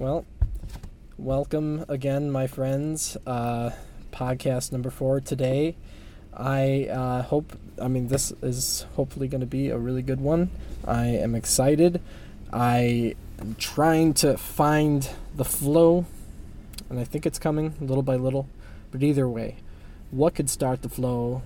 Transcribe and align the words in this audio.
Well, 0.00 0.26
welcome 1.16 1.84
again, 1.88 2.30
my 2.30 2.46
friends. 2.46 3.16
Uh, 3.26 3.70
podcast 4.12 4.70
number 4.70 4.90
four 4.90 5.20
today. 5.20 5.74
I 6.32 6.84
uh, 6.84 7.22
hope, 7.22 7.58
I 7.82 7.88
mean, 7.88 8.06
this 8.06 8.32
is 8.40 8.86
hopefully 8.94 9.26
going 9.26 9.40
to 9.40 9.46
be 9.46 9.70
a 9.70 9.76
really 9.76 10.02
good 10.02 10.20
one. 10.20 10.50
I 10.86 11.06
am 11.06 11.34
excited. 11.34 12.00
I 12.52 13.16
am 13.40 13.56
trying 13.58 14.14
to 14.14 14.38
find 14.38 15.10
the 15.34 15.44
flow, 15.44 16.06
and 16.88 17.00
I 17.00 17.04
think 17.04 17.26
it's 17.26 17.40
coming 17.40 17.74
little 17.80 18.04
by 18.04 18.14
little. 18.14 18.48
But 18.92 19.02
either 19.02 19.28
way, 19.28 19.56
what 20.12 20.36
could 20.36 20.48
start 20.48 20.82
the 20.82 20.88
flow 20.88 21.42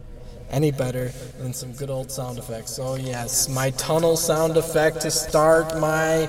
any 0.52 0.70
better 0.70 1.08
than 1.38 1.52
some 1.52 1.72
good 1.72 1.90
old 1.90 2.10
sound 2.10 2.38
effects? 2.38 2.78
Oh, 2.78 2.94
yes, 2.94 3.48
my 3.48 3.70
tunnel 3.70 4.16
sound 4.16 4.56
effect 4.56 5.00
to 5.00 5.10
start 5.10 5.78
my 5.80 6.28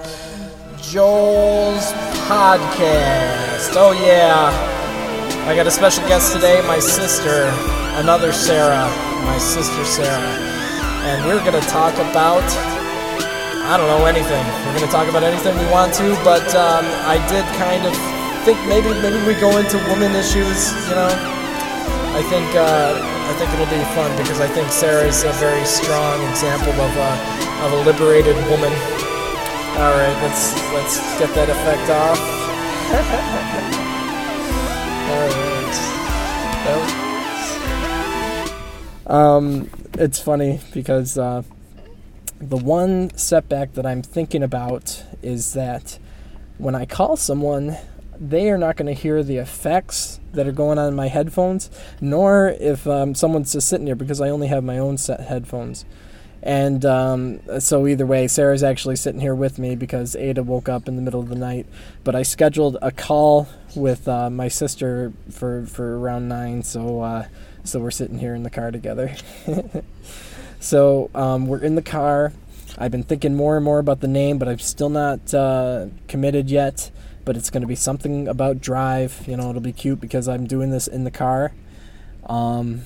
Joel's 0.82 1.92
podcast. 2.28 3.76
Oh, 3.76 3.92
yeah. 4.06 4.52
I 5.48 5.56
got 5.56 5.68
a 5.68 5.72
special 5.72 6.08
guest 6.08 6.34
today, 6.34 6.62
my 6.66 6.80
sister, 6.80 7.52
another 8.00 8.32
Sarah, 8.32 8.88
my 9.26 9.38
sister 9.38 9.84
Sarah. 9.84 10.40
And 11.04 11.26
we're 11.26 11.44
going 11.44 11.62
to 11.62 11.68
talk 11.68 11.94
about, 11.96 12.44
I 13.68 13.76
don't 13.76 13.88
know, 13.88 14.06
anything. 14.06 14.46
We're 14.64 14.80
going 14.80 14.88
to 14.88 14.92
talk 14.92 15.10
about 15.10 15.24
anything 15.24 15.58
we 15.60 15.70
want 15.70 15.94
to, 15.96 16.16
but 16.24 16.48
um, 16.56 16.86
I 17.04 17.20
did 17.28 17.44
kind 17.60 17.86
of 17.86 17.94
think 18.46 18.60
maybe 18.68 18.88
maybe 19.04 19.20
we 19.28 19.36
go 19.40 19.58
into 19.58 19.78
woman 19.92 20.16
issues, 20.16 20.72
you 20.88 20.96
know. 20.96 21.12
I 22.16 22.22
think 22.30 22.48
uh, 22.56 23.13
I 23.26 23.34
think 23.38 23.52
it'll 23.54 23.66
be 23.66 23.84
fun 23.96 24.16
because 24.18 24.40
I 24.40 24.48
think 24.48 24.72
Sarah 24.72 25.08
is 25.08 25.24
a 25.24 25.32
very 25.34 25.66
strong 25.66 26.22
example 26.30 26.74
of 26.74 26.96
a, 26.98 27.12
of 27.66 27.74
a 27.74 27.84
liberated 27.84 28.36
woman. 28.50 28.74
All 29.80 29.94
right, 29.98 30.16
let's 30.22 30.54
let's 30.74 31.00
get 31.20 31.34
that 31.36 31.50
effect 31.50 31.90
off. 31.90 32.20
All 35.10 35.28
right. 35.28 35.44
Um, 39.06 39.70
it's 39.94 40.20
funny 40.20 40.60
because 40.74 41.18
uh, 41.18 41.44
the 42.40 42.58
one 42.58 43.16
setback 43.18 43.74
that 43.74 43.86
I'm 43.86 44.02
thinking 44.02 44.44
about 44.44 45.04
is 45.22 45.54
that 45.54 46.00
when 46.58 46.76
I 46.76 46.86
call 46.86 47.18
someone, 47.18 47.78
they 48.20 48.50
are 48.50 48.58
not 48.58 48.76
going 48.76 48.94
to 48.94 49.00
hear 49.00 49.24
the 49.24 49.38
effects 49.38 50.20
that 50.34 50.48
are 50.48 50.52
going 50.52 50.78
on 50.78 50.88
in 50.88 50.96
my 50.96 51.08
headphones, 51.08 51.70
nor 52.02 52.56
if 52.60 52.88
um, 52.88 53.16
someone's 53.16 53.54
just 53.54 53.68
sitting 53.68 53.88
here 53.88 53.96
because 53.96 54.22
I 54.22 54.30
only 54.30 54.48
have 54.48 54.64
my 54.64 54.78
own 54.78 54.98
set 54.98 55.22
headphones. 55.22 55.86
And 56.42 56.84
um, 56.84 57.40
so 57.62 57.88
either 57.88 58.06
way, 58.06 58.28
Sarah's 58.28 58.64
actually 58.64 58.98
sitting 58.98 59.22
here 59.22 59.34
with 59.34 59.58
me 59.58 59.76
because 59.76 60.14
Ada 60.14 60.44
woke 60.44 60.68
up 60.68 60.90
in 60.90 60.98
the 60.98 61.02
middle 61.02 61.22
of 61.22 61.30
the 61.30 61.38
night. 61.38 61.66
But 62.04 62.16
I 62.16 62.24
scheduled 62.24 62.78
a 62.82 62.92
call 62.92 63.48
with 63.76 64.10
uh, 64.10 64.30
my 64.30 64.50
sister 64.50 65.14
for, 65.32 65.66
for 65.66 65.98
around 65.98 66.28
nine, 66.28 66.62
so 66.64 67.02
uh, 67.02 67.28
so 67.64 67.80
we're 67.80 67.92
sitting 67.92 68.20
here 68.20 68.36
in 68.36 68.44
the 68.44 68.50
car 68.50 68.72
together. 68.72 69.16
so 70.60 71.10
um, 71.16 71.48
we're 71.48 71.64
in 71.64 71.76
the 71.76 71.82
car. 71.82 72.34
I've 72.78 72.92
been 72.92 73.04
thinking 73.04 73.36
more 73.36 73.56
and 73.56 73.64
more 73.64 73.80
about 73.80 74.02
the 74.02 74.08
name, 74.10 74.38
but 74.38 74.50
I'm 74.50 74.60
still 74.60 74.90
not 74.90 75.34
uh, 75.34 75.88
committed 76.10 76.50
yet. 76.50 76.92
But 77.26 77.38
it's 77.38 77.50
going 77.50 77.62
to 77.62 77.68
be 77.68 77.76
something 77.76 78.28
about 78.28 78.60
drive. 78.60 79.24
You 79.28 79.38
know, 79.38 79.50
it'll 79.50 79.62
be 79.62 79.74
cute 79.74 80.02
because 80.02 80.28
I'm 80.28 80.46
doing 80.46 80.72
this 80.72 80.88
in 80.88 81.04
the 81.04 81.12
car 81.12 81.54
um, 82.26 82.82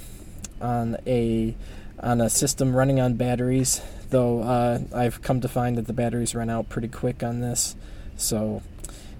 on 0.61 0.97
a 1.05 1.55
on 1.99 2.21
a 2.21 2.29
system 2.29 2.75
running 2.75 2.99
on 2.99 3.15
batteries. 3.15 3.81
Though 4.09 4.41
uh, 4.41 4.79
I've 4.93 5.21
come 5.21 5.41
to 5.41 5.47
find 5.47 5.77
that 5.77 5.87
the 5.87 5.93
batteries 5.93 6.35
run 6.35 6.49
out 6.49 6.69
pretty 6.69 6.87
quick 6.87 7.23
on 7.23 7.41
this, 7.41 7.75
so 8.15 8.61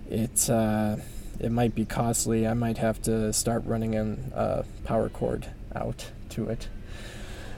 it's 0.10 0.50
uh, 0.50 1.02
it 1.40 1.52
might 1.52 1.76
be 1.76 1.86
costly. 1.86 2.48
I 2.48 2.54
might 2.54 2.78
have 2.78 3.02
to 3.04 3.34
start 3.34 3.64
running 3.66 3.96
a 3.96 4.38
uh, 4.38 4.64
power 4.86 5.10
cord 5.10 5.48
out 5.76 6.08
to 6.30 6.50
it. 6.50 6.68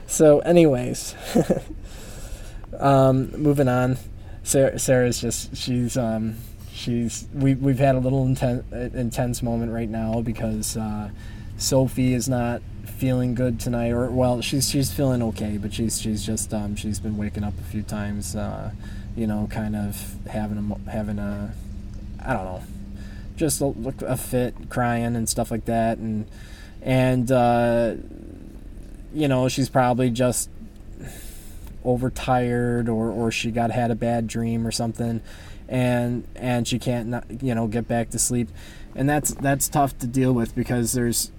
So, 0.06 0.40
anyways, 0.40 1.14
um, 2.78 3.30
moving 3.32 3.68
on. 3.68 3.98
Sarah, 4.42 4.78
Sarah's 4.78 5.20
just 5.20 5.56
she's 5.56 5.96
um, 5.96 6.36
she's 6.72 7.26
we 7.34 7.54
we've 7.54 7.78
had 7.78 7.94
a 7.94 7.98
little 7.98 8.24
intense 8.24 8.64
intense 8.94 9.42
moment 9.42 9.72
right 9.72 9.88
now 9.88 10.20
because 10.20 10.76
uh, 10.76 11.10
Sophie 11.56 12.14
is 12.14 12.28
not 12.28 12.62
feeling 12.86 13.34
good 13.34 13.58
tonight 13.58 13.90
or 13.90 14.10
well 14.10 14.40
she's 14.40 14.68
she's 14.68 14.92
feeling 14.92 15.22
okay 15.22 15.56
but 15.56 15.72
she's 15.72 16.00
she's 16.00 16.24
just 16.24 16.52
um, 16.52 16.76
she's 16.76 17.00
been 17.00 17.16
waking 17.16 17.44
up 17.44 17.54
a 17.58 17.64
few 17.64 17.82
times 17.82 18.36
uh, 18.36 18.70
you 19.16 19.26
know 19.26 19.48
kind 19.50 19.74
of 19.74 20.14
having 20.28 20.58
a 20.58 20.90
having 20.90 21.18
a 21.18 21.52
I 22.24 22.34
don't 22.34 22.44
know 22.44 22.62
just 23.36 23.60
a, 23.62 23.94
a 24.06 24.16
fit 24.16 24.54
crying 24.68 25.16
and 25.16 25.28
stuff 25.28 25.50
like 25.50 25.64
that 25.64 25.98
and 25.98 26.26
and 26.82 27.30
uh, 27.32 27.94
you 29.14 29.28
know 29.28 29.48
she's 29.48 29.68
probably 29.68 30.10
just 30.10 30.50
overtired 31.84 32.88
or 32.88 33.10
or 33.10 33.30
she 33.30 33.50
got 33.50 33.70
had 33.70 33.90
a 33.90 33.94
bad 33.94 34.26
dream 34.26 34.66
or 34.66 34.70
something 34.70 35.22
and 35.70 36.26
and 36.34 36.66
she 36.66 36.78
can't 36.78 37.08
not, 37.08 37.42
you 37.42 37.54
know 37.54 37.66
get 37.68 37.88
back 37.88 38.10
to 38.10 38.18
sleep. 38.18 38.50
And 38.94 39.08
that's 39.08 39.32
that's 39.34 39.68
tough 39.68 39.96
to 40.00 40.06
deal 40.06 40.32
with 40.32 40.54
because 40.54 40.92
there's 40.92 41.30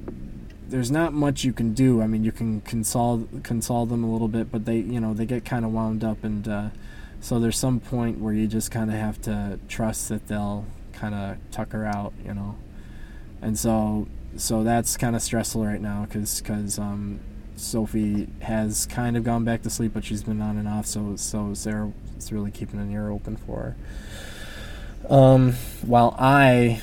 there's 0.69 0.90
not 0.90 1.12
much 1.14 1.44
you 1.44 1.52
can 1.52 1.74
do. 1.74 2.02
I 2.02 2.08
mean, 2.08 2.24
you 2.24 2.31
can 2.31 2.62
console 2.62 3.28
console 3.44 3.86
them 3.86 4.06
a 4.06 4.12
little 4.12 4.30
bit, 4.30 4.52
but 4.52 4.66
they 4.66 4.78
you 4.78 5.02
know 5.02 5.14
they 5.14 5.25
get 5.25 5.44
kind 5.44 5.66
of 5.66 5.72
wound 5.72 6.03
up, 6.03 6.24
and 6.24 6.47
uh, 6.47 6.69
so 7.19 7.40
there's 7.40 7.58
some 7.58 7.81
point 7.81 8.19
where 8.19 8.34
you 8.34 8.47
just 8.47 8.72
kind 8.72 8.90
of 8.90 8.96
have 8.96 9.22
to 9.24 9.59
trust 9.68 10.08
that 10.09 10.28
they'll 10.28 10.66
kind 10.94 11.13
of 11.13 11.38
tuck 11.52 11.74
her 11.74 11.86
out, 11.86 12.13
you 12.25 12.34
know, 12.34 12.56
and 13.42 13.59
so 13.59 14.08
so 14.38 14.63
that's 14.63 14.96
kind 14.96 15.16
of 15.16 15.22
stressful 15.22 15.66
right 15.66 15.81
now 15.81 16.06
because 16.06 16.40
because 16.40 16.80
um, 16.80 17.19
Sophie 17.58 18.30
has 18.42 18.86
kind 18.86 19.18
of 19.18 19.25
gone 19.25 19.44
back 19.44 19.63
to 19.63 19.69
sleep, 19.69 19.92
but 19.94 20.06
she's 20.06 20.24
been 20.24 20.42
on 20.42 20.58
and 20.58 20.69
off, 20.69 20.86
so 20.86 21.18
so 21.18 21.53
Sarah 21.53 21.92
is 22.23 22.31
really 22.31 22.51
keeping 22.51 22.79
an 22.79 22.91
ear 22.91 23.09
open 23.09 23.37
for 23.37 23.75
her. 25.09 25.13
Um, 25.13 25.53
while 25.81 26.15
I 26.17 26.81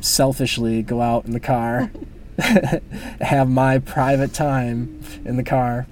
selfishly 0.00 0.82
go 0.82 1.00
out 1.00 1.24
in 1.24 1.32
the 1.32 1.40
car. 1.40 1.90
have 3.20 3.48
my 3.48 3.78
private 3.78 4.32
time 4.32 5.00
in 5.24 5.36
the 5.36 5.42
car. 5.42 5.86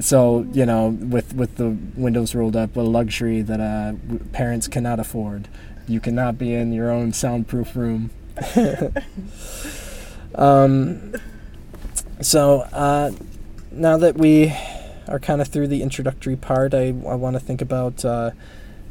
So 0.00 0.46
you 0.52 0.66
know, 0.66 0.88
with 0.88 1.34
with 1.34 1.56
the 1.56 1.76
windows 1.94 2.34
rolled 2.34 2.56
up, 2.56 2.76
a 2.76 2.80
luxury 2.80 3.42
that 3.42 3.60
uh, 3.60 3.94
parents 4.32 4.66
cannot 4.66 4.98
afford. 4.98 5.48
You 5.86 6.00
cannot 6.00 6.36
be 6.38 6.52
in 6.52 6.72
your 6.72 6.90
own 6.90 7.12
soundproof 7.12 7.76
room. 7.76 8.10
um, 10.34 11.14
so 12.20 12.62
uh, 12.72 13.12
now 13.70 13.96
that 13.98 14.16
we 14.16 14.52
are 15.08 15.18
kind 15.18 15.40
of 15.40 15.48
through 15.48 15.68
the 15.68 15.82
introductory 15.82 16.36
part, 16.36 16.74
I, 16.74 16.88
I 16.88 17.14
want 17.14 17.34
to 17.34 17.40
think 17.40 17.60
about. 17.60 18.04
Uh, 18.04 18.30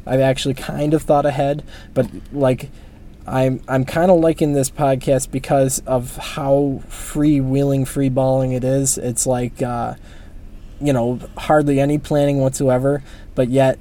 I've 0.06 0.20
actually 0.20 0.54
kind 0.54 0.94
of 0.94 1.02
thought 1.02 1.26
ahead, 1.26 1.64
but 1.94 2.08
like 2.32 2.70
I'm 3.26 3.62
I'm 3.68 3.84
kind 3.84 4.10
of 4.10 4.20
liking 4.20 4.52
this 4.52 4.70
podcast 4.70 5.30
because 5.30 5.80
of 5.86 6.16
how 6.16 6.82
freewheeling, 6.88 7.82
freeballing 7.82 8.54
it 8.54 8.64
is. 8.64 8.98
It's 8.98 9.26
like, 9.26 9.62
uh, 9.62 9.94
you 10.80 10.92
know, 10.92 11.20
hardly 11.38 11.80
any 11.80 11.98
planning 11.98 12.38
whatsoever, 12.38 13.02
but 13.34 13.48
yet 13.48 13.78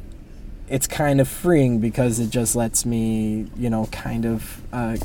it's 0.69 0.88
kind 0.88 1.19
of 1.19 1.27
freeing 1.27 1.79
because 1.79 2.19
it 2.19 2.29
just 2.29 2.55
lets 2.55 2.85
me, 2.85 3.47
you 3.57 3.69
know, 3.69 3.88
kind 3.88 4.25
of 4.25 4.61
uh, 4.72 4.95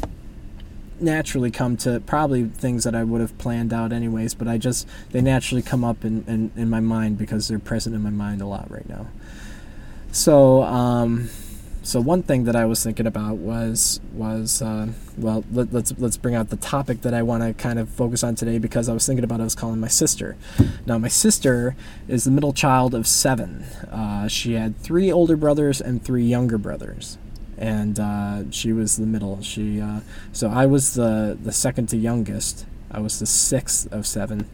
naturally 1.01 1.51
come 1.51 1.77
to 1.79 2.01
probably 2.01 2.45
things 2.45 2.85
that 2.85 2.95
I 2.95 3.05
would 3.05 3.21
have 3.21 3.37
planned 3.39 3.73
out 3.73 3.93
anyways. 3.93 4.35
But 4.35 4.49
I 4.49 4.59
just 4.59 4.87
they 5.11 5.21
naturally 5.21 5.63
come 5.63 5.85
up 5.85 6.05
in 6.05 6.25
in, 6.27 6.53
in 6.57 6.71
my 6.71 6.81
mind 6.81 7.19
because 7.19 7.49
they're 7.49 7.59
present 7.59 7.95
in 7.95 8.03
my 8.03 8.11
mind 8.11 8.41
a 8.41 8.47
lot 8.47 8.71
right 8.71 8.89
now. 8.89 9.07
So. 10.13 10.63
Um, 10.63 11.31
so 11.89 12.03
one 12.03 12.23
thing 12.23 12.45
that 12.45 12.55
I 12.55 12.67
was 12.67 12.85
thinking 12.85 13.07
about 13.07 13.37
was 13.37 13.99
was 14.13 14.61
uh, 14.61 14.89
well 15.17 15.43
let, 15.51 15.69
us 15.69 15.73
let's, 15.73 15.95
let's 15.97 16.17
bring 16.19 16.35
out 16.35 16.51
the 16.51 16.57
topic 16.57 17.01
that 17.01 17.15
I 17.15 17.23
want 17.23 17.43
to 17.43 17.55
kind 17.55 17.79
of 17.79 17.89
focus 17.89 18.23
on 18.23 18.35
today 18.35 18.59
because 18.59 18.91
I 18.91 18.93
was 18.93 19.07
thinking 19.07 19.25
about 19.25 19.41
I 19.41 19.45
was 19.45 19.55
calling 19.55 19.81
my 19.81 19.89
sister. 19.89 20.37
Now 20.85 20.99
my 20.99 21.09
sister 21.09 21.77
is 22.07 22.25
the 22.25 22.31
middle 22.31 22.53
child 22.53 22.95
of 22.95 23.07
seven. 23.07 23.63
Uh, 23.91 24.29
she 24.29 24.53
had 24.53 24.77
three 24.77 25.11
older 25.11 25.35
brothers 25.35 25.81
and 25.81 26.05
three 26.05 26.25
younger 26.25 26.59
brothers, 26.59 27.17
and 27.59 27.99
uh, 27.99 28.51
she 28.51 28.73
was 28.73 28.97
the 28.97 29.07
middle. 29.07 29.43
She 29.43 29.81
uh, 29.81 30.01
so 30.33 30.49
I 30.49 30.67
was 30.67 30.95
the 30.95 31.37
the 31.41 31.53
second 31.53 31.89
to 31.89 31.97
youngest. 31.97 32.67
I 32.91 33.01
was 33.01 33.19
the 33.19 33.27
sixth 33.27 33.93
of 33.93 34.07
seven, 34.07 34.49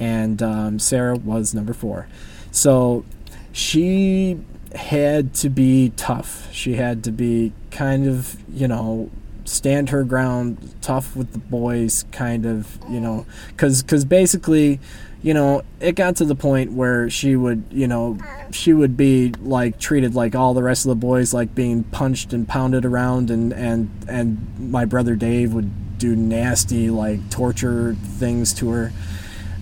and 0.00 0.42
um, 0.42 0.78
Sarah 0.78 1.16
was 1.16 1.54
number 1.54 1.74
four. 1.74 2.08
So 2.50 3.04
she 3.52 4.40
had 4.74 5.34
to 5.34 5.48
be 5.48 5.92
tough. 5.96 6.52
She 6.52 6.74
had 6.74 7.04
to 7.04 7.12
be 7.12 7.52
kind 7.70 8.06
of, 8.06 8.36
you 8.52 8.66
know, 8.68 9.10
stand 9.44 9.90
her 9.90 10.04
ground, 10.04 10.74
tough 10.80 11.14
with 11.14 11.32
the 11.32 11.38
boys, 11.38 12.04
kind 12.12 12.46
of, 12.46 12.78
you 12.88 13.00
know, 13.00 13.26
because 13.48 13.82
cause 13.82 14.04
basically, 14.04 14.80
you 15.24 15.32
know, 15.32 15.62
it 15.80 15.92
got 15.92 16.16
to 16.16 16.26
the 16.26 16.34
point 16.34 16.72
where 16.72 17.08
she 17.08 17.34
would, 17.34 17.64
you 17.70 17.88
know, 17.88 18.18
she 18.50 18.74
would 18.74 18.94
be 18.94 19.30
like 19.40 19.78
treated 19.78 20.14
like 20.14 20.34
all 20.34 20.52
the 20.52 20.62
rest 20.62 20.84
of 20.84 20.90
the 20.90 20.96
boys, 20.96 21.32
like 21.32 21.54
being 21.54 21.82
punched 21.82 22.34
and 22.34 22.46
pounded 22.46 22.84
around, 22.84 23.30
and 23.30 23.50
and 23.54 23.88
and 24.06 24.70
my 24.70 24.84
brother 24.84 25.16
Dave 25.16 25.54
would 25.54 25.96
do 25.96 26.14
nasty 26.14 26.90
like 26.90 27.30
torture 27.30 27.94
things 27.94 28.52
to 28.52 28.68
her, 28.68 28.92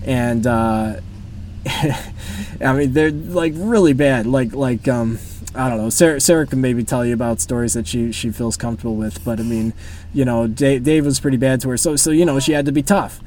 and 0.05 0.45
uh, 0.45 0.99
I 1.65 2.73
mean 2.73 2.91
they're 2.91 3.11
like 3.11 3.53
really 3.55 3.93
bad, 3.93 4.27
like 4.27 4.53
like 4.53 4.87
um. 4.89 5.17
I 5.55 5.69
don't 5.69 5.77
know. 5.77 5.91
Sarah, 5.91 6.19
Sarah 6.19 6.47
can 6.47 6.61
maybe 6.61 6.83
tell 6.83 7.05
you 7.05 7.13
about 7.13 7.39
stories 7.39 7.75
that 7.75 7.85
she, 7.85 8.11
she 8.11 8.31
feels 8.31 8.57
comfortable 8.57 8.95
with, 8.95 9.23
but 9.23 9.39
I 9.39 9.43
mean, 9.43 9.73
you 10.11 10.25
know, 10.25 10.47
Dave, 10.47 10.83
Dave 10.83 11.05
was 11.05 11.19
pretty 11.19 11.37
bad 11.37 11.61
to 11.61 11.69
her, 11.69 11.77
so 11.77 11.95
so 11.95 12.09
you 12.09 12.25
know 12.25 12.39
she 12.39 12.53
had 12.53 12.65
to 12.65 12.71
be 12.71 12.81
tough 12.81 13.21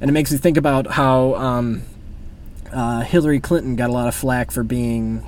and 0.00 0.10
it 0.10 0.12
makes 0.12 0.30
me 0.30 0.38
think 0.38 0.56
about 0.56 0.86
how 0.86 1.34
um, 1.34 1.82
uh, 2.72 3.00
Hillary 3.00 3.40
Clinton 3.40 3.76
got 3.76 3.90
a 3.90 3.92
lot 3.92 4.08
of 4.08 4.14
flack 4.14 4.50
for 4.50 4.62
being 4.62 5.24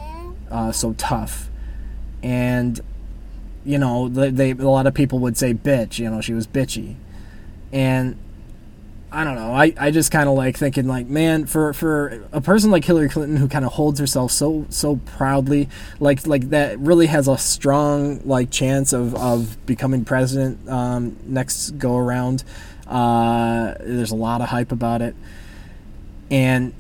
uh, 0.50 0.72
so 0.72 0.94
tough, 0.94 1.48
and 2.22 2.80
you 3.64 3.78
know, 3.78 4.08
they, 4.08 4.30
they, 4.30 4.50
a 4.50 4.68
lot 4.68 4.86
of 4.86 4.94
people 4.94 5.18
would 5.20 5.36
say 5.36 5.54
bitch. 5.54 5.98
You 5.98 6.10
know, 6.10 6.20
she 6.20 6.32
was 6.32 6.46
bitchy, 6.46 6.96
and 7.72 8.16
I 9.12 9.24
don't 9.24 9.34
know. 9.34 9.52
I, 9.52 9.74
I 9.76 9.90
just 9.90 10.12
kind 10.12 10.28
of 10.28 10.36
like 10.36 10.56
thinking 10.56 10.86
like, 10.86 11.08
man, 11.08 11.46
for 11.46 11.72
for 11.72 12.22
a 12.32 12.40
person 12.40 12.70
like 12.70 12.84
Hillary 12.84 13.08
Clinton 13.08 13.36
who 13.36 13.48
kind 13.48 13.64
of 13.64 13.72
holds 13.72 13.98
herself 13.98 14.30
so 14.30 14.66
so 14.68 14.96
proudly, 14.96 15.68
like 15.98 16.26
like 16.26 16.50
that 16.50 16.78
really 16.78 17.06
has 17.06 17.26
a 17.26 17.36
strong 17.36 18.20
like 18.24 18.50
chance 18.50 18.92
of 18.92 19.14
of 19.16 19.64
becoming 19.66 20.04
president 20.04 20.68
um, 20.68 21.16
next 21.26 21.70
go 21.70 21.96
around. 21.96 22.44
Uh, 22.90 23.74
there's 23.80 24.10
a 24.10 24.16
lot 24.16 24.40
of 24.40 24.48
hype 24.48 24.72
about 24.72 25.00
it, 25.00 25.14
and 26.30 26.74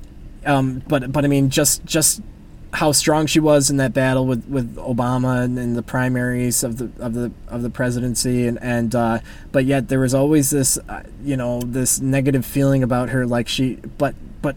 um, 0.44 0.82
but 0.88 1.12
but 1.12 1.24
I 1.24 1.28
mean, 1.28 1.50
just 1.50 1.84
just 1.84 2.20
how 2.72 2.92
strong 2.92 3.26
she 3.26 3.40
was 3.40 3.68
in 3.68 3.78
that 3.78 3.92
battle 3.92 4.26
with, 4.26 4.46
with 4.46 4.76
Obama 4.76 5.42
and 5.42 5.58
in 5.58 5.74
the 5.74 5.82
primaries 5.82 6.62
of 6.62 6.76
the 6.76 6.90
of 7.04 7.14
the 7.14 7.32
of 7.48 7.62
the 7.62 7.70
presidency 7.70 8.46
and 8.46 8.58
and 8.62 8.94
uh, 8.94 9.18
but 9.50 9.64
yet 9.64 9.88
there 9.88 10.00
was 10.00 10.14
always 10.14 10.50
this 10.50 10.78
uh, 10.88 11.02
you 11.22 11.36
know 11.36 11.60
this 11.62 12.00
negative 12.00 12.46
feeling 12.46 12.82
about 12.82 13.08
her 13.08 13.26
like 13.26 13.48
she 13.48 13.74
but 13.98 14.14
but 14.40 14.54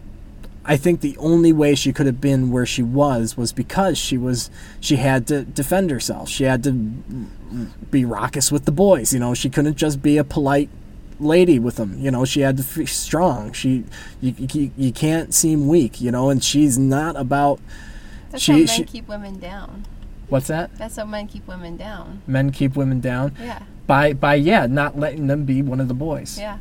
I 0.64 0.76
think 0.76 1.00
the 1.00 1.16
only 1.18 1.52
way 1.52 1.74
she 1.74 1.92
could 1.92 2.06
have 2.06 2.20
been 2.20 2.52
where 2.52 2.66
she 2.66 2.82
was 2.82 3.36
was 3.36 3.52
because 3.52 3.98
she 3.98 4.16
was 4.16 4.48
she 4.80 4.96
had 4.96 5.26
to 5.28 5.42
defend 5.44 5.90
herself. 5.90 6.28
She 6.28 6.44
had 6.44 6.62
to 6.64 6.72
be 6.72 8.04
raucous 8.04 8.52
with 8.52 8.64
the 8.64 8.72
boys 8.72 9.12
you 9.12 9.18
know? 9.18 9.34
She 9.34 9.50
couldn't 9.50 9.76
just 9.76 10.02
be 10.02 10.18
a 10.18 10.24
polite 10.24 10.70
lady 11.20 11.58
with 11.58 11.76
them. 11.76 11.98
You 11.98 12.10
know, 12.10 12.24
she 12.24 12.40
had 12.40 12.56
to 12.56 12.78
be 12.78 12.86
strong. 12.86 13.52
She, 13.52 13.84
you, 14.20 14.34
you, 14.38 14.70
you 14.76 14.92
can't 14.92 15.34
seem 15.34 15.68
weak. 15.68 16.00
You 16.00 16.10
know, 16.10 16.30
and 16.30 16.42
she's 16.42 16.78
not 16.78 17.16
about. 17.16 17.60
That's 18.30 18.42
she, 18.42 18.52
how 18.52 18.58
men 18.58 18.66
she, 18.66 18.84
keep 18.84 19.08
women 19.08 19.38
down. 19.38 19.86
What's 20.28 20.48
that? 20.48 20.76
That's 20.76 20.96
how 20.96 21.04
men 21.04 21.28
keep 21.28 21.46
women 21.46 21.76
down. 21.76 22.22
Men 22.26 22.50
keep 22.50 22.76
women 22.76 23.00
down. 23.00 23.34
Yeah. 23.38 23.62
By 23.86 24.12
by 24.12 24.34
yeah, 24.34 24.66
not 24.66 24.98
letting 24.98 25.26
them 25.26 25.44
be 25.44 25.62
one 25.62 25.80
of 25.80 25.88
the 25.88 25.94
boys. 25.94 26.38
Yeah. 26.38 26.58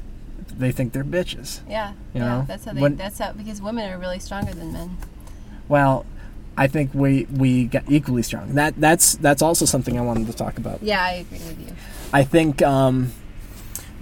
They 0.56 0.72
think 0.72 0.94
they're 0.94 1.04
bitches. 1.04 1.62
Yeah. 1.68 1.92
You 2.14 2.22
yeah. 2.22 2.28
know? 2.28 2.46
That's 2.48 2.66
how 2.66 2.74
they. 2.74 2.82
When- 2.82 2.98
that's 2.98 3.20
how 3.20 3.32
because 3.34 3.62
women 3.62 3.90
are 3.90 3.98
really 3.98 4.20
stronger 4.20 4.54
than 4.54 4.74
men. 4.74 4.98
Well, 5.68 6.06
I 6.58 6.68
think 6.68 6.94
we 6.94 7.26
we 7.32 7.66
get 7.66 7.90
equally 7.90 8.22
strong. 8.22 8.56
That 8.56 8.80
that's 8.80 9.16
that's 9.16 9.42
also 9.42 9.66
something 9.66 9.98
I 9.98 10.02
wanted 10.02 10.28
to 10.28 10.34
talk 10.34 10.58
about. 10.58 10.84
Yeah, 10.84 11.04
I 11.04 11.12
agree 11.14 11.40
with 11.40 11.60
you. 11.68 11.76
I 12.12 12.24
think 12.24 12.62
um, 12.62 13.12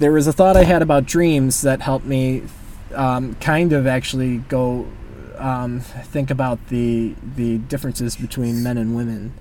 there 0.02 0.12
was 0.12 0.26
a 0.26 0.34
thought 0.34 0.58
I 0.58 0.64
had 0.64 0.82
about 0.82 1.06
dreams 1.06 1.62
that 1.62 1.80
helped 1.80 2.06
me 2.06 2.42
um, 2.96 3.36
kind 3.36 3.72
of 3.72 3.86
actually 3.86 4.38
go 4.38 4.88
um, 5.38 5.80
think 5.80 6.32
about 6.32 6.68
the 6.70 7.14
the 7.36 7.60
differences 7.60 8.16
between 8.16 8.64
men 8.64 8.78
and 8.80 8.96
women. 8.96 9.32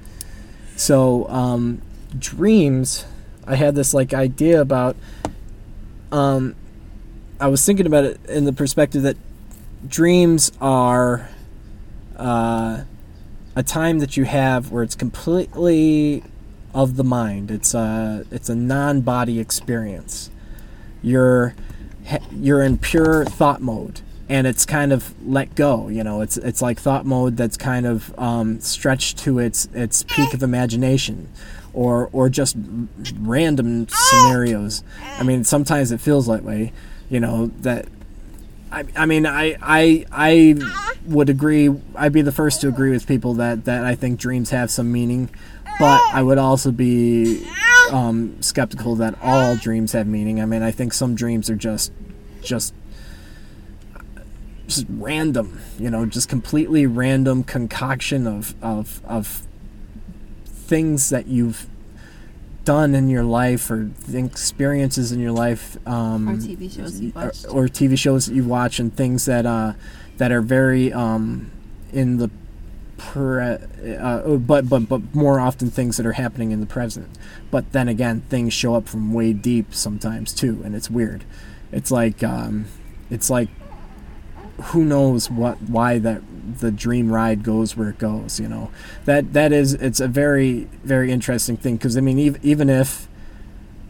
So 0.76 1.26
um, 1.30 1.80
dreams, 2.18 3.06
I 3.46 3.56
had 3.56 3.74
this 3.74 3.94
like 3.94 4.12
idea 4.12 4.60
about. 4.60 4.96
Um, 6.12 6.56
I 7.40 7.46
was 7.46 7.64
thinking 7.64 7.86
about 7.86 8.04
it 8.04 8.20
in 8.26 8.44
the 8.44 8.52
perspective 8.52 9.02
that 9.02 9.16
dreams 9.88 10.52
are 10.60 11.30
uh, 12.16 12.82
a 13.56 13.62
time 13.62 14.00
that 14.00 14.18
you 14.18 14.24
have 14.24 14.70
where 14.70 14.82
it's 14.82 14.94
completely 14.94 16.22
of 16.74 16.96
the 16.96 17.04
mind. 17.04 17.50
It's 17.50 17.72
a 17.72 18.26
it's 18.30 18.50
a 18.50 18.54
non-body 18.54 19.40
experience. 19.40 20.30
You're 21.02 21.54
you're 22.32 22.62
in 22.62 22.78
pure 22.78 23.24
thought 23.24 23.60
mode, 23.60 24.00
and 24.28 24.46
it's 24.46 24.66
kind 24.66 24.92
of 24.92 25.14
let 25.26 25.54
go. 25.54 25.88
You 25.88 26.04
know, 26.04 26.20
it's 26.20 26.36
it's 26.36 26.60
like 26.62 26.78
thought 26.78 27.06
mode 27.06 27.36
that's 27.36 27.56
kind 27.56 27.86
of 27.86 28.16
um, 28.18 28.60
stretched 28.60 29.18
to 29.18 29.38
its 29.38 29.68
its 29.74 30.02
peak 30.02 30.34
of 30.34 30.42
imagination, 30.42 31.28
or 31.72 32.08
or 32.12 32.28
just 32.28 32.56
random 33.18 33.86
scenarios. 33.88 34.82
I 35.18 35.22
mean, 35.22 35.44
sometimes 35.44 35.92
it 35.92 36.00
feels 36.00 36.26
that 36.26 36.42
way. 36.42 36.72
You 37.08 37.20
know 37.20 37.46
that. 37.60 37.86
I, 38.72 38.84
I 38.94 39.06
mean, 39.06 39.26
I, 39.26 39.56
I 39.60 40.06
I 40.12 40.54
would 41.06 41.28
agree. 41.28 41.70
I'd 41.96 42.12
be 42.12 42.22
the 42.22 42.32
first 42.32 42.60
to 42.60 42.68
agree 42.68 42.90
with 42.90 43.06
people 43.06 43.34
that, 43.34 43.64
that 43.64 43.84
I 43.84 43.94
think 43.94 44.20
dreams 44.20 44.50
have 44.50 44.70
some 44.70 44.92
meaning, 44.92 45.30
but 45.78 46.00
I 46.12 46.22
would 46.22 46.38
also 46.38 46.70
be 46.70 47.44
um, 47.92 48.40
skeptical 48.42 48.94
that 48.96 49.16
all 49.22 49.56
dreams 49.56 49.92
have 49.92 50.06
meaning. 50.06 50.40
I 50.40 50.46
mean, 50.46 50.62
I 50.62 50.70
think 50.70 50.92
some 50.92 51.14
dreams 51.14 51.50
are 51.50 51.56
just 51.56 51.92
just 52.42 52.74
just 54.66 54.86
random, 54.88 55.60
you 55.78 55.90
know, 55.90 56.06
just 56.06 56.28
completely 56.28 56.86
random 56.86 57.44
concoction 57.44 58.26
of 58.26 58.54
of 58.62 59.00
of 59.04 59.46
things 60.46 61.10
that 61.10 61.26
you've 61.26 61.66
done 62.64 62.94
in 62.94 63.08
your 63.08 63.24
life 63.24 63.70
or 63.70 63.90
experiences 64.12 65.12
in 65.12 65.18
your 65.18 65.32
life 65.32 65.76
um, 65.88 66.28
Or 66.28 66.36
TV 66.36 66.70
shows 66.70 67.00
you've 67.00 67.16
or, 67.16 67.28
or 67.50 67.68
TV 67.68 67.98
shows 67.98 68.26
that 68.26 68.34
you 68.34 68.44
watch 68.44 68.78
and 68.78 68.94
things 68.94 69.24
that 69.24 69.46
uh, 69.46 69.72
that 70.18 70.30
are 70.30 70.42
very 70.42 70.92
um, 70.92 71.50
in 71.92 72.18
the 72.18 72.30
pre- 73.00 73.96
uh, 73.96 74.36
but 74.36 74.68
but 74.68 74.88
but 74.88 75.14
more 75.14 75.40
often 75.40 75.70
things 75.70 75.96
that 75.96 76.06
are 76.06 76.12
happening 76.12 76.50
in 76.50 76.60
the 76.60 76.66
present. 76.66 77.08
But 77.50 77.72
then 77.72 77.88
again, 77.88 78.22
things 78.28 78.52
show 78.52 78.74
up 78.74 78.88
from 78.88 79.12
way 79.12 79.32
deep 79.32 79.74
sometimes 79.74 80.32
too, 80.34 80.60
and 80.64 80.74
it's 80.74 80.90
weird. 80.90 81.24
It's 81.72 81.90
like 81.90 82.22
um, 82.22 82.66
it's 83.10 83.30
like 83.30 83.48
who 84.64 84.84
knows 84.84 85.30
what 85.30 85.60
why 85.62 85.98
that 85.98 86.22
the 86.60 86.70
dream 86.70 87.10
ride 87.10 87.42
goes 87.42 87.76
where 87.76 87.88
it 87.88 87.98
goes. 87.98 88.38
You 88.38 88.48
know 88.48 88.70
that 89.06 89.32
that 89.32 89.52
is 89.52 89.74
it's 89.74 90.00
a 90.00 90.08
very 90.08 90.68
very 90.84 91.10
interesting 91.10 91.56
thing 91.56 91.76
because 91.76 91.96
I 91.96 92.00
mean 92.00 92.18
ev- 92.18 92.44
even 92.44 92.68
if 92.68 93.08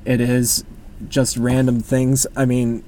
it 0.04 0.20
is 0.20 0.64
just 1.08 1.36
random 1.36 1.80
things, 1.80 2.26
I 2.36 2.44
mean 2.44 2.84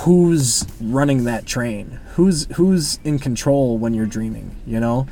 who's 0.00 0.64
running 0.80 1.24
that 1.24 1.46
train 1.46 1.98
who's 2.14 2.46
who's 2.56 3.00
in 3.04 3.18
control 3.18 3.78
when 3.78 3.94
you're 3.94 4.06
dreaming 4.06 4.54
you 4.66 4.78
know 4.78 5.06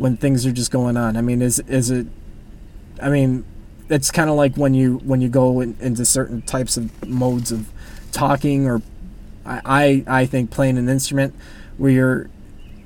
when 0.00 0.16
things 0.16 0.46
are 0.46 0.52
just 0.52 0.70
going 0.70 0.96
on. 0.96 1.16
I 1.16 1.20
mean 1.20 1.42
is 1.42 1.58
is 1.60 1.90
it 1.90 2.06
i 3.02 3.08
mean 3.08 3.44
it's 3.88 4.10
kind 4.10 4.30
of 4.30 4.36
like 4.36 4.56
when 4.56 4.74
you 4.74 4.98
when 4.98 5.20
you 5.20 5.28
go 5.28 5.60
in, 5.60 5.76
into 5.80 6.04
certain 6.04 6.42
types 6.42 6.76
of 6.76 7.06
modes 7.06 7.50
of 7.52 7.68
talking 8.12 8.66
or 8.66 8.82
I, 9.44 10.04
I 10.06 10.20
i 10.20 10.26
think 10.26 10.50
playing 10.50 10.78
an 10.78 10.88
instrument 10.88 11.34
where 11.78 11.90
you're 11.90 12.30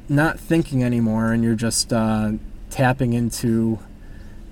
not 0.08 0.38
thinking 0.38 0.84
anymore 0.84 1.32
and 1.32 1.42
you're 1.42 1.56
just 1.56 1.92
uh, 1.92 2.32
tapping 2.70 3.12
into 3.12 3.80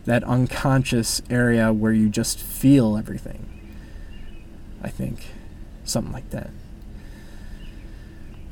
that 0.05 0.25
unconscious 0.25 1.23
area 1.31 1.73
where 1.73 1.93
you 1.93 2.09
just 2.09 2.39
feel 2.41 2.97
everything 2.97 3.49
i 4.83 4.89
think. 4.89 5.27
Something 5.85 6.13
like 6.13 6.31
that. 6.31 6.51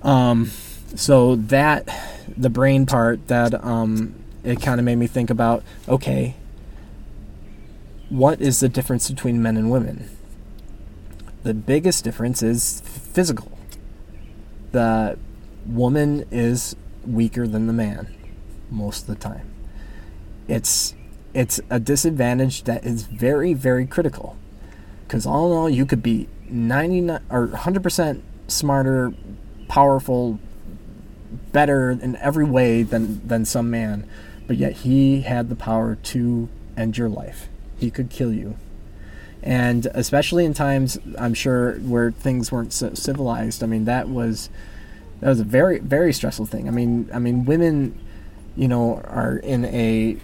Um, 0.02 0.50
so 0.94 1.36
that 1.36 1.88
the 2.36 2.50
brain 2.50 2.86
part 2.86 3.28
that 3.28 3.54
um, 3.64 4.14
it 4.44 4.60
kind 4.60 4.80
of 4.80 4.84
made 4.84 4.96
me 4.96 5.06
think 5.06 5.30
about 5.30 5.62
okay, 5.88 6.34
what 8.08 8.40
is 8.40 8.60
the 8.60 8.68
difference 8.68 9.10
between 9.10 9.42
men 9.42 9.56
and 9.56 9.70
women? 9.70 10.10
The 11.42 11.54
biggest 11.54 12.04
difference 12.04 12.42
is 12.42 12.80
physical. 12.82 13.56
The 14.72 15.18
woman 15.66 16.26
is 16.30 16.76
weaker 17.06 17.46
than 17.46 17.66
the 17.66 17.72
man 17.72 18.14
most 18.70 19.02
of 19.02 19.06
the 19.08 19.14
time. 19.16 19.50
It's 20.48 20.94
it's 21.32 21.60
a 21.70 21.78
disadvantage 21.78 22.64
that 22.64 22.84
is 22.84 23.04
very 23.04 23.54
very 23.54 23.86
critical 23.86 24.36
because 25.06 25.26
all 25.26 25.52
in 25.52 25.58
all 25.58 25.70
you 25.70 25.86
could 25.86 26.02
be 26.02 26.28
99 26.48 27.20
or 27.30 27.48
100% 27.48 28.22
smarter 28.48 29.12
powerful, 29.68 30.38
better 31.52 31.90
in 31.90 32.16
every 32.16 32.44
way 32.44 32.82
than 32.82 33.26
than 33.26 33.44
some 33.44 33.70
man, 33.70 34.08
but 34.46 34.56
yet 34.56 34.72
he 34.72 35.22
had 35.22 35.48
the 35.48 35.56
power 35.56 35.96
to 35.96 36.48
end 36.76 36.98
your 36.98 37.08
life. 37.08 37.48
He 37.78 37.90
could 37.90 38.10
kill 38.10 38.32
you, 38.32 38.56
and 39.42 39.86
especially 39.94 40.44
in 40.44 40.54
times 40.54 40.98
I'm 41.18 41.34
sure 41.34 41.74
where 41.78 42.10
things 42.10 42.52
weren't 42.52 42.72
so 42.72 42.94
civilized. 42.94 43.62
I 43.62 43.66
mean, 43.66 43.84
that 43.84 44.08
was 44.08 44.50
that 45.20 45.28
was 45.28 45.40
a 45.40 45.44
very 45.44 45.78
very 45.78 46.12
stressful 46.12 46.46
thing. 46.46 46.68
I 46.68 46.70
mean, 46.70 47.08
I 47.12 47.18
mean, 47.18 47.44
women, 47.44 47.98
you 48.56 48.68
know, 48.68 49.00
are 49.04 49.36
in 49.36 49.64
a 49.66 50.16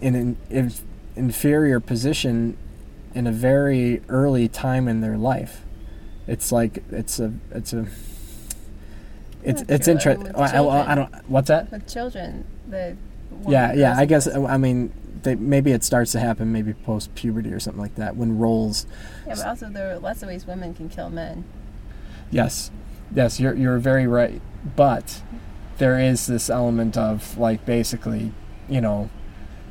in 0.00 0.14
an 0.14 0.36
inf- 0.50 0.82
inferior 1.16 1.80
position 1.80 2.56
in 3.14 3.26
a 3.26 3.32
very 3.32 4.02
early 4.08 4.48
time 4.48 4.88
in 4.88 5.00
their 5.00 5.16
life. 5.16 5.64
It's 6.26 6.52
like 6.52 6.82
it's 6.90 7.18
a 7.18 7.32
it's 7.50 7.72
a 7.72 7.86
it's 9.42 9.62
it's 9.68 9.88
interesting. 9.88 10.34
I, 10.34 10.62
I 10.62 10.94
don't. 10.94 11.12
What's 11.28 11.48
that? 11.48 11.70
With 11.70 11.86
children, 11.86 12.44
the 12.68 12.96
Yeah, 13.48 13.72
yeah. 13.72 13.96
I 13.98 14.04
guess. 14.04 14.26
I 14.28 14.56
mean, 14.56 14.92
they, 15.22 15.34
maybe 15.34 15.72
it 15.72 15.84
starts 15.84 16.12
to 16.12 16.20
happen 16.20 16.52
maybe 16.52 16.74
post 16.74 17.14
puberty 17.14 17.52
or 17.52 17.60
something 17.60 17.80
like 17.80 17.94
that 17.96 18.16
when 18.16 18.38
roles. 18.38 18.86
Yeah, 19.26 19.34
but 19.36 19.46
also 19.46 19.68
there 19.68 19.92
are 19.92 19.98
lots 19.98 20.22
of 20.22 20.28
ways 20.28 20.46
women 20.46 20.74
can 20.74 20.88
kill 20.88 21.10
men. 21.10 21.44
Yes, 22.30 22.70
yes. 23.14 23.40
You're 23.40 23.54
you're 23.54 23.78
very 23.78 24.06
right. 24.06 24.40
But 24.76 25.22
there 25.78 25.98
is 25.98 26.26
this 26.26 26.48
element 26.48 26.96
of 26.96 27.36
like 27.36 27.64
basically, 27.66 28.32
you 28.68 28.80
know, 28.80 29.10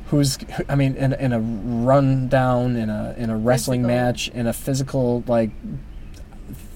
who's. 0.06 0.38
I 0.68 0.74
mean, 0.74 0.94
in 0.96 1.12
in 1.14 1.32
a 1.32 1.40
rundown, 1.40 2.76
in 2.76 2.90
a 2.90 3.14
in 3.16 3.30
a 3.30 3.36
wrestling 3.36 3.82
Physical. 3.82 3.96
match, 4.04 4.28
in 4.28 4.46
a 4.46 4.52
physical 4.52 5.24
like 5.26 5.50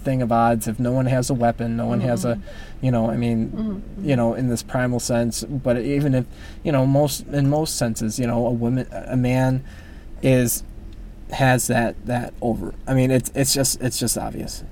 thing 0.06 0.22
of 0.22 0.32
odds. 0.32 0.66
If 0.66 0.78
no 0.80 0.92
one 0.92 1.04
has 1.06 1.28
a 1.28 1.34
weapon, 1.34 1.76
no 1.76 1.86
one 1.86 2.00
has 2.00 2.24
a, 2.24 2.40
you 2.80 2.90
know. 2.90 3.10
I 3.10 3.16
mean, 3.16 3.48
Mm-hmm. 3.50 4.08
you 4.08 4.16
know, 4.16 4.32
in 4.34 4.48
this 4.48 4.62
primal 4.62 5.00
sense. 5.00 5.44
But 5.44 5.78
even 5.82 6.14
if, 6.14 6.24
you 6.64 6.72
know, 6.72 6.86
most 6.86 7.26
in 7.26 7.50
most 7.50 7.76
senses, 7.76 8.18
you 8.18 8.26
know, 8.26 8.46
a 8.46 8.50
woman, 8.50 8.86
a 8.92 9.16
man, 9.16 9.62
is 10.22 10.62
has 11.32 11.66
that 11.66 11.94
that 12.06 12.32
over. 12.40 12.72
I 12.86 12.94
mean, 12.94 13.10
it's 13.10 13.30
it's 13.34 13.52
just 13.52 13.82
it's 13.82 13.98
just 13.98 14.16
obvious. 14.16 14.64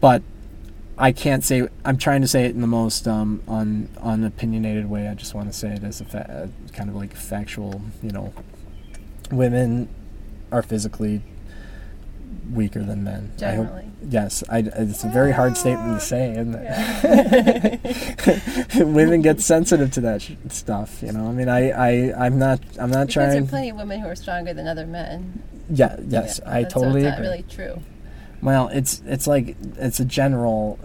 But 0.00 0.22
I 0.96 1.12
can't 1.12 1.44
say. 1.44 1.68
I'm 1.84 1.98
trying 1.98 2.22
to 2.22 2.28
say 2.28 2.44
it 2.46 2.54
in 2.54 2.60
the 2.62 2.66
most 2.66 3.06
um, 3.06 3.42
un 3.46 3.88
unopinionated 4.02 4.88
way. 4.88 5.08
I 5.08 5.14
just 5.14 5.34
want 5.34 5.48
to 5.52 5.52
say 5.52 5.68
it 5.74 5.84
as 5.84 6.00
a 6.00 6.04
fa- 6.04 6.48
uh, 6.48 6.72
kind 6.72 6.88
of 6.88 6.96
like 6.96 7.14
factual. 7.14 7.82
You 8.02 8.10
know, 8.12 8.32
women 9.30 9.88
are 10.50 10.62
physically 10.62 11.20
weaker 12.52 12.82
than 12.82 13.02
men. 13.04 13.32
Generally. 13.36 13.90
Yes, 14.08 14.42
I, 14.48 14.58
it's 14.58 15.04
a 15.04 15.08
very 15.08 15.32
hard 15.32 15.56
statement 15.56 16.00
to 16.00 16.04
say, 16.04 16.32
isn't 16.32 16.54
it? 16.56 18.74
Women 18.86 19.22
get 19.22 19.40
sensitive 19.40 19.90
to 19.92 20.00
that 20.02 20.22
sh- 20.22 20.32
stuff, 20.48 21.02
you 21.02 21.12
know. 21.12 21.28
I 21.28 21.32
mean, 21.32 21.48
I, 21.48 21.70
I, 21.70 22.26
I'm 22.26 22.38
not, 22.38 22.60
I'm 22.78 22.90
not 22.90 23.08
Because 23.08 23.32
there 23.34 23.42
are 23.42 23.46
plenty 23.46 23.70
of 23.70 23.76
women 23.76 24.00
who 24.00 24.08
are 24.08 24.16
stronger 24.16 24.54
than 24.54 24.66
other 24.66 24.86
men. 24.86 25.42
Yeah, 25.70 25.96
yes, 26.06 26.40
Yeah, 26.42 26.50
I 26.50 26.62
that's- 26.62 26.72
totally 26.72 27.02
so 27.02 27.08
it's 27.08 27.16
agree. 27.18 27.26
not 27.26 27.30
really 27.32 27.44
true. 27.48 27.82
Well, 28.42 28.68
it's, 28.68 29.00
it's 29.06 29.26
like, 29.26 29.56
it's 29.78 30.00
a 30.00 30.04
general, 30.04 30.78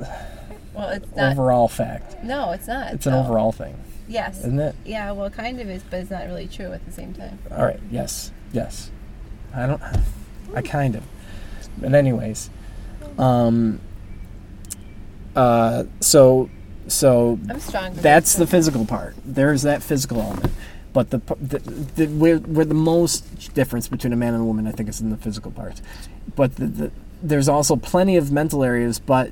Well, 0.74 0.90
it's 0.90 1.16
not. 1.16 1.34
overall 1.34 1.68
fact. 1.68 2.24
no, 2.24 2.52
it's 2.52 2.68
not. 2.68 2.94
It's 2.94 3.06
an 3.06 3.14
overall 3.14 3.52
thing, 3.52 3.76
Yes. 4.08 4.40
isn't 4.40 4.60
it? 4.60 4.76
Yeah, 4.86 5.12
well, 5.12 5.30
kind 5.30 5.60
of 5.60 5.70
is, 5.70 5.84
but 5.90 6.02
it's 6.02 6.12
not 6.12 6.26
really 6.28 6.48
true 6.48 6.72
at 6.72 6.86
the 6.86 6.92
same 6.92 7.14
time. 7.14 7.40
All 7.52 7.66
right. 7.66 7.80
Yes. 7.92 8.32
Yes. 8.54 8.92
I 9.54 9.68
don't. 9.68 9.82
I 10.56 10.62
kind 10.62 10.96
of. 10.96 11.04
But 11.78 11.94
anyways, 11.94 12.50
um. 13.20 13.80
Uh. 15.36 15.84
So. 16.00 16.50
So 16.88 17.38
that's 17.44 18.34
the 18.34 18.48
physical 18.48 18.84
part. 18.84 19.14
There's 19.24 19.62
that 19.62 19.84
physical 19.84 20.22
element. 20.22 20.52
But 20.92 21.12
the, 21.12 21.20
the, 21.40 21.60
the 21.60 22.08
where, 22.08 22.38
where 22.38 22.66
the 22.66 22.74
most 22.74 23.54
difference 23.54 23.88
between 23.88 24.12
a 24.12 24.16
man 24.16 24.34
and 24.34 24.42
a 24.42 24.46
woman, 24.46 24.66
I 24.66 24.72
think, 24.72 24.90
is 24.90 25.00
in 25.00 25.12
the 25.12 25.18
physical 25.18 25.52
part. 25.52 25.82
But 26.36 26.56
the, 26.56 26.66
the, 26.66 26.92
there's 27.22 27.48
also 27.48 27.76
plenty 27.76 28.18
of 28.18 28.32
mental 28.32 28.64
areas. 28.64 28.98
But 28.98 29.32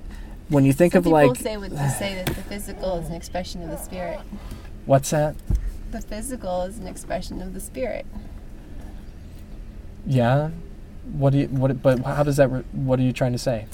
when 0.49 0.65
you 0.65 0.73
think 0.73 0.93
Some 0.93 0.99
of 0.99 1.03
people 1.05 1.13
like, 1.13 1.35
say 1.37 1.57
with 1.57 1.71
to 1.71 1.89
say 1.89 2.13
that 2.15 2.27
the 2.27 2.35
physical 2.35 2.99
is 2.99 3.07
an 3.07 3.15
expression 3.15 3.63
of 3.63 3.69
the 3.69 3.77
spirit. 3.77 4.19
what's 4.85 5.09
that? 5.09 5.35
The 5.91 6.01
physical 6.01 6.61
is 6.63 6.77
an 6.77 6.87
expression 6.87 7.41
of 7.41 7.53
the 7.53 7.59
spirit. 7.59 8.05
Yeah. 10.05 10.51
What 11.13 11.31
do 11.33 11.39
you? 11.39 11.47
What? 11.47 11.81
But 11.81 11.99
how 12.03 12.23
does 12.23 12.37
that? 12.37 12.49
re- 12.49 12.63
What 12.73 12.99
are 12.99 13.03
you 13.03 13.13
trying 13.13 13.31
to 13.33 13.37
say? 13.37 13.65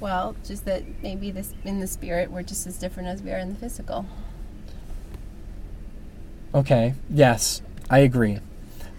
Well, 0.00 0.34
just 0.44 0.64
that 0.64 0.82
maybe 1.02 1.30
this 1.30 1.52
in 1.64 1.80
the 1.80 1.86
spirit 1.86 2.30
we're 2.30 2.42
just 2.42 2.66
as 2.66 2.78
different 2.78 3.08
as 3.08 3.22
we 3.22 3.30
are 3.32 3.38
in 3.38 3.50
the 3.50 3.54
physical. 3.54 4.06
Okay. 6.54 6.94
Yes, 7.08 7.62
I 7.88 7.98
agree. 8.00 8.38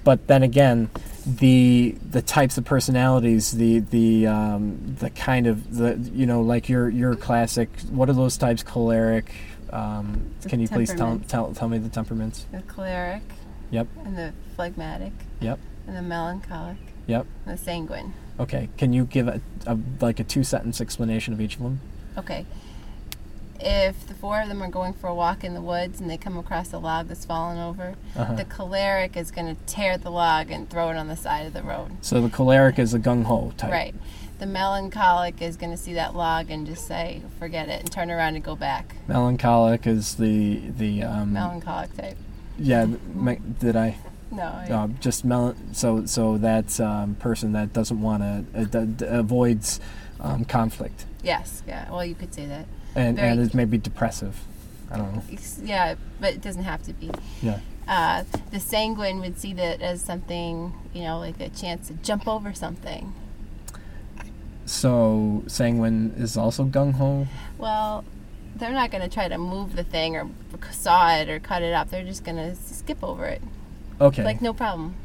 But 0.04 0.28
then 0.28 0.42
again, 0.42 0.90
the 1.26 1.96
the 2.10 2.22
types 2.22 2.58
of 2.58 2.66
personalities, 2.66 3.52
the 3.52 3.80
the 3.80 4.28
um, 4.28 4.96
the 5.00 5.10
kind 5.10 5.48
of 5.48 5.76
the 5.78 5.98
you 6.14 6.26
know 6.26 6.42
like 6.42 6.70
your 6.70 6.90
your 6.90 7.16
classic. 7.16 7.70
What 7.90 8.10
are 8.10 8.14
those 8.14 8.38
types? 8.38 8.64
Choleric. 8.64 9.32
Um, 9.72 10.34
can 10.48 10.60
you 10.60 10.68
please 10.68 10.94
tell, 10.94 11.20
tell 11.28 11.54
tell 11.54 11.70
me 11.70 11.78
the 11.78 11.90
temperaments? 11.90 12.46
The 12.52 12.62
choleric. 12.64 13.22
Yep. 13.70 13.88
And 14.04 14.18
the 14.18 14.34
phlegmatic. 14.56 15.14
Yep. 15.40 15.60
And 15.88 15.96
the 15.96 16.02
melancholic. 16.02 16.78
Yep. 17.08 17.26
The 17.46 17.58
sanguine. 17.58 18.14
Okay. 18.40 18.70
Can 18.78 18.94
you 18.94 19.06
give 19.06 19.28
a, 19.28 19.42
a 19.68 19.78
like 20.00 20.20
a 20.20 20.24
two 20.24 20.44
sentence 20.44 20.80
explanation 20.82 21.34
of 21.34 21.42
each 21.42 21.56
of 21.58 21.64
them? 21.64 21.80
Okay. 22.18 22.46
If 23.64 24.08
the 24.08 24.16
four 24.16 24.42
of 24.42 24.48
them 24.48 24.64
are 24.64 24.70
going 24.72 24.94
for 24.94 25.06
a 25.08 25.14
walk 25.14 25.44
in 25.44 25.54
the 25.54 25.62
woods 25.62 26.02
and 26.02 26.10
they 26.10 26.18
come 26.18 26.36
across 26.36 26.74
a 26.74 26.80
log 26.80 27.08
that's 27.10 27.26
fallen 27.26 27.60
over, 27.60 27.94
Uh-huh. 28.16 28.34
the 28.34 28.46
choleric 28.46 29.16
is 29.16 29.30
going 29.30 29.56
to 29.56 29.62
tear 29.72 30.00
the 30.00 30.10
log 30.10 30.50
and 30.50 30.68
throw 30.68 30.90
it 30.90 30.98
on 30.98 31.08
the 31.08 31.16
side 31.16 31.46
of 31.46 31.54
the 31.54 31.62
road. 31.62 31.92
So 32.02 32.22
the 32.22 32.30
choleric 32.30 32.80
is 32.80 32.96
a 32.96 33.00
gung 33.00 33.26
ho 33.26 33.54
type. 33.58 33.72
Right. 33.72 33.96
The 34.40 34.48
melancholic 34.48 35.40
is 35.44 35.58
going 35.58 35.70
to 35.72 35.78
see 35.78 35.94
that 35.94 36.16
log 36.16 36.50
and 36.50 36.66
just 36.66 36.88
say, 36.88 37.22
forget 37.38 37.70
it, 37.70 37.82
and 37.82 37.92
turn 37.92 38.10
around 38.10 38.34
and 38.34 38.44
go 38.44 38.56
back. 38.56 38.96
Melancholic 39.08 39.86
is 39.86 40.16
the 40.16 40.60
the 40.80 41.04
um, 41.04 41.34
Melancholic 41.34 41.96
type. 41.96 42.18
yeah. 42.58 42.86
Me, 43.14 43.38
did 43.60 43.76
I? 43.76 43.98
No. 44.32 44.44
I- 44.44 44.68
uh, 44.72 44.88
just 45.00 45.26
mel- 45.26 45.56
so 45.74 46.06
so 46.06 46.38
that's 46.38 46.80
um, 46.80 47.16
person 47.16 47.52
that 47.54 47.74
doesn't 47.74 48.02
want 48.02 48.24
to 48.24 48.60
uh, 48.60 48.64
d- 48.64 48.94
d- 48.98 49.06
avoids 49.08 49.80
um, 50.20 50.46
conflict 50.46 51.06
yes. 51.24 51.62
Yeah. 51.68 51.92
Well, 51.92 52.06
you 52.06 52.16
could 52.16 52.34
say 52.34 52.46
that. 52.48 52.66
and 52.96 53.18
Very- 53.18 53.30
and 53.32 53.40
is 53.40 53.54
maybe 53.54 53.78
depressive. 53.78 54.40
I 54.90 54.98
don't 54.98 55.14
know. 55.16 55.24
Yeah, 55.64 55.96
but 56.20 56.34
it 56.34 56.42
doesn't 56.42 56.64
have 56.64 56.82
to 56.84 56.94
be. 56.94 57.12
Yeah. 57.42 57.60
Uh, 57.88 58.24
the 58.52 58.60
sanguine 58.60 59.20
would 59.22 59.40
see 59.40 59.54
that 59.54 59.82
as 59.82 60.02
something, 60.02 60.74
you 60.94 61.04
know, 61.04 61.20
like 61.20 61.40
a 61.40 61.50
chance 61.50 61.88
to 61.88 61.94
jump 61.96 62.28
over 62.28 62.54
something. 62.54 63.14
So 64.66 65.44
sanguine 65.48 66.14
is 66.18 66.38
also 66.38 66.66
gung 66.66 66.94
ho. 66.94 67.28
Well, 67.58 68.04
they're 68.56 68.72
not 68.72 68.92
going 68.92 69.02
to 69.04 69.10
try 69.10 69.28
to 69.28 69.38
move 69.38 69.76
the 69.76 69.84
thing 69.84 70.16
or 70.16 70.30
saw 70.72 71.16
it 71.16 71.30
or 71.30 71.40
cut 71.40 71.62
it 71.62 71.74
up. 71.74 71.90
They're 71.90 72.04
just 72.04 72.24
going 72.24 72.38
to 72.38 72.56
skip 72.56 73.04
over 73.04 73.26
it. 73.26 73.42
Okay. 74.02 74.24
Like, 74.24 74.42
no 74.42 74.54
problem. 74.54 74.96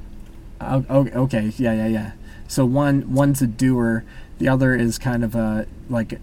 O- 0.60 0.84
okay. 1.24 1.52
Yeah. 1.56 1.72
Yeah. 1.74 1.86
Yeah. 1.86 2.10
So 2.48 2.64
one 2.64 3.12
one's 3.12 3.42
a 3.42 3.46
doer. 3.46 4.04
The 4.38 4.48
other 4.48 4.74
is 4.74 4.98
kind 4.98 5.24
of 5.24 5.34
a 5.34 5.66
like 5.88 6.12
a, 6.14 6.18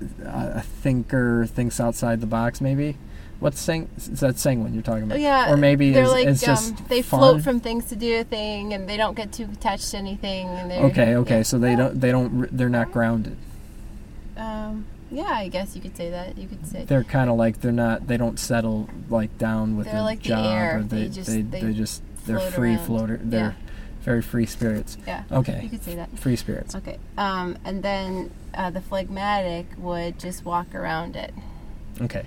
a 0.56 0.62
thinker, 0.62 1.46
thinks 1.46 1.80
outside 1.80 2.22
the 2.22 2.28
box. 2.28 2.62
Maybe. 2.62 2.98
What's 3.40 3.60
sang? 3.60 3.90
Is 3.98 4.22
that 4.22 4.40
sanguine 4.40 4.74
you're 4.74 4.84
talking 4.84 5.04
about? 5.04 5.20
Yeah. 5.20 5.52
Or 5.52 5.58
maybe 5.58 5.92
they're 5.92 6.04
is, 6.06 6.12
like, 6.12 6.28
it's 6.28 6.42
just 6.42 6.80
um, 6.80 6.86
they 6.88 7.02
fun? 7.02 7.20
float 7.20 7.42
from 7.44 7.60
things 7.60 7.86
to 7.86 7.96
do 7.96 8.20
a 8.20 8.24
thing 8.24 8.74
and 8.74 8.88
they 8.88 8.96
don't 8.96 9.16
get 9.16 9.34
too 9.34 9.50
attached 9.52 9.92
to 9.92 9.98
anything. 9.98 10.48
And 10.48 10.72
Okay. 10.92 11.16
Okay. 11.16 11.38
yeah. 11.38 11.44
So 11.44 11.60
they 11.60 11.76
don't. 11.76 12.00
They 12.00 12.12
don't. 12.12 12.56
They're 12.56 12.70
not 12.70 12.92
grounded. 12.92 13.36
Um, 14.38 14.86
yeah, 15.12 15.24
I 15.30 15.48
guess 15.50 15.76
you 15.76 15.82
could 15.82 15.96
say 15.98 16.10
that. 16.10 16.38
You 16.38 16.48
could 16.48 16.66
say. 16.66 16.86
they're 16.86 17.04
kind 17.04 17.30
of 17.30 17.36
like 17.36 17.62
they're 17.62 17.72
not 17.72 18.08
they 18.08 18.18
don't 18.18 18.40
settle 18.40 18.90
like 19.10 19.38
down 19.38 19.78
with 19.78 19.86
They're 19.88 19.98
a 19.98 20.02
like 20.04 20.24
the 20.24 20.30
job 20.30 20.46
air. 20.46 20.80
or 20.80 20.84
they 20.84 21.04
They 21.04 21.10
just- 21.10 21.30
they, 21.30 21.42
they 21.42 21.62
they 21.62 21.74
just 21.74 22.02
they're 22.26 22.40
float 22.40 22.54
free 22.54 22.76
around. 22.76 22.86
floater 22.86 23.20
they're 23.24 23.40
Yeah. 23.40 23.54
very 24.02 24.22
free 24.22 24.46
spirits 24.46 24.98
Yeah. 25.08 25.24
Okay. 25.32 25.62
You 25.64 25.70
could 25.70 25.84
say 25.84 25.96
that. 25.96 26.18
free 26.20 26.36
spirits 26.36 26.76
Okay. 26.76 26.98
Um, 27.18 27.58
and 27.66 27.82
then 27.84 28.32
uh, 28.54 28.70
the 28.70 28.82
phlegmatic 28.82 29.66
would 29.78 30.20
just 30.20 30.46
walk 30.46 30.74
around 30.76 31.16
it. 31.16 31.34
okay 32.02 32.26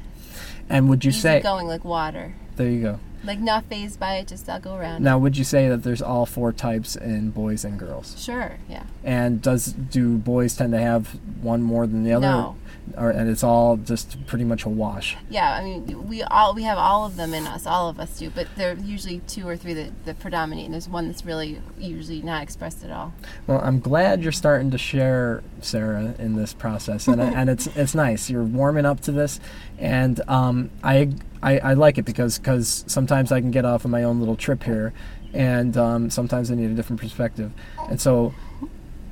and 0.68 0.88
would 0.88 1.04
you 1.04 1.10
Easy 1.10 1.20
say 1.20 1.40
going 1.40 1.66
like 1.66 1.84
water. 1.84 2.34
there 2.56 2.68
you 2.68 2.82
go 2.82 3.00
Like 3.26 3.38
not 3.40 3.64
phased 3.64 3.98
by 4.00 4.16
it, 4.16 4.28
just 4.28 4.48
I'll 4.48 4.60
go 4.60 4.76
around. 4.76 5.02
now 5.02 5.18
would 5.18 5.36
you 5.36 5.44
say 5.44 5.68
that 5.68 5.82
there's 5.82 6.00
all 6.02 6.26
four 6.26 6.52
types 6.52 6.96
in 6.96 7.30
boys 7.30 7.64
and 7.64 7.78
girls 7.78 8.14
Sure. 8.22 8.58
Yeah. 8.68 8.84
and 9.04 9.42
does 9.42 9.66
do 9.72 10.16
boys 10.16 10.56
tend 10.56 10.72
to 10.72 10.78
have 10.80 11.08
one 11.42 11.62
more 11.62 11.86
than 11.86 12.04
the 12.04 12.12
other 12.12 12.26
No. 12.28 12.56
or 12.96 13.10
and 13.10 13.28
it's 13.28 13.42
all 13.42 13.76
just 13.76 14.24
pretty 14.26 14.44
much 14.44 14.64
a 14.64 14.68
wash 14.68 15.16
Yeah. 15.28 15.52
I 15.52 15.64
mean, 15.64 16.06
we 16.08 16.22
all 16.22 16.54
we 16.54 16.62
have 16.62 16.78
all 16.78 17.04
of 17.04 17.16
them 17.16 17.34
in 17.34 17.46
us. 17.46 17.66
All 17.66 17.88
of 17.88 17.98
us 17.98 18.18
do, 18.18 18.30
but 18.30 18.46
there 18.56 18.70
are 18.72 18.74
usually 18.74 19.20
two 19.26 19.46
or 19.48 19.56
three 19.56 19.74
that, 19.74 20.04
that 20.04 20.18
predominate, 20.20 20.64
and 20.66 20.74
there's 20.74 20.88
one 20.88 21.08
that's 21.08 21.24
really 21.24 21.60
usually 21.78 22.22
not 22.22 22.42
expressed 22.42 22.84
at 22.84 22.90
all. 22.90 23.12
Well, 23.46 23.60
I'm 23.62 23.80
glad 23.80 24.22
you're 24.22 24.32
starting 24.32 24.70
to 24.70 24.78
share, 24.78 25.42
Sarah, 25.60 26.14
in 26.18 26.36
this 26.36 26.52
process, 26.54 27.08
and 27.08 27.20
and 27.20 27.50
it's 27.50 27.66
it's 27.76 27.94
nice. 27.94 28.30
You're 28.30 28.44
warming 28.44 28.86
up 28.86 29.00
to 29.02 29.12
this, 29.12 29.40
and 29.78 30.20
um, 30.28 30.70
I, 30.84 31.10
I 31.42 31.58
I 31.58 31.72
like 31.74 31.98
it 31.98 32.04
because 32.04 32.38
cause 32.38 32.84
sometimes 32.86 33.32
I 33.32 33.40
can 33.40 33.50
get 33.50 33.64
off 33.64 33.84
on 33.84 33.90
my 33.90 34.02
own 34.02 34.18
little 34.20 34.36
trip 34.36 34.62
here, 34.64 34.92
and 35.34 35.76
um, 35.76 36.10
sometimes 36.10 36.50
I 36.50 36.54
need 36.54 36.70
a 36.70 36.74
different 36.74 37.00
perspective, 37.00 37.52
and 37.88 38.00
so 38.00 38.34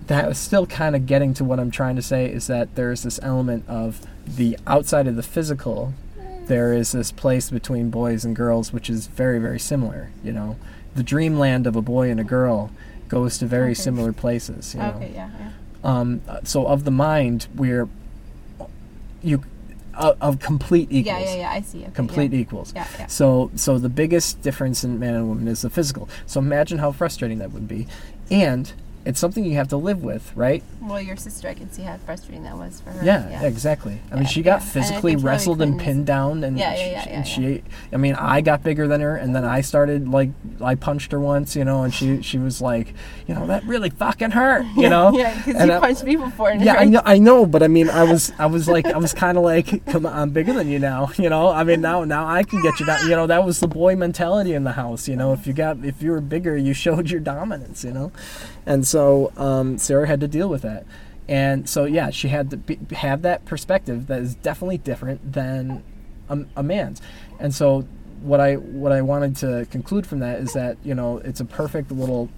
that 0.07 0.29
was 0.29 0.37
still 0.39 0.67
kind 0.67 0.95
of 0.95 1.07
getting 1.07 1.33
to 1.35 1.45
what 1.45 1.59
I'm 1.59 1.71
trying 1.71 1.97
to 1.97 2.03
say 2.03 2.27
is 2.31 2.47
that 2.49 2.75
there's 2.75 3.03
this 3.05 3.19
element 3.23 3.65
of 3.69 4.07
the 4.27 4.59
outside 4.67 5.07
of 5.07 5.17
the 5.17 5.23
physical. 5.23 5.95
There 6.47 6.75
is 6.75 6.93
this 6.93 7.11
place 7.11 7.51
between 7.51 7.89
boys 7.89 8.23
and 8.23 8.37
girls 8.37 8.71
which 8.71 8.91
is 8.91 9.07
very, 9.07 9.39
very 9.39 9.59
similar. 9.59 10.11
You 10.23 10.33
know, 10.33 10.57
the 10.95 11.03
dreamland 11.03 11.67
of 11.67 11.75
a 11.75 11.81
boy 11.81 12.11
and 12.11 12.21
a 12.21 12.25
girl 12.25 12.71
goes 13.09 13.39
to 13.39 13.47
very 13.47 13.71
Okay. 13.71 13.75
similar 13.75 14.13
places. 14.13 14.75
You 14.75 14.81
know? 14.81 14.91
Okay, 14.97 15.13
yeah, 15.15 15.31
yeah. 15.41 15.51
Um, 15.83 16.21
so 16.43 16.67
of 16.67 16.85
the 16.85 16.91
mind, 16.91 17.47
we're 17.55 17.89
you 19.23 19.43
uh, 19.97 20.15
of 20.21 20.39
complete 20.41 20.89
equals. 20.91 21.07
Yeah, 21.07 21.31
yeah, 21.31 21.37
yeah. 21.37 21.51
I 21.51 21.61
see. 21.61 21.83
Okay, 21.83 21.91
Complete 21.93 22.33
yeah. 22.33 22.41
equals. 22.41 22.73
Yeah, 22.75 22.87
yeah. 22.99 23.07
So 23.07 23.51
so 23.57 23.79
the 23.79 23.89
biggest 23.89 24.41
difference 24.43 24.85
in 24.85 24.99
man 24.99 25.15
and 25.15 25.29
woman 25.29 25.49
is 25.49 25.63
the 25.63 25.71
physical. 25.71 26.09
So 26.27 26.41
imagine 26.41 26.79
how 26.79 26.93
frustrating 26.93 27.39
that 27.39 27.53
would 27.53 27.69
be, 27.69 27.87
and 28.31 28.73
it's 29.05 29.21
something 29.21 29.45
you 29.45 29.57
have 29.57 29.69
to 29.69 29.77
live 29.77 30.03
with, 30.03 30.33
right? 30.35 30.63
Well, 30.81 31.01
your 31.01 31.17
sister, 31.17 31.49
I 31.49 31.55
can 31.55 31.71
see 31.71 31.83
how 31.83 31.97
frustrating 31.99 32.45
that 32.45 32.57
was 32.57 32.81
for 32.81 32.91
her. 32.91 33.05
Yeah, 33.05 33.43
exactly. 33.43 34.01
I 34.11 34.17
mean, 34.17 34.27
she 34.27 34.43
got 34.43 34.61
yeah. 34.63 34.69
Physically 34.69 35.17
wrestled 35.17 35.61
and 35.61 35.79
pinned 35.79 36.07
down, 36.07 36.43
and 36.45 36.59
Yeah, 36.59 36.71
yeah, 36.71 36.77
she, 36.77 36.91
yeah, 36.91 37.05
yeah, 37.09 37.17
and 37.17 37.27
she, 37.29 37.63
I 37.93 37.97
mean, 37.97 38.15
I 38.15 38.41
got 38.41 38.63
bigger 38.63 38.89
than 38.89 39.01
her, 39.03 39.17
and 39.17 39.35
then 39.37 39.45
I 39.45 39.61
started 39.61 40.09
like 40.09 40.31
I 40.61 40.75
punched 40.75 41.13
her 41.13 41.21
once, 41.21 41.55
you 41.55 41.65
know, 41.65 41.83
and 41.83 41.93
she 41.93 42.23
she 42.23 42.39
was 42.39 42.61
like, 42.63 42.95
you 43.27 43.35
know, 43.35 43.47
that 43.47 43.65
really 43.65 43.91
fucking 43.91 44.31
hurt, 44.31 44.65
you 44.77 44.89
know. 44.89 45.13
Yeah, 45.13 45.37
because 45.45 45.67
you 45.67 45.73
I- 45.73 45.81
punched 45.81 46.05
people 46.05 46.27
before. 46.27 46.51
and 46.51 46.63
Yeah, 46.63 46.75
I 46.75 46.85
know, 46.85 47.03
I 47.05 47.19
know, 47.19 47.45
but 47.47 47.63
I 47.63 47.69
mean, 47.69 47.91
I 47.91 48.05
was, 48.05 48.33
I 48.39 48.47
was 48.47 48.69
like, 48.69 48.87
I 48.87 48.97
was 48.99 49.13
kind 49.13 49.37
of 49.37 49.45
like, 49.45 49.85
come 49.87 50.07
on, 50.07 50.13
I'm 50.15 50.31
bigger 50.31 50.53
than 50.55 50.69
you 50.69 50.79
now, 50.79 51.11
you 51.19 51.29
know. 51.29 51.51
I 51.51 51.65
mean, 51.65 51.81
now, 51.81 52.05
now 52.05 52.27
I 52.27 52.43
can 52.43 52.63
get 52.63 52.81
you 52.81 52.87
down. 52.87 53.03
You 53.05 53.17
know, 53.17 53.27
that 53.27 53.45
was 53.45 53.61
the 53.61 53.69
boy 53.69 53.97
mentality 53.97 54.55
in 54.55 54.65
the 54.65 54.73
house. 54.73 55.09
You 55.09 55.17
know, 55.17 55.33
if 55.33 55.47
you 55.47 55.53
got, 55.53 55.85
if 55.85 56.01
you 56.03 56.11
were 56.11 56.21
bigger, 56.23 56.57
you 56.57 56.73
showed 56.73 57.11
your 57.11 57.21
dominance. 57.21 57.85
You 57.85 57.93
know, 57.93 58.13
and 58.67 58.87
so 58.87 58.94
um, 59.37 59.79
Sarah 59.79 60.07
had 60.07 60.21
to 60.21 60.29
deal 60.29 60.49
with 60.49 60.63
that, 60.63 60.85
and 61.29 61.69
so 61.69 61.85
yeah, 61.85 62.11
she 62.11 62.29
had 62.29 62.51
to 62.51 62.57
be, 62.57 62.79
have 62.95 63.23
that 63.23 63.45
perspective 63.45 64.07
that 64.07 64.21
is 64.21 64.35
definitely 64.37 64.79
different 64.79 65.33
than 65.33 65.83
a, 66.29 66.45
a 66.57 66.63
man's, 66.63 67.01
and 67.39 67.55
so 67.55 67.87
what 68.21 68.41
I 68.41 68.55
what 68.55 68.93
I 68.93 69.03
wanted 69.03 69.37
to 69.37 69.67
conclude 69.71 70.07
from 70.07 70.21
that 70.21 70.39
is 70.41 70.53
that 70.55 70.79
you 70.83 70.95
know 70.95 71.19
it's 71.19 71.41
a 71.41 71.45
perfect 71.45 71.91
little 71.91 72.31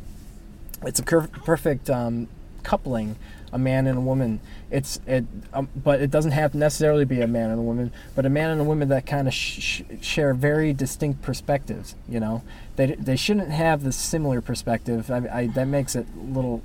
it's 0.82 0.98
a 0.98 1.02
cur- 1.04 1.28
perfect 1.28 1.88
um, 1.88 2.28
coupling 2.62 3.16
a 3.56 3.58
man 3.58 3.86
and 3.86 3.98
a 3.98 4.00
woman. 4.00 4.40
It's 4.70 5.00
it 5.06 5.24
um, 5.52 5.68
but 5.74 6.00
it 6.00 6.10
doesn't 6.10 6.32
have 6.32 6.52
to 6.52 6.58
necessarily 6.58 7.04
be 7.04 7.20
a 7.20 7.26
man 7.26 7.50
and 7.50 7.58
a 7.58 7.62
woman 7.62 7.92
but 8.14 8.26
a 8.26 8.30
man 8.30 8.50
and 8.50 8.60
a 8.60 8.64
woman 8.64 8.88
that 8.88 9.06
kind 9.06 9.26
of 9.26 9.34
sh- 9.34 9.60
sh- 9.60 9.82
share 10.00 10.34
very 10.34 10.72
distinct 10.72 11.22
perspectives 11.22 11.94
you 12.08 12.20
know? 12.20 12.42
They, 12.76 12.94
they 12.94 13.16
shouldn't 13.16 13.50
have 13.50 13.82
the 13.82 13.92
similar 13.92 14.40
perspective. 14.40 15.10
I, 15.10 15.28
I, 15.32 15.46
that 15.48 15.66
makes 15.66 15.96
it 15.96 16.06
a 16.16 16.20
little 16.20 16.62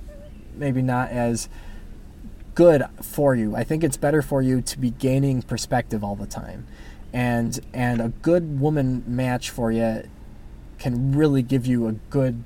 maybe 0.55 0.81
not 0.81 1.10
as 1.10 1.48
good 2.53 2.83
for 3.01 3.33
you. 3.36 3.55
I 3.55 3.63
think 3.63 3.83
it's 3.83 3.98
better 3.98 4.21
for 4.21 4.41
you 4.41 4.62
to 4.62 4.77
be 4.77 4.91
gaining 4.91 5.41
perspective 5.41 6.03
all 6.03 6.15
the 6.15 6.27
time. 6.27 6.67
And 7.13 7.60
and 7.74 8.01
a 8.01 8.10
good 8.10 8.60
woman 8.60 9.03
match 9.07 9.50
for 9.50 9.71
you 9.71 10.03
can 10.79 11.12
really 11.12 11.41
give 11.41 11.65
you 11.65 11.88
a 11.88 11.93
good 11.93 12.43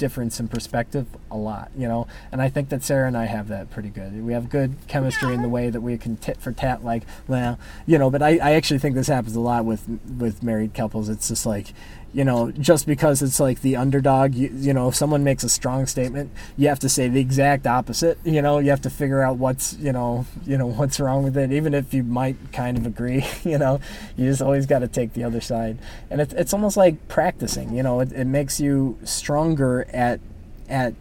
difference 0.00 0.40
in 0.40 0.48
perspective 0.48 1.06
a 1.30 1.36
lot, 1.36 1.70
you 1.76 1.86
know. 1.86 2.08
And 2.32 2.42
I 2.42 2.48
think 2.48 2.70
that 2.70 2.82
Sarah 2.82 3.06
and 3.06 3.16
I 3.16 3.26
have 3.26 3.46
that 3.48 3.70
pretty 3.70 3.90
good. 3.90 4.24
We 4.24 4.32
have 4.32 4.50
good 4.50 4.74
chemistry 4.88 5.34
in 5.34 5.42
the 5.42 5.48
way 5.48 5.70
that 5.70 5.82
we 5.82 5.96
can 5.98 6.16
tit 6.16 6.38
for 6.38 6.50
tat, 6.50 6.84
like, 6.84 7.04
well, 7.28 7.58
you 7.86 7.98
know. 7.98 8.10
But 8.10 8.22
I, 8.22 8.38
I 8.38 8.52
actually 8.54 8.80
think 8.80 8.96
this 8.96 9.06
happens 9.06 9.36
a 9.36 9.40
lot 9.40 9.64
with 9.64 9.86
with 10.18 10.42
married 10.42 10.74
couples. 10.74 11.08
It's 11.08 11.28
just 11.28 11.46
like, 11.46 11.68
you 12.12 12.24
know, 12.24 12.50
just 12.50 12.86
because 12.86 13.22
it's 13.22 13.38
like 13.38 13.60
the 13.60 13.76
underdog, 13.76 14.34
you, 14.34 14.50
you 14.52 14.74
know, 14.74 14.88
if 14.88 14.96
someone 14.96 15.22
makes 15.22 15.44
a 15.44 15.48
strong 15.48 15.86
statement, 15.86 16.32
you 16.56 16.66
have 16.68 16.80
to 16.80 16.88
say 16.88 17.08
the 17.08 17.20
exact 17.20 17.66
opposite. 17.66 18.18
You 18.24 18.42
know, 18.42 18.58
you 18.58 18.70
have 18.70 18.80
to 18.82 18.90
figure 18.90 19.22
out 19.22 19.36
what's, 19.36 19.74
you 19.74 19.92
know, 19.92 20.26
you 20.44 20.58
know 20.58 20.66
what's 20.66 20.98
wrong 20.98 21.22
with 21.22 21.36
it, 21.36 21.52
even 21.52 21.72
if 21.72 21.94
you 21.94 22.02
might 22.02 22.36
kind 22.52 22.76
of 22.76 22.86
agree. 22.86 23.24
You 23.50 23.58
know, 23.58 23.80
you 24.16 24.26
just 24.26 24.42
always 24.42 24.66
got 24.66 24.80
to 24.80 24.88
take 24.88 25.14
the 25.14 25.24
other 25.24 25.40
side, 25.40 25.78
and 26.10 26.20
it's 26.20 26.32
it's 26.34 26.52
almost 26.52 26.76
like 26.76 27.08
practicing. 27.08 27.74
You 27.74 27.82
know, 27.82 28.00
it, 28.00 28.12
it 28.12 28.26
makes 28.26 28.60
you 28.60 28.98
stronger 29.02 29.86
at 29.92 30.20
at 30.68 30.94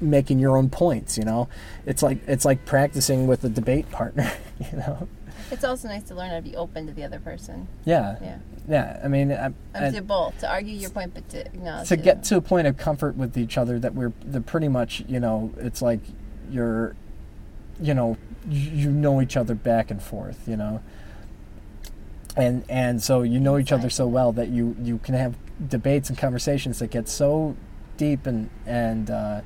making 0.00 0.38
your 0.38 0.56
own 0.56 0.70
points. 0.70 1.16
You 1.16 1.24
know, 1.24 1.48
it's 1.86 2.02
like 2.02 2.18
it's 2.26 2.44
like 2.44 2.66
practicing 2.66 3.26
with 3.26 3.44
a 3.44 3.48
debate 3.48 3.90
partner. 3.90 4.32
You 4.72 4.78
know, 4.78 5.08
It's 5.50 5.64
also 5.64 5.88
nice 5.88 6.02
to 6.04 6.14
learn 6.14 6.30
how 6.30 6.36
to 6.36 6.42
be 6.42 6.56
open 6.56 6.86
to 6.86 6.92
the 6.92 7.04
other 7.04 7.18
person. 7.18 7.68
yeah, 7.84 8.16
Yeah. 8.20 8.38
yeah. 8.68 9.00
I 9.02 9.08
mean, 9.08 9.32
I, 9.32 9.52
I, 9.74 9.90
to 9.90 10.02
both, 10.02 10.38
to 10.40 10.50
argue 10.50 10.74
your 10.74 10.90
point, 10.90 11.14
but 11.14 11.28
to 11.30 11.46
acknowledge 11.46 11.88
to 11.88 11.96
get 11.96 12.24
to 12.24 12.36
a 12.36 12.40
point 12.40 12.66
of 12.66 12.76
comfort 12.76 13.16
with 13.16 13.36
each 13.38 13.56
other 13.56 13.78
that 13.78 13.94
we're 13.94 14.12
they're 14.24 14.40
pretty 14.40 14.68
much 14.68 15.04
you 15.08 15.20
know 15.20 15.52
it's 15.58 15.80
like 15.80 16.00
you're 16.50 16.94
you 17.80 17.94
know 17.94 18.16
you 18.48 18.70
you 18.70 18.90
know 18.90 19.20
each 19.20 19.36
other 19.36 19.54
back 19.54 19.90
and 19.90 20.02
forth 20.02 20.48
you 20.48 20.56
know 20.56 20.82
and 22.36 22.64
and 22.68 23.02
so 23.02 23.22
you 23.22 23.40
know 23.40 23.58
each 23.58 23.72
other 23.72 23.90
so 23.90 24.06
well 24.06 24.32
that 24.32 24.48
you 24.48 24.76
you 24.82 24.98
can 24.98 25.14
have 25.14 25.34
debates 25.68 26.08
and 26.08 26.18
conversations 26.18 26.78
that 26.78 26.90
get 26.90 27.08
so 27.08 27.56
deep 27.96 28.26
and 28.26 28.48
and 28.66 29.10
uh, 29.10 29.40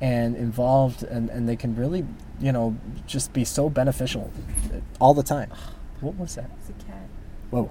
and 0.00 0.36
involved 0.36 1.02
and 1.02 1.28
and 1.30 1.48
they 1.48 1.56
can 1.56 1.74
really 1.76 2.04
you 2.40 2.52
know 2.52 2.76
just 3.06 3.32
be 3.32 3.44
so 3.44 3.68
beneficial 3.70 4.30
all 5.00 5.14
the 5.14 5.22
time 5.22 5.50
what 6.00 6.14
was 6.16 6.34
that 6.36 6.50
It's 6.60 6.70
a 6.70 6.84
cat. 6.86 7.06
whoa 7.50 7.70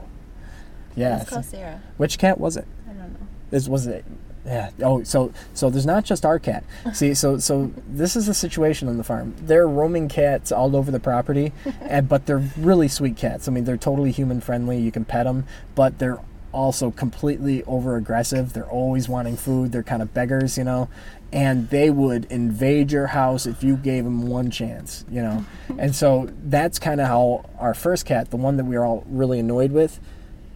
yeah 0.96 1.22
It's 1.22 1.30
called 1.30 1.46
Sarah. 1.46 1.82
which 1.98 2.18
cat 2.18 2.40
was 2.40 2.56
it 2.58 2.68
I 2.88 2.94
don't 2.94 3.14
know. 3.14 3.28
this 3.50 3.68
was 3.68 3.88
it. 3.88 4.06
Yeah. 4.46 4.70
Oh, 4.82 5.04
so 5.04 5.32
so 5.54 5.70
there's 5.70 5.86
not 5.86 6.06
just 6.06 6.26
our 6.26 6.40
cat. 6.40 6.64
See, 6.94 7.14
so 7.14 7.38
so 7.40 7.72
this 7.88 8.16
is 8.16 8.26
the 8.26 8.34
situation 8.34 8.88
on 8.88 8.98
the 8.98 9.04
farm. 9.04 9.36
There 9.38 9.62
are 9.64 9.68
roaming 9.68 10.08
cats 10.08 10.52
all 10.52 10.76
over 10.78 10.90
the 10.92 11.00
property, 11.00 11.52
and 11.82 12.08
but 12.08 12.26
they're 12.26 12.42
really 12.58 12.88
sweet 12.88 13.18
cats. 13.18 13.48
I 13.48 13.52
mean, 13.52 13.66
they're 13.66 13.78
totally 13.78 14.12
human 14.12 14.40
friendly. 14.40 14.80
You 14.80 14.92
can 14.94 15.04
pet 15.06 15.26
them, 15.26 15.46
but 15.76 16.00
they're 16.00 16.20
also 16.54 16.90
completely 16.90 17.64
over 17.66 17.98
aggressive. 17.98 18.54
They're 18.54 18.66
always 18.66 19.08
wanting 19.10 19.36
food. 19.36 19.72
They're 19.74 19.84
kind 19.84 20.02
of 20.02 20.14
beggars, 20.14 20.58
you 20.58 20.64
know, 20.64 20.90
and 21.32 21.70
they 21.70 21.90
would 21.90 22.26
invade 22.26 22.92
your 22.92 23.08
house 23.08 23.46
if 23.46 23.64
you 23.64 23.76
gave 23.76 24.04
them 24.04 24.28
one 24.28 24.50
chance, 24.50 25.06
you 25.10 25.22
know. 25.22 25.46
And 25.78 25.96
so 25.96 26.30
that's 26.44 26.78
kind 26.78 27.00
of 27.00 27.08
how 27.08 27.50
our 27.58 27.74
first 27.74 28.06
cat, 28.06 28.32
the 28.32 28.38
one 28.38 28.58
that 28.58 28.66
we 28.66 28.78
were 28.78 28.84
all 28.84 29.06
really 29.08 29.40
annoyed 29.40 29.72
with, 29.72 30.00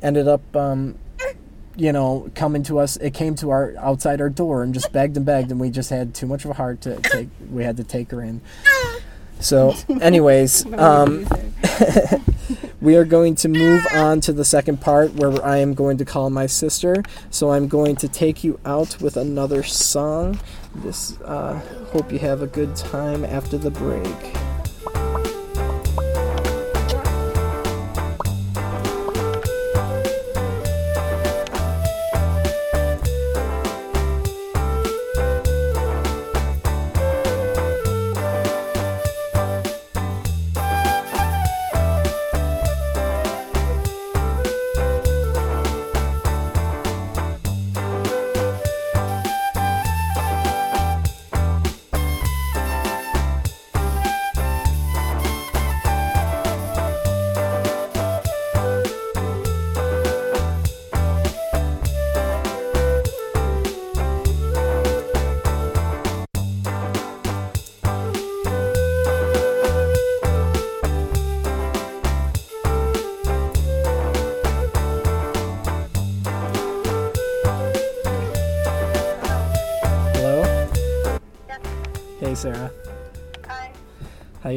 ended 0.02 0.28
up 0.28 0.54
um, 0.56 0.98
you 1.76 1.92
know, 1.92 2.30
coming 2.36 2.64
to 2.64 2.80
us. 2.80 2.98
It 2.98 3.14
came 3.14 3.36
to 3.36 3.50
our 3.50 3.74
outside 3.78 4.22
our 4.22 4.30
door 4.30 4.64
and 4.64 4.74
just 4.74 4.92
begged 4.92 5.18
and 5.18 5.26
begged, 5.26 5.52
and 5.52 5.60
we 5.60 5.70
just 5.70 5.90
had 5.90 6.14
too 6.14 6.28
much 6.28 6.46
of 6.46 6.52
a 6.52 6.54
heart 6.54 6.82
to 6.82 7.00
take. 7.02 7.30
We 7.50 7.64
had 7.64 7.78
to 7.78 7.84
take 7.84 8.12
her 8.12 8.22
in. 8.22 8.42
So, 9.40 9.74
anyways, 10.02 10.66
um, 10.74 11.26
we 12.84 12.98
are 12.98 13.06
going 13.06 13.34
to 13.34 13.48
move 13.48 13.88
on 13.94 14.20
to 14.20 14.34
the 14.34 14.44
second 14.44 14.82
part 14.82 15.14
where 15.14 15.44
I 15.44 15.58
am 15.60 15.74
going 15.74 15.98
to 16.00 16.06
call 16.06 16.30
my 16.30 16.48
sister. 16.48 17.02
So 17.30 17.52
I'm 17.52 17.70
going 17.70 17.96
to 17.96 18.10
take 18.10 18.44
you 18.44 18.60
out 18.66 19.00
with 19.00 19.16
another 19.16 19.64
song. 19.64 20.38
This 20.76 21.18
uh, 21.22 21.62
hope 21.94 22.12
you 22.12 22.20
have 22.20 22.42
a 22.42 22.48
good 22.48 22.76
time 22.76 23.24
after 23.24 23.58
the 23.58 23.72
break. 23.72 25.23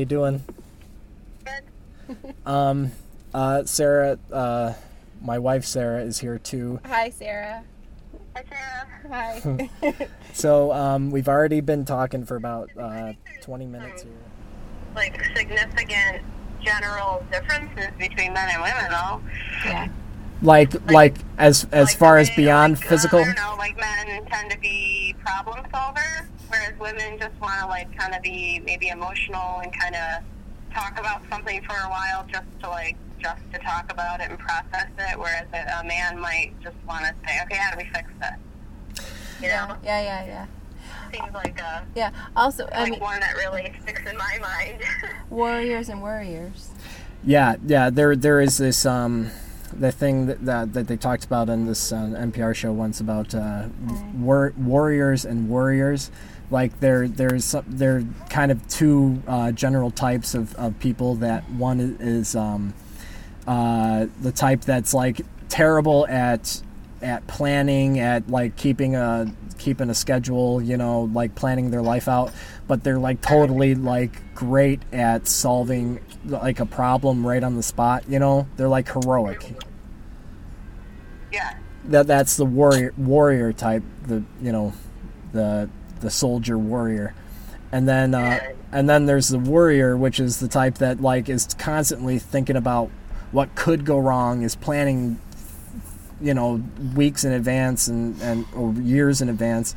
You 0.06 0.16
doing? 0.16 0.44
Good. 1.44 2.34
Um, 2.46 2.92
uh, 3.34 3.64
Sarah, 3.64 4.18
uh, 4.32 4.74
my 5.20 5.38
wife 5.38 5.64
Sarah 5.64 6.02
is 6.02 6.18
here 6.18 6.38
too. 6.38 6.80
Hi, 6.84 7.10
Sarah. 7.10 7.64
Hi, 8.36 8.44
Sarah. 8.48 9.68
Hi. 9.82 9.98
So 10.32 10.70
um, 10.70 11.10
we've 11.10 11.28
already 11.28 11.62
been 11.62 11.86
talking 11.86 12.26
for 12.26 12.36
about 12.36 12.68
uh, 12.78 13.14
20 13.40 13.64
minutes 13.64 14.02
here. 14.02 14.12
Like 14.94 15.24
significant 15.34 16.22
general 16.60 17.24
differences 17.32 17.88
between 17.98 18.34
men 18.34 18.50
and 18.50 18.62
women, 18.62 18.90
though. 18.90 19.22
yeah. 19.64 19.88
Like 20.42 20.90
like 20.90 21.16
as 21.38 21.66
as 21.72 21.88
Like, 21.90 21.98
far 21.98 22.18
as 22.18 22.30
beyond 22.30 22.76
like, 22.78 22.86
physical. 22.88 23.20
Uh, 23.20 23.22
I 23.22 23.24
don't 23.26 23.36
know, 23.36 23.54
like 23.58 23.76
men 23.78 24.26
tend 24.26 24.50
to 24.50 24.58
be 24.58 25.14
problem 25.24 25.64
solvers, 25.72 26.26
whereas 26.48 26.78
women 26.78 27.18
just 27.18 27.34
want 27.40 27.58
to 27.60 27.66
like 27.66 27.96
kind 27.96 28.14
of 28.14 28.22
be 28.22 28.60
maybe 28.64 28.88
emotional 28.88 29.60
and 29.62 29.72
kind 29.78 29.94
of 29.94 30.22
talk 30.74 30.98
about 31.00 31.22
something 31.30 31.62
for 31.62 31.72
a 31.74 31.88
while 31.88 32.26
just 32.30 32.44
to 32.60 32.68
like 32.68 32.96
just 33.18 33.40
to 33.52 33.58
talk 33.60 33.90
about 33.90 34.20
it 34.20 34.28
and 34.30 34.38
process 34.38 34.88
it, 34.98 35.18
whereas 35.18 35.46
a, 35.54 35.80
a 35.80 35.84
man 35.84 36.20
might 36.20 36.52
just 36.62 36.76
want 36.86 37.02
to 37.06 37.14
say, 37.26 37.38
okay, 37.44 37.56
how 37.56 37.70
do 37.74 37.78
we 37.78 37.84
fix 37.90 38.10
this? 38.20 39.06
You 39.40 39.48
Yeah. 39.48 39.66
know, 39.66 39.76
Yeah. 39.82 40.00
Yeah. 40.02 40.26
Yeah. 40.26 40.46
seems 41.12 41.32
like 41.34 41.58
a 41.60 41.82
Yeah. 41.94 42.10
Also, 42.36 42.68
I 42.74 42.82
like 42.82 42.90
mean, 42.92 43.00
one 43.00 43.20
that 43.20 43.34
really 43.36 43.72
sticks 43.82 44.02
in 44.08 44.16
my 44.18 44.38
mind. 44.40 44.82
warriors 45.30 45.88
and 45.88 46.02
worriers. 46.02 46.68
Yeah, 47.24 47.56
yeah. 47.66 47.88
There, 47.90 48.14
there 48.14 48.40
is 48.42 48.58
this 48.58 48.84
um, 48.84 49.30
the 49.72 49.92
thing 49.92 50.26
that 50.26 50.44
that, 50.44 50.72
that 50.72 50.88
they 50.88 50.96
talked 50.96 51.24
about 51.24 51.48
on 51.48 51.66
this 51.66 51.92
uh, 51.92 51.96
NPR 51.96 52.54
show 52.54 52.72
once 52.72 53.00
about 53.00 53.34
uh, 53.34 53.68
war- 54.14 54.54
warriors 54.56 55.24
and 55.24 55.48
worriers. 55.48 56.10
Like 56.50 56.78
there, 56.78 57.08
there's 57.08 57.44
some, 57.44 57.64
there 57.66 58.04
kind 58.30 58.52
of 58.52 58.66
two 58.68 59.20
uh, 59.26 59.50
general 59.52 59.90
types 59.90 60.34
of, 60.34 60.54
of 60.54 60.78
people. 60.78 61.16
That 61.16 61.48
one 61.50 61.96
is 62.00 62.36
um, 62.36 62.72
uh, 63.46 64.06
the 64.20 64.32
type 64.32 64.60
that's 64.60 64.94
like 64.94 65.22
terrible 65.48 66.06
at 66.06 66.62
at 67.02 67.26
planning, 67.26 67.98
at 67.98 68.28
like 68.30 68.56
keeping 68.56 68.96
a 68.96 69.32
keeping 69.58 69.90
a 69.90 69.94
schedule, 69.94 70.60
you 70.60 70.76
know, 70.76 71.02
like 71.12 71.34
planning 71.34 71.70
their 71.70 71.82
life 71.82 72.08
out, 72.08 72.32
but 72.66 72.84
they're 72.84 72.98
like 72.98 73.20
totally 73.20 73.74
like 73.74 74.34
great 74.34 74.82
at 74.92 75.26
solving 75.26 76.00
like 76.24 76.60
a 76.60 76.66
problem 76.66 77.26
right 77.26 77.42
on 77.42 77.56
the 77.56 77.62
spot, 77.62 78.04
you 78.08 78.18
know? 78.18 78.46
They're 78.56 78.68
like 78.68 78.90
heroic. 78.92 79.54
yeah. 81.32 81.54
That 81.86 82.06
that's 82.06 82.36
the 82.36 82.44
warrior 82.44 82.92
warrior 82.96 83.52
type, 83.52 83.82
the 84.06 84.24
you 84.42 84.52
know, 84.52 84.72
the 85.32 85.70
the 86.00 86.10
soldier 86.10 86.58
worrier. 86.58 87.14
And 87.72 87.88
then 87.88 88.14
uh 88.14 88.40
and 88.72 88.88
then 88.88 89.06
there's 89.06 89.28
the 89.28 89.38
warrior 89.38 89.96
which 89.96 90.18
is 90.20 90.40
the 90.40 90.48
type 90.48 90.78
that 90.78 91.00
like 91.00 91.28
is 91.28 91.46
constantly 91.58 92.18
thinking 92.18 92.56
about 92.56 92.90
what 93.32 93.54
could 93.54 93.84
go 93.84 93.98
wrong, 93.98 94.42
is 94.42 94.54
planning 94.54 95.20
you 96.20 96.34
know 96.34 96.62
weeks 96.94 97.24
in 97.24 97.32
advance 97.32 97.88
and, 97.88 98.20
and 98.22 98.46
or 98.54 98.72
years 98.74 99.20
in 99.20 99.28
advance. 99.28 99.74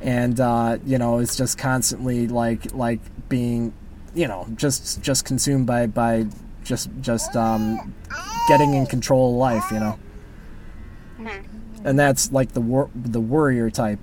And 0.00 0.38
uh, 0.40 0.78
you 0.84 0.98
know 0.98 1.18
it's 1.18 1.36
just 1.36 1.58
constantly 1.58 2.28
like 2.28 2.74
like 2.74 3.00
being 3.28 3.72
you 4.14 4.26
know 4.26 4.46
just 4.56 5.00
just 5.02 5.24
consumed 5.24 5.66
by 5.66 5.86
by 5.86 6.26
just 6.64 6.90
just 7.00 7.36
um, 7.36 7.94
getting 8.48 8.74
in 8.74 8.86
control 8.86 9.32
of 9.32 9.36
life 9.36 9.70
you 9.70 9.80
know? 9.80 9.98
And 11.84 11.98
that's 11.98 12.32
like 12.32 12.52
the 12.52 12.60
war- 12.60 12.90
the 12.94 13.20
worrier 13.20 13.70
type 13.70 13.98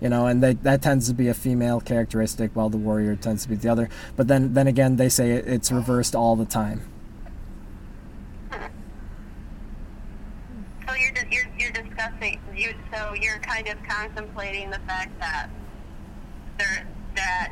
you 0.00 0.08
know? 0.08 0.26
And 0.26 0.42
they, 0.42 0.54
that 0.54 0.82
tends 0.82 1.08
to 1.08 1.14
be 1.14 1.28
a 1.28 1.34
female 1.34 1.80
characteristic 1.80 2.52
while 2.54 2.70
the 2.70 2.78
warrior 2.78 3.16
tends 3.16 3.42
to 3.42 3.48
be 3.48 3.54
the 3.54 3.68
other. 3.68 3.88
But 4.16 4.28
then 4.28 4.54
then 4.54 4.66
again 4.66 4.96
they 4.96 5.08
say 5.08 5.32
it, 5.32 5.46
it's 5.46 5.70
reversed 5.70 6.14
all 6.14 6.36
the 6.36 6.46
time 6.46 6.82
So 10.90 10.96
you're, 10.96 11.12
you're 11.30 11.48
you're 11.58 11.72
discussing 11.72 12.40
you. 12.54 12.74
So 12.92 13.09
you're 13.20 13.38
kind 13.38 13.68
of 13.68 13.76
contemplating 13.88 14.70
the 14.70 14.78
fact 14.80 15.18
that 15.20 15.48
there 16.58 16.86
that 17.16 17.50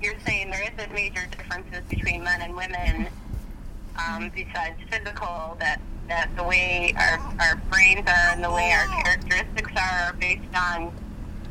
you're 0.00 0.18
saying 0.26 0.50
there 0.50 0.62
isn't 0.62 0.92
major 0.92 1.26
differences 1.30 1.82
between 1.88 2.22
men 2.22 2.42
and 2.42 2.54
women, 2.54 3.08
um, 3.98 4.30
besides 4.34 4.78
physical. 4.90 5.56
That 5.58 5.80
that 6.08 6.30
the 6.36 6.44
way 6.44 6.94
our 6.96 7.18
our 7.40 7.56
brains 7.70 8.06
are 8.06 8.32
and 8.32 8.44
the 8.44 8.50
way 8.50 8.72
our 8.72 8.86
characteristics 9.02 9.72
are 9.76 10.08
are 10.08 10.12
based 10.14 10.54
on 10.54 10.92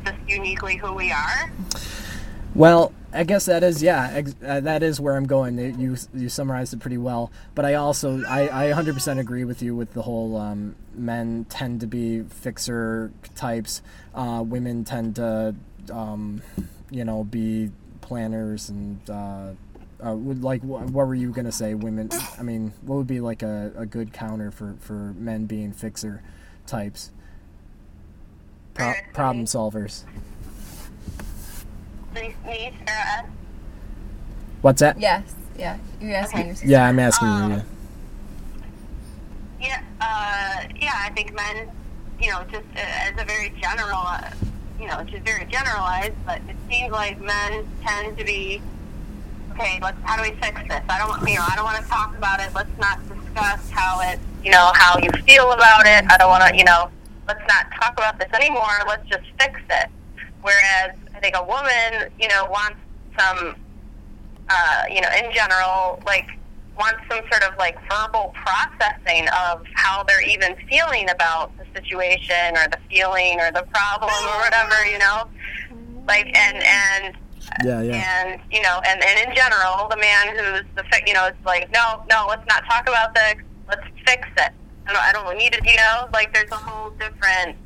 just 0.04 0.18
uniquely 0.28 0.76
who 0.76 0.92
we 0.92 1.10
are. 1.12 1.50
Well, 2.54 2.92
I 3.12 3.24
guess 3.24 3.46
that 3.46 3.62
is 3.62 3.82
yeah, 3.82 4.10
ex- 4.12 4.34
uh, 4.44 4.60
that 4.60 4.82
is 4.82 5.00
where 5.00 5.16
I'm 5.16 5.26
going. 5.26 5.58
You 5.78 5.96
you 6.14 6.28
summarized 6.28 6.72
it 6.74 6.80
pretty 6.80 6.98
well, 6.98 7.30
but 7.54 7.64
I 7.64 7.74
also 7.74 8.22
I, 8.24 8.68
I 8.68 8.72
100% 8.72 9.18
agree 9.18 9.44
with 9.44 9.62
you 9.62 9.74
with 9.74 9.92
the 9.94 10.02
whole 10.02 10.36
um, 10.36 10.74
men 10.94 11.46
tend 11.48 11.80
to 11.80 11.86
be 11.86 12.22
fixer 12.22 13.12
types, 13.34 13.82
uh, 14.14 14.42
women 14.44 14.84
tend 14.84 15.16
to 15.16 15.54
um, 15.92 16.42
you 16.90 17.04
know 17.04 17.24
be 17.24 17.70
planners 18.00 18.68
and 18.68 18.98
uh, 19.08 19.50
uh, 20.04 20.14
would 20.14 20.42
like 20.42 20.62
wh- 20.62 20.92
what 20.92 21.06
were 21.06 21.14
you 21.14 21.30
gonna 21.30 21.52
say? 21.52 21.74
Women, 21.74 22.10
I 22.38 22.42
mean, 22.42 22.72
what 22.82 22.96
would 22.96 23.06
be 23.06 23.20
like 23.20 23.42
a, 23.42 23.72
a 23.76 23.86
good 23.86 24.12
counter 24.12 24.50
for 24.50 24.74
for 24.80 25.14
men 25.16 25.46
being 25.46 25.72
fixer 25.72 26.22
types? 26.66 27.10
Pro- 28.74 28.94
problem 29.12 29.44
solvers. 29.46 30.04
Me, 32.14 32.34
me, 32.46 32.72
Sarah. 32.86 33.28
What's 34.62 34.80
that? 34.80 34.98
Yes. 35.00 35.34
Yeah. 35.58 35.78
You're 36.00 36.14
asking 36.16 36.46
your 36.46 36.54
sister. 36.54 36.68
Yeah, 36.68 36.88
I'm 36.88 36.98
asking 36.98 37.28
you. 37.28 37.34
Um, 37.34 37.50
Yeah. 37.52 37.62
Yeah, 39.60 39.82
uh, 40.00 40.68
yeah. 40.80 40.92
I 40.96 41.10
think 41.14 41.34
men, 41.34 41.70
you 42.20 42.30
know, 42.30 42.42
just 42.50 42.64
uh, 42.76 42.80
as 42.80 43.12
a 43.20 43.24
very 43.24 43.52
general, 43.60 44.00
uh, 44.04 44.30
you 44.80 44.86
know, 44.86 45.02
just 45.04 45.22
very 45.24 45.44
generalized, 45.46 46.14
but 46.24 46.40
it 46.48 46.56
seems 46.70 46.90
like 46.90 47.20
men 47.20 47.66
tend 47.86 48.16
to 48.18 48.24
be 48.24 48.62
okay. 49.52 49.78
Let's 49.82 49.98
how 50.04 50.16
do 50.16 50.22
we 50.30 50.36
fix 50.40 50.60
this? 50.68 50.82
I 50.88 50.98
don't, 50.98 51.28
you 51.28 51.36
know, 51.36 51.44
I 51.48 51.54
don't 51.56 51.64
want 51.64 51.82
to 51.82 51.88
talk 51.90 52.16
about 52.16 52.40
it. 52.40 52.50
Let's 52.54 52.70
not 52.78 52.98
discuss 53.06 53.70
how 53.70 54.00
it, 54.00 54.18
you 54.42 54.50
know, 54.50 54.72
how 54.74 54.98
you 54.98 55.10
feel 55.24 55.52
about 55.52 55.86
it. 55.86 56.04
I 56.10 56.16
don't 56.16 56.30
want 56.30 56.44
to, 56.48 56.56
you 56.56 56.64
know, 56.64 56.90
let's 57.28 57.42
not 57.46 57.70
talk 57.80 57.92
about 57.92 58.18
this 58.18 58.32
anymore. 58.32 58.80
Let's 58.88 59.06
just 59.08 59.24
fix 59.38 59.60
it. 59.68 59.90
Whereas 60.42 60.96
I 61.14 61.20
think 61.20 61.36
a 61.36 61.44
woman, 61.44 62.10
you 62.18 62.28
know, 62.28 62.46
wants 62.50 62.78
some 63.18 63.56
uh, 64.50 64.82
you 64.90 65.00
know, 65.00 65.08
in 65.16 65.32
general, 65.32 66.02
like 66.04 66.26
wants 66.76 67.00
some 67.10 67.20
sort 67.30 67.44
of 67.44 67.56
like 67.58 67.76
verbal 67.88 68.34
processing 68.34 69.28
of 69.28 69.62
how 69.74 70.02
they're 70.04 70.26
even 70.28 70.56
feeling 70.68 71.08
about 71.10 71.52
the 71.58 71.64
situation 71.74 72.56
or 72.56 72.66
the 72.68 72.78
feeling 72.90 73.38
or 73.40 73.52
the 73.52 73.62
problem 73.72 74.10
or 74.10 74.38
whatever, 74.40 74.84
you 74.86 74.98
know, 74.98 75.24
like 76.08 76.26
and 76.36 76.56
and 76.56 77.16
Yeah, 77.64 77.82
yeah. 77.82 78.30
and 78.30 78.40
you 78.50 78.62
know, 78.62 78.80
and, 78.88 79.02
and 79.04 79.28
in 79.28 79.34
general, 79.34 79.88
the 79.88 79.96
man 79.98 80.36
who's 80.36 80.64
the 80.74 80.82
fi- 80.90 81.02
you 81.06 81.14
know, 81.14 81.26
it's 81.26 81.44
like 81.46 81.70
no, 81.72 82.02
no, 82.10 82.26
let's 82.28 82.46
not 82.48 82.64
talk 82.68 82.88
about 82.88 83.14
this. 83.14 83.34
Let's 83.68 83.86
fix 84.06 84.26
it. 84.38 84.52
I 84.86 84.92
don't, 84.92 85.02
I 85.02 85.12
don't 85.12 85.38
need 85.38 85.54
it. 85.54 85.64
You 85.64 85.76
know, 85.76 86.08
like 86.12 86.34
there's 86.34 86.50
a 86.50 86.56
whole 86.56 86.90
different 86.90 87.56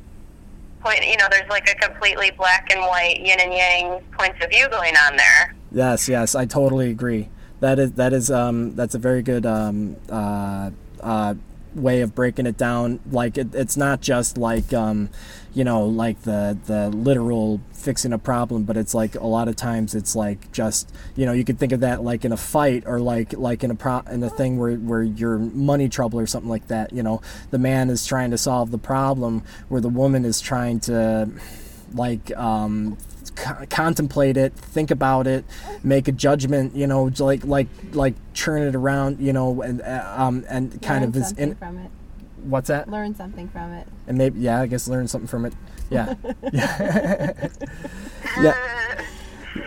point. 0.85 1.05
You 1.05 1.17
know, 1.17 1.27
there's 1.29 1.49
like 1.49 1.69
a 1.69 1.75
completely 1.75 2.31
black 2.31 2.71
and 2.71 2.81
white 2.81 3.19
yin 3.19 3.39
and 3.39 3.53
yang 3.53 4.01
points 4.17 4.43
of 4.43 4.49
view 4.51 4.69
going 4.69 4.95
on 4.95 5.17
there. 5.17 5.55
Yes, 5.71 6.07
yes, 6.07 6.35
I 6.35 6.45
totally 6.45 6.89
agree. 6.89 7.29
That 7.59 7.79
is 7.79 7.93
that 7.93 8.13
is 8.13 8.29
um 8.29 8.75
that's 8.75 8.95
a 8.95 8.99
very 8.99 9.21
good 9.21 9.45
um 9.45 9.95
uh 10.09 10.69
uh 11.01 11.33
way 11.73 12.01
of 12.01 12.13
breaking 12.13 12.45
it 12.45 12.57
down. 12.57 12.99
Like 13.11 13.37
it, 13.37 13.53
it's 13.55 13.75
not 13.75 14.01
just 14.01 14.37
like 14.37 14.73
um 14.73 15.09
you 15.53 15.63
know 15.63 15.85
like 15.85 16.21
the 16.21 16.57
the 16.65 16.89
literal 16.89 17.61
fixing 17.85 18.11
a 18.11 18.17
problem, 18.17 18.63
but 18.63 18.75
it's 18.75 18.95
like 18.95 19.13
a 19.13 19.27
lot 19.27 19.47
of 19.47 19.55
times 19.55 19.93
it's 19.93 20.15
like 20.15 20.51
just 20.51 20.91
you 21.15 21.25
know 21.25 21.31
you 21.31 21.45
could 21.45 21.59
think 21.59 21.71
of 21.71 21.81
that 21.81 22.03
like 22.03 22.25
in 22.25 22.31
a 22.31 22.37
fight 22.37 22.83
or 22.87 22.99
like 22.99 23.31
like 23.33 23.63
in 23.63 23.69
a 23.69 23.75
pro 23.75 23.99
in 24.11 24.23
a 24.23 24.29
thing 24.29 24.57
where 24.57 24.73
where 24.75 25.03
you're 25.03 25.37
money 25.37 25.87
trouble 25.87 26.19
or 26.19 26.25
something 26.25 26.49
like 26.49 26.67
that. 26.67 26.91
You 26.91 27.03
know 27.03 27.21
the 27.51 27.59
man 27.59 27.91
is 27.91 28.05
trying 28.05 28.31
to 28.31 28.37
solve 28.37 28.71
the 28.71 28.79
problem 28.79 29.43
where 29.69 29.79
the 29.79 29.89
woman 29.89 30.25
is 30.25 30.41
trying 30.41 30.79
to 30.81 31.29
like 31.93 32.35
um 32.35 32.97
co- 33.35 33.65
contemplate 33.69 34.35
it 34.35 34.53
think 34.53 34.89
about 34.89 35.27
it 35.27 35.45
make 35.83 36.07
a 36.07 36.11
judgment 36.11 36.75
you 36.75 36.87
know 36.87 37.11
like 37.19 37.45
like 37.45 37.67
like 37.93 38.15
churn 38.33 38.63
it 38.63 38.75
around 38.75 39.19
you 39.19 39.31
know 39.31 39.61
and 39.61 39.81
uh, 39.81 40.13
um 40.17 40.43
and 40.49 40.81
kind 40.81 41.01
Learn 41.01 41.09
of 41.09 41.15
is 41.15 41.31
in 41.33 41.55
from 41.55 41.77
it. 41.77 41.91
What's 42.49 42.67
that? 42.67 42.89
Learn 42.89 43.15
something 43.15 43.47
from 43.49 43.71
it. 43.73 43.87
and 44.07 44.17
maybe 44.17 44.39
yeah 44.39 44.61
i 44.61 44.67
guess 44.67 44.87
learn 44.87 45.07
something 45.07 45.27
from 45.27 45.45
it. 45.45 45.53
Yeah. 45.89 46.15
Yeah. 46.51 47.47
Yeah 48.41 48.55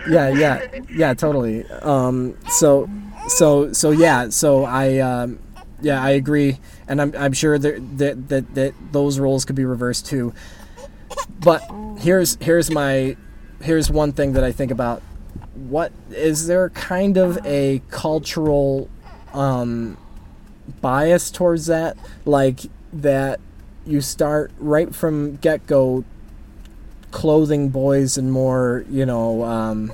yeah 0.09 0.29
yeah 0.29 0.67
yeah 0.91 1.15
totally. 1.15 1.65
Um 1.83 2.37
so 2.49 2.89
so 3.29 3.73
so 3.73 3.91
yeah 3.91 4.29
so 4.29 4.65
i 4.65 4.99
um 4.99 5.39
yeah 5.81 6.03
i 6.03 6.11
agree. 6.11 6.59
And 6.89 7.01
i'm, 7.01 7.15
I'm 7.17 7.33
sure 7.33 7.59
that, 7.59 7.99
that 7.99 8.29
that 8.29 8.55
that 8.55 8.75
those 8.93 9.19
roles 9.19 9.45
could 9.45 9.57
be 9.57 9.65
reversed 9.65 10.07
too. 10.07 10.33
But 11.41 11.63
here's 11.99 12.37
here's 12.41 12.71
my 12.71 13.17
here's 13.63 13.91
one 13.91 14.13
thing 14.13 14.33
that 14.35 14.45
i 14.45 14.53
think 14.53 14.71
about. 14.71 15.03
What 15.55 15.93
is 16.11 16.47
there 16.47 16.71
kind 16.71 17.17
of 17.17 17.39
a 17.45 17.83
cultural 17.91 18.89
um 19.33 19.97
bias 20.81 21.31
towards 21.31 21.67
that 21.67 21.97
like 22.25 22.61
that 22.93 23.41
you 23.87 24.01
start 24.01 24.53
right 24.59 24.95
from 24.95 25.37
get-go 25.37 26.05
clothing 27.11 27.69
boys 27.71 28.19
in 28.19 28.31
more 28.31 28.85
you 28.91 29.07
know 29.07 29.43
um, 29.45 29.93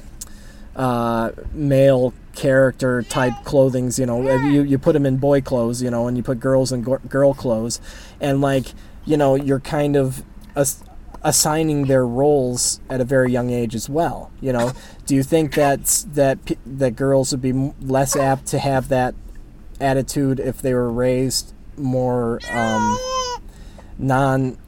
uh, 0.77 1.31
male 1.53 2.13
character 2.35 3.03
type 3.03 3.33
clothings. 3.45 3.99
You 3.99 4.07
know, 4.07 4.37
you 4.37 4.63
you 4.63 4.79
put 4.79 4.93
them 4.93 5.07
in 5.07 5.17
boy 5.19 5.41
clothes, 5.41 5.83
you 5.83 5.91
know, 5.91 6.07
and 6.07 6.17
you 6.17 6.23
put 6.23 6.41
girls 6.41 6.73
in 6.73 6.83
go- 6.83 7.01
girl 7.09 7.35
clothes, 7.35 7.81
and 8.21 8.41
like 8.41 8.67
you 9.05 9.17
know, 9.17 9.35
you're 9.35 9.61
kind 9.61 9.97
of 9.97 10.25
ass- 10.57 10.83
assigning 11.23 11.87
their 11.87 12.07
roles 12.07 12.81
at 12.89 13.01
a 13.01 13.05
very 13.05 13.31
young 13.31 13.51
age 13.51 13.75
as 13.75 13.89
well. 13.89 14.31
You 14.41 14.53
know, 14.53 14.73
do 15.07 15.15
you 15.15 15.23
think 15.23 15.55
that 15.55 16.05
that 16.13 16.39
that 16.67 16.97
girls 16.97 17.33
would 17.33 17.43
be 17.43 17.73
less 17.81 18.17
apt 18.17 18.47
to 18.47 18.59
have 18.59 18.89
that 18.89 19.15
attitude 19.81 20.41
if 20.41 20.61
they 20.63 20.75
were 20.75 20.91
raised 20.91 21.53
more 21.77 22.41
um, 22.53 22.99
non 23.99 24.59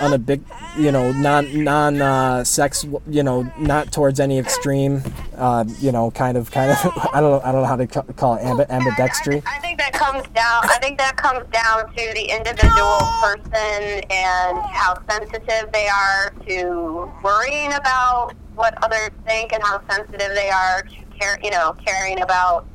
on 0.00 0.12
a 0.12 0.18
big 0.18 0.42
you 0.78 0.92
know 0.92 1.10
non 1.12 1.64
non 1.64 2.02
uh, 2.02 2.44
sex 2.44 2.84
you 3.08 3.22
know 3.22 3.50
not 3.58 3.90
towards 3.90 4.20
any 4.20 4.38
extreme 4.38 5.02
uh, 5.36 5.64
you 5.80 5.90
know 5.90 6.10
kind 6.10 6.36
of 6.36 6.50
kind 6.50 6.70
of 6.70 6.76
I 7.14 7.20
don't 7.20 7.30
know 7.30 7.40
I 7.42 7.52
don't 7.52 7.62
know 7.62 7.68
how 7.68 7.76
to 7.76 7.86
ca- 7.86 8.02
call 8.02 8.34
it 8.34 8.42
amb- 8.42 8.68
ambidextry 8.68 9.42
I, 9.46 9.56
I 9.56 9.58
think 9.60 9.78
that 9.78 9.92
comes 9.92 10.22
down. 10.34 10.64
I 10.64 10.78
think 10.80 10.98
that 10.98 11.16
comes 11.16 11.44
down 11.50 11.88
to 11.88 12.14
the 12.14 12.24
individual 12.30 12.98
person 13.22 14.02
and 14.10 14.58
how 14.70 15.00
sensitive 15.08 15.72
they 15.72 15.88
are 15.88 16.30
to 16.46 17.10
worrying 17.22 17.72
about 17.72 18.34
what 18.54 18.74
others 18.84 19.10
think, 19.24 19.52
and 19.52 19.62
how 19.62 19.80
sensitive 19.88 20.34
they 20.34 20.50
are 20.50 20.82
to 20.82 21.18
care. 21.18 21.38
You 21.42 21.50
know, 21.50 21.74
caring 21.84 22.20
about 22.20 22.66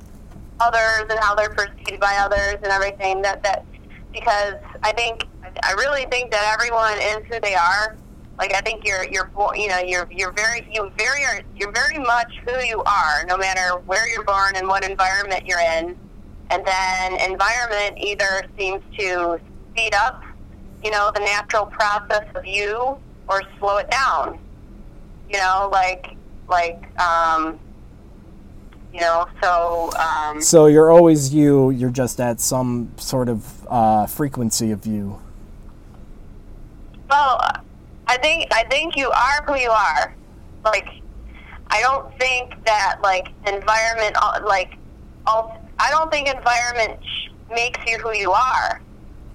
others 0.59 1.05
and 1.09 1.19
how 1.19 1.35
they're 1.35 1.49
perceived 1.49 1.99
by 1.99 2.17
others 2.21 2.55
and 2.63 2.67
everything. 2.67 3.21
That 3.21 3.43
that 3.43 3.65
because 4.13 4.55
I 4.83 4.91
think 4.93 5.27
I 5.63 5.73
really 5.73 6.05
think 6.05 6.31
that 6.31 6.53
everyone 6.53 6.97
is 6.97 7.25
who 7.31 7.39
they 7.39 7.55
are. 7.55 7.97
Like 8.37 8.53
I 8.53 8.61
think 8.61 8.85
you're 8.85 9.03
you're 9.09 9.29
you 9.55 9.67
know 9.67 9.79
you're 9.79 10.07
you're 10.11 10.31
very 10.33 10.67
you 10.71 10.91
very 10.97 11.43
you're 11.55 11.71
very 11.71 11.99
much 11.99 12.31
who 12.45 12.59
you 12.59 12.83
are, 12.83 13.25
no 13.27 13.37
matter 13.37 13.77
where 13.85 14.07
you're 14.07 14.23
born 14.23 14.55
and 14.55 14.67
what 14.67 14.83
environment 14.83 15.45
you're 15.45 15.59
in. 15.59 15.95
And 16.49 16.65
then 16.65 17.13
environment 17.29 17.97
either 17.97 18.45
seems 18.57 18.81
to 18.97 19.37
speed 19.71 19.93
up, 19.93 20.23
you 20.81 20.91
know, 20.91 21.11
the 21.13 21.19
natural 21.19 21.65
process 21.65 22.25
of 22.35 22.45
you, 22.45 22.97
or 23.27 23.41
slow 23.59 23.77
it 23.77 23.91
down. 23.91 24.39
You 25.29 25.39
know, 25.39 25.69
like 25.71 26.15
like 26.47 26.87
um, 26.99 27.59
you 28.97 29.03
know, 29.03 29.27
so 29.43 29.91
um, 29.99 30.41
so 30.41 30.65
you're 30.65 30.89
always 30.89 31.31
you 31.33 31.69
you're 31.69 31.91
just 31.91 32.19
at 32.19 32.39
some 32.41 32.91
sort 32.97 33.29
of 33.29 33.67
uh, 33.67 34.07
frequency 34.07 34.71
of 34.71 34.87
you 34.87 35.21
Well, 37.09 37.39
I 38.07 38.17
think 38.17 38.53
I 38.53 38.63
think 38.65 38.95
you 38.95 39.09
are 39.11 39.43
who 39.45 39.55
you 39.55 39.69
are. 39.69 40.15
Like, 40.65 40.89
I 41.67 41.81
don't 41.81 42.17
think 42.19 42.55
that 42.65 42.99
like 43.03 43.29
environment, 43.45 44.15
uh, 44.21 44.41
like, 44.45 44.77
I 45.27 45.89
don't 45.91 46.11
think 46.11 46.27
environment 46.27 46.99
makes 47.49 47.79
you 47.87 47.97
who 47.99 48.13
you 48.13 48.31
are. 48.31 48.81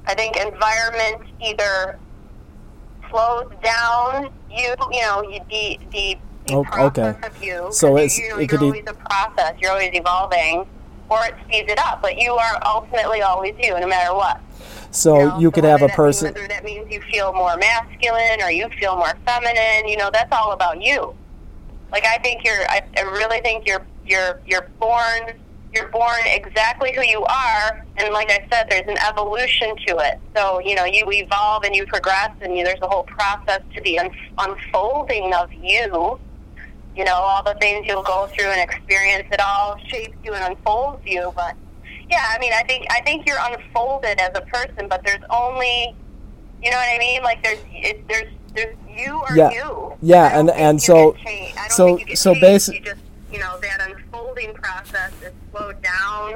I 0.07 0.15
think 0.15 0.37
environment 0.37 1.23
either 1.41 1.99
slows 3.11 3.51
down 3.63 4.33
you, 4.51 4.75
you 4.91 5.01
know, 5.01 5.23
the, 5.49 5.79
the 5.93 6.19
Oh, 6.51 6.65
okay. 6.79 7.15
you. 7.41 7.69
So 7.71 7.97
it's- 7.97 8.19
you, 8.19 8.25
it 8.39 8.39
you're 8.39 8.47
could 8.49 8.63
e- 8.63 8.67
always 8.67 8.85
a 8.89 8.95
process. 8.95 9.55
You're 9.61 9.71
always 9.73 9.91
evolving, 9.93 10.67
or 11.09 11.25
it 11.25 11.35
speeds 11.45 11.71
it 11.71 11.79
up. 11.79 12.03
But 12.03 12.19
you 12.19 12.33
are 12.33 12.59
ultimately 12.67 13.23
always 13.23 13.55
you, 13.59 13.79
no 13.79 13.87
matter 13.87 14.15
what. 14.15 14.41
so 14.91 15.15
know, 15.17 15.39
you 15.39 15.47
so 15.49 15.51
could 15.53 15.65
have 15.65 15.81
a 15.83 15.87
means- 15.87 15.97
person 15.97 16.35
whether 16.35 16.49
that 16.49 16.65
means 16.65 16.91
you 16.93 17.01
feel 17.13 17.33
more 17.33 17.57
masculine 17.57 18.43
or 18.43 18.51
you 18.51 18.69
feel 18.81 18.97
more 18.97 19.13
feminine, 19.27 19.87
you 19.89 19.97
know, 19.97 20.11
that's 20.13 20.33
all 20.33 20.53
about 20.53 20.83
you. 20.83 21.15
Like 21.93 22.05
I 22.07 22.19
think 22.19 22.45
you're, 22.45 22.63
I, 22.69 22.83
I 22.97 23.03
really 23.03 23.41
think 23.41 23.67
you're, 23.67 23.85
you're, 24.07 24.41
you're 24.47 24.69
born, 24.81 25.35
you're 25.75 25.89
born 25.89 26.21
exactly 26.27 26.93
who 26.95 27.03
you 27.03 27.23
are, 27.25 27.85
and 27.99 28.13
like 28.13 28.31
I 28.31 28.47
said, 28.51 28.67
there's 28.69 28.89
an 28.89 28.99
evolution 29.09 29.75
to 29.87 29.99
it. 29.99 30.19
So 30.35 30.59
you 30.61 30.75
know, 30.75 30.85
you 30.85 31.05
evolve 31.11 31.65
and 31.65 31.75
you 31.75 31.87
progress, 31.87 32.31
and 32.41 32.57
you, 32.57 32.65
there's 32.65 32.81
a 32.83 32.89
whole 32.89 33.05
process 33.05 33.61
to 33.75 33.81
the 33.83 33.99
un- 33.99 34.11
unfolding 34.39 35.33
of 35.35 35.53
you. 35.53 36.19
You 36.97 37.05
know, 37.05 37.15
all 37.15 37.43
the 37.43 37.55
things 37.55 37.87
you'll 37.87 38.03
go 38.03 38.27
through 38.27 38.47
and 38.49 38.61
experience. 38.71 39.27
It 39.33 39.41
all 39.41 39.79
shapes 39.89 40.17
you 40.25 40.35
and 40.35 40.45
unfolds 40.45 41.01
you, 41.07 41.33
but 41.35 41.55
yeah, 42.11 42.27
I 42.29 42.39
mean, 42.39 42.53
I 42.55 42.63
think 42.65 42.87
I 42.91 43.01
think 43.01 43.27
you're 43.27 43.39
unfolded 43.41 44.21
as 44.21 44.31
a 44.35 44.43
person, 44.43 44.89
but 44.89 45.03
there's 45.05 45.23
only, 45.31 45.95
you 46.63 46.71
know 46.71 46.77
what 46.77 46.89
I 46.95 46.99
mean? 46.99 47.23
Like 47.23 47.43
there's 47.43 47.59
it, 47.71 48.07
there's 48.09 48.29
there's 48.55 48.77
you 48.91 49.23
or 49.29 49.35
Yeah. 49.35 49.51
you. 49.51 49.95
Yeah, 50.03 50.39
and- 50.39 50.51
and 50.51 50.83
so- 50.83 51.13
get 51.13 51.25
changed. 51.25 51.57
I 51.57 51.61
don't 51.63 51.71
so- 51.71 51.87
think 51.87 52.01
you 52.01 52.07
get 52.09 52.19
so 52.19 52.35
basically, 52.35 52.81
you 52.81 52.85
just 52.85 53.01
you 53.33 53.39
know 53.39 53.59
that 53.61 53.81
unfolding 53.89 54.53
process 54.53 55.13
is 55.23 55.33
slowed 55.51 55.81
down 55.83 56.35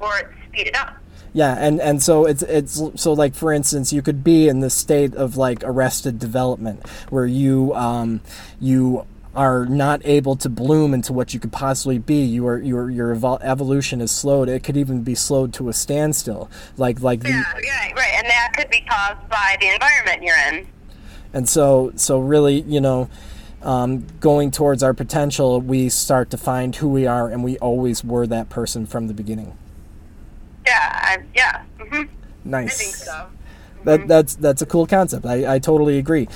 or 0.00 0.18
it's 0.18 0.28
speeded 0.48 0.76
up. 0.76 0.96
Yeah, 1.32 1.56
and 1.58 1.80
and 1.80 2.02
so 2.02 2.26
it's 2.26 2.42
it's 2.42 2.80
so 2.96 3.14
like 3.14 3.34
for 3.34 3.50
instance, 3.54 3.92
you 3.94 4.02
could 4.02 4.22
be 4.22 4.48
in 4.48 4.60
the 4.60 4.68
state 4.68 5.14
of 5.14 5.38
like 5.38 5.64
arrested 5.64 6.18
development 6.18 6.86
where 7.08 7.24
you 7.26 7.74
um 7.74 8.20
you 8.60 9.06
are 9.36 9.66
not 9.66 10.00
able 10.04 10.36
to 10.36 10.48
bloom 10.48 10.94
into 10.94 11.12
what 11.12 11.34
you 11.34 11.40
could 11.40 11.52
possibly 11.52 11.98
be. 11.98 12.22
You 12.24 12.46
are 12.46 12.58
your 12.58 12.90
your 12.90 13.14
evol- 13.14 13.40
evolution 13.42 14.00
is 14.00 14.10
slowed. 14.12 14.48
It 14.48 14.62
could 14.62 14.76
even 14.76 15.02
be 15.02 15.14
slowed 15.14 15.52
to 15.54 15.68
a 15.68 15.72
standstill. 15.72 16.50
Like 16.76 17.00
like 17.00 17.20
the, 17.20 17.30
Yeah, 17.30 17.44
yeah, 17.62 17.92
right. 17.92 18.12
And 18.16 18.26
that 18.28 18.52
could 18.56 18.70
be 18.70 18.80
caused 18.88 19.28
by 19.28 19.56
the 19.60 19.72
environment 19.72 20.22
you're 20.22 20.36
in. 20.52 20.66
and 21.32 21.48
so 21.48 21.92
so 21.96 22.20
really 22.20 22.60
you 22.62 22.80
know 22.80 23.08
um, 23.62 24.06
going 24.20 24.50
towards 24.50 24.82
our 24.82 24.92
potential 24.94 25.60
we 25.60 25.88
start 25.88 26.30
to 26.30 26.36
find 26.36 26.76
who 26.76 26.88
we 26.88 27.06
are 27.06 27.28
and 27.30 27.42
we 27.42 27.56
always 27.58 28.04
were 28.04 28.26
that 28.26 28.50
person 28.50 28.84
from 28.86 29.06
the 29.08 29.14
beginning 29.14 29.56
Yeah, 30.66 30.90
I, 30.92 31.18
yeah. 31.34 31.62
hmm 31.78 32.02
nice 32.44 32.80
I 32.80 32.84
think 32.84 32.94
so. 32.94 33.26
That 33.84 34.08
that's 34.08 34.34
that's 34.36 34.62
a 34.62 34.66
cool 34.66 34.86
concept. 34.86 35.26
I, 35.26 35.54
I 35.56 35.58
totally 35.58 35.98
agree. 35.98 36.26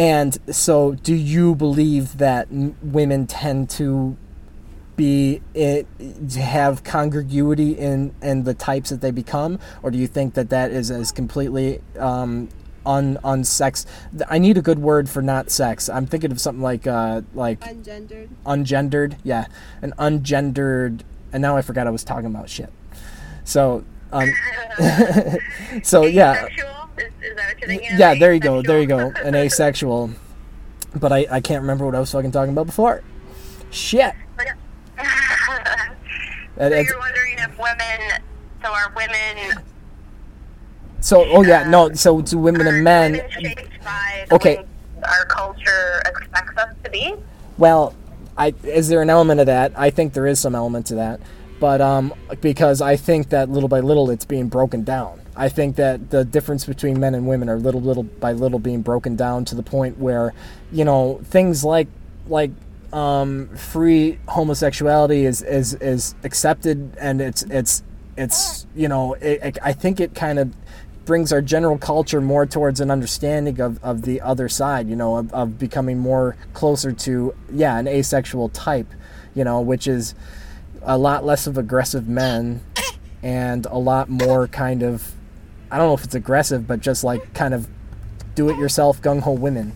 And 0.00 0.38
so, 0.50 0.92
do 0.92 1.14
you 1.14 1.54
believe 1.54 2.16
that 2.16 2.48
women 2.50 3.26
tend 3.26 3.68
to 3.70 4.16
be 4.96 5.42
it, 5.52 5.86
to 6.30 6.40
have 6.40 6.82
congruity 6.84 7.72
in 7.72 8.14
in 8.22 8.44
the 8.44 8.54
types 8.54 8.88
that 8.88 9.02
they 9.02 9.10
become, 9.10 9.58
or 9.82 9.90
do 9.90 9.98
you 9.98 10.06
think 10.06 10.32
that 10.34 10.48
that 10.48 10.70
is 10.70 10.90
as 10.90 11.12
completely 11.12 11.82
um, 11.98 12.48
un 12.86 13.18
unsex? 13.22 13.84
I 14.26 14.38
need 14.38 14.56
a 14.56 14.62
good 14.62 14.78
word 14.78 15.10
for 15.10 15.20
not 15.20 15.50
sex. 15.50 15.90
I'm 15.90 16.06
thinking 16.06 16.32
of 16.32 16.40
something 16.40 16.62
like 16.62 16.86
uh, 16.86 17.20
like 17.34 17.60
Ungendered. 17.60 18.28
ungendered. 18.46 19.18
Yeah, 19.22 19.48
an 19.82 19.92
ungendered. 19.98 21.02
And 21.30 21.42
now 21.42 21.58
I 21.58 21.60
forgot 21.60 21.86
I 21.86 21.90
was 21.90 22.04
talking 22.04 22.24
about 22.24 22.48
shit. 22.48 22.72
So, 23.44 23.84
um, 24.12 24.32
so 25.82 26.06
yeah. 26.06 26.48
Asexual? 27.00 27.22
Is, 27.24 27.30
is 27.30 27.36
that 27.36 27.46
what 27.46 27.60
you're 27.60 27.68
thinking? 27.68 27.98
Yeah, 27.98 28.14
there 28.14 28.32
you 28.32 28.40
go, 28.40 28.62
there 28.62 28.80
you 28.80 28.86
go. 28.86 29.12
An 29.24 29.34
asexual. 29.34 30.10
But 30.94 31.12
I, 31.12 31.26
I 31.30 31.40
can't 31.40 31.62
remember 31.62 31.86
what 31.86 31.94
I 31.94 32.00
was 32.00 32.10
fucking 32.10 32.32
talking 32.32 32.52
about 32.52 32.66
before. 32.66 33.02
Shit. 33.70 34.14
so 36.58 36.66
you're 36.68 36.98
wondering 36.98 37.38
if 37.38 37.58
women, 37.58 38.00
so 38.62 38.68
are 38.68 38.92
women, 38.96 39.62
so, 41.00 41.24
oh 41.30 41.42
yeah, 41.42 41.68
no, 41.68 41.92
so 41.94 42.20
to 42.20 42.38
women 42.38 42.66
and 42.66 42.84
men, 42.84 43.12
women 43.12 43.54
by 43.82 44.26
Okay. 44.30 44.62
our 45.02 45.24
culture 45.26 46.02
expects 46.06 46.56
us 46.58 46.74
to 46.84 46.90
be? 46.90 47.14
well, 47.56 47.94
I 48.36 48.54
is 48.64 48.88
there 48.88 49.02
an 49.02 49.10
element 49.10 49.40
of 49.40 49.46
that? 49.46 49.72
I 49.76 49.90
think 49.90 50.12
there 50.12 50.26
is 50.26 50.40
some 50.40 50.54
element 50.54 50.86
to 50.86 50.96
that. 50.96 51.20
But 51.58 51.80
um, 51.80 52.14
because 52.40 52.80
I 52.80 52.96
think 52.96 53.30
that 53.30 53.50
little 53.50 53.68
by 53.68 53.80
little 53.80 54.10
it's 54.10 54.24
being 54.24 54.48
broken 54.48 54.82
down. 54.82 55.19
I 55.36 55.48
think 55.48 55.76
that 55.76 56.10
the 56.10 56.24
difference 56.24 56.66
between 56.66 56.98
men 56.98 57.14
and 57.14 57.26
women 57.26 57.48
are 57.48 57.58
little 57.58 57.80
little 57.80 58.02
by 58.02 58.32
little 58.32 58.58
being 58.58 58.82
broken 58.82 59.16
down 59.16 59.44
to 59.46 59.54
the 59.54 59.62
point 59.62 59.98
where, 59.98 60.34
you 60.72 60.84
know, 60.84 61.20
things 61.24 61.64
like 61.64 61.88
like 62.26 62.50
um, 62.92 63.48
free 63.56 64.18
homosexuality 64.28 65.24
is, 65.24 65.42
is 65.42 65.74
is 65.74 66.14
accepted 66.24 66.96
and 66.98 67.20
it's 67.20 67.42
it's 67.44 67.82
it's 68.16 68.66
you 68.74 68.88
know 68.88 69.14
it, 69.14 69.40
it, 69.42 69.58
I 69.62 69.72
think 69.72 70.00
it 70.00 70.14
kind 70.14 70.38
of 70.38 70.54
brings 71.04 71.32
our 71.32 71.40
general 71.40 71.78
culture 71.78 72.20
more 72.20 72.46
towards 72.46 72.80
an 72.80 72.90
understanding 72.90 73.60
of, 73.60 73.82
of 73.82 74.02
the 74.02 74.20
other 74.20 74.48
side 74.48 74.88
you 74.88 74.96
know 74.96 75.16
of, 75.16 75.32
of 75.32 75.58
becoming 75.58 75.98
more 75.98 76.36
closer 76.52 76.92
to 76.92 77.34
yeah 77.52 77.78
an 77.78 77.88
asexual 77.88 78.48
type 78.50 78.86
you 79.34 79.44
know 79.44 79.60
which 79.60 79.86
is 79.86 80.14
a 80.82 80.98
lot 80.98 81.24
less 81.24 81.46
of 81.46 81.56
aggressive 81.56 82.08
men 82.08 82.60
and 83.22 83.66
a 83.66 83.78
lot 83.78 84.08
more 84.08 84.48
kind 84.48 84.82
of 84.82 85.12
I 85.70 85.78
don't 85.78 85.88
know 85.88 85.94
if 85.94 86.04
it's 86.04 86.14
aggressive 86.14 86.66
but 86.66 86.80
just 86.80 87.04
like 87.04 87.32
kind 87.34 87.54
of 87.54 87.68
do 88.34 88.48
it 88.50 88.56
yourself 88.56 89.00
gung 89.02 89.20
ho 89.20 89.32
women 89.32 89.74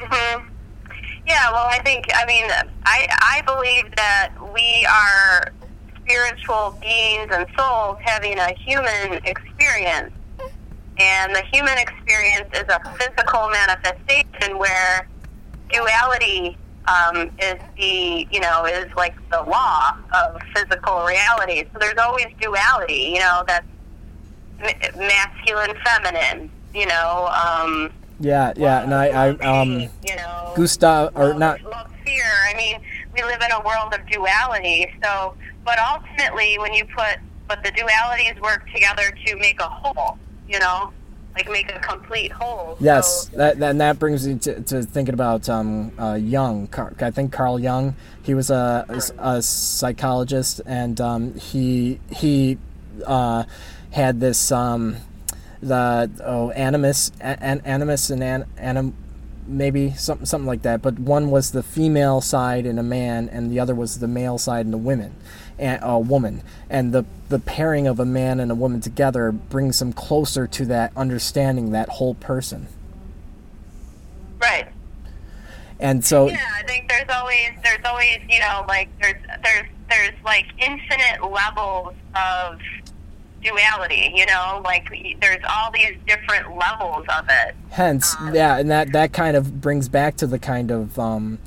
hmm 0.00 0.42
Yeah, 1.26 1.50
well, 1.50 1.66
I 1.68 1.80
think, 1.84 2.06
I 2.14 2.24
mean, 2.26 2.44
I, 2.84 3.08
I 3.10 3.42
believe 3.46 3.92
that 3.96 4.30
we 4.54 4.86
are 4.86 5.52
spiritual 6.04 6.78
beings 6.80 7.28
and 7.32 7.46
souls 7.58 7.98
having 8.02 8.38
a 8.38 8.54
human 8.54 9.20
experience. 9.24 10.12
and 10.98 11.34
the 11.34 11.42
human 11.52 11.76
experience 11.78 12.48
is 12.54 12.64
a 12.68 12.80
physical 12.96 13.50
manifestation 13.50 14.56
where 14.58 15.08
duality 15.72 16.56
um, 16.86 17.30
is 17.40 17.56
the 17.76 18.26
you 18.30 18.38
know 18.40 18.64
is 18.64 18.86
like 18.96 19.14
the 19.30 19.42
law 19.42 19.96
of 20.14 20.40
physical 20.54 21.04
reality. 21.04 21.64
So 21.72 21.78
there's 21.80 21.98
always 21.98 22.26
duality. 22.40 23.12
You 23.14 23.18
know 23.18 23.42
that's 23.46 23.66
ma- 24.60 24.98
masculine, 24.98 25.74
feminine. 25.84 26.50
You 26.74 26.86
know. 26.86 27.28
Um, 27.28 27.90
Yeah, 28.20 28.52
yeah, 28.56 28.82
and 28.82 28.94
I, 28.94 29.06
I 29.08 29.28
um, 29.60 29.80
you 30.02 30.16
know, 30.16 30.52
Gustav 30.56 31.12
or 31.14 31.28
love, 31.28 31.38
not 31.38 31.62
love 31.62 31.90
fear. 32.04 32.24
I 32.50 32.54
mean, 32.56 32.80
we 33.14 33.22
live 33.22 33.40
in 33.42 33.50
a 33.52 33.60
world 33.60 33.92
of 33.94 34.06
duality. 34.10 34.90
So, 35.02 35.34
but 35.64 35.78
ultimately, 35.78 36.58
when 36.58 36.72
you 36.72 36.84
put, 36.84 37.18
but 37.48 37.62
the 37.64 37.70
dualities 37.72 38.40
work 38.40 38.66
together 38.72 39.10
to 39.26 39.36
make 39.36 39.60
a 39.60 39.68
whole. 39.68 40.18
You 40.48 40.58
know, 40.60 40.92
like 41.34 41.50
make 41.50 41.70
a 41.74 41.78
complete 41.80 42.30
whole. 42.32 42.76
Yes, 42.80 43.28
So, 43.30 43.36
that, 43.38 43.58
that 43.58 43.70
and 43.70 43.80
that 43.80 43.98
brings 43.98 44.26
me 44.26 44.38
to, 44.38 44.60
to 44.62 44.82
thinking 44.82 45.14
about 45.14 45.48
um, 45.48 45.92
uh, 45.98 46.14
Jung. 46.14 46.68
Car- 46.68 46.94
I 47.00 47.10
think 47.10 47.32
Carl 47.32 47.58
Jung. 47.58 47.96
He 48.22 48.32
was 48.34 48.50
a, 48.50 48.84
a, 49.18 49.36
a 49.36 49.42
psychologist, 49.42 50.60
and 50.66 51.00
um, 51.00 51.34
he 51.34 52.00
he 52.10 52.58
uh, 53.06 53.44
had 53.96 54.20
this 54.20 54.52
um, 54.52 54.96
the 55.62 56.10
oh 56.22 56.50
animus 56.50 57.10
an, 57.20 57.62
animus 57.64 58.10
and 58.10 58.22
an, 58.22 58.44
anim 58.58 58.94
maybe 59.46 59.92
something 59.92 60.26
something 60.26 60.46
like 60.46 60.62
that. 60.62 60.82
But 60.82 60.98
one 60.98 61.30
was 61.30 61.52
the 61.52 61.62
female 61.62 62.20
side 62.20 62.66
in 62.66 62.78
a 62.78 62.82
man, 62.82 63.28
and 63.30 63.50
the 63.50 63.58
other 63.58 63.74
was 63.74 63.98
the 63.98 64.06
male 64.06 64.36
side 64.36 64.66
in 64.66 64.74
a 64.74 64.78
woman, 64.78 65.14
and 65.58 65.80
a 65.82 65.98
woman. 65.98 66.42
And 66.68 66.92
the 66.92 67.06
the 67.30 67.38
pairing 67.38 67.86
of 67.86 67.98
a 67.98 68.04
man 68.04 68.38
and 68.38 68.52
a 68.52 68.54
woman 68.54 68.82
together 68.82 69.32
brings 69.32 69.78
them 69.78 69.94
closer 69.94 70.46
to 70.46 70.66
that 70.66 70.92
understanding 70.94 71.72
that 71.72 71.88
whole 71.88 72.14
person. 72.14 72.68
right. 74.40 74.68
And 75.80 76.04
so 76.04 76.28
Yeah, 76.28 76.38
I 76.54 76.62
think 76.64 76.88
there's 76.88 77.08
always 77.08 77.50
there's 77.62 77.84
always 77.84 78.20
you 78.28 78.40
know 78.40 78.64
like 78.68 78.88
there's 79.00 79.22
there's 79.42 79.68
there's 79.88 80.14
like 80.22 80.46
infinite 80.58 81.22
levels 81.30 81.94
of 82.14 82.60
duality. 83.42 84.12
You 84.14 84.26
know, 84.26 84.60
like 84.64 84.88
there's 85.20 85.42
all 85.48 85.70
these 85.72 85.96
different 86.06 86.56
levels 86.56 87.06
of 87.18 87.26
it. 87.28 87.54
hence 87.70 88.14
yeah, 88.32 88.58
and 88.58 88.70
that 88.70 88.92
that 88.92 89.12
kind 89.12 89.36
of 89.36 89.60
brings 89.60 89.88
back 89.88 90.16
to 90.16 90.26
the 90.26 90.38
kind 90.38 90.70
of 90.70 90.98
um, 90.98 91.38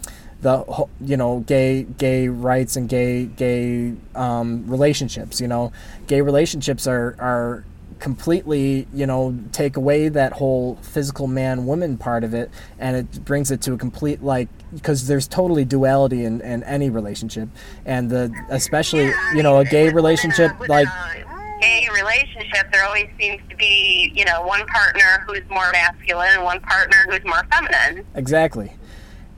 the 0.42 0.86
you 1.02 1.18
know 1.18 1.40
gay 1.42 1.84
gay 1.84 2.28
rights 2.28 2.76
and 2.76 2.88
gay 2.90 3.26
gay 3.26 3.94
um, 4.16 4.66
relationships. 4.68 5.42
You 5.42 5.48
know, 5.48 5.72
gay 6.08 6.22
relationships 6.22 6.88
are 6.88 7.16
are 7.20 7.64
completely 8.00 8.88
you 8.94 9.06
know 9.06 9.38
take 9.52 9.76
away 9.76 10.08
that 10.08 10.32
whole 10.32 10.76
physical 10.78 11.28
man 11.28 11.66
woman 11.66 11.98
part 11.98 12.24
of 12.24 12.34
it 12.34 12.50
and 12.80 12.96
it 12.96 13.26
brings 13.26 13.52
it 13.52 13.62
to 13.62 13.74
a 13.74 13.78
complete 13.78 14.24
like 14.24 14.48
because 14.74 15.08
there's 15.08 15.28
totally 15.28 15.66
duality 15.66 16.24
in, 16.24 16.40
in 16.40 16.64
any 16.64 16.90
relationship 16.90 17.50
and 17.86 18.10
the 18.10 18.34
especially 18.50 19.08
Yeah, 19.08 19.14
I 19.18 19.36
you 19.36 19.44
know 19.44 19.58
a 19.58 19.66
gay 19.66 19.90
relationship 19.90 20.52
a- 20.52 20.60
within 20.60 20.70
like 20.70 20.88
a 20.88 21.29
gay 21.60 21.88
relationship, 21.94 22.72
there 22.72 22.84
always 22.86 23.10
seems 23.20 23.42
to 23.50 23.56
be 23.56 24.12
you 24.16 24.26
know 24.26 24.42
one 24.44 24.66
partner 24.68 25.24
who's 25.28 25.48
more 25.50 25.72
masculine 25.72 26.30
and 26.34 26.44
one 26.44 26.60
partner 26.62 27.06
who's 27.10 27.24
more 27.26 27.46
feminine. 27.52 28.06
Exactly, 28.16 28.74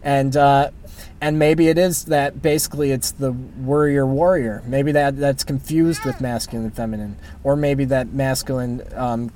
and 0.03 0.35
uh, 0.35 0.71
and 1.19 1.37
maybe 1.37 1.67
it 1.67 1.77
is 1.77 2.05
that 2.05 2.41
basically 2.41 2.91
it's 2.91 3.11
the 3.11 3.31
warrior 3.31 4.05
worrier. 4.05 4.63
Maybe 4.65 4.91
that 4.91 5.17
that's 5.17 5.43
confused 5.43 6.03
with 6.05 6.19
masculine 6.19 6.65
and 6.65 6.75
feminine, 6.75 7.17
or 7.43 7.55
maybe 7.55 7.85
that 7.85 8.13
masculine 8.13 8.81
um, 8.95 9.31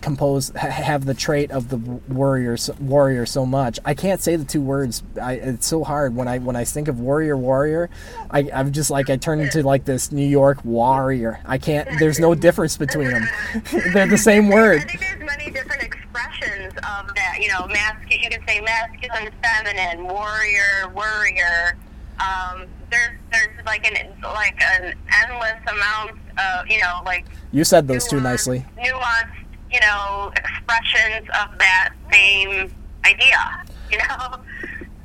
compose 0.00 0.50
ha- 0.56 0.68
have 0.68 1.04
the 1.04 1.14
trait 1.14 1.50
of 1.50 1.68
the 1.68 1.76
warrior 1.76 2.56
worrier 2.80 3.26
so 3.26 3.44
much. 3.44 3.78
I 3.84 3.94
can't 3.94 4.20
say 4.20 4.36
the 4.36 4.44
two 4.44 4.60
words. 4.60 5.02
I, 5.20 5.34
it's 5.34 5.66
so 5.66 5.84
hard 5.84 6.14
when 6.14 6.28
I 6.28 6.38
when 6.38 6.56
I 6.56 6.64
think 6.64 6.88
of 6.88 7.00
warrior 7.00 7.36
worrier. 7.36 7.90
I, 8.30 8.50
I'm 8.52 8.72
just 8.72 8.90
like 8.90 9.10
I 9.10 9.16
turn 9.16 9.40
into 9.40 9.62
like 9.62 9.84
this 9.84 10.12
New 10.12 10.26
York 10.26 10.64
warrior. 10.64 11.40
I 11.44 11.58
can't. 11.58 11.88
There's 11.98 12.18
no 12.18 12.34
difference 12.34 12.76
between 12.76 13.08
them. 13.10 13.28
They're 13.92 14.06
the 14.06 14.18
same 14.18 14.48
word. 14.48 14.82
I 14.82 14.84
think 14.84 15.00
there's 15.00 15.24
many 15.24 15.50
different 15.50 15.82
expressions 15.82 16.72
of 16.74 17.14
that. 17.14 17.38
You 17.40 17.48
know, 17.48 17.66
masculine. 17.66 18.20
You 18.22 18.30
can 18.30 18.46
say 18.46 18.60
masculine, 18.60 19.32
feminine, 19.42 20.04
warrior, 20.04 20.88
worrier. 20.94 21.76
Um, 22.20 22.66
there's 22.90 23.16
there's 23.30 23.64
like 23.64 23.86
an 23.86 24.14
like 24.22 24.60
an 24.62 24.94
endless 25.24 25.60
amount 25.66 26.12
of 26.38 26.68
you 26.68 26.80
know 26.80 27.00
like 27.04 27.24
You 27.52 27.64
said 27.64 27.88
those 27.88 28.06
two 28.06 28.20
nicely. 28.20 28.64
Nuanced, 28.76 29.39
you 29.72 29.80
know, 29.80 30.32
expressions 30.36 31.28
of 31.40 31.58
that 31.58 31.92
same 32.12 32.72
idea. 33.04 33.64
You 33.90 33.98
know. 33.98 34.40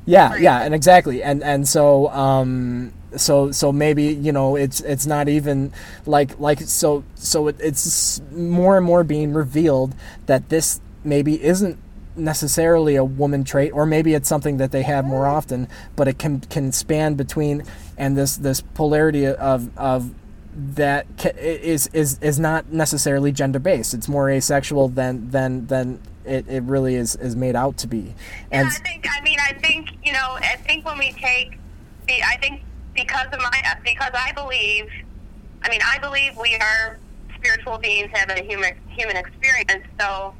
Yeah, 0.06 0.36
yeah, 0.36 0.62
and 0.62 0.74
exactly, 0.74 1.22
and 1.22 1.42
and 1.42 1.66
so 1.66 2.08
um, 2.10 2.92
so 3.16 3.50
so 3.50 3.72
maybe 3.72 4.04
you 4.04 4.32
know 4.32 4.56
it's 4.56 4.80
it's 4.80 5.06
not 5.06 5.28
even 5.28 5.72
like 6.04 6.38
like 6.38 6.60
so 6.60 7.04
so 7.14 7.48
it, 7.48 7.56
it's 7.58 8.20
more 8.30 8.76
and 8.76 8.86
more 8.86 9.04
being 9.04 9.32
revealed 9.32 9.94
that 10.26 10.48
this 10.48 10.80
maybe 11.04 11.42
isn't 11.42 11.78
necessarily 12.16 12.96
a 12.96 13.04
woman 13.04 13.44
trait 13.44 13.72
or 13.72 13.84
maybe 13.84 14.14
it's 14.14 14.28
something 14.28 14.56
that 14.56 14.72
they 14.72 14.82
have 14.82 15.04
more 15.04 15.26
often 15.26 15.68
but 15.96 16.08
it 16.08 16.18
can 16.18 16.40
can 16.40 16.72
span 16.72 17.14
between 17.14 17.62
and 17.98 18.16
this 18.16 18.38
this 18.38 18.60
polarity 18.60 19.26
of 19.26 19.76
of 19.76 20.14
that 20.56 21.06
is 21.36 21.86
is 21.88 22.18
is 22.22 22.38
not 22.38 22.72
necessarily 22.72 23.30
gender 23.30 23.58
based 23.58 23.92
it's 23.92 24.08
more 24.08 24.30
asexual 24.30 24.88
than 24.88 25.30
than 25.30 25.66
than 25.66 26.00
it, 26.26 26.48
it 26.48 26.62
really 26.64 26.94
is 26.94 27.14
is 27.16 27.36
made 27.36 27.54
out 27.54 27.76
to 27.76 27.86
be 27.86 28.14
and 28.50 28.68
Yeah, 28.68 28.74
I 28.74 28.88
think. 28.88 29.06
I 29.10 29.20
mean, 29.22 29.38
I 29.40 29.52
think 29.54 29.90
you 30.04 30.12
know. 30.12 30.38
I 30.40 30.56
think 30.66 30.84
when 30.84 30.98
we 30.98 31.12
take, 31.12 31.58
the, 32.06 32.22
I 32.22 32.36
think 32.40 32.62
because 32.94 33.26
of 33.32 33.38
my, 33.38 33.76
because 33.84 34.10
I 34.14 34.32
believe, 34.32 34.88
I 35.62 35.68
mean, 35.68 35.80
I 35.84 35.98
believe 35.98 36.36
we 36.36 36.56
are 36.56 36.98
spiritual 37.36 37.78
beings 37.78 38.10
having 38.12 38.38
a 38.38 38.48
human 38.48 38.74
human 38.88 39.16
experience. 39.16 39.84
So, 40.00 40.34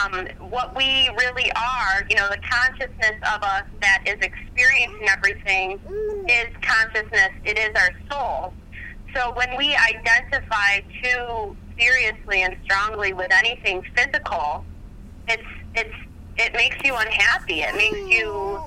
um, 0.00 0.26
what 0.50 0.76
we 0.76 1.08
really 1.18 1.50
are, 1.52 2.06
you 2.08 2.16
know, 2.16 2.28
the 2.28 2.38
consciousness 2.38 3.16
of 3.34 3.42
us 3.42 3.64
that 3.80 4.02
is 4.06 4.16
experiencing 4.20 5.08
everything 5.08 5.80
is 6.28 6.48
consciousness. 6.62 7.30
It 7.44 7.58
is 7.58 7.70
our 7.74 7.90
soul. 8.10 8.54
So 9.14 9.32
when 9.34 9.56
we 9.56 9.74
identify 9.74 10.80
too 11.02 11.56
seriously 11.78 12.42
and 12.42 12.56
strongly 12.64 13.12
with 13.12 13.32
anything 13.32 13.84
physical, 13.96 14.64
it's 15.28 15.42
it's 15.74 15.94
it 16.36 16.52
makes 16.54 16.76
you 16.84 16.94
unhappy. 16.96 17.60
It 17.60 17.74
makes 17.74 17.98
you, 17.98 18.62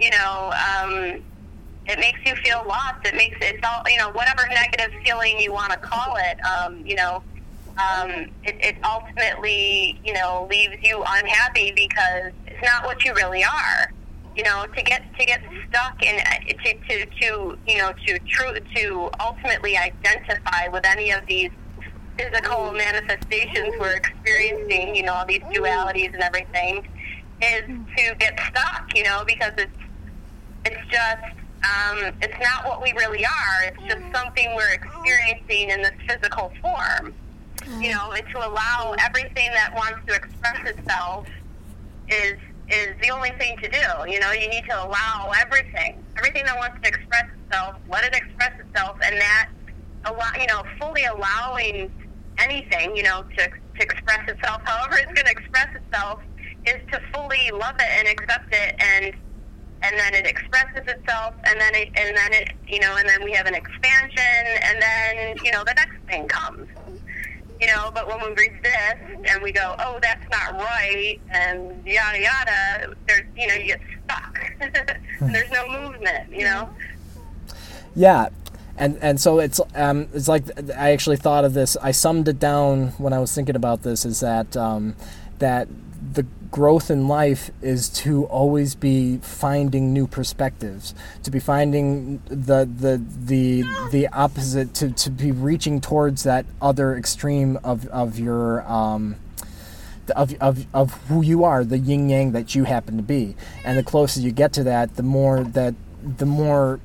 you 0.00 0.10
know, 0.10 0.52
um, 0.52 1.22
it 1.86 1.98
makes 1.98 2.18
you 2.24 2.34
feel 2.36 2.64
lost. 2.66 3.04
It 3.04 3.14
makes 3.14 3.36
it's 3.40 3.64
all 3.64 3.82
you 3.88 3.98
know 3.98 4.10
whatever 4.10 4.46
negative 4.48 4.92
feeling 5.04 5.38
you 5.38 5.52
want 5.52 5.72
to 5.72 5.78
call 5.78 6.16
it. 6.16 6.38
Um, 6.44 6.84
you 6.86 6.96
know, 6.96 7.22
um, 7.78 8.10
it, 8.42 8.56
it 8.60 8.76
ultimately 8.84 10.00
you 10.04 10.14
know 10.14 10.46
leaves 10.50 10.76
you 10.82 11.04
unhappy 11.06 11.72
because 11.72 12.32
it's 12.46 12.62
not 12.62 12.84
what 12.84 13.04
you 13.04 13.14
really 13.14 13.44
are. 13.44 13.92
You 14.36 14.42
know, 14.42 14.66
to 14.74 14.82
get 14.82 15.02
to 15.18 15.26
get 15.26 15.42
stuck 15.68 16.02
in 16.02 16.18
uh, 16.18 16.52
to 16.64 16.74
to, 16.88 17.06
to 17.06 17.58
you 17.66 17.78
know 17.78 17.92
to 18.06 18.18
true 18.20 18.58
to 18.76 19.10
ultimately 19.20 19.76
identify 19.76 20.68
with 20.68 20.84
any 20.84 21.12
of 21.12 21.24
these 21.26 21.50
physical 22.18 22.72
manifestations 22.72 23.74
we're 23.78 23.96
experiencing, 23.96 24.94
you 24.94 25.02
know, 25.02 25.14
all 25.14 25.26
these 25.26 25.42
dualities 25.42 26.12
and 26.14 26.22
everything, 26.22 26.86
is 27.42 27.64
to 27.96 28.14
get 28.18 28.38
stuck, 28.48 28.94
you 28.94 29.02
know, 29.04 29.24
because 29.26 29.52
it's 29.58 29.72
it's 30.64 30.90
just 30.90 31.36
um, 31.64 32.14
it's 32.20 32.38
not 32.40 32.66
what 32.66 32.82
we 32.82 32.92
really 32.92 33.24
are. 33.24 33.64
It's 33.64 33.82
just 33.82 34.00
mm. 34.00 34.16
something 34.16 34.54
we're 34.54 34.74
experiencing 34.74 35.70
in 35.70 35.82
this 35.82 35.94
physical 36.08 36.52
form. 36.60 37.14
You 37.80 37.90
mm. 37.90 37.94
know, 37.94 38.12
and 38.12 38.26
to 38.28 38.38
allow 38.38 38.94
everything 38.98 39.50
that 39.52 39.72
wants 39.74 40.00
to 40.06 40.14
express 40.14 40.68
itself 40.68 41.26
is 42.08 42.38
is 42.68 42.88
the 43.02 43.10
only 43.10 43.30
thing 43.38 43.56
to 43.62 43.68
do. 43.68 44.10
You 44.10 44.20
know, 44.20 44.32
you 44.32 44.48
need 44.48 44.64
to 44.68 44.76
allow 44.76 45.30
everything, 45.40 46.02
everything 46.18 46.44
that 46.46 46.56
wants 46.56 46.76
to 46.82 46.88
express 46.88 47.24
itself, 47.44 47.76
let 47.90 48.04
it 48.04 48.14
express 48.14 48.52
itself, 48.58 48.96
and 49.04 49.16
that 49.20 49.48
allow, 50.06 50.30
you 50.38 50.46
know, 50.46 50.62
fully 50.80 51.04
allowing 51.04 51.90
anything, 52.38 52.96
you 52.96 53.02
know, 53.02 53.24
to 53.38 53.48
to 53.48 53.82
express 53.82 54.20
itself, 54.28 54.60
however 54.64 54.96
it's 54.96 55.12
going 55.12 55.26
to 55.26 55.32
express 55.32 55.68
itself, 55.74 56.20
is 56.66 56.78
to 56.92 57.00
fully 57.12 57.50
love 57.52 57.74
it 57.78 57.90
and 57.98 58.08
accept 58.08 58.52
it, 58.52 58.74
and 58.80 59.12
and 59.82 59.98
then 59.98 60.14
it 60.14 60.26
expresses 60.26 60.82
itself, 60.86 61.34
and 61.46 61.60
then 61.60 61.74
it 61.74 61.88
and 61.96 62.16
then 62.16 62.32
it, 62.32 62.50
you 62.68 62.80
know, 62.80 62.96
and 62.96 63.08
then 63.08 63.22
we 63.24 63.32
have 63.32 63.46
an 63.46 63.54
expansion, 63.54 64.44
and 64.68 64.80
then 64.80 65.36
you 65.44 65.50
know 65.52 65.64
the 65.64 65.74
next 65.74 65.96
thing 66.08 66.26
comes. 66.28 66.68
Know, 67.84 67.90
but 67.90 68.08
when 68.08 68.18
we 68.20 68.28
resist 68.28 69.28
and 69.28 69.42
we 69.42 69.52
go, 69.52 69.76
oh, 69.78 69.98
that's 70.00 70.24
not 70.30 70.54
right, 70.54 71.20
and 71.30 71.86
yada 71.86 72.18
yada, 72.18 72.94
there's, 73.06 73.26
you 73.36 73.46
know, 73.46 73.54
you 73.54 73.66
get 73.66 73.80
stuck. 74.04 74.52
there's 75.20 75.50
no 75.50 75.68
movement, 75.68 76.32
you 76.32 76.44
know? 76.44 76.70
Yeah, 77.94 78.30
and 78.78 78.96
and 79.02 79.20
so 79.20 79.38
it's 79.38 79.60
um 79.74 80.08
it's 80.14 80.28
like 80.28 80.44
I 80.70 80.92
actually 80.92 81.16
thought 81.18 81.44
of 81.44 81.52
this. 81.52 81.76
I 81.82 81.90
summed 81.90 82.26
it 82.26 82.38
down 82.38 82.88
when 82.98 83.12
I 83.12 83.18
was 83.18 83.34
thinking 83.34 83.54
about 83.54 83.82
this. 83.82 84.06
Is 84.06 84.20
that 84.20 84.56
um, 84.56 84.96
that 85.38 85.68
the 86.12 86.26
growth 86.50 86.90
in 86.90 87.08
life 87.08 87.50
is 87.62 87.88
to 87.88 88.24
always 88.26 88.74
be 88.74 89.18
finding 89.18 89.92
new 89.92 90.06
perspectives, 90.06 90.94
to 91.22 91.30
be 91.30 91.40
finding 91.40 92.22
the 92.26 92.64
the 92.64 93.02
the 93.26 93.64
the 93.90 94.08
opposite, 94.08 94.74
to, 94.74 94.90
to 94.92 95.10
be 95.10 95.32
reaching 95.32 95.80
towards 95.80 96.22
that 96.22 96.46
other 96.60 96.96
extreme 96.96 97.58
of 97.64 97.86
of 97.88 98.18
your 98.18 98.62
um, 98.70 99.16
of, 100.14 100.34
of, 100.40 100.66
of 100.74 100.92
who 101.08 101.22
you 101.22 101.44
are, 101.44 101.64
the 101.64 101.78
yin 101.78 102.08
yang 102.08 102.32
that 102.32 102.54
you 102.54 102.64
happen 102.64 102.96
to 102.96 103.02
be. 103.02 103.36
And 103.64 103.78
the 103.78 103.82
closer 103.82 104.20
you 104.20 104.32
get 104.32 104.52
to 104.54 104.64
that, 104.64 104.96
the 104.96 105.02
more 105.02 105.42
that 105.42 105.74
the 106.02 106.26
more 106.26 106.80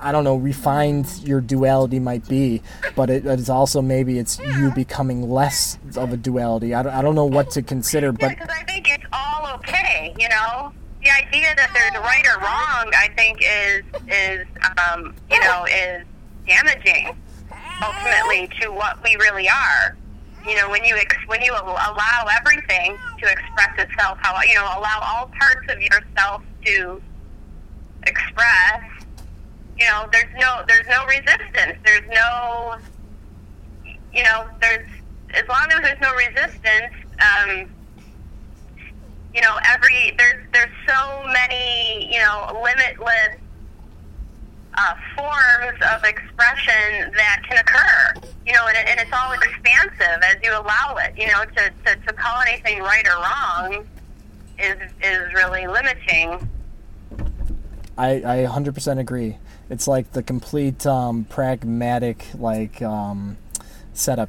I 0.00 0.12
don't 0.12 0.24
know, 0.24 0.36
refined 0.36 1.06
your 1.22 1.40
duality 1.40 2.00
might 2.00 2.26
be, 2.26 2.62
but 2.96 3.10
it, 3.10 3.26
it's 3.26 3.48
also 3.50 3.82
maybe 3.82 4.18
it's 4.18 4.38
you 4.38 4.70
becoming 4.74 5.30
less 5.30 5.78
of 5.96 6.12
a 6.12 6.16
duality. 6.16 6.74
I 6.74 6.82
don't, 6.82 6.92
I 6.94 7.02
don't 7.02 7.14
know 7.14 7.26
what 7.26 7.50
to 7.52 7.62
consider, 7.62 8.10
but 8.10 8.30
because 8.30 8.48
I 8.48 8.64
think 8.64 8.88
it's 8.88 9.04
all 9.12 9.54
okay. 9.56 10.14
You 10.18 10.28
know, 10.30 10.72
the 11.02 11.10
idea 11.10 11.54
that 11.54 11.70
there's 11.74 12.02
right 12.02 12.26
or 12.26 12.38
wrong, 12.40 12.92
I 12.96 13.08
think, 13.16 13.40
is 13.42 13.84
is 14.08 14.46
um, 14.90 15.14
you 15.30 15.40
know 15.40 15.66
is 15.66 16.04
damaging 16.46 17.14
ultimately 17.82 18.48
to 18.60 18.68
what 18.72 19.02
we 19.04 19.16
really 19.16 19.48
are. 19.48 19.96
You 20.46 20.56
know, 20.56 20.70
when 20.70 20.84
you 20.84 20.96
ex- 20.96 21.16
when 21.26 21.42
you 21.42 21.52
allow 21.52 22.26
everything 22.38 22.96
to 23.20 23.30
express 23.30 23.78
itself, 23.78 24.18
how 24.22 24.40
you 24.42 24.54
know 24.54 24.64
allow 24.64 25.00
all 25.02 25.30
parts 25.38 25.70
of 25.70 25.80
yourself 25.80 26.42
to 26.64 27.02
express 28.06 28.82
you 29.80 29.86
know, 29.86 30.06
there's 30.12 30.32
no 30.38 30.62
there's 30.68 30.86
no 30.86 31.06
resistance. 31.06 31.78
There's 31.84 32.08
no 32.12 32.76
you 34.12 34.22
know, 34.22 34.46
there's 34.60 34.86
as 35.34 35.48
long 35.48 35.66
as 35.72 35.80
there's 35.80 36.00
no 36.00 36.12
resistance, 36.14 36.92
um, 37.20 37.70
you 39.34 39.40
know, 39.40 39.56
every 39.64 40.14
there's 40.18 40.44
there's 40.52 40.70
so 40.86 41.24
many, 41.32 42.12
you 42.12 42.18
know, 42.18 42.60
limitless 42.62 43.38
uh, 44.74 44.94
forms 45.16 45.80
of 45.94 46.04
expression 46.04 47.12
that 47.16 47.42
can 47.48 47.58
occur. 47.58 48.28
You 48.46 48.52
know, 48.52 48.66
and, 48.66 48.76
and 48.76 49.00
it's 49.00 49.12
all 49.12 49.32
expansive 49.32 50.22
as 50.22 50.36
you 50.42 50.52
allow 50.52 50.96
it. 50.98 51.14
You 51.16 51.28
know, 51.28 51.44
to, 51.44 51.72
to, 51.86 52.06
to 52.06 52.12
call 52.12 52.42
anything 52.46 52.80
right 52.80 53.06
or 53.06 53.22
wrong 53.22 53.86
is 54.58 54.76
is 55.02 55.32
really 55.32 55.66
limiting. 55.66 56.48
I, 57.96 58.14
I 58.14 58.46
100% 58.46 58.98
agree. 58.98 59.36
It's 59.70 59.86
like 59.86 60.12
the 60.12 60.22
complete 60.22 60.84
um, 60.84 61.24
pragmatic 61.24 62.26
like 62.34 62.82
um, 62.82 63.38
setup. 63.94 64.28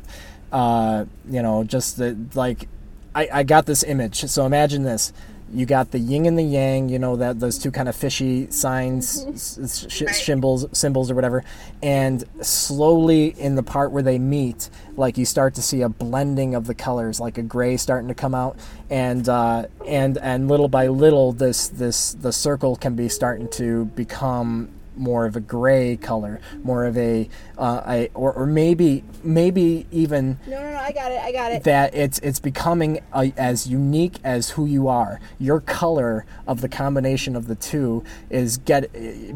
Uh, 0.51 1.05
you 1.29 1.41
know, 1.41 1.63
just 1.63 1.97
the 1.97 2.17
like. 2.35 2.67
I, 3.13 3.27
I 3.33 3.43
got 3.43 3.65
this 3.65 3.83
image. 3.83 4.21
So 4.29 4.45
imagine 4.45 4.83
this: 4.83 5.11
you 5.53 5.65
got 5.65 5.91
the 5.91 5.99
yin 5.99 6.25
and 6.27 6.37
the 6.37 6.43
yang. 6.43 6.89
You 6.89 6.99
know 6.99 7.15
that 7.15 7.39
those 7.39 7.57
two 7.57 7.71
kind 7.71 7.89
of 7.89 7.95
fishy 7.95 8.49
signs, 8.51 9.25
s- 9.33 9.85
sh- 9.89 10.03
symbols, 10.11 10.65
symbols 10.71 11.09
or 11.09 11.15
whatever. 11.15 11.43
And 11.81 12.23
slowly 12.41 13.27
in 13.27 13.55
the 13.55 13.63
part 13.63 13.91
where 13.91 14.03
they 14.03 14.19
meet, 14.19 14.69
like 14.95 15.17
you 15.17 15.25
start 15.25 15.55
to 15.55 15.61
see 15.61 15.81
a 15.81 15.89
blending 15.89 16.53
of 16.53 16.67
the 16.67 16.75
colors, 16.75 17.19
like 17.19 17.37
a 17.37 17.41
gray 17.43 17.75
starting 17.77 18.07
to 18.09 18.13
come 18.13 18.35
out, 18.35 18.57
and 18.89 19.27
uh, 19.27 19.65
and 19.87 20.17
and 20.19 20.47
little 20.47 20.69
by 20.69 20.87
little, 20.87 21.33
this 21.33 21.67
this 21.67 22.13
the 22.13 22.31
circle 22.31 22.75
can 22.75 22.95
be 22.95 23.09
starting 23.09 23.49
to 23.49 23.85
become 23.85 24.69
more 25.01 25.25
of 25.25 25.35
a 25.35 25.39
gray 25.39 25.97
color, 25.97 26.39
more 26.63 26.85
of 26.85 26.95
a, 26.97 27.27
uh, 27.57 27.81
a 27.87 28.09
or, 28.13 28.31
or 28.33 28.45
maybe 28.45 29.03
maybe 29.23 29.85
even 29.91 30.39
No, 30.47 30.61
no, 30.61 30.71
no. 30.71 30.77
I 30.77 30.91
got 30.91 31.11
it. 31.11 31.19
I 31.21 31.31
got 31.31 31.51
it. 31.51 31.63
that 31.63 31.93
it's 31.95 32.19
it's 32.19 32.39
becoming 32.39 32.99
a, 33.13 33.33
as 33.35 33.67
unique 33.67 34.19
as 34.23 34.51
who 34.51 34.65
you 34.65 34.87
are. 34.87 35.19
Your 35.39 35.59
color 35.59 36.25
of 36.47 36.61
the 36.61 36.69
combination 36.69 37.35
of 37.35 37.47
the 37.47 37.55
two 37.55 38.03
is 38.29 38.57
get 38.57 38.89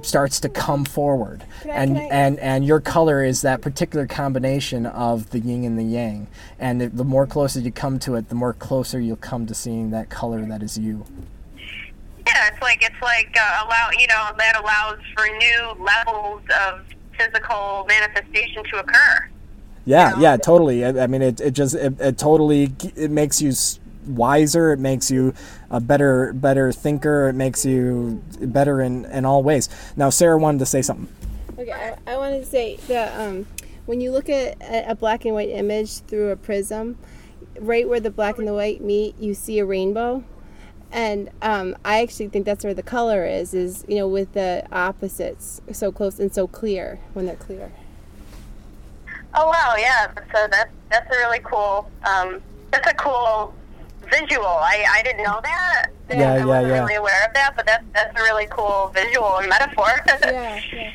starts 0.03 0.39
to 0.41 0.49
come 0.49 0.85
forward, 0.85 1.43
I- 1.65 1.69
and 1.69 1.97
I- 1.97 2.01
and 2.03 2.39
and 2.39 2.65
your 2.65 2.79
color 2.79 3.23
is 3.23 3.41
that 3.41 3.61
particular 3.61 4.05
combination 4.07 4.85
of 4.85 5.31
the 5.31 5.39
yin 5.39 5.63
and 5.65 5.77
the 5.79 5.83
yang. 5.83 6.27
And 6.59 6.79
the 6.81 7.03
more 7.03 7.25
closer 7.25 7.59
you 7.59 7.71
come 7.71 7.97
to 7.99 8.15
it, 8.15 8.29
the 8.29 8.35
more 8.35 8.53
closer 8.53 8.99
you'll 8.99 9.15
come 9.17 9.45
to 9.47 9.55
seeing 9.55 9.89
that 9.91 10.09
color 10.09 10.45
that 10.45 10.61
is 10.61 10.77
you. 10.77 11.05
Yeah, 12.35 12.49
it's 12.51 12.61
like 12.61 12.83
it's 12.83 13.01
like 13.01 13.33
uh, 13.39 13.63
allow 13.65 13.89
you 13.97 14.07
know 14.07 14.29
that 14.37 14.59
allows 14.59 14.99
for 15.15 15.25
new 15.25 15.85
levels 15.85 16.41
of 16.67 16.81
physical 17.17 17.85
manifestation 17.87 18.61
to 18.65 18.79
occur. 18.79 19.29
Yeah, 19.85 20.09
know? 20.09 20.19
yeah, 20.19 20.37
totally. 20.37 20.83
I, 20.83 21.03
I 21.03 21.07
mean, 21.07 21.21
it, 21.21 21.39
it 21.39 21.51
just 21.51 21.75
it, 21.75 21.99
it 22.01 22.17
totally 22.17 22.73
it 22.95 23.09
makes 23.09 23.41
you 23.41 23.53
wiser. 24.05 24.73
It 24.73 24.79
makes 24.79 25.09
you 25.09 25.33
a 25.69 25.79
better 25.79 26.33
better 26.33 26.73
thinker. 26.73 27.29
It 27.29 27.35
makes 27.35 27.65
you 27.65 28.21
better 28.41 28.81
in 28.81 29.05
in 29.05 29.23
all 29.23 29.41
ways. 29.41 29.69
Now, 29.95 30.09
Sarah 30.09 30.37
wanted 30.37 30.59
to 30.59 30.65
say 30.65 30.81
something. 30.81 31.07
Okay, 31.57 31.71
I, 31.71 31.95
I 32.05 32.17
wanted 32.17 32.39
to 32.39 32.45
say 32.45 32.75
that 32.89 33.17
um, 33.17 33.45
when 33.85 34.01
you 34.01 34.11
look 34.11 34.27
at 34.27 34.61
a, 34.61 34.91
a 34.91 34.95
black 34.95 35.23
and 35.23 35.33
white 35.35 35.51
image 35.51 35.99
through 35.99 36.31
a 36.31 36.35
prism, 36.35 36.97
right 37.61 37.87
where 37.87 38.01
the 38.01 38.11
black 38.11 38.39
and 38.39 38.47
the 38.47 38.53
white 38.53 38.81
meet, 38.81 39.17
you 39.19 39.33
see 39.33 39.59
a 39.59 39.65
rainbow. 39.65 40.25
And 40.91 41.29
um, 41.41 41.75
I 41.83 42.01
actually 42.01 42.29
think 42.29 42.45
that's 42.45 42.63
where 42.63 42.73
the 42.73 42.83
color 42.83 43.25
is, 43.25 43.53
is, 43.53 43.83
you 43.87 43.97
know, 43.97 44.07
with 44.07 44.33
the 44.33 44.65
opposites 44.71 45.61
so 45.71 45.91
close 45.91 46.19
and 46.19 46.33
so 46.33 46.47
clear 46.47 46.99
when 47.13 47.25
they're 47.25 47.35
clear. 47.35 47.71
Oh 49.37 49.47
wow, 49.47 49.75
yeah. 49.77 50.07
So 50.33 50.47
that's 50.49 50.71
that's 50.89 51.13
a 51.13 51.17
really 51.17 51.39
cool. 51.39 51.91
Um, 52.05 52.41
that's 52.71 52.87
a 52.89 52.93
cool 52.93 53.53
visual. 54.09 54.45
I, 54.45 54.85
I 54.89 55.03
didn't 55.03 55.23
know 55.23 55.41
that. 55.43 55.87
Yeah, 56.09 56.15
I 56.15 56.37
yeah, 56.37 56.45
wasn't 56.45 56.67
yeah. 56.67 56.79
really 56.79 56.95
aware 56.95 57.25
of 57.27 57.33
that, 57.33 57.53
but 57.55 57.65
that's 57.65 57.83
that's 57.93 58.17
a 58.17 58.23
really 58.23 58.45
cool 58.49 58.91
visual 58.93 59.37
and 59.37 59.49
metaphor. 59.49 59.89
Yeah, 60.21 60.61
yeah. 60.71 60.93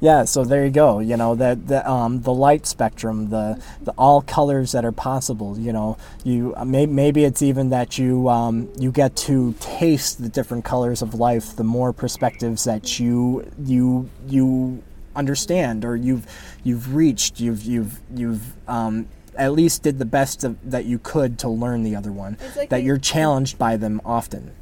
Yeah, 0.00 0.24
so 0.26 0.44
there 0.44 0.64
you 0.64 0.70
go. 0.70 1.00
You 1.00 1.16
know 1.16 1.34
that 1.34 1.66
the 1.66 1.88
um, 1.90 2.20
the 2.22 2.32
light 2.32 2.66
spectrum, 2.66 3.30
the 3.30 3.60
the 3.82 3.90
all 3.98 4.22
colors 4.22 4.70
that 4.72 4.84
are 4.84 4.92
possible. 4.92 5.58
You 5.58 5.72
know, 5.72 5.96
you 6.22 6.54
uh, 6.56 6.64
may, 6.64 6.86
maybe 6.86 7.24
it's 7.24 7.42
even 7.42 7.70
that 7.70 7.98
you 7.98 8.28
um, 8.28 8.68
you 8.78 8.92
get 8.92 9.16
to 9.16 9.54
taste 9.58 10.22
the 10.22 10.28
different 10.28 10.64
colors 10.64 11.02
of 11.02 11.14
life. 11.14 11.56
The 11.56 11.64
more 11.64 11.92
perspectives 11.92 12.62
that 12.64 13.00
you 13.00 13.50
you 13.64 14.08
you 14.28 14.82
understand 15.16 15.84
or 15.84 15.96
you've 15.96 16.26
you've 16.62 16.94
reached, 16.94 17.40
you've 17.40 17.64
you've 17.64 17.98
you've 18.14 18.54
um, 18.68 19.08
at 19.36 19.50
least 19.52 19.82
did 19.82 19.98
the 19.98 20.04
best 20.04 20.44
of, 20.44 20.56
that 20.70 20.84
you 20.84 21.00
could 21.00 21.40
to 21.40 21.48
learn 21.48 21.82
the 21.82 21.96
other 21.96 22.12
one. 22.12 22.36
Like 22.40 22.54
that 22.54 22.70
they- 22.70 22.80
you're 22.82 22.98
challenged 22.98 23.58
by 23.58 23.76
them 23.76 24.00
often. 24.04 24.52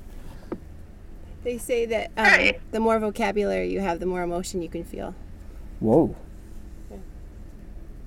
They 1.44 1.58
say 1.58 1.84
that 1.86 2.10
um, 2.16 2.24
Right. 2.24 2.60
the 2.72 2.80
more 2.80 2.98
vocabulary 2.98 3.70
you 3.70 3.80
have, 3.80 4.00
the 4.00 4.06
more 4.06 4.22
emotion 4.22 4.62
you 4.62 4.68
can 4.68 4.82
feel. 4.82 5.14
Whoa. 5.80 6.14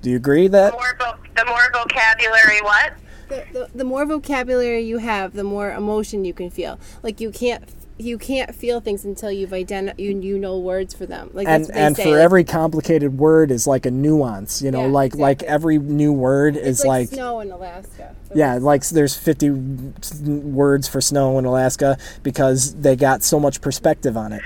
Do 0.02 0.10
you 0.10 0.16
agree 0.16 0.48
that? 0.48 0.72
the 0.72 0.78
more 0.78 0.96
vo- 0.98 1.20
the 1.36 1.46
more 1.46 1.70
vocabulary, 1.74 2.62
what? 2.62 2.94
the, 3.30 3.46
the, 3.54 3.70
the 3.76 3.84
more 3.84 4.06
vocabulary 4.06 4.82
you 4.82 4.98
have, 4.98 5.34
the 5.34 5.44
more 5.44 5.72
emotion 5.72 6.26
you 6.26 6.34
can 6.34 6.50
feel. 6.50 6.80
Like 7.04 7.22
you 7.22 7.32
can't 7.32 7.64
you 7.98 8.18
can't 8.18 8.56
feel 8.56 8.80
things 8.80 9.04
until 9.04 9.30
you've 9.30 9.52
identified 9.52 10.00
you, 10.00 10.18
you 10.22 10.40
know 10.40 10.58
words 10.58 10.94
for 10.94 11.06
them. 11.06 11.30
Like 11.34 11.48
and 11.50 11.66
that's 11.66 11.70
what 11.70 11.76
they 11.76 11.82
and 11.82 11.96
say. 11.98 12.04
for 12.06 12.18
every 12.18 12.46
complicated 12.46 13.18
word 13.18 13.52
is 13.52 13.68
like 13.68 13.86
a 13.86 13.92
nuance 13.92 14.62
you 14.62 14.72
know 14.72 14.86
Yeah, 14.86 14.92
like 14.92 15.16
like 15.16 15.44
every 15.44 15.78
new 15.78 16.14
word 16.14 16.56
is 16.56 16.80
like, 16.86 16.88
like, 16.88 17.10
snow 17.10 17.42
in 17.42 17.52
Alaska. 17.52 18.16
yeah 18.34 18.54
like 18.56 18.88
there's 18.88 19.18
50 19.18 19.50
words 19.50 20.88
for 20.88 21.02
snow 21.02 21.38
in 21.40 21.44
alaska 21.46 21.98
because 22.24 22.74
they 22.76 22.96
got 22.96 23.22
so 23.22 23.38
much 23.38 23.60
perspective 23.60 24.16
on 24.16 24.32
it 24.32 24.42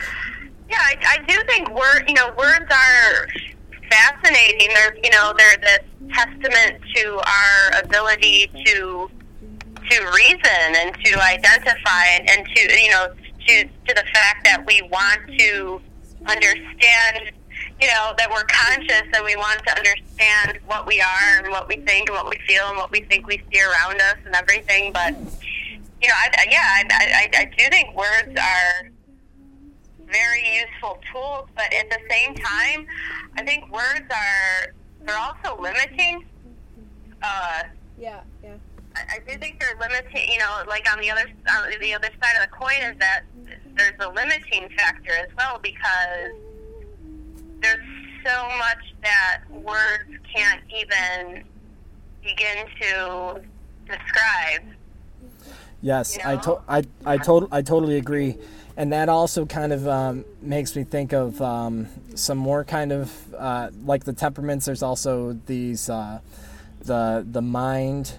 Yeah, 0.73 0.79
I, 0.79 1.19
I 1.19 1.25
do 1.27 1.39
think 1.45 1.69
word, 1.69 2.05
you 2.07 2.15
know, 2.15 2.33
words 2.35 2.65
are 2.71 3.27
fascinating. 3.91 4.69
They're, 4.73 4.97
you 5.03 5.11
know, 5.11 5.31
they're 5.37 5.57
this 5.57 5.85
testament 6.11 6.81
to 6.95 7.21
our 7.27 7.83
ability 7.83 8.49
to 8.65 9.07
to 9.91 10.11
reason 10.15 10.75
and 10.75 10.95
to 11.05 11.21
identify 11.21 12.05
and, 12.13 12.27
and 12.27 12.47
to, 12.55 12.81
you 12.81 12.89
know, 12.89 13.07
to 13.45 13.63
to 13.63 13.93
the 13.93 14.03
fact 14.15 14.45
that 14.45 14.63
we 14.65 14.81
want 14.91 15.19
to 15.37 15.79
understand, 16.25 17.31
you 17.79 17.87
know, 17.87 18.15
that 18.17 18.31
we're 18.31 18.45
conscious 18.45 19.03
and 19.13 19.23
we 19.23 19.35
want 19.35 19.61
to 19.67 19.77
understand 19.77 20.57
what 20.65 20.87
we 20.87 20.99
are 20.99 21.43
and 21.43 21.51
what 21.51 21.67
we 21.67 21.75
think 21.75 22.09
and 22.09 22.17
what 22.17 22.27
we 22.27 22.37
feel 22.47 22.67
and 22.69 22.77
what 22.77 22.89
we 22.89 23.01
think 23.01 23.27
we 23.27 23.39
see 23.53 23.61
around 23.61 24.01
us 24.01 24.17
and 24.25 24.33
everything. 24.33 24.91
But 24.91 25.13
you 26.01 26.09
know, 26.09 26.15
I, 26.17 26.47
yeah, 26.49 26.65
I, 26.65 26.85
I, 26.89 27.41
I 27.41 27.45
do 27.55 27.69
think 27.69 27.95
words 27.95 28.39
are 28.39 28.89
very 30.11 30.43
useful 30.61 30.99
tools, 31.11 31.47
but 31.55 31.73
at 31.73 31.89
the 31.89 31.99
same 32.09 32.35
time, 32.35 32.85
I 33.37 33.43
think 33.43 33.71
words 33.71 34.05
are 34.11 34.73
they're 35.05 35.17
also 35.17 35.59
limiting. 35.61 36.25
Uh, 37.21 37.63
Yeah, 37.99 38.21
yeah. 38.43 38.55
I, 38.95 39.15
I 39.15 39.19
do 39.31 39.37
think 39.39 39.59
they're 39.59 39.77
limiting. 39.79 40.31
You 40.31 40.39
know, 40.39 40.63
like 40.67 40.87
on 40.91 40.99
the 40.99 41.09
other 41.11 41.25
on 41.49 41.71
the 41.81 41.93
other 41.93 42.09
side 42.21 42.35
of 42.41 42.49
the 42.49 42.55
coin 42.55 42.75
is 42.81 42.97
that 42.99 43.23
there's 43.75 43.93
a 43.99 44.09
limiting 44.09 44.69
factor 44.77 45.11
as 45.11 45.29
well 45.37 45.59
because 45.61 46.31
there's 47.61 47.85
so 48.25 48.43
much 48.57 48.93
that 49.03 49.41
words 49.49 50.09
can't 50.33 50.61
even 50.69 51.43
begin 52.23 52.65
to 52.81 53.41
describe. 53.87 54.61
Yes, 55.81 56.15
You 56.17 56.21
I, 56.25 56.35
to- 56.37 56.61
I, 56.69 56.83
I, 57.05 57.17
to- 57.17 57.47
I 57.51 57.61
totally 57.61 57.97
agree. 57.97 58.37
And 58.75 58.91
that 58.91 59.07
also 59.07 59.45
kind 59.45 59.71
of 59.71 59.87
um, 59.87 60.25
makes 60.41 60.75
me 60.75 60.83
think 60.83 61.13
of 61.13 61.39
um, 61.41 61.87
some 62.15 62.37
more 62.39 62.63
kind 62.63 62.91
of 62.91 63.33
uh, 63.35 63.69
like 63.85 64.03
the 64.03 64.13
temperaments. 64.13 64.65
There's 64.65 64.81
also 64.81 65.33
these 65.45 65.89
uh, 65.89 66.19
the 66.81 67.25
the 67.29 67.41
mind 67.41 68.13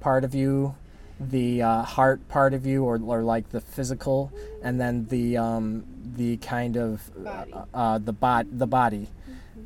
part 0.00 0.24
of 0.24 0.34
you, 0.34 0.74
the 1.20 1.62
uh, 1.62 1.82
heart 1.82 2.26
part 2.28 2.54
of 2.54 2.64
you, 2.64 2.84
or, 2.84 2.98
or 3.04 3.22
like 3.22 3.50
the 3.50 3.60
physical, 3.60 4.32
and 4.62 4.80
then 4.80 5.06
the 5.08 5.36
um, 5.36 5.84
the 6.16 6.38
kind 6.38 6.76
of 6.76 7.10
Body. 7.22 7.52
uh, 7.52 7.64
uh, 7.74 7.98
the 7.98 8.12
bot 8.14 8.46
the 8.50 8.66
body. 8.66 9.08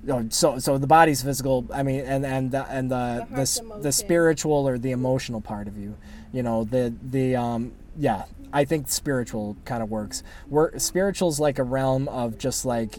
Oh, 0.08 0.26
So 0.30 0.58
so 0.58 0.76
the 0.76 0.88
body's 0.88 1.22
physical. 1.22 1.64
I 1.72 1.84
mean, 1.84 2.00
and 2.00 2.26
and 2.26 2.50
the, 2.50 2.66
and 2.68 2.90
the 2.90 3.26
The 3.30 3.44
the, 3.44 3.78
the 3.82 3.92
spiritual 3.92 4.66
or 4.66 4.76
the 4.76 4.90
emotional 4.90 5.40
part 5.40 5.68
of 5.68 5.78
you. 5.78 5.94
You 6.32 6.42
know 6.42 6.64
the 6.64 6.92
the 7.00 7.36
um 7.36 7.72
yeah. 7.96 8.24
I 8.52 8.64
think 8.64 8.88
spiritual 8.88 9.56
kind 9.64 9.82
of 9.82 9.90
works. 9.90 10.22
We're, 10.48 10.78
spiritual's 10.78 11.40
like 11.40 11.58
a 11.58 11.64
realm 11.64 12.08
of 12.08 12.38
just 12.38 12.64
like 12.64 12.98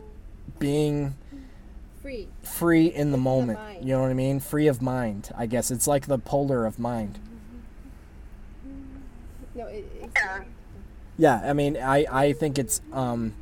being 0.60 1.16
Free. 2.02 2.28
free 2.42 2.88
in 2.88 3.12
the 3.12 3.18
moment. 3.18 3.60
mind. 3.60 3.86
You 3.86 3.94
know 3.96 4.02
what 4.02 4.12
I 4.12 4.16
mean? 4.16 4.40
Free 4.40 4.68
of 4.68 4.82
mind. 4.82 5.32
I 5.38 5.46
guess 5.46 5.72
it's 5.72 5.88
like 5.88 6.08
the 6.08 6.18
polar 6.18 6.66
of 6.66 6.80
mind. 6.80 7.20
No, 9.56 9.68
it, 9.68 9.86
it's 10.02 10.14
Yeah. 10.16 10.44
Yeah, 11.18 11.42
I 11.44 11.54
mean, 11.54 11.78
I, 11.78 12.06
I 12.12 12.34
think 12.34 12.58
it's 12.58 12.82
um, 12.92 13.34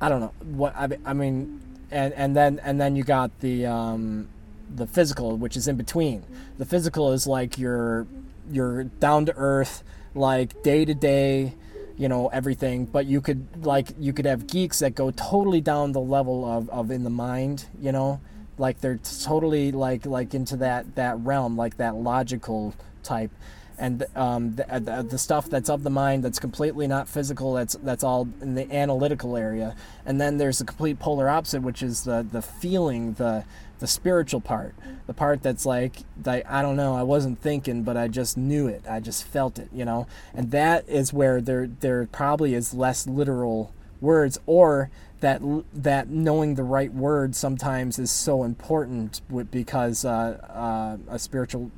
I 0.00 0.08
don't 0.08 0.20
know 0.20 0.32
what 0.44 0.76
I, 0.76 0.88
I 1.04 1.12
mean, 1.12 1.60
and 1.90 2.14
and 2.14 2.36
then 2.36 2.60
and 2.62 2.80
then 2.80 2.94
you 2.94 3.02
got 3.02 3.40
the 3.40 3.66
um, 3.66 4.28
the 4.72 4.86
physical, 4.86 5.36
which 5.36 5.56
is 5.56 5.66
in 5.66 5.76
between. 5.76 6.22
The 6.56 6.64
physical 6.64 7.12
is 7.12 7.26
like 7.26 7.58
your 7.58 8.06
your 8.50 8.84
down 8.84 9.26
to 9.26 9.34
earth, 9.36 9.82
like 10.14 10.62
day 10.62 10.84
to 10.84 10.94
day, 10.94 11.54
you 11.96 12.08
know 12.08 12.28
everything. 12.28 12.84
But 12.86 13.06
you 13.06 13.20
could 13.20 13.64
like 13.64 13.88
you 13.98 14.12
could 14.12 14.26
have 14.26 14.46
geeks 14.46 14.80
that 14.80 14.94
go 14.94 15.10
totally 15.10 15.60
down 15.60 15.92
the 15.92 16.00
level 16.00 16.44
of, 16.44 16.68
of 16.70 16.90
in 16.90 17.04
the 17.04 17.10
mind, 17.10 17.66
you 17.80 17.92
know, 17.92 18.20
like 18.56 18.80
they're 18.80 19.00
totally 19.22 19.72
like 19.72 20.06
like 20.06 20.34
into 20.34 20.56
that 20.58 20.94
that 20.96 21.18
realm, 21.20 21.56
like 21.56 21.76
that 21.76 21.94
logical 21.94 22.74
type 23.02 23.30
and 23.78 24.04
um, 24.16 24.56
the, 24.56 24.64
the, 24.80 25.06
the 25.08 25.18
stuff 25.18 25.48
that's 25.48 25.70
of 25.70 25.82
the 25.82 25.90
mind 25.90 26.24
that's 26.24 26.38
completely 26.38 26.86
not 26.86 27.08
physical 27.08 27.54
that's 27.54 27.74
that's 27.82 28.02
all 28.02 28.28
in 28.42 28.54
the 28.54 28.70
analytical 28.74 29.36
area 29.36 29.74
and 30.04 30.20
then 30.20 30.36
there's 30.36 30.58
the 30.58 30.64
complete 30.64 30.98
polar 30.98 31.28
opposite 31.28 31.62
which 31.62 31.82
is 31.82 32.04
the 32.04 32.26
the 32.32 32.42
feeling 32.42 33.12
the 33.14 33.44
the 33.78 33.86
spiritual 33.86 34.40
part 34.40 34.74
the 35.06 35.14
part 35.14 35.42
that's 35.42 35.64
like 35.64 35.96
like 36.24 36.44
I 36.50 36.62
don't 36.62 36.76
know 36.76 36.94
I 36.94 37.02
wasn't 37.02 37.40
thinking 37.40 37.82
but 37.82 37.96
I 37.96 38.08
just 38.08 38.36
knew 38.36 38.66
it 38.66 38.84
I 38.88 39.00
just 39.00 39.24
felt 39.24 39.58
it 39.58 39.68
you 39.72 39.84
know 39.84 40.06
and 40.34 40.50
that 40.50 40.88
is 40.88 41.12
where 41.12 41.40
there 41.40 41.66
there 41.66 42.06
probably 42.06 42.54
is 42.54 42.74
less 42.74 43.06
literal 43.06 43.72
words 44.00 44.38
or 44.46 44.90
that 45.20 45.42
that 45.72 46.08
knowing 46.08 46.54
the 46.54 46.62
right 46.62 46.92
word 46.92 47.34
sometimes 47.34 47.98
is 47.98 48.10
so 48.10 48.44
important 48.44 49.20
because 49.50 50.04
uh, 50.04 50.98
uh, 51.08 51.12
a 51.12 51.18
spiritual 51.18 51.70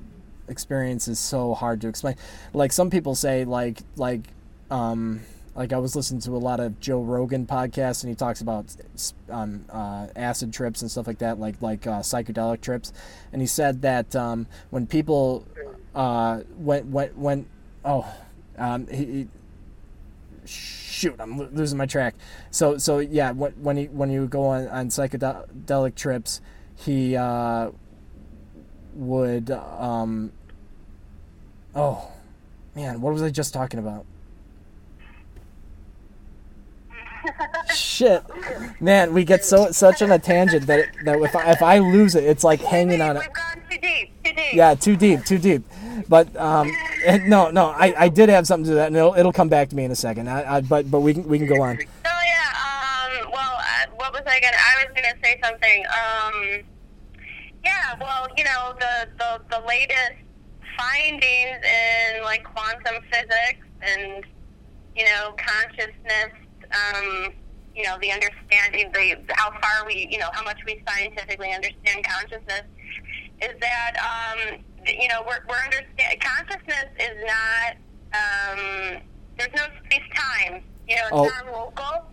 experience 0.51 1.09
is 1.09 1.19
so 1.19 1.55
hard 1.55 1.81
to 1.81 1.89
explain. 1.89 2.17
Like 2.53 2.73
some 2.73 2.91
people 2.91 3.15
say, 3.15 3.45
like 3.45 3.79
like 3.97 4.23
um, 4.71 5.21
like 5.55 5.73
I 5.73 5.79
was 5.79 5.97
listening 5.97 6.21
to 6.23 6.37
a 6.37 6.39
lot 6.39 6.61
of 6.61 6.79
Joe 6.81 7.01
Rogan 7.01 7.47
podcasts, 7.47 8.03
and 8.03 8.11
he 8.11 8.15
talks 8.15 8.41
about 8.41 8.75
um, 9.29 9.65
uh, 9.71 10.07
acid 10.17 10.53
trips 10.53 10.83
and 10.83 10.91
stuff 10.91 11.07
like 11.07 11.19
that, 11.19 11.41
like 11.41 11.61
like 11.61 11.87
uh, 11.87 12.01
psychedelic 12.01 12.61
trips. 12.61 12.93
And 13.33 13.41
he 13.43 13.47
said 13.47 13.83
that 13.83 14.15
um, 14.15 14.47
when 14.71 14.87
people 14.87 15.47
uh, 15.95 16.41
when 16.59 16.91
when 16.91 17.09
when 17.11 17.47
oh 17.85 18.07
um, 18.59 18.87
he, 18.89 19.05
he 19.05 19.29
shoot 20.45 21.15
i'm 21.19 21.39
losing 21.55 21.79
my 21.79 21.87
track 21.87 22.15
so 22.51 22.77
so 22.77 22.99
yeah 22.99 23.31
when 23.31 23.53
when 23.53 23.77
he 23.77 23.85
when 23.87 24.11
you 24.11 24.27
go 24.27 24.45
on 24.47 24.67
on 24.69 24.89
psychedelic 24.89 25.95
trips 25.95 26.41
he 26.77 27.17
uh 27.17 27.71
would 28.95 29.51
um 29.51 30.33
oh 31.75 32.11
man 32.75 33.01
what 33.01 33.13
was 33.13 33.23
i 33.23 33.31
just 33.31 33.55
talking 33.55 33.79
about 33.79 34.05
shit 37.75 38.23
man 38.81 39.12
we 39.14 39.25
get 39.25 39.45
so 39.45 39.71
such 39.71 40.03
on 40.03 40.11
a 40.11 40.18
tangent 40.18 40.66
that 40.66 40.89
that 41.05 41.21
if 41.21 41.35
I, 41.37 41.51
if 41.53 41.62
I 41.62 41.79
lose 41.79 42.14
it 42.14 42.25
it's 42.25 42.45
like 42.45 42.61
hanging 42.61 43.01
on 43.01 43.16
it 43.16 43.21
We've 43.21 43.33
gone 43.33 43.62
too 43.71 43.79
deep. 43.79 44.23
Too 44.25 44.33
deep. 44.33 44.55
yeah 44.55 44.75
too 44.75 44.97
deep 44.97 45.25
too 45.25 45.39
deep 45.39 45.62
but 46.09 46.35
um 46.37 46.71
no 47.27 47.51
no 47.51 47.66
i 47.66 47.95
i 47.99 48.09
did 48.09 48.29
have 48.29 48.47
something 48.47 48.68
to 48.71 48.75
that 48.75 48.89
and 48.89 48.97
it'll, 48.97 49.14
it'll 49.14 49.33
come 49.33 49.49
back 49.49 49.68
to 49.71 49.77
me 49.77 49.85
in 49.85 49.91
a 49.91 49.97
second 49.97 50.29
I, 50.29 50.57
I 50.57 50.61
but 50.61 50.91
but 50.91 51.01
we 51.01 51.14
can 51.14 51.25
we 51.29 51.39
can 51.39 51.47
go 51.47 51.62
on 51.62 51.79
Oh 52.05 52.23
yeah. 52.27 53.23
Um. 53.25 53.31
Well, 53.33 53.57
uh, 53.59 53.87
what 53.97 54.12
was 54.12 54.23
I 54.27 54.41
gonna? 54.41 54.57
I 54.57 54.85
was 54.85 54.95
gonna 54.95 55.16
say 55.23 55.41
something. 55.43 55.85
Um. 55.87 56.64
Yeah. 57.64 57.97
Well, 58.01 58.29
you 58.37 58.45
know 58.45 58.75
the 58.79 59.09
the 59.18 59.41
the 59.59 59.66
latest 59.66 60.16
findings 60.77 61.64
in 61.64 62.23
like 62.25 62.45
quantum 62.45 63.03
physics 63.12 63.66
and 63.83 64.25
you 64.97 65.05
know 65.05 65.35
consciousness. 65.37 66.33
Um. 66.73 67.33
You 67.73 67.85
know 67.85 67.97
the 68.03 68.11
understanding 68.11 68.91
the 68.93 69.33
how 69.35 69.53
far 69.53 69.87
we 69.87 70.09
you 70.11 70.18
know 70.18 70.29
how 70.33 70.43
much 70.43 70.59
we 70.66 70.83
scientifically 70.87 71.53
understand 71.53 72.05
consciousness 72.05 72.62
is 73.41 73.55
that 73.61 73.93
um 74.03 74.59
you 74.85 75.07
know 75.07 75.23
we're 75.25 75.39
we're 75.49 75.55
understand 75.64 76.21
consciousness 76.21 76.87
is 76.99 77.16
not 77.25 77.77
um 78.12 79.01
there's 79.39 79.53
no 79.55 79.62
space 79.87 80.03
time 80.14 80.62
you 80.89 80.97
know 80.97 81.03
it's 81.03 81.12
Oh. 81.12 81.25
non-local 81.45 82.11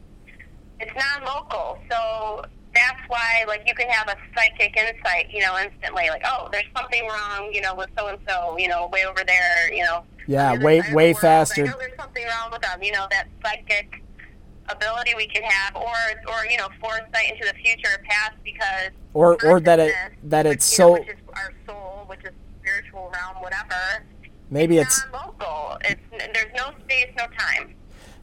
it's 0.79 0.91
non-local 0.95 1.79
so 1.89 2.45
that's 2.75 3.01
why 3.07 3.43
like 3.47 3.63
you 3.65 3.73
can 3.73 3.89
have 3.89 4.07
a 4.09 4.15
psychic 4.37 4.77
insight 4.77 5.25
you 5.31 5.41
know 5.41 5.57
instantly 5.57 6.07
like 6.09 6.21
oh 6.23 6.49
there's 6.51 6.65
something 6.77 7.05
wrong 7.07 7.49
you 7.51 7.61
know 7.61 7.73
with 7.73 7.89
so 7.97 8.07
and 8.07 8.19
so 8.29 8.55
you 8.59 8.67
know 8.67 8.87
way 8.93 9.05
over 9.05 9.23
there 9.25 9.73
you 9.73 9.83
know 9.83 10.03
Yeah, 10.27 10.51
on 10.51 10.59
the 10.59 10.59
other 10.59 10.65
way- 10.65 10.93
way 10.93 11.13
faster. 11.13 11.65
There's 11.65 11.97
something 11.99 12.23
wrong 12.25 12.51
with 12.51 12.61
them 12.61 12.83
you 12.83 12.91
know 12.91 13.07
that 13.09 13.27
psychic 13.43 14.03
ability 14.69 15.13
we 15.15 15.27
can 15.27 15.43
have 15.43 15.75
or 15.75 15.95
or 16.27 16.45
you 16.49 16.57
know 16.57 16.67
foresight 16.79 17.31
into 17.31 17.45
the 17.45 17.53
future 17.63 17.89
or 17.93 18.03
past 18.03 18.33
because 18.43 18.91
or 19.13 19.37
or 19.45 19.59
that 19.59 19.79
it 19.79 19.93
that 20.23 20.45
it's 20.45 20.77
you 20.77 20.85
know, 20.85 20.95
so 20.95 20.99
which 20.99 21.09
is 21.09 21.17
our 21.33 21.53
soul, 21.65 22.03
which 22.07 22.23
is 22.23 22.31
spiritual 22.59 23.11
realm, 23.13 23.41
whatever. 23.41 24.03
maybe 24.49 24.77
it's 24.77 25.03
non-local. 25.11 25.77
It's 25.85 26.01
there's 26.33 26.53
no 26.55 26.71
space, 26.85 27.09
no 27.17 27.25
time. 27.37 27.75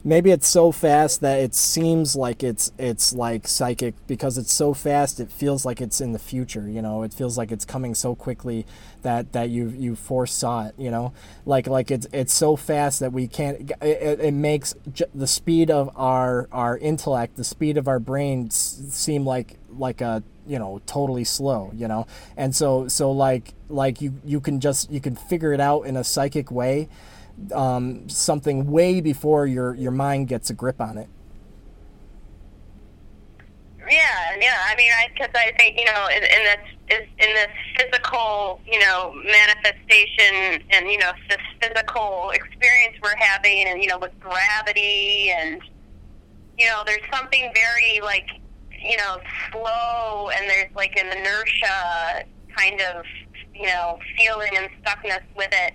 Maybe 0.05 0.29
it's 0.29 0.47
so 0.47 0.71
fast 0.71 1.19
that 1.21 1.39
it 1.39 1.55
seems 1.55 2.15
like 2.15 2.43
it's 2.43 2.71
it's 2.77 3.11
like 3.11 3.47
psychic 3.47 3.95
because 4.05 4.37
it's 4.37 4.53
so 4.53 4.71
fast 4.73 5.19
it 5.19 5.31
feels 5.31 5.65
like 5.65 5.81
it's 5.81 5.99
in 5.99 6.13
the 6.13 6.19
future 6.19 6.69
you 6.69 6.81
know? 6.81 7.01
It 7.03 7.13
feels 7.13 7.37
like 7.37 7.51
it's 7.51 7.65
coming 7.65 7.95
so 7.95 8.13
quickly 8.15 8.65
that 9.01 9.33
that 9.33 9.49
you 9.49 9.69
you 9.69 9.95
foresaw 9.95 10.67
it 10.67 10.75
you 10.77 10.91
know? 10.91 11.11
Like 11.45 11.67
like 11.67 11.89
it's 11.91 12.07
it's 12.13 12.33
so 12.33 12.55
fast 12.55 12.99
that 12.99 13.11
we 13.11 13.27
can't 13.27 13.71
it, 13.81 14.19
it- 14.21 14.33
makes 14.35 14.75
j- 14.93 15.05
the 15.15 15.27
speed 15.27 15.71
of 15.71 15.89
our 15.95 16.47
our 16.51 16.77
intellect 16.77 17.35
the 17.35 17.43
speed 17.43 17.77
of 17.77 17.87
our 17.87 17.99
brain 17.99 18.51
seem 18.51 19.25
like 19.25 19.57
like 19.69 20.01
a 20.01 20.21
you 20.45 20.59
know 20.59 20.79
totally 20.85 21.23
slow 21.23 21.71
you 21.75 21.87
know? 21.87 22.05
And 22.37 22.55
so 22.55 22.87
so 22.87 23.11
like 23.11 23.55
like 23.69 24.01
you 24.01 24.13
you 24.23 24.39
can 24.39 24.59
just 24.59 24.91
you 24.91 25.01
can 25.01 25.15
figure 25.15 25.51
it 25.51 25.59
out 25.59 25.81
in 25.87 25.97
a 25.97 26.03
psychic 26.03 26.51
way 26.51 26.89
um, 27.53 28.07
something 28.09 28.69
way 28.69 29.01
before 29.01 29.45
your 29.45 29.75
your 29.75 29.91
mind 29.91 30.27
gets 30.27 30.49
a 30.49 30.53
grip 30.53 30.79
on 30.81 30.97
it. 30.97 31.09
Yeah, 33.89 34.35
yeah. 34.39 34.57
I 34.65 34.75
mean, 34.75 34.91
I 34.91 35.07
because 35.13 35.29
I 35.35 35.51
think 35.57 35.79
you 35.79 35.85
know 35.85 36.07
in, 36.07 36.23
in 36.23 36.43
this 36.43 36.75
in 36.89 37.33
this 37.33 37.49
physical 37.77 38.59
you 38.65 38.79
know 38.79 39.13
manifestation 39.13 40.63
and 40.71 40.87
you 40.87 40.97
know 40.97 41.11
this 41.29 41.39
physical 41.61 42.31
experience 42.31 42.95
we're 43.01 43.15
having 43.15 43.67
and 43.67 43.81
you 43.81 43.87
know 43.87 43.97
with 43.97 44.17
gravity 44.19 45.31
and 45.31 45.61
you 46.57 46.67
know 46.67 46.83
there's 46.85 47.01
something 47.11 47.51
very 47.53 47.99
like 48.01 48.27
you 48.71 48.97
know 48.97 49.17
slow 49.51 50.29
and 50.29 50.49
there's 50.49 50.73
like 50.75 50.97
an 50.97 51.07
inertia 51.17 52.25
kind 52.55 52.81
of 52.81 53.05
you 53.53 53.65
know 53.65 53.99
feeling 54.17 54.51
and 54.55 54.69
stuckness 54.83 55.23
with 55.35 55.49
it 55.51 55.73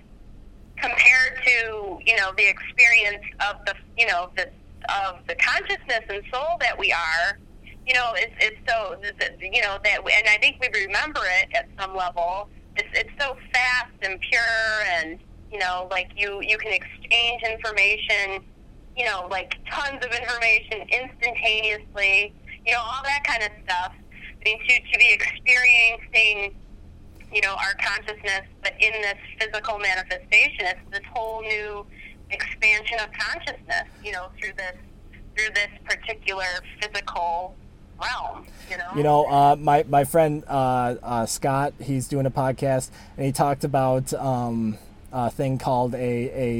compared 0.81 1.37
to 1.45 1.99
you 2.05 2.15
know 2.17 2.31
the 2.37 2.47
experience 2.47 3.23
of 3.49 3.57
the 3.65 3.75
you 3.97 4.07
know 4.07 4.29
the 4.35 4.49
of 4.89 5.19
the 5.27 5.35
consciousness 5.35 6.01
and 6.09 6.23
soul 6.33 6.57
that 6.59 6.77
we 6.77 6.91
are 6.91 7.37
you 7.85 7.93
know 7.93 8.13
it's 8.15 8.33
it's 8.39 8.57
so 8.67 8.95
you 9.39 9.61
know 9.61 9.77
that 9.83 9.99
and 9.99 10.27
I 10.27 10.37
think 10.39 10.57
we 10.61 10.69
remember 10.85 11.21
it 11.41 11.55
at 11.55 11.67
some 11.79 11.95
level. 11.95 12.49
It's 12.75 12.87
it's 12.93 13.09
so 13.19 13.35
fast 13.53 13.93
and 14.01 14.19
pure 14.19 14.85
and 14.97 15.19
you 15.51 15.59
know 15.59 15.87
like 15.91 16.09
you 16.15 16.41
you 16.41 16.57
can 16.57 16.73
exchange 16.73 17.43
information 17.43 18.43
you 18.95 19.05
know 19.05 19.27
like 19.29 19.55
tons 19.69 20.03
of 20.03 20.11
information 20.11 20.87
instantaneously 20.89 22.33
you 22.65 22.71
know 22.73 22.79
all 22.79 23.03
that 23.03 23.23
kind 23.23 23.43
of 23.43 23.49
stuff. 23.65 23.93
I 24.43 24.49
mean, 24.49 24.59
to, 24.67 24.79
to 24.91 24.97
be 24.97 25.13
experiencing, 25.13 26.55
you 27.33 27.41
know, 27.41 27.53
our 27.53 27.73
consciousness, 27.81 28.41
but 28.61 28.73
in 28.79 28.91
this 29.01 29.17
physical 29.39 29.79
manifestation, 29.79 30.65
it's 30.65 30.79
this 30.91 31.01
whole 31.13 31.41
new 31.41 31.85
expansion 32.29 32.99
of 32.99 33.11
consciousness, 33.13 33.87
you 34.03 34.11
know, 34.11 34.27
through 34.39 34.53
this 34.57 34.75
through 35.35 35.53
this 35.53 35.69
particular 35.85 36.45
physical 36.81 37.55
realm. 38.01 38.45
You 38.69 38.77
know. 38.77 38.89
You 38.95 39.03
know, 39.03 39.25
uh, 39.25 39.55
my 39.57 39.83
my 39.87 40.03
friend 40.03 40.43
uh, 40.47 40.95
uh, 41.01 41.25
Scott, 41.25 41.73
he's 41.79 42.07
doing 42.07 42.25
a 42.25 42.31
podcast, 42.31 42.89
and 43.17 43.25
he 43.25 43.31
talked 43.31 43.63
about 43.63 44.13
um, 44.13 44.77
a 45.11 45.29
thing 45.29 45.57
called 45.57 45.93
a, 45.93 45.99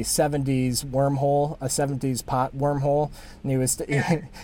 70s 0.02 0.84
wormhole, 0.84 1.56
a 1.60 1.66
70s 1.66 2.24
pot 2.24 2.54
wormhole, 2.54 3.10
and 3.42 3.50
he 3.50 3.56
was 3.56 3.78
he, 3.88 4.00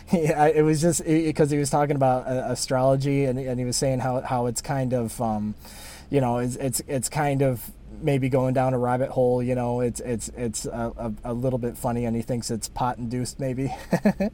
he, 0.09 0.19
it 0.27 0.65
was 0.65 0.81
just 0.81 1.05
because 1.05 1.51
he 1.51 1.59
was 1.59 1.71
talking 1.71 1.97
about 1.97 2.27
uh, 2.27 2.53
astrology, 2.53 3.25
and, 3.25 3.39
and 3.39 3.59
he 3.59 3.65
was 3.65 3.77
saying 3.77 4.01
how 4.01 4.21
how 4.21 4.47
it's 4.47 4.61
kind 4.61 4.93
of 4.93 5.21
um, 5.21 5.55
you 6.11 6.21
know, 6.21 6.39
it's 6.39 6.57
it's 6.57 6.81
it's 6.87 7.09
kind 7.09 7.43
of 7.43 7.71
maybe 8.01 8.29
going 8.29 8.55
down 8.55 8.75
a 8.75 8.79
rabbit 8.79 9.11
hole. 9.11 9.43
You 9.43 9.55
know, 9.55 9.81
it's 9.81 10.01
it's 10.01 10.31
it's 10.37 10.67
a, 10.67 10.93
a, 10.97 11.13
a 11.31 11.35
little 11.35 11.59
bit 11.59 11.77
funny, 11.77 12.05
and 12.05 12.17
he 12.17 12.23
thinks 12.23 12.51
it's 12.51 12.69
pot 12.69 12.99
induced, 12.99 13.39
maybe. 13.41 13.75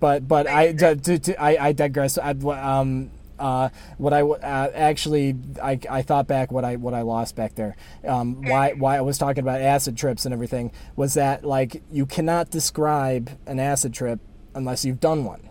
but 0.00 0.26
but 0.26 0.46
I, 0.46 0.72
to, 0.72 0.96
to, 0.96 1.42
I 1.42 1.68
I 1.68 1.72
digress. 1.72 2.18
I, 2.18 2.30
um, 2.30 3.10
uh, 3.38 3.68
what 3.98 4.12
I 4.12 4.22
uh, 4.22 4.70
actually 4.74 5.36
I, 5.60 5.78
I 5.90 6.02
thought 6.02 6.26
back 6.28 6.52
what 6.52 6.64
I 6.64 6.76
what 6.76 6.94
I 6.94 7.02
lost 7.02 7.34
back 7.36 7.54
there. 7.54 7.76
Um, 8.06 8.42
why 8.42 8.72
why 8.72 8.96
I 8.96 9.00
was 9.00 9.18
talking 9.18 9.42
about 9.42 9.60
acid 9.60 9.96
trips 9.96 10.24
and 10.24 10.32
everything 10.32 10.72
was 10.96 11.14
that 11.14 11.44
like 11.44 11.82
you 11.90 12.06
cannot 12.06 12.50
describe 12.50 13.30
an 13.46 13.58
acid 13.58 13.92
trip 13.92 14.20
unless 14.54 14.84
you've 14.84 15.00
done 15.00 15.24
one. 15.24 15.48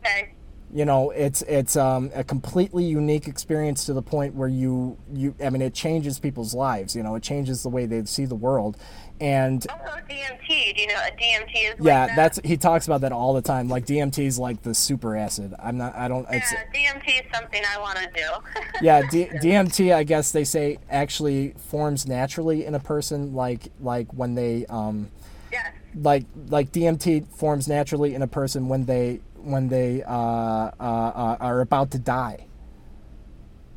Okay. 0.00 0.32
You 0.72 0.84
know, 0.84 1.10
it's 1.10 1.42
it's 1.42 1.76
um, 1.76 2.10
a 2.14 2.22
completely 2.22 2.84
unique 2.84 3.26
experience 3.26 3.84
to 3.86 3.92
the 3.92 4.02
point 4.02 4.34
where 4.34 4.48
you 4.48 4.96
you 5.12 5.34
I 5.42 5.50
mean 5.50 5.62
it 5.62 5.74
changes 5.74 6.18
people's 6.18 6.54
lives. 6.54 6.94
You 6.94 7.02
know, 7.02 7.16
it 7.16 7.22
changes 7.22 7.62
the 7.62 7.68
way 7.68 7.86
they 7.86 8.04
see 8.04 8.24
the 8.24 8.36
world, 8.36 8.76
and 9.20 9.66
Also 9.68 10.00
DMT. 10.08 10.76
Do 10.76 10.80
you 10.82 10.88
know 10.88 10.94
what 10.94 11.16
DMT 11.16 11.54
is? 11.54 11.74
yeah, 11.80 12.00
like 12.00 12.08
that? 12.08 12.16
that's 12.16 12.40
he 12.44 12.56
talks 12.56 12.86
about 12.86 13.02
that 13.02 13.12
all 13.12 13.34
the 13.34 13.42
time. 13.42 13.68
Like 13.68 13.84
DMT 13.84 14.24
is 14.24 14.38
like 14.38 14.62
the 14.62 14.74
super 14.74 15.16
acid. 15.16 15.54
I'm 15.58 15.76
not. 15.76 15.94
I 15.94 16.08
don't. 16.08 16.26
It's 16.30 16.52
Yeah, 16.52 16.92
DMT 16.92 17.24
is 17.24 17.26
something 17.34 17.62
I 17.68 17.78
want 17.80 17.98
to 17.98 18.08
do. 18.14 18.62
yeah. 18.82 19.02
D, 19.10 19.26
DMT. 19.26 19.94
I 19.94 20.04
guess 20.04 20.32
they 20.32 20.44
say 20.44 20.78
actually 20.88 21.54
forms 21.68 22.06
naturally 22.06 22.64
in 22.64 22.74
a 22.74 22.80
person. 22.80 23.34
Like 23.34 23.70
like 23.80 24.12
when 24.14 24.34
they 24.34 24.66
um 24.66 25.10
yes. 25.52 25.66
like 25.94 26.24
like 26.48 26.72
DMT 26.72 27.26
forms 27.28 27.68
naturally 27.68 28.14
in 28.14 28.22
a 28.22 28.28
person 28.28 28.68
when 28.68 28.86
they 28.86 29.20
when 29.42 29.68
they 29.68 30.02
uh, 30.02 30.12
uh, 30.12 30.70
uh, 30.80 31.36
are 31.40 31.60
about 31.60 31.90
to 31.92 31.98
die. 31.98 32.46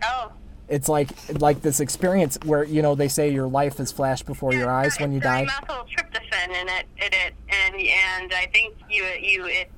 Oh. 0.03 0.31
It's 0.67 0.89
like 0.89 1.09
like 1.39 1.61
this 1.61 1.79
experience 1.79 2.37
where 2.45 2.63
you 2.63 2.81
know 2.81 2.95
they 2.95 3.07
say 3.07 3.31
your 3.31 3.47
life 3.47 3.79
is 3.79 3.91
flashed 3.91 4.25
before 4.25 4.53
your 4.53 4.71
eyes 4.71 4.97
when 4.99 5.11
you 5.11 5.19
die. 5.19 5.45
Dimethyltryptophan 5.45 6.47
in 6.49 6.69
it, 6.69 6.85
in 6.97 7.13
it, 7.13 7.33
and 7.49 7.75
and 7.75 8.33
I 8.33 8.47
think 8.51 8.75
you 8.89 9.03
you 9.03 9.45
it 9.45 9.71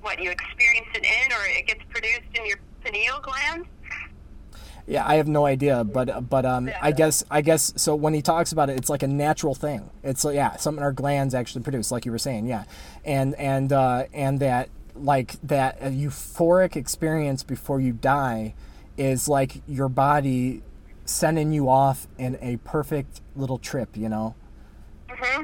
what 0.00 0.20
you 0.20 0.30
experience 0.30 0.86
it 0.94 1.04
in, 1.04 1.32
or 1.32 1.46
it 1.46 1.66
gets 1.66 1.82
produced 1.90 2.34
in 2.34 2.46
your 2.46 2.58
pineal 2.82 3.20
gland. 3.20 3.66
Yeah, 4.86 5.06
I 5.06 5.16
have 5.16 5.26
no 5.26 5.46
idea, 5.46 5.82
but 5.82 6.28
but 6.28 6.46
um, 6.46 6.70
I 6.80 6.92
guess 6.92 7.24
I 7.28 7.40
guess 7.40 7.72
so. 7.76 7.96
When 7.96 8.14
he 8.14 8.22
talks 8.22 8.52
about 8.52 8.70
it, 8.70 8.78
it's 8.78 8.88
like 8.88 9.02
a 9.02 9.08
natural 9.08 9.54
thing. 9.54 9.90
It's 10.04 10.24
yeah, 10.24 10.56
something 10.56 10.82
our 10.82 10.92
glands 10.92 11.34
actually 11.34 11.62
produce, 11.62 11.90
like 11.90 12.06
you 12.06 12.12
were 12.12 12.18
saying, 12.18 12.46
yeah, 12.46 12.64
and 13.04 13.34
and 13.34 13.72
uh, 13.72 14.04
and 14.14 14.38
that 14.40 14.68
like 14.98 15.40
that 15.42 15.80
euphoric 15.80 16.76
experience 16.76 17.42
before 17.42 17.80
you 17.80 17.92
die 17.92 18.54
is 18.96 19.28
like 19.28 19.62
your 19.66 19.88
body 19.88 20.62
sending 21.04 21.52
you 21.52 21.68
off 21.68 22.06
in 22.18 22.36
a 22.40 22.56
perfect 22.58 23.20
little 23.34 23.58
trip. 23.58 23.96
You 23.96 24.08
know, 24.08 24.34
Mm-hmm. 25.08 25.42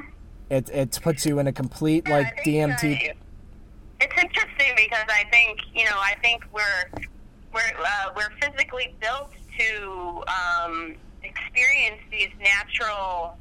it 0.49 0.69
it 0.69 0.99
puts 1.01 1.25
you 1.25 1.39
in 1.39 1.47
a 1.47 1.51
complete 1.53 2.03
Yeah, 2.07 2.13
like 2.17 2.43
DMT. 2.45 3.13
it's 4.01 4.21
interesting 4.21 4.73
because 4.75 5.05
I 5.09 5.23
think 5.31 5.59
you 5.73 5.85
know 5.85 5.95
I 5.97 6.15
think 6.21 6.43
we're 6.53 6.91
we're 7.53 7.61
uh, 7.85 8.13
we're 8.15 8.29
physically 8.41 8.93
built 9.01 9.31
to 9.59 10.23
um, 10.27 10.95
experience 11.23 12.01
these 12.11 12.29
natural 12.39 13.37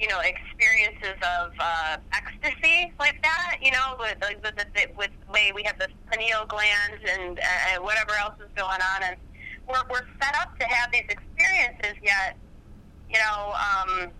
you 0.00 0.08
know 0.08 0.20
experiences 0.20 1.18
of 1.38 1.52
uh, 1.58 1.96
ecstasy 2.12 2.92
like 2.98 3.22
that. 3.22 3.58
You 3.62 3.72
know 3.72 3.96
with 3.98 4.16
with, 4.42 4.56
the, 4.56 4.66
with 4.96 5.10
the 5.26 5.32
way 5.32 5.52
we 5.54 5.62
have 5.64 5.78
the 5.78 5.88
pineal 6.10 6.46
glands 6.46 7.02
and 7.08 7.38
uh, 7.38 7.82
whatever 7.82 8.12
else 8.20 8.34
is 8.40 8.50
going 8.56 8.80
on, 8.94 9.02
and 9.02 9.16
we're 9.68 9.82
we're 9.90 10.06
set 10.20 10.34
up 10.40 10.58
to 10.58 10.66
have 10.66 10.90
these 10.92 11.06
experiences. 11.08 11.94
Yet 12.02 12.36
you 13.08 13.18
know. 13.18 13.54
Um, 13.54 14.10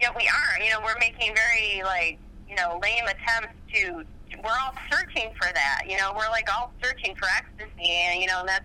yet 0.00 0.14
we 0.16 0.28
aren't. 0.28 0.64
You 0.64 0.72
know, 0.72 0.80
we're 0.82 0.98
making 0.98 1.34
very 1.34 1.82
like 1.82 2.18
you 2.48 2.56
know 2.56 2.78
lame 2.82 3.04
attempts 3.04 3.54
to. 3.74 4.04
We're 4.42 4.58
all 4.62 4.74
searching 4.90 5.30
for 5.40 5.52
that. 5.52 5.82
You 5.86 5.96
know, 5.96 6.12
we're 6.16 6.28
like 6.30 6.48
all 6.52 6.72
searching 6.82 7.14
for 7.16 7.26
ecstasy, 7.36 7.90
and 7.90 8.20
you 8.20 8.26
know 8.26 8.44
that's 8.46 8.64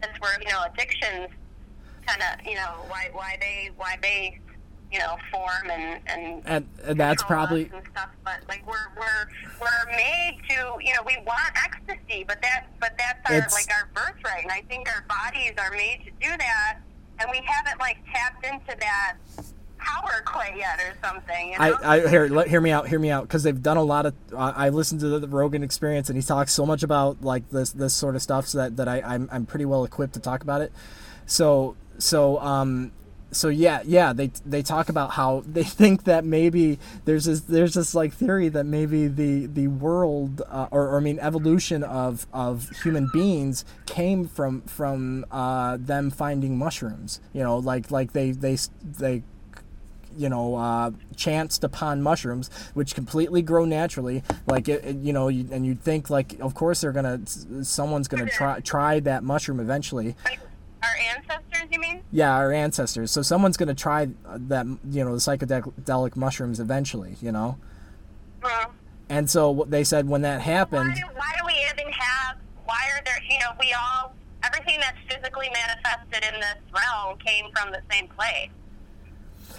that's 0.00 0.18
where 0.20 0.40
you 0.40 0.48
know 0.48 0.64
addictions 0.72 1.28
kind 2.06 2.22
of 2.22 2.46
you 2.46 2.54
know 2.54 2.84
why 2.88 3.08
why 3.12 3.36
they 3.40 3.70
why 3.76 3.96
they 4.00 4.38
you 4.92 4.98
know 4.98 5.16
form 5.30 5.70
and 5.70 6.00
and. 6.06 6.42
And, 6.44 6.68
and 6.84 7.00
that's 7.00 7.22
probably 7.22 7.70
and 7.72 7.82
stuff, 7.90 8.10
but 8.24 8.40
like 8.48 8.66
we're 8.66 8.88
we're 8.96 9.28
we're 9.60 9.96
made 9.96 10.40
to 10.48 10.76
you 10.80 10.94
know 10.94 11.02
we 11.06 11.16
want 11.26 11.52
ecstasy, 11.64 12.24
but 12.26 12.40
that 12.42 12.66
but 12.80 12.96
that's 12.98 13.30
our 13.30 13.58
like 13.58 13.70
our 13.70 13.88
birthright, 13.94 14.42
and 14.42 14.52
I 14.52 14.62
think 14.62 14.88
our 14.88 15.04
bodies 15.08 15.52
are 15.58 15.70
made 15.70 16.02
to 16.04 16.10
do 16.26 16.36
that, 16.36 16.78
and 17.20 17.30
we 17.30 17.40
haven't 17.44 17.78
like 17.80 17.98
tapped 18.12 18.44
into 18.44 18.76
that 18.80 19.16
power 19.78 20.22
quite 20.24 20.56
yet 20.56 20.80
or 20.80 20.94
something. 21.02 21.52
You 21.52 21.58
know? 21.58 21.78
I, 21.82 21.96
I 21.96 22.08
hear 22.08 22.28
let, 22.28 22.48
hear 22.48 22.60
me 22.60 22.70
out, 22.70 22.88
hear 22.88 22.98
me 22.98 23.10
out, 23.10 23.22
because 23.22 23.42
they've 23.42 23.62
done 23.62 23.76
a 23.76 23.82
lot 23.82 24.06
of. 24.06 24.14
Uh, 24.32 24.52
I 24.56 24.68
listened 24.70 25.00
to 25.00 25.08
the, 25.08 25.20
the 25.20 25.28
Rogan 25.28 25.62
Experience, 25.62 26.08
and 26.08 26.16
he 26.16 26.22
talks 26.22 26.52
so 26.52 26.66
much 26.66 26.82
about 26.82 27.22
like 27.22 27.48
this 27.50 27.70
this 27.72 27.94
sort 27.94 28.16
of 28.16 28.22
stuff, 28.22 28.46
so 28.46 28.58
that 28.58 28.76
that 28.76 28.88
I 28.88 29.00
I'm 29.02 29.28
I'm 29.30 29.46
pretty 29.46 29.64
well 29.64 29.84
equipped 29.84 30.14
to 30.14 30.20
talk 30.20 30.42
about 30.42 30.60
it. 30.60 30.72
So 31.26 31.76
so 31.98 32.38
um 32.40 32.92
so 33.30 33.48
yeah 33.48 33.82
yeah 33.84 34.12
they 34.12 34.28
they 34.46 34.62
talk 34.62 34.88
about 34.88 35.10
how 35.12 35.42
they 35.52 35.62
think 35.64 36.04
that 36.04 36.24
maybe 36.24 36.78
there's 37.04 37.26
this 37.26 37.40
there's 37.42 37.74
this 37.74 37.94
like 37.94 38.12
theory 38.12 38.48
that 38.48 38.64
maybe 38.64 39.06
the 39.06 39.46
the 39.46 39.66
world 39.68 40.42
uh, 40.48 40.66
or, 40.70 40.88
or 40.88 40.96
I 40.96 41.00
mean 41.00 41.18
evolution 41.20 41.82
of 41.84 42.26
of 42.32 42.70
human 42.82 43.08
beings 43.12 43.64
came 43.86 44.26
from 44.26 44.62
from 44.62 45.26
uh, 45.30 45.76
them 45.78 46.10
finding 46.10 46.56
mushrooms 46.58 47.20
you 47.32 47.42
know 47.42 47.58
like 47.58 47.90
like 47.90 48.12
they 48.12 48.30
they 48.30 48.56
they 48.82 49.22
you 50.16 50.28
know, 50.28 50.56
uh, 50.56 50.90
chanced 51.14 51.62
upon 51.62 52.02
mushrooms, 52.02 52.50
which 52.74 52.92
completely 52.96 53.40
grow 53.40 53.64
naturally. 53.64 54.24
Like 54.48 54.68
it, 54.68 54.84
it- 54.84 54.96
you 54.96 55.12
know, 55.12 55.28
you, 55.28 55.46
and 55.52 55.64
you'd 55.64 55.80
think 55.80 56.10
like, 56.10 56.40
of 56.40 56.54
course 56.54 56.80
they're 56.80 56.90
gonna, 56.92 57.20
someone's 57.62 58.08
gonna 58.08 58.28
try 58.28 58.58
try 58.60 58.98
that 59.00 59.22
mushroom 59.22 59.60
eventually. 59.60 60.16
Our 60.82 60.96
ancestors, 61.16 61.68
you 61.70 61.80
mean? 61.80 62.02
Yeah, 62.12 62.32
our 62.34 62.52
ancestors. 62.52 63.10
So 63.10 63.22
someone's 63.22 63.56
gonna 63.56 63.74
try 63.74 64.08
that, 64.24 64.66
you 64.90 65.04
know, 65.04 65.12
the 65.12 65.18
psychedelic 65.20 66.14
mushrooms 66.16 66.60
eventually. 66.60 67.16
You 67.20 67.32
know, 67.32 67.58
Well, 68.42 68.72
and 69.08 69.28
so 69.28 69.50
what 69.50 69.70
they 69.70 69.82
said 69.84 70.08
when 70.08 70.22
that 70.22 70.40
happened. 70.42 70.94
why, 70.94 71.10
why 71.16 71.32
do 71.38 71.46
we 71.46 71.54
even 71.72 71.92
have? 71.92 72.36
Why 72.64 72.78
are 72.94 73.02
there? 73.04 73.18
You 73.28 73.38
know, 73.40 73.50
we 73.58 73.72
all 73.74 74.14
everything 74.44 74.78
that's 74.80 74.98
physically 75.12 75.50
manifested 75.52 76.32
in 76.32 76.40
this 76.40 76.56
realm 76.72 77.18
came 77.18 77.50
from 77.52 77.72
the 77.72 77.80
same 77.90 78.06
place. 78.08 78.50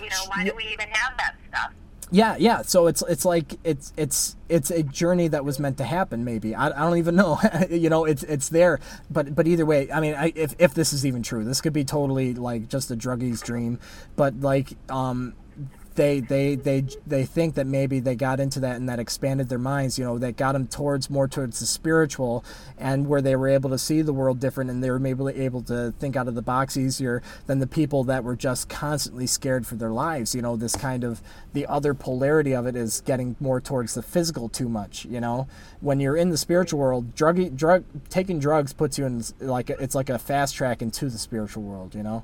You 0.02 0.10
know, 0.10 0.24
why 0.28 0.46
do 0.46 0.54
we 0.56 0.64
even 0.72 0.88
have 0.90 1.18
that 1.18 1.36
stuff? 1.50 1.72
Yeah, 2.12 2.36
yeah. 2.38 2.64
So 2.64 2.88
it's 2.88 3.04
it's 3.08 3.24
like 3.24 3.60
it's 3.64 3.94
it's 3.96 4.36
it's 4.48 4.72
a 4.72 4.82
journey 4.82 5.28
that 5.28 5.46
was 5.46 5.60
meant 5.60 5.78
to 5.78 5.84
happen. 5.84 6.26
Maybe 6.26 6.56
I, 6.56 6.68
I 6.68 6.90
don't 6.90 6.98
even 6.98 7.16
know. 7.16 7.40
you 7.70 7.90
know, 7.90 8.06
it's 8.06 8.24
it's 8.24 8.50
there. 8.50 8.80
But 9.10 9.36
but 9.36 9.48
either 9.48 9.66
way, 9.66 9.92
I 9.92 10.00
mean, 10.00 10.16
I, 10.16 10.34
if 10.36 10.56
if 10.58 10.74
this 10.74 10.92
is 10.92 11.06
even 11.06 11.22
true, 11.22 11.44
this 11.44 11.62
could 11.62 11.74
be 11.74 11.84
totally 11.84 12.34
like 12.34 12.68
just 12.68 12.90
a 12.90 12.96
druggie's 12.96 13.42
dream. 13.42 13.80
But 14.16 14.40
like 14.40 14.74
um, 14.90 15.36
they 16.00 16.22
they 16.22 16.56
they 16.56 16.86
they 17.06 17.26
think 17.26 17.56
that 17.56 17.68
maybe 17.68 18.00
they 18.00 18.16
got 18.16 18.40
into 18.40 18.62
that 18.62 18.78
and 18.78 18.88
that 18.88 19.00
expanded 19.00 19.50
their 19.50 19.60
minds. 19.60 20.00
You 20.00 20.06
know, 20.06 20.18
that 20.20 20.38
got 20.38 20.54
them 20.54 20.66
towards 20.66 21.10
more 21.10 21.28
towards 21.28 21.60
the 21.60 21.66
spiritual 21.66 22.46
and 22.78 23.08
where 23.08 23.22
they 23.22 23.36
were 23.36 23.50
able 23.50 23.70
to 23.72 23.78
see 23.78 24.02
the 24.02 24.14
world 24.14 24.40
different 24.40 24.70
and 24.70 24.82
they 24.82 24.90
were 24.90 25.00
maybe 25.00 25.26
able 25.36 25.62
to 25.64 25.94
think 26.00 26.16
out 26.16 26.30
of 26.30 26.36
the 26.36 26.42
box 26.42 26.78
easier 26.78 27.22
than 27.48 27.60
the 27.60 27.68
people 27.68 28.06
that 28.06 28.24
were 28.24 28.38
just 28.38 28.70
constantly 28.70 29.28
scared 29.28 29.68
for 29.68 29.76
their 29.76 29.92
lives. 29.92 30.34
You 30.34 30.42
know, 30.42 30.56
this 30.56 30.74
kind 30.74 31.04
of 31.04 31.22
the 31.52 31.66
other 31.68 31.94
polarity 31.94 32.56
of 32.56 32.66
it 32.66 32.78
is 32.78 33.02
getting 33.02 33.36
more 33.42 33.60
towards 33.60 33.94
the 33.94 34.02
physical 34.02 34.48
too 34.48 34.70
much. 34.70 35.04
You 35.04 35.20
know, 35.20 35.50
when 35.82 36.00
you're 36.00 36.16
in 36.16 36.30
the 36.30 36.38
spiritual 36.38 36.80
world, 36.80 37.14
drug 37.14 37.58
drug 37.58 37.84
taking 38.08 38.40
drugs 38.40 38.72
puts 38.72 38.98
you 38.98 39.06
in 39.06 39.22
like 39.42 39.70
it's 39.70 39.96
like 39.96 40.10
a 40.10 40.18
fast 40.18 40.56
track 40.56 40.82
into 40.82 41.10
the 41.10 41.18
spiritual 41.18 41.64
world. 41.64 41.94
You 41.94 42.04
know 42.04 42.24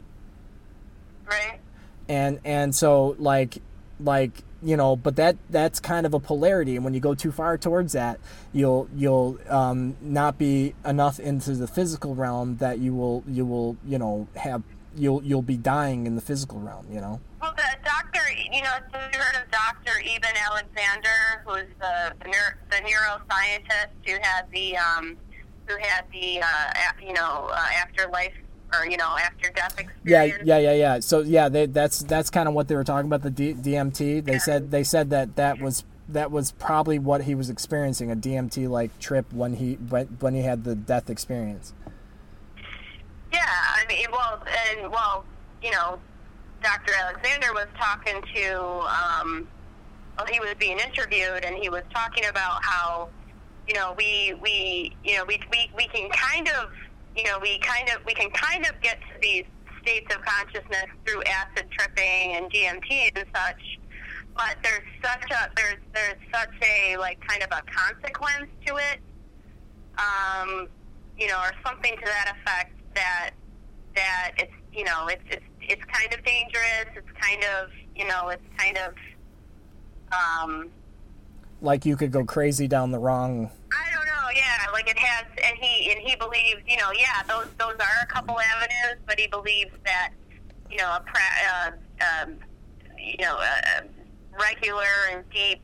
Right? 1.26 1.60
And 2.08 2.40
and 2.44 2.74
so 2.76 3.16
like 3.20 3.58
like 4.00 4.44
you 4.64 4.76
know, 4.76 4.96
but 4.96 5.16
that 5.18 5.38
that's 5.50 5.80
kind 5.80 6.06
of 6.06 6.14
a 6.14 6.20
polarity, 6.20 6.76
and 6.76 6.84
when 6.84 6.94
you 6.94 7.00
go 7.00 7.14
too 7.14 7.32
far 7.32 7.58
towards 7.58 7.94
that, 7.94 8.20
you'll 8.52 8.90
you'll 8.96 9.38
um, 9.48 9.96
not 10.02 10.38
be 10.38 10.74
enough 10.84 11.20
into 11.20 11.52
the 11.52 11.68
physical 11.68 12.16
realm 12.16 12.58
that 12.58 12.80
you 12.80 12.94
will 12.96 13.24
you 13.28 13.46
will 13.46 13.78
you 13.86 14.00
know 14.00 14.28
have 14.36 14.64
you'll 14.96 15.24
you'll 15.24 15.42
be 15.44 15.58
dying 15.58 16.08
in 16.08 16.16
the 16.16 16.22
physical 16.22 16.60
realm, 16.60 16.88
you 16.90 17.00
know. 17.00 17.20
Well, 17.42 17.54
the 17.56 17.78
doctor, 17.84 18.22
you 18.52 18.64
know, 18.64 18.74
you 19.14 19.20
heard 19.20 19.36
of 19.36 19.52
Dr. 19.52 20.00
Eben 20.04 20.36
Alexander, 20.50 21.44
who's 21.46 21.68
the 21.80 22.16
the, 22.22 22.26
neuro, 22.26 22.54
the 22.72 22.78
neuroscientist 22.78 23.90
who 24.08 24.18
had 24.22 24.50
the 24.52 24.78
um, 24.78 25.18
who 25.68 25.78
had 25.78 26.06
the 26.12 26.42
uh, 26.42 26.74
you 27.06 27.14
know 27.14 27.50
uh, 27.52 27.68
afterlife 27.78 28.34
or 28.74 28.86
you 28.86 28.98
know 28.98 29.16
after 29.18 29.50
death 29.52 29.76
Yeah, 30.04 30.24
experience. 30.24 30.48
yeah, 30.48 30.58
yeah, 30.58 30.74
yeah. 30.74 31.00
So 31.00 31.22
yeah, 31.22 31.50
they, 31.50 31.66
that's 31.66 32.00
that's 32.00 32.30
kind 32.30 32.48
of 32.48 32.54
what 32.54 32.68
they 32.68 32.76
were 32.76 32.84
talking 32.84 33.08
about 33.08 33.22
the 33.22 33.30
D, 33.32 33.54
DMT. 33.54 34.24
They 34.26 34.40
said 34.40 34.72
they 34.72 34.84
said 34.84 35.10
that 35.12 35.36
that 35.36 35.60
was 35.60 35.84
that 36.10 36.32
was 36.32 36.52
probably 36.52 37.00
what 37.00 37.24
he 37.24 37.34
was 37.36 37.50
experiencing 37.50 38.12
a 38.12 38.16
DMT 38.16 38.70
like 38.70 38.98
trip 39.00 39.32
when 39.34 39.54
he 39.56 39.74
when, 39.76 40.06
when 40.20 40.34
he 40.36 40.42
had 40.42 40.64
the 40.64 40.76
death 40.76 41.10
experience. 41.10 41.74
Yeah, 43.34 43.42
I 43.44 43.86
mean, 43.88 44.06
well, 44.12 44.44
and 44.70 44.92
well, 44.92 45.26
you 45.62 45.72
know, 45.72 46.00
Dr. 46.64 46.94
Alexander 46.94 47.54
was 47.54 47.68
talking 47.78 48.22
to, 48.34 48.60
um, 48.60 49.48
well, 50.18 50.28
he 50.28 50.40
was 50.40 50.54
being 50.60 50.80
interviewed, 50.80 51.44
and 51.44 51.56
he 51.56 51.70
was 51.70 51.84
talking 51.94 52.26
about 52.26 52.64
how, 52.64 53.10
you 53.68 53.74
know, 53.74 53.94
we 53.98 54.36
we 54.42 54.96
you 55.04 55.18
know 55.18 55.26
we 55.26 55.40
we 55.52 55.70
we 55.76 55.88
can 55.88 56.10
kind 56.12 56.48
of, 56.50 56.70
you 57.16 57.24
know, 57.24 57.40
we 57.42 57.58
kind 57.60 57.90
of 57.90 58.06
we 58.06 58.14
can 58.14 58.30
kind 58.32 58.66
of 58.66 58.80
get 58.82 59.00
to 59.02 59.20
these 59.22 59.46
states 59.82 60.14
of 60.16 60.22
consciousness 60.26 60.86
through 61.06 61.22
acid 61.24 61.68
tripping 61.72 62.36
and 62.36 62.52
DMT 62.52 63.12
and 63.16 63.26
such. 63.34 63.80
But 64.36 64.58
there's 64.64 64.84
such 65.04 65.32
a 65.32 65.50
there's 65.56 65.78
there's 65.94 66.18
such 66.34 66.54
a 66.62 66.98
like 66.98 67.20
kind 67.28 67.44
of 67.44 67.50
a 67.52 67.62
consequence 67.72 68.50
to 68.66 68.76
it 68.76 69.00
um, 69.98 70.68
you 71.18 71.28
know, 71.28 71.40
or 71.40 71.52
something 71.66 71.96
to 71.96 72.06
that 72.06 72.36
effect 72.36 72.74
that 72.96 73.32
that 73.96 74.32
it's 74.38 74.52
you 74.74 74.84
know 74.84 75.08
it's 75.08 75.24
it's 75.30 75.46
it's 75.62 75.84
kind 75.86 76.14
of 76.14 76.24
dangerous. 76.26 76.88
It's 76.96 77.12
kind 77.20 77.44
of 77.44 77.70
you 77.96 78.08
know 78.08 78.30
it's 78.30 78.44
kind 78.58 78.78
of 78.78 78.94
um, 80.12 80.70
Like 81.62 81.86
you 81.86 81.96
could 81.96 82.12
go 82.12 82.26
crazy 82.26 82.68
down 82.68 82.92
the 82.92 83.00
wrong. 83.00 83.50
I 83.72 83.96
don't 83.96 84.06
know. 84.06 84.15
Yeah, 84.34 84.72
like 84.74 84.90
it 84.90 84.98
has, 84.98 85.26
and 85.44 85.58
he 85.58 85.92
and 85.92 86.00
he 86.02 86.16
believes 86.16 86.62
you 86.68 86.78
know 86.78 86.92
yeah 86.92 87.24
those 87.28 87.48
those 87.60 87.76
are 87.80 88.04
a 88.04 88.06
couple 88.08 88.40
avenues, 88.40 89.02
but 89.06 89.20
he 89.20 89.28
believes 89.28 89.72
that 89.86 90.12
you 90.70 90.78
know 90.78 90.98
a 90.98 91.00
pra- 91.02 91.72
uh, 92.04 92.24
um, 92.24 92.36
you 92.98 93.24
know 93.24 93.38
a 93.38 93.84
regular 94.40 94.86
and 95.12 95.24
deep 95.30 95.62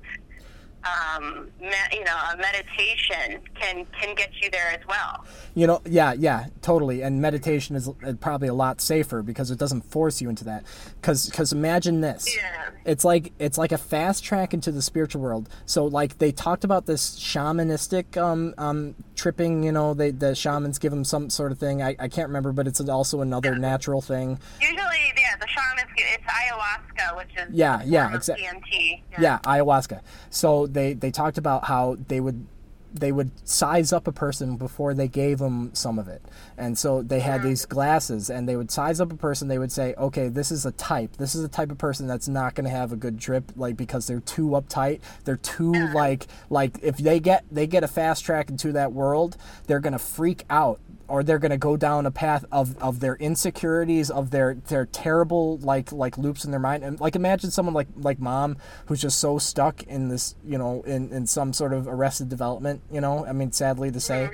um, 0.83 1.47
me- 1.59 1.69
you 1.91 2.03
know 2.03 2.17
a 2.33 2.37
meditation 2.37 3.39
can 3.55 3.85
can 3.99 4.15
get 4.15 4.31
you 4.41 4.49
there 4.49 4.71
as 4.71 4.85
well. 4.87 5.25
You 5.53 5.67
know, 5.67 5.81
yeah, 5.85 6.13
yeah, 6.13 6.47
totally. 6.61 7.01
And 7.01 7.21
meditation 7.21 7.75
is 7.75 7.87
uh, 7.87 8.13
probably 8.19 8.47
a 8.47 8.53
lot 8.53 8.81
safer 8.81 9.21
because 9.21 9.51
it 9.51 9.59
doesn't 9.59 9.81
force 9.81 10.21
you 10.21 10.29
into 10.29 10.43
that. 10.45 10.63
Because 11.01 11.27
because 11.27 11.51
imagine 11.51 12.01
this. 12.01 12.35
Yeah. 12.35 12.69
It's 12.85 13.03
like 13.03 13.33
it's 13.39 13.57
like 13.57 13.71
a 13.71 13.77
fast 13.77 14.23
track 14.23 14.53
into 14.53 14.71
the 14.71 14.81
spiritual 14.81 15.21
world. 15.21 15.49
So 15.65 15.85
like 15.85 16.19
they 16.19 16.31
talked 16.31 16.63
about 16.63 16.85
this 16.85 17.19
shamanistic 17.19 18.17
um, 18.17 18.53
um, 18.57 18.95
tripping. 19.15 19.63
You 19.63 19.71
know, 19.71 19.93
they 19.93 20.11
the 20.11 20.35
shamans 20.35 20.77
give 20.77 20.91
them 20.91 21.03
some 21.03 21.29
sort 21.29 21.51
of 21.51 21.57
thing. 21.57 21.81
I, 21.81 21.95
I 21.99 22.07
can't 22.07 22.27
remember, 22.27 22.51
but 22.51 22.67
it's 22.67 22.79
also 22.81 23.21
another 23.21 23.55
natural 23.57 24.01
thing. 24.01 24.39
Usually, 24.61 24.77
yeah, 25.17 25.35
the 25.39 25.47
shamans, 25.47 25.91
it's 25.97 26.23
ayahuasca, 26.23 27.17
which 27.17 27.29
is 27.37 27.53
Yeah, 27.53 27.81
yeah, 27.83 28.15
exactly. 28.15 28.45
DMT. 28.45 29.01
Yeah, 29.19 29.39
ayahuasca. 29.39 30.01
So 30.29 30.67
they 30.67 30.93
they 30.93 31.11
talked 31.11 31.37
about 31.37 31.65
how 31.65 31.97
they 32.07 32.19
would 32.19 32.45
they 32.93 33.11
would 33.11 33.31
size 33.47 33.93
up 33.93 34.07
a 34.07 34.11
person 34.11 34.57
before 34.57 34.93
they 34.93 35.07
gave 35.07 35.39
them 35.39 35.71
some 35.73 35.97
of 35.97 36.07
it. 36.07 36.21
And 36.57 36.77
so 36.77 37.01
they 37.01 37.19
had 37.19 37.43
these 37.43 37.65
glasses 37.65 38.29
and 38.29 38.47
they 38.47 38.55
would 38.55 38.71
size 38.71 38.99
up 38.99 39.11
a 39.11 39.15
person. 39.15 39.47
They 39.47 39.57
would 39.57 39.71
say, 39.71 39.93
okay, 39.97 40.27
this 40.27 40.51
is 40.51 40.65
a 40.65 40.71
type. 40.71 41.17
This 41.17 41.35
is 41.35 41.43
a 41.43 41.47
type 41.47 41.71
of 41.71 41.77
person 41.77 42.07
that's 42.07 42.27
not 42.27 42.55
going 42.55 42.65
to 42.65 42.71
have 42.75 42.91
a 42.91 42.95
good 42.97 43.19
trip, 43.19 43.51
like 43.55 43.77
because 43.77 44.07
they're 44.07 44.19
too 44.19 44.49
uptight. 44.49 44.99
They're 45.23 45.37
too 45.37 45.71
like 45.93 46.27
like 46.49 46.79
if 46.81 46.97
they 46.97 47.19
get 47.19 47.45
they 47.51 47.67
get 47.67 47.83
a 47.83 47.87
fast 47.87 48.25
track 48.25 48.49
into 48.49 48.71
that 48.73 48.91
world, 48.91 49.37
they're 49.67 49.79
going 49.79 49.93
to 49.93 49.99
freak 49.99 50.43
out 50.49 50.79
or 51.11 51.23
they're 51.23 51.39
going 51.39 51.51
to 51.51 51.57
go 51.57 51.75
down 51.75 52.05
a 52.05 52.11
path 52.11 52.45
of, 52.51 52.77
of 52.77 53.01
their 53.01 53.15
insecurities 53.17 54.09
of 54.09 54.31
their 54.31 54.55
their 54.69 54.85
terrible 54.85 55.57
like 55.57 55.91
like 55.91 56.17
loops 56.17 56.45
in 56.45 56.51
their 56.51 56.59
mind. 56.59 56.83
And 56.83 56.99
like 56.99 57.15
imagine 57.15 57.51
someone 57.51 57.73
like 57.73 57.87
like 57.97 58.19
mom 58.19 58.57
who's 58.85 59.01
just 59.01 59.19
so 59.19 59.37
stuck 59.37 59.83
in 59.83 60.07
this 60.07 60.35
you 60.45 60.57
know 60.57 60.81
in 60.83 61.11
in 61.11 61.27
some 61.27 61.53
sort 61.53 61.73
of 61.73 61.87
arrested 61.87 62.29
development 62.29 62.81
you 62.91 63.01
know? 63.01 63.25
I 63.25 63.33
mean 63.33 63.51
sadly 63.51 63.91
to 63.91 63.99
say. 63.99 64.29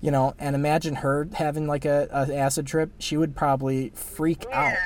You 0.00 0.10
know 0.10 0.34
and 0.38 0.56
imagine 0.56 0.96
her 0.96 1.28
having 1.34 1.68
like 1.68 1.84
a, 1.84 2.08
a 2.10 2.34
acid 2.34 2.66
trip. 2.66 2.90
She 2.98 3.16
would 3.16 3.36
probably 3.36 3.90
freak 3.94 4.46
out 4.52 4.76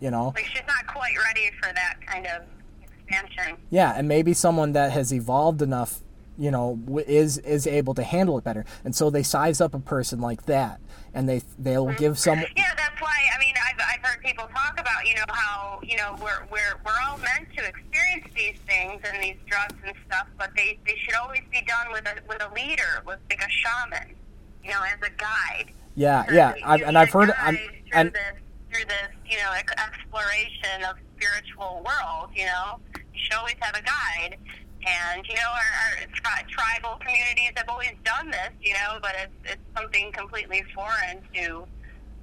you 0.00 0.10
know? 0.10 0.32
Like 0.34 0.44
she's 0.46 0.62
not 0.66 0.86
quite 0.86 1.14
ready 1.26 1.50
for 1.60 1.72
that 1.74 1.96
kind 2.06 2.26
of 2.26 2.42
expansion. 3.04 3.56
Yeah, 3.70 3.94
and 3.96 4.08
maybe 4.08 4.34
someone 4.34 4.72
that 4.72 4.92
has 4.92 5.12
evolved 5.12 5.62
enough, 5.62 6.00
you 6.38 6.50
know, 6.50 6.78
is 7.06 7.38
is 7.38 7.66
able 7.66 7.94
to 7.94 8.02
handle 8.02 8.38
it 8.38 8.44
better. 8.44 8.64
And 8.84 8.94
so 8.94 9.10
they 9.10 9.22
size 9.22 9.60
up 9.60 9.74
a 9.74 9.78
person 9.78 10.20
like 10.20 10.46
that, 10.46 10.80
and 11.12 11.28
they 11.28 11.42
they'll 11.58 11.86
mm-hmm. 11.86 11.96
give 11.96 12.18
some. 12.18 12.38
Yeah, 12.56 12.74
that's 12.76 13.00
why. 13.00 13.14
I 13.34 13.38
mean, 13.38 13.54
I've, 13.56 13.80
I've 13.94 14.04
heard 14.04 14.22
people 14.22 14.48
talk 14.54 14.78
about, 14.78 15.06
you 15.06 15.14
know, 15.14 15.24
how 15.28 15.80
you 15.82 15.96
know 15.96 16.16
we're 16.22 16.46
we're 16.50 16.76
we're 16.84 16.98
all 17.06 17.18
meant 17.18 17.48
to 17.56 17.64
experience 17.66 18.26
these 18.34 18.58
things 18.66 19.00
and 19.04 19.22
these 19.22 19.36
drugs 19.46 19.76
and 19.84 19.94
stuff, 20.06 20.26
but 20.38 20.50
they 20.56 20.78
they 20.86 20.96
should 21.04 21.14
always 21.14 21.42
be 21.50 21.62
done 21.66 21.92
with 21.92 22.06
a 22.06 22.14
with 22.28 22.42
a 22.42 22.52
leader, 22.54 23.02
with 23.06 23.18
like 23.30 23.42
a 23.42 23.50
shaman, 23.50 24.14
you 24.62 24.70
know, 24.70 24.82
as 24.82 24.98
a 25.06 25.10
guide. 25.16 25.72
Yeah, 25.96 26.24
yeah, 26.32 26.54
You 26.56 26.62
I've, 26.64 26.82
and 26.82 26.98
I've 26.98 27.10
heard, 27.10 27.32
I'm, 27.38 27.56
and 27.92 28.12
this 28.12 28.34
through 28.74 28.84
this, 28.86 29.10
you 29.30 29.36
know, 29.38 29.52
exploration 29.52 30.82
of 30.88 30.96
spiritual 31.16 31.84
world. 31.86 32.30
You 32.34 32.46
know, 32.46 32.80
you 32.96 33.20
should 33.22 33.34
always 33.34 33.54
have 33.60 33.76
a 33.76 33.82
guide. 33.82 34.38
And 34.86 35.26
you 35.26 35.34
know, 35.34 35.50
our, 35.50 36.00
our 36.02 36.06
tri- 36.14 36.44
tribal 36.48 36.98
communities 37.00 37.52
have 37.56 37.68
always 37.68 37.92
done 38.04 38.30
this. 38.30 38.50
You 38.62 38.74
know, 38.74 38.98
but 39.02 39.14
it's 39.22 39.52
it's 39.52 39.62
something 39.76 40.12
completely 40.12 40.62
foreign 40.74 41.20
to, 41.34 41.66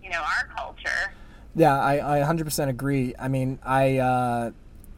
you 0.04 0.10
know, 0.10 0.22
our 0.22 0.48
culture. 0.56 1.14
yeah, 1.56 1.78
I, 1.80 2.22
I 2.22 2.24
100% 2.24 2.70
agree. 2.70 3.14
I 3.20 3.28
mean, 3.28 3.60
I, 3.64 3.98
uh, 3.98 4.52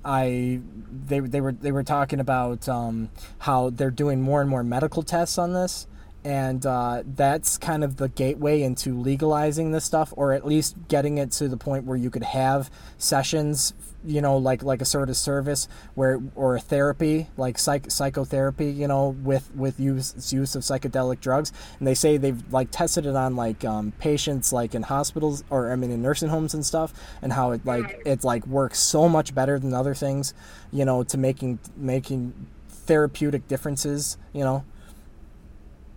I, 0.06 0.60
they, 1.08 1.20
they 1.22 1.42
were 1.42 1.54
they 1.54 1.72
were 1.72 1.84
talking 1.84 2.20
about 2.20 2.68
um, 2.68 3.10
how 3.40 3.70
they're 3.70 3.90
doing 3.92 4.22
more 4.22 4.42
and 4.42 4.50
more 4.50 4.64
medical 4.64 5.02
tests 5.02 5.38
on 5.38 5.54
this, 5.54 5.88
and 6.26 6.66
uh, 6.66 7.04
that's 7.06 7.58
kind 7.58 7.84
of 7.84 7.96
the 7.98 8.10
gateway 8.10 8.62
into 8.62 9.00
legalizing 9.00 9.72
this 9.72 9.86
stuff, 9.86 10.14
or 10.18 10.34
at 10.34 10.46
least 10.46 10.76
getting 10.90 11.18
it 11.18 11.32
to 11.34 11.48
the 11.48 11.58
point 11.58 11.86
where 11.86 11.98
you 11.98 12.10
could 12.10 12.24
have 12.24 12.70
sessions, 12.98 13.74
you 14.06 14.22
know, 14.22 14.38
like 14.38 14.64
like 14.64 14.82
a 14.82 14.86
sort 14.86 15.10
of 15.10 15.18
service 15.18 15.68
where 15.96 16.20
or 16.36 16.56
a 16.56 16.60
therapy, 16.60 17.28
like 17.38 17.58
psych, 17.58 17.90
psychotherapy, 17.90 18.70
you 18.70 18.88
know, 18.88 19.10
with 19.24 19.50
with 19.56 19.80
use 19.80 20.32
use 20.34 20.56
of 20.56 20.64
psychedelic 20.64 21.20
drugs. 21.20 21.52
And 21.80 21.88
they 21.88 21.94
say 21.94 22.18
they've 22.18 22.42
like 22.52 22.72
tested 22.72 23.06
it 23.06 23.16
on 23.16 23.36
like 23.36 23.64
um, 23.66 23.94
patients 24.00 24.52
like 24.54 24.76
in 24.76 24.84
hospitals 24.84 25.44
or 25.50 25.72
I 25.72 25.76
mean 25.76 25.92
in 25.92 26.02
nursing 26.02 26.30
homes 26.30 26.54
and 26.54 26.66
stuff, 26.66 26.94
and 27.22 27.34
how 27.34 27.52
it 27.52 27.66
like 27.66 28.02
it 28.06 28.24
like 28.24 28.46
works 28.48 28.80
so 28.80 29.08
much 29.08 29.34
better 29.34 29.60
than 29.60 29.74
other 29.74 29.94
things, 29.94 30.34
you 30.72 30.86
know, 30.86 31.04
to 31.04 31.18
making 31.18 31.60
making 31.76 32.34
therapeutic 32.70 33.48
differences, 33.48 34.18
you 34.34 34.44
know. 34.44 34.64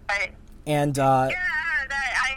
But 0.07 0.31
And 0.67 0.99
uh, 0.99 1.29
yeah, 1.31 1.76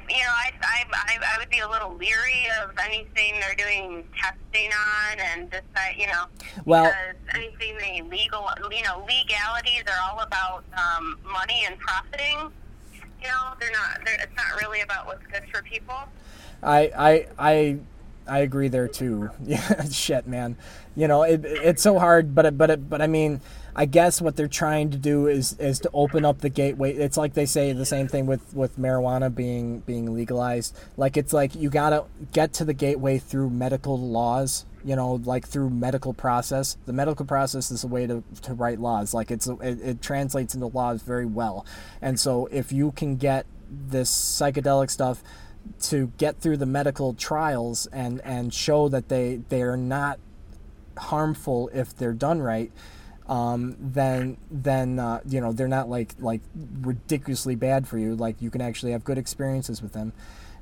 you 0.10 0.18
know 0.24 0.34
I, 0.36 0.51
I 0.62 0.84
I 0.93 1.36
I 1.36 1.38
would 1.39 1.49
be 1.49 1.60
a 1.60 1.70
little 1.70 1.93
leery 1.95 2.47
of 2.64 2.72
anything 2.84 3.36
they're 3.39 3.55
doing 3.55 4.03
testing 4.20 4.72
on 4.72 5.20
and 5.20 5.51
just 5.51 5.64
that 5.76 5.97
you 5.97 6.07
know 6.07 6.26
Well- 6.66 6.91
anything 7.34 7.78
they 7.78 8.01
legal 8.10 8.47
you 8.72 8.84
know 8.84 9.05
legalities 9.07 9.84
are 9.88 10.12
all 10.12 10.20
about 10.22 10.64
um, 10.74 11.18
money 11.32 11.64
and 11.66 11.78
profiting. 11.80 12.51
You 13.22 13.28
know 13.28 13.53
they're 13.60 13.72
not. 13.72 13.99
They're, 14.05 14.16
it's 14.16 14.36
not 14.38 14.62
really 14.62 14.82
about 14.82 15.05
what's 15.05 15.26
good 15.28 15.43
for 15.51 15.62
people. 15.62 15.95
I 16.64 16.91
I 16.97 17.28
I 17.38 17.78
I 18.28 18.39
agree 18.39 18.70
there 18.70 18.88
too. 18.88 19.30
Yeah, 19.45 19.84
shit, 19.89 20.26
man. 20.28 20.55
You 20.95 21.07
know, 21.07 21.24
it, 21.24 21.41
it's 21.43 21.82
so 21.82 21.99
hard, 21.99 22.34
but 22.36 22.45
it, 22.45 22.57
but 22.57 22.70
it, 22.70 22.89
but 22.89 23.01
I 23.01 23.07
mean, 23.07 23.41
I 23.76 23.86
guess 23.86 24.22
what 24.22 24.36
they're 24.36 24.47
trying 24.47 24.91
to 24.91 24.97
do 24.97 25.28
is 25.28 25.53
is 25.59 25.80
to 25.80 25.89
open 25.93 26.26
up 26.26 26.39
the 26.39 26.49
gateway. 26.49 26.93
It's 26.93 27.17
like 27.17 27.34
they 27.34 27.45
say 27.45 27.74
the 27.74 27.86
same 27.86 28.07
thing 28.07 28.26
with 28.26 28.53
with 28.53 28.78
marijuana 28.78 29.34
being 29.34 29.80
being 29.82 30.13
legalized. 30.13 30.78
Like 30.97 31.17
it's 31.17 31.34
like 31.34 31.55
you 31.55 31.70
gotta 31.70 32.05
get 32.34 32.53
to 32.53 32.65
the 32.65 32.74
gateway 32.74 33.17
through 33.17 33.49
medical 33.49 33.99
laws. 33.99 34.65
You 34.84 34.95
know, 34.95 35.15
like 35.26 35.45
through 35.45 35.72
medical 35.72 36.13
process. 36.13 36.78
The 36.86 36.93
medical 36.93 37.26
process 37.26 37.70
is 37.70 37.84
a 37.84 37.88
way 37.88 38.07
to, 38.07 38.24
to 38.43 38.53
write 38.53 38.80
laws. 38.80 39.13
Like 39.13 39.30
it's 39.30 39.45
it, 39.47 39.82
it 39.82 40.01
translates 40.01 40.55
into 40.55 40.67
laws 40.67 41.01
very 41.01 41.26
well. 41.26 41.65
And 42.01 42.17
so 42.17 42.47
if 42.47 42.72
you 42.72 42.91
can 42.93 43.17
get 43.17 43.45
this 43.70 44.09
psychedelic 44.09 44.89
stuff 44.89 45.22
to 45.82 46.11
get 46.17 46.39
through 46.39 46.57
the 46.57 46.65
medical 46.65 47.13
trials 47.13 47.88
and 47.88 48.22
and 48.22 48.53
show 48.53 48.89
that 48.89 49.09
they 49.09 49.41
they 49.49 49.61
are 49.61 49.78
not 49.78 50.20
harmful 50.97 51.70
if 51.74 51.95
they're 51.95 52.13
done 52.13 52.41
right. 52.41 52.72
Um, 53.30 53.78
then 53.80 54.38
then 54.50 54.98
uh, 55.00 55.22
you 55.28 55.40
know 55.40 55.54
they're 55.54 55.68
not 55.68 55.88
like 55.88 56.16
like 56.20 56.42
ridiculously 56.82 57.56
bad 57.56 57.88
for 57.88 57.98
you. 58.00 58.16
Like 58.16 58.42
you 58.42 58.50
can 58.50 58.60
actually 58.60 58.92
have 58.92 59.04
good 59.04 59.18
experiences 59.20 59.82
with 59.82 59.94
them. 59.94 60.14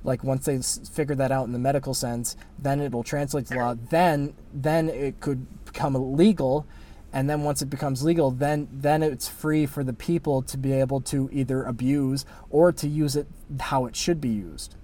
Like 0.04 0.24
once 0.24 0.46
they 0.46 0.58
s- 0.58 0.80
figure 0.94 1.16
that 1.16 1.32
out 1.32 1.48
in 1.48 1.54
the 1.54 1.60
medical 1.60 1.94
sense, 1.94 2.36
then 2.60 2.82
it 2.82 2.92
will 2.92 3.04
translate 3.04 3.48
to 3.48 3.56
law. 3.56 3.76
Then 3.90 4.34
then 4.54 4.90
it 4.90 5.22
could 5.22 5.48
become 5.66 5.96
illegal, 5.96 6.66
and 7.14 7.30
then 7.30 7.44
once 7.44 7.62
it 7.62 7.70
becomes 7.70 8.04
legal, 8.04 8.32
then 8.32 8.68
then 8.72 9.02
it's 9.02 9.30
free 9.30 9.66
for 9.66 9.84
the 9.84 9.94
people 9.94 10.42
to 10.42 10.58
be 10.58 10.74
able 10.74 11.00
to 11.02 11.30
either 11.32 11.64
abuse 11.64 12.26
or 12.50 12.74
to 12.74 12.88
use 12.88 13.16
it 13.16 13.28
how 13.62 13.86
it 13.86 13.96
should 13.96 14.20
be 14.20 14.30
used. 14.30 14.76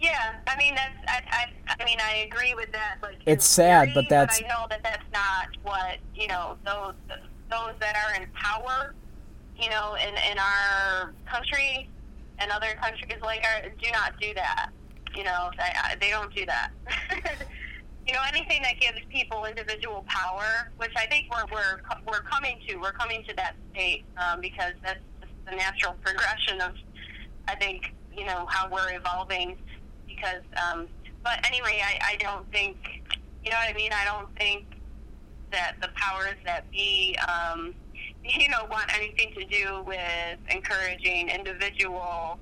Yeah, 0.00 0.34
I 0.46 0.56
mean 0.56 0.74
that's 0.74 0.96
I, 1.08 1.22
I, 1.68 1.76
I 1.80 1.84
mean 1.84 1.98
I 2.02 2.26
agree 2.30 2.54
with 2.54 2.72
that. 2.72 2.96
Like 3.02 3.18
It's 3.26 3.44
sad, 3.46 3.88
theory, 3.88 3.94
but 3.94 4.08
that's- 4.08 4.40
I 4.42 4.48
know 4.48 4.66
that 4.70 4.82
that's 4.82 5.04
not 5.12 5.19
what 5.62 5.98
you 6.14 6.28
know 6.28 6.56
those 6.64 6.94
those 7.50 7.74
that 7.80 7.96
are 7.96 8.20
in 8.20 8.28
power, 8.32 8.94
you 9.58 9.70
know, 9.70 9.96
in 9.96 10.14
in 10.30 10.38
our 10.38 11.12
country 11.26 11.88
and 12.38 12.50
other 12.50 12.74
countries 12.80 13.20
like 13.22 13.44
our 13.44 13.68
do 13.68 13.90
not 13.92 14.18
do 14.20 14.32
that. 14.34 14.70
You 15.14 15.24
know, 15.24 15.50
I, 15.58 15.96
they 16.00 16.10
don't 16.10 16.32
do 16.34 16.46
that. 16.46 16.70
you 18.06 18.12
know, 18.12 18.20
anything 18.32 18.62
that 18.62 18.80
gives 18.80 18.98
people 19.08 19.44
individual 19.44 20.04
power, 20.08 20.70
which 20.78 20.92
I 20.96 21.06
think 21.06 21.26
we're 21.30 21.44
we're 21.52 21.80
we're 22.06 22.22
coming 22.22 22.58
to, 22.68 22.76
we're 22.76 22.92
coming 22.92 23.22
to 23.28 23.36
that 23.36 23.54
state 23.72 24.04
um, 24.16 24.40
because 24.40 24.72
that's 24.84 25.00
just 25.20 25.32
the 25.48 25.56
natural 25.56 25.94
progression 26.02 26.60
of, 26.60 26.72
I 27.48 27.54
think, 27.56 27.94
you 28.16 28.24
know, 28.24 28.46
how 28.48 28.68
we're 28.70 28.96
evolving. 28.96 29.56
Because, 30.06 30.42
um, 30.56 30.88
but 31.22 31.44
anyway, 31.46 31.80
I, 31.84 32.14
I 32.14 32.16
don't 32.16 32.50
think, 32.50 32.76
you 33.44 33.50
know 33.50 33.56
what 33.56 33.72
I 33.72 33.76
mean. 33.76 33.90
I 33.92 34.04
don't 34.04 34.28
think 34.36 34.64
that 35.52 35.76
the 35.80 35.88
powers 35.94 36.36
that 36.44 36.70
be, 36.70 37.16
um, 37.28 37.74
you 38.24 38.48
know, 38.48 38.66
want 38.70 38.94
anything 38.96 39.32
to 39.34 39.44
do 39.44 39.82
with 39.86 40.38
encouraging 40.50 41.28
individual 41.28 42.38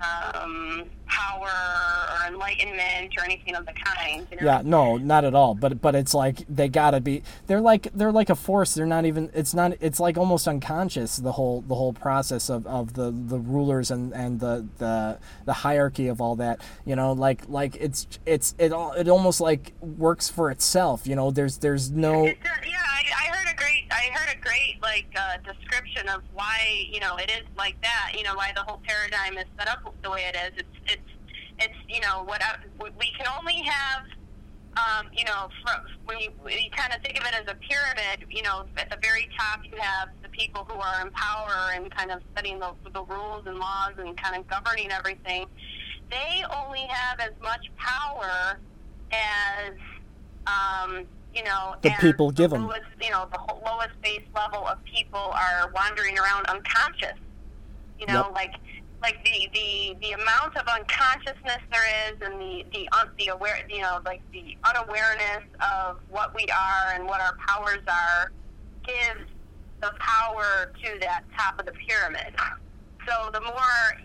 um, 0.00 0.84
power 1.08 1.48
or 1.48 2.26
enlightenment 2.26 3.14
or 3.16 3.24
anything 3.24 3.54
of 3.54 3.66
the 3.66 3.72
kind. 3.72 4.26
You 4.30 4.40
know? 4.40 4.46
Yeah, 4.46 4.62
no, 4.64 4.96
not 4.96 5.24
at 5.24 5.34
all. 5.34 5.54
But 5.54 5.80
but 5.80 5.94
it's 5.94 6.14
like 6.14 6.44
they 6.48 6.68
gotta 6.68 7.00
be. 7.00 7.22
They're 7.46 7.60
like 7.60 7.88
they're 7.94 8.12
like 8.12 8.30
a 8.30 8.34
force. 8.34 8.74
They're 8.74 8.86
not 8.86 9.04
even. 9.04 9.30
It's 9.34 9.54
not. 9.54 9.72
It's 9.80 10.00
like 10.00 10.16
almost 10.16 10.46
unconscious. 10.46 11.16
The 11.16 11.32
whole 11.32 11.62
the 11.62 11.74
whole 11.74 11.92
process 11.92 12.48
of, 12.48 12.66
of 12.66 12.94
the, 12.94 13.10
the 13.10 13.38
rulers 13.38 13.90
and, 13.90 14.12
and 14.12 14.40
the, 14.40 14.66
the 14.78 15.18
the 15.44 15.52
hierarchy 15.52 16.08
of 16.08 16.20
all 16.20 16.36
that. 16.36 16.60
You 16.84 16.96
know, 16.96 17.12
like 17.12 17.48
like 17.48 17.76
it's 17.76 18.06
it's 18.26 18.54
it 18.58 18.72
all 18.72 18.92
it 18.92 19.08
almost 19.08 19.40
like 19.40 19.72
works 19.80 20.28
for 20.28 20.50
itself. 20.50 21.06
You 21.06 21.16
know, 21.16 21.30
there's 21.30 21.58
there's 21.58 21.90
no. 21.90 22.26
It 22.26 22.42
does, 22.42 22.52
yeah, 22.66 22.76
I, 22.78 23.04
I 23.24 23.36
heard 23.36 23.48
a 23.52 23.56
great, 23.56 23.84
I 23.90 24.10
heard 24.12 24.36
a 24.36 24.40
great 24.40 24.78
like 24.82 25.06
uh, 25.16 25.38
description 25.38 26.08
of 26.08 26.22
why 26.34 26.86
you 26.90 27.00
know 27.00 27.16
it 27.16 27.30
is 27.30 27.46
like 27.56 27.80
that. 27.82 28.12
You 28.16 28.24
know 28.24 28.34
why 28.34 28.52
the 28.54 28.62
whole 28.62 28.80
paradigm 28.86 29.38
is 29.38 29.46
set 29.58 29.68
up 29.68 29.94
the 30.02 30.10
way 30.10 30.30
it 30.32 30.36
is. 30.36 30.58
It's 30.58 30.92
it's 30.92 30.97
it's 31.60 31.74
you 31.88 32.00
know 32.00 32.22
what 32.24 32.42
I, 32.42 32.56
we 32.80 33.12
can 33.16 33.26
only 33.38 33.62
have. 33.64 34.02
Um, 34.76 35.08
you 35.12 35.24
know, 35.24 35.48
from, 35.64 35.80
when 36.04 36.20
you, 36.20 36.28
when 36.40 36.56
you 36.56 36.70
kind 36.70 36.94
of 36.94 37.02
think 37.02 37.18
of 37.18 37.26
it 37.26 37.34
as 37.34 37.48
a 37.48 37.56
pyramid, 37.56 38.28
you 38.30 38.42
know, 38.42 38.64
at 38.76 38.88
the 38.90 38.98
very 39.02 39.28
top 39.36 39.60
you 39.64 39.76
have 39.76 40.10
the 40.22 40.28
people 40.28 40.64
who 40.70 40.78
are 40.78 41.04
in 41.04 41.10
power 41.10 41.72
and 41.74 41.90
kind 41.90 42.12
of 42.12 42.22
setting 42.36 42.60
the, 42.60 42.70
the 42.92 43.02
rules 43.02 43.42
and 43.46 43.58
laws 43.58 43.94
and 43.98 44.16
kind 44.16 44.36
of 44.36 44.46
governing 44.46 44.92
everything. 44.92 45.46
They 46.10 46.44
only 46.64 46.86
have 46.88 47.18
as 47.18 47.32
much 47.42 47.66
power 47.76 48.60
as 49.10 49.72
um, 50.46 51.06
you 51.34 51.42
know, 51.44 51.74
The 51.82 51.90
people 52.00 52.30
give 52.30 52.50
the. 52.50 52.58
Lowest, 52.58 52.82
you 53.02 53.10
know, 53.10 53.28
the 53.32 53.54
lowest 53.64 54.00
base 54.02 54.22
level 54.34 54.66
of 54.66 54.78
people 54.84 55.20
are 55.20 55.70
wandering 55.74 56.18
around 56.18 56.46
unconscious. 56.46 57.18
You 57.98 58.06
know, 58.06 58.26
Yep. 58.26 58.34
like 58.34 58.54
like 59.02 59.24
the, 59.24 59.48
the 59.52 59.96
the 60.00 60.12
amount 60.12 60.56
of 60.56 60.66
unconsciousness 60.66 61.62
there 61.70 62.10
is, 62.10 62.20
and 62.20 62.40
the 62.40 62.64
the 62.72 62.88
un, 62.98 63.08
the 63.18 63.28
aware, 63.28 63.64
you 63.68 63.80
know, 63.80 64.00
like 64.04 64.20
the 64.32 64.56
unawareness 64.64 65.44
of 65.60 65.98
what 66.10 66.34
we 66.34 66.46
are 66.46 66.94
and 66.94 67.06
what 67.06 67.20
our 67.20 67.36
powers 67.46 67.82
are, 67.86 68.32
gives 68.84 69.28
the 69.80 69.92
power 69.98 70.72
to 70.82 70.98
that 71.00 71.22
top 71.36 71.58
of 71.60 71.66
the 71.66 71.72
pyramid. 71.72 72.34
So 73.06 73.30
the 73.32 73.40
more 73.40 73.54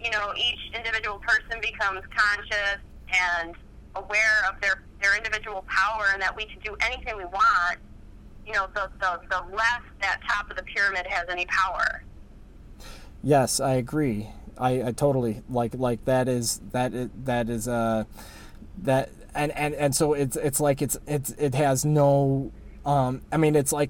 you 0.03 0.11
know, 0.11 0.33
each 0.37 0.75
individual 0.75 1.19
person 1.19 1.59
becomes 1.61 2.01
conscious 2.15 2.79
and 3.11 3.55
aware 3.95 4.45
of 4.47 4.61
their 4.61 4.83
their 5.01 5.17
individual 5.17 5.65
power 5.67 6.05
and 6.13 6.21
that 6.21 6.35
we 6.35 6.45
can 6.45 6.59
do 6.63 6.75
anything 6.81 7.17
we 7.17 7.25
want. 7.25 7.79
You 8.45 8.53
know, 8.53 8.67
the 8.75 8.91
the, 8.99 9.21
the 9.29 9.55
less 9.55 9.81
that 10.01 10.19
top 10.27 10.51
of 10.51 10.57
the 10.57 10.63
pyramid 10.63 11.07
has 11.07 11.25
any 11.29 11.47
power. 11.47 12.03
Yes, 13.23 13.59
I 13.59 13.75
agree. 13.75 14.29
I, 14.57 14.87
I 14.87 14.91
totally 14.91 15.41
like 15.49 15.75
like 15.75 16.05
that 16.05 16.27
is 16.27 16.61
that 16.71 16.93
is, 16.93 17.09
that 17.23 17.49
is 17.49 17.67
uh 17.67 18.05
that 18.83 19.09
and, 19.35 19.51
and 19.53 19.73
and 19.73 19.95
so 19.95 20.13
it's 20.13 20.35
it's 20.35 20.59
like 20.59 20.81
it's 20.81 20.97
it's 21.07 21.31
it 21.31 21.55
has 21.55 21.85
no 21.85 22.51
um 22.85 23.21
I 23.31 23.37
mean 23.37 23.55
it's 23.55 23.71
like 23.71 23.89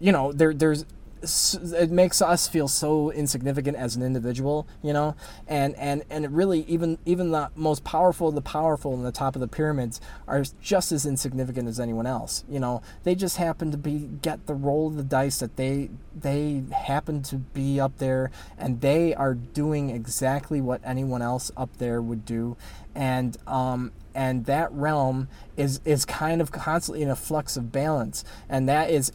you 0.00 0.12
know 0.12 0.32
there 0.32 0.52
there's 0.52 0.84
it 1.22 1.90
makes 1.90 2.20
us 2.20 2.48
feel 2.48 2.68
so 2.68 3.10
insignificant 3.12 3.76
as 3.76 3.94
an 3.96 4.02
individual, 4.02 4.66
you 4.82 4.92
know, 4.92 5.14
and 5.46 5.74
and 5.76 6.02
and 6.10 6.24
it 6.24 6.30
really 6.30 6.64
even 6.68 6.98
even 7.04 7.30
the 7.30 7.50
most 7.54 7.84
powerful 7.84 8.30
the 8.32 8.40
powerful 8.40 8.94
in 8.94 9.02
the 9.02 9.12
top 9.12 9.36
of 9.36 9.40
the 9.40 9.48
pyramids 9.48 10.00
are 10.26 10.44
just 10.60 10.90
as 10.92 11.06
insignificant 11.06 11.68
as 11.68 11.78
anyone 11.78 12.06
else. 12.06 12.44
You 12.48 12.60
know, 12.60 12.82
they 13.04 13.14
just 13.14 13.36
happen 13.36 13.70
to 13.70 13.76
be 13.76 14.08
get 14.22 14.46
the 14.46 14.54
roll 14.54 14.88
of 14.88 14.96
the 14.96 15.02
dice 15.02 15.38
that 15.38 15.56
they 15.56 15.90
they 16.14 16.62
happen 16.72 17.22
to 17.24 17.36
be 17.36 17.78
up 17.80 17.98
there, 17.98 18.30
and 18.58 18.80
they 18.80 19.14
are 19.14 19.34
doing 19.34 19.90
exactly 19.90 20.60
what 20.60 20.80
anyone 20.84 21.22
else 21.22 21.50
up 21.56 21.76
there 21.78 22.02
would 22.02 22.24
do, 22.24 22.56
and 22.94 23.36
um 23.46 23.92
and 24.14 24.46
that 24.46 24.70
realm 24.72 25.28
is 25.56 25.80
is 25.84 26.04
kind 26.04 26.40
of 26.40 26.52
constantly 26.52 27.02
in 27.02 27.10
a 27.10 27.16
flux 27.16 27.56
of 27.56 27.72
balance. 27.72 28.24
And 28.48 28.68
that 28.68 28.90
is 28.90 29.12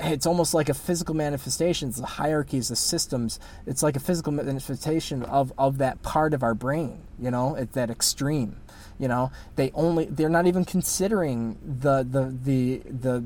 it's 0.00 0.26
almost 0.26 0.54
like 0.54 0.68
a 0.68 0.74
physical 0.74 1.14
manifestation 1.14 1.88
it's 1.88 2.00
the 2.00 2.06
hierarchies 2.06 2.68
the 2.68 2.76
systems 2.76 3.40
it's 3.66 3.82
like 3.82 3.96
a 3.96 4.00
physical 4.00 4.32
manifestation 4.32 5.22
of 5.24 5.52
of 5.58 5.78
that 5.78 6.02
part 6.02 6.34
of 6.34 6.42
our 6.42 6.54
brain 6.54 7.02
you 7.18 7.30
know 7.30 7.56
at 7.56 7.72
that 7.72 7.90
extreme 7.90 8.56
you 8.98 9.08
know 9.08 9.30
they 9.56 9.70
only 9.74 10.04
they're 10.06 10.28
not 10.28 10.46
even 10.46 10.64
considering 10.64 11.58
the 11.62 12.02
the 12.02 12.36
the 12.44 12.82
the 12.90 13.24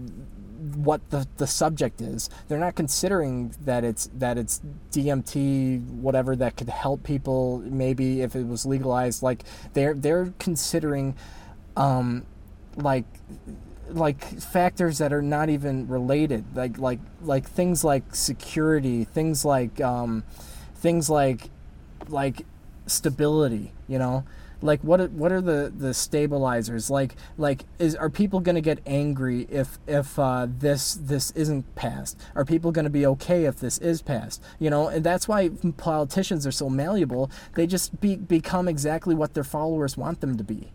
what 0.76 1.10
the, 1.10 1.26
the 1.38 1.46
subject 1.46 2.00
is. 2.00 2.30
They're 2.48 2.58
not 2.58 2.74
considering 2.74 3.54
that 3.64 3.84
it's 3.84 4.08
that 4.14 4.38
it's 4.38 4.60
DMT, 4.92 5.84
whatever 5.88 6.36
that 6.36 6.56
could 6.56 6.68
help 6.68 7.02
people. 7.02 7.58
Maybe 7.64 8.22
if 8.22 8.36
it 8.36 8.46
was 8.46 8.64
legalized, 8.64 9.22
like 9.22 9.44
they're 9.72 9.94
they're 9.94 10.32
considering, 10.38 11.16
um, 11.76 12.26
like 12.76 13.04
like 13.95 14.22
factors 14.40 14.99
that 14.99 15.12
are 15.12 15.22
not 15.22 15.49
even 15.49 15.88
related, 15.88 16.45
like 16.57 16.78
like 16.78 17.01
like 17.22 17.49
things 17.49 17.84
like 17.84 18.14
security, 18.14 19.05
things 19.05 19.45
like 19.45 19.80
um, 19.80 20.24
things 20.74 21.09
like 21.11 21.51
like 22.09 22.47
stability. 22.86 23.72
You 23.88 23.99
know, 23.99 24.24
like 24.61 24.80
what 24.82 25.11
what 25.12 25.32
are 25.32 25.40
the 25.40 25.72
the 25.76 25.95
stabilizers? 25.95 26.90
Like 26.90 27.16
like 27.36 27.64
is 27.78 27.95
are 27.95 28.11
people 28.11 28.40
going 28.40 28.55
to 28.55 28.61
get 28.61 28.80
angry 28.86 29.47
if 29.51 29.78
if 29.86 30.18
uh, 30.18 30.47
this 30.49 30.95
this 30.95 31.30
isn't 31.32 31.74
passed? 31.74 32.20
Are 32.34 32.45
people 32.45 32.72
going 32.72 32.84
to 32.84 32.90
be 32.90 33.07
okay 33.07 33.45
if 33.45 33.57
this 33.57 33.78
is 33.78 34.03
passed? 34.03 34.43
You 34.59 34.70
know 34.70 34.88
and 34.88 35.05
that's 35.05 35.28
why 35.28 35.51
politicians 35.76 36.47
are 36.47 36.53
so 36.53 36.68
malleable. 36.68 37.30
They 37.55 37.66
just 37.66 38.01
be, 38.01 38.16
become 38.16 38.68
exactly 38.68 39.14
what 39.14 39.34
their 39.34 39.45
followers 39.45 39.97
want 39.97 40.20
them 40.20 40.36
to 40.36 40.45
be 40.45 40.72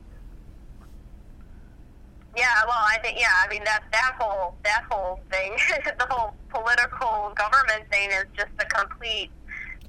Yeah, 2.37 2.53
well, 2.67 2.77
I 2.77 2.99
think 3.01 3.19
yeah, 3.19 3.33
I 3.43 3.49
mean 3.49 3.63
that 3.63 3.81
that 3.91 4.13
whole 4.19 4.53
that 4.63 4.85
whole 4.91 5.19
thing, 5.31 5.57
the 5.97 6.05
whole 6.07 6.35
political 6.53 7.33
government 7.33 7.89
thing 7.89 8.11
is 8.11 8.25
just 8.37 8.53
a 8.59 8.65
complete. 8.65 9.31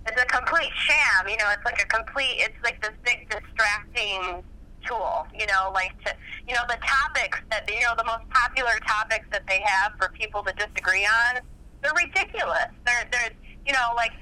It's 0.06 0.20
a 0.20 0.24
complete 0.24 0.72
sham. 0.72 1.28
You 1.28 1.36
know, 1.36 1.52
it's 1.52 1.64
like 1.66 1.82
a 1.82 1.86
complete. 1.86 2.40
It's 2.40 2.56
like 2.64 2.80
this 2.80 2.96
big 3.04 3.28
distracting 3.28 4.42
tool. 4.86 5.26
You 5.38 5.44
know, 5.44 5.70
like 5.74 5.92
to 6.06 6.14
you 6.48 6.54
know 6.54 6.64
the 6.68 6.78
topics 6.80 7.38
that 7.50 7.68
you 7.68 7.84
know 7.84 7.92
the 7.98 8.08
most 8.08 8.24
popular 8.30 8.80
topics 8.88 9.26
that 9.30 9.46
they 9.46 9.60
have 9.66 9.92
for 10.00 10.08
people 10.16 10.42
to 10.44 10.52
disagree 10.54 11.04
on. 11.04 11.42
They're 11.82 11.92
ridiculous. 11.92 12.72
They're 12.86 13.04
they're 13.12 13.36
you 13.66 13.74
know 13.74 13.92
like 13.94 14.12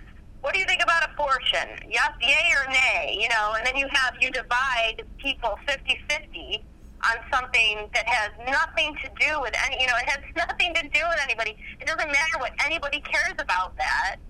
what 0.40 0.52
do 0.52 0.58
you 0.58 0.66
think 0.66 0.82
about 0.82 1.08
abortion? 1.14 1.78
Yes, 1.88 2.10
yay 2.20 2.50
or 2.58 2.66
nay? 2.72 3.18
You 3.20 3.28
know, 3.28 3.54
and 3.56 3.64
then 3.64 3.76
you 3.76 3.86
have 3.92 4.14
you 4.20 4.30
divide 4.30 5.02
people 5.18 5.58
50-50 5.66 6.62
on 7.04 7.16
something 7.32 7.88
that 7.94 8.06
has 8.08 8.30
nothing 8.48 8.94
to 9.04 9.08
do 9.20 9.40
with 9.40 9.54
any, 9.66 9.80
you 9.80 9.86
know, 9.86 9.94
it 10.00 10.08
has 10.08 10.20
nothing 10.36 10.74
to 10.74 10.82
do 10.82 11.02
with 11.08 11.18
anybody. 11.22 11.56
It 11.80 11.86
doesn't 11.86 12.08
matter 12.08 12.36
what 12.38 12.52
anybody 12.64 13.00
cares 13.00 13.36
about 13.38 13.76
that. 13.76 14.16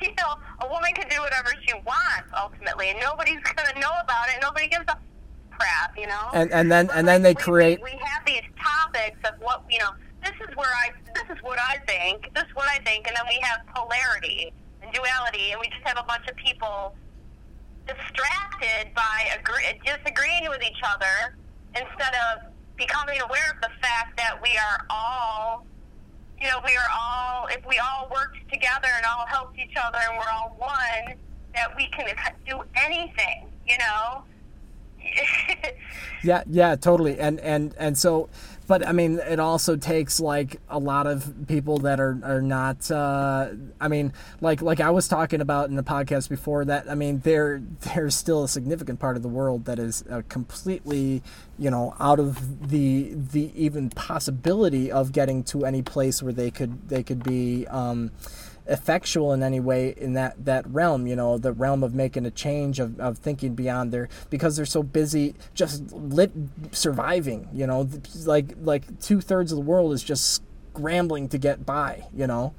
You 0.00 0.08
know, 0.18 0.34
a 0.60 0.68
woman 0.68 0.92
can 0.94 1.08
do 1.08 1.20
whatever 1.20 1.50
she 1.66 1.74
wants 1.74 2.28
ultimately, 2.36 2.88
and 2.90 2.98
nobody's 3.00 3.40
going 3.56 3.68
to 3.74 3.80
know 3.80 3.92
about 4.02 4.28
it. 4.28 4.36
Nobody 4.40 4.66
gives 4.68 4.84
a 4.88 4.96
crap, 5.50 5.96
you 5.96 6.06
know. 6.06 6.28
And 6.32 6.50
and 6.52 6.70
then 6.72 6.86
But, 6.86 6.96
and 6.96 7.08
then 7.08 7.22
like, 7.22 7.36
they 7.38 7.40
we- 7.40 7.44
create 7.44 7.80
We, 7.82 7.92
we 7.92 7.98
have 8.04 8.24
these 8.26 8.42
topics 8.56 9.18
of 9.28 9.34
what 9.40 9.62
you 9.70 9.78
know. 9.78 9.90
This 10.22 10.32
is 10.48 10.56
where 10.56 10.68
I. 10.72 10.88
This 11.14 11.36
is 11.36 11.42
what 11.42 11.58
I 11.60 11.78
think. 11.86 12.32
This 12.34 12.44
is 12.44 12.54
what 12.54 12.68
I 12.68 12.78
think, 12.84 13.06
and 13.08 13.16
then 13.16 13.24
we 13.28 13.38
have 13.42 13.60
polarity 13.74 14.52
and 14.82 14.92
duality, 14.92 15.52
and 15.52 15.60
we 15.60 15.68
just 15.68 15.84
have 15.84 15.98
a 15.98 16.06
bunch 16.08 16.26
of 16.28 16.36
people 16.36 16.94
distracted 17.86 18.92
by 18.94 19.28
agree, 19.38 19.64
disagreeing 19.84 20.48
with 20.48 20.62
each 20.62 20.80
other 20.84 21.36
instead 21.74 22.14
of 22.32 22.52
becoming 22.76 23.20
aware 23.20 23.50
of 23.54 23.60
the 23.60 23.70
fact 23.80 24.16
that 24.16 24.40
we 24.42 24.50
are 24.56 24.86
all. 24.90 25.66
You 26.40 26.48
know, 26.50 26.60
we 26.64 26.76
are 26.76 26.88
all. 26.92 27.46
If 27.46 27.64
we 27.66 27.78
all 27.78 28.10
worked 28.12 28.38
together 28.52 28.88
and 28.96 29.06
all 29.06 29.26
helped 29.26 29.58
each 29.58 29.74
other, 29.82 29.98
and 30.08 30.18
we're 30.18 30.30
all 30.30 30.54
one, 30.58 31.16
that 31.54 31.74
we 31.76 31.86
can 31.88 32.06
do 32.46 32.62
anything. 32.76 33.48
You 33.66 33.78
know. 33.78 34.24
Yeah, 36.24 36.42
yeah, 36.48 36.74
totally. 36.74 37.20
And 37.20 37.38
and 37.40 37.74
and 37.78 37.98
so, 37.98 38.30
but 38.66 38.86
I 38.86 38.92
mean, 38.92 39.18
it 39.18 39.38
also 39.38 39.76
takes 39.76 40.20
like 40.20 40.60
a 40.68 40.78
lot 40.78 41.06
of 41.06 41.46
people 41.48 41.78
that 41.78 42.00
are 42.00 42.18
are 42.22 42.40
not. 42.40 42.90
Uh, 42.90 43.50
I 43.80 43.88
mean, 43.88 44.12
like 44.40 44.62
like 44.62 44.80
I 44.80 44.90
was 44.90 45.06
talking 45.06 45.40
about 45.40 45.68
in 45.68 45.76
the 45.76 45.82
podcast 45.82 46.28
before 46.28 46.64
that. 46.64 46.90
I 46.90 46.94
mean, 46.94 47.20
there 47.20 47.62
there's 47.94 48.14
still 48.14 48.44
a 48.44 48.48
significant 48.48 49.00
part 49.00 49.16
of 49.16 49.22
the 49.22 49.28
world 49.28 49.66
that 49.66 49.78
is 49.78 50.04
uh, 50.10 50.22
completely, 50.28 51.22
you 51.58 51.70
know, 51.70 51.94
out 52.00 52.18
of 52.18 52.70
the 52.70 53.12
the 53.14 53.52
even 53.54 53.90
possibility 53.90 54.90
of 54.90 55.12
getting 55.12 55.44
to 55.44 55.66
any 55.66 55.82
place 55.82 56.22
where 56.22 56.32
they 56.32 56.50
could 56.50 56.88
they 56.88 57.02
could 57.02 57.22
be. 57.22 57.66
Um, 57.66 58.12
effectual 58.66 59.32
in 59.32 59.42
any 59.42 59.60
way 59.60 59.94
in 59.96 60.14
that 60.14 60.42
that 60.44 60.66
realm 60.68 61.06
you 61.06 61.14
know 61.14 61.36
the 61.36 61.52
realm 61.52 61.82
of 61.82 61.94
making 61.94 62.24
a 62.24 62.30
change 62.30 62.80
of, 62.80 62.98
of 62.98 63.18
thinking 63.18 63.54
beyond 63.54 63.92
their 63.92 64.08
because 64.30 64.56
they're 64.56 64.64
so 64.64 64.82
busy 64.82 65.34
just 65.52 65.92
lit 65.92 66.32
surviving 66.72 67.48
you 67.52 67.66
know? 67.66 67.88
Like 68.24 68.54
like 68.62 69.00
two-thirds 69.00 69.52
of 69.52 69.56
the 69.56 69.64
world 69.64 69.92
is 69.92 70.02
just 70.02 70.42
scrambling 70.72 71.28
to 71.28 71.38
get 71.38 71.64
by 71.64 72.04
you 72.14 72.26
know? 72.26 72.54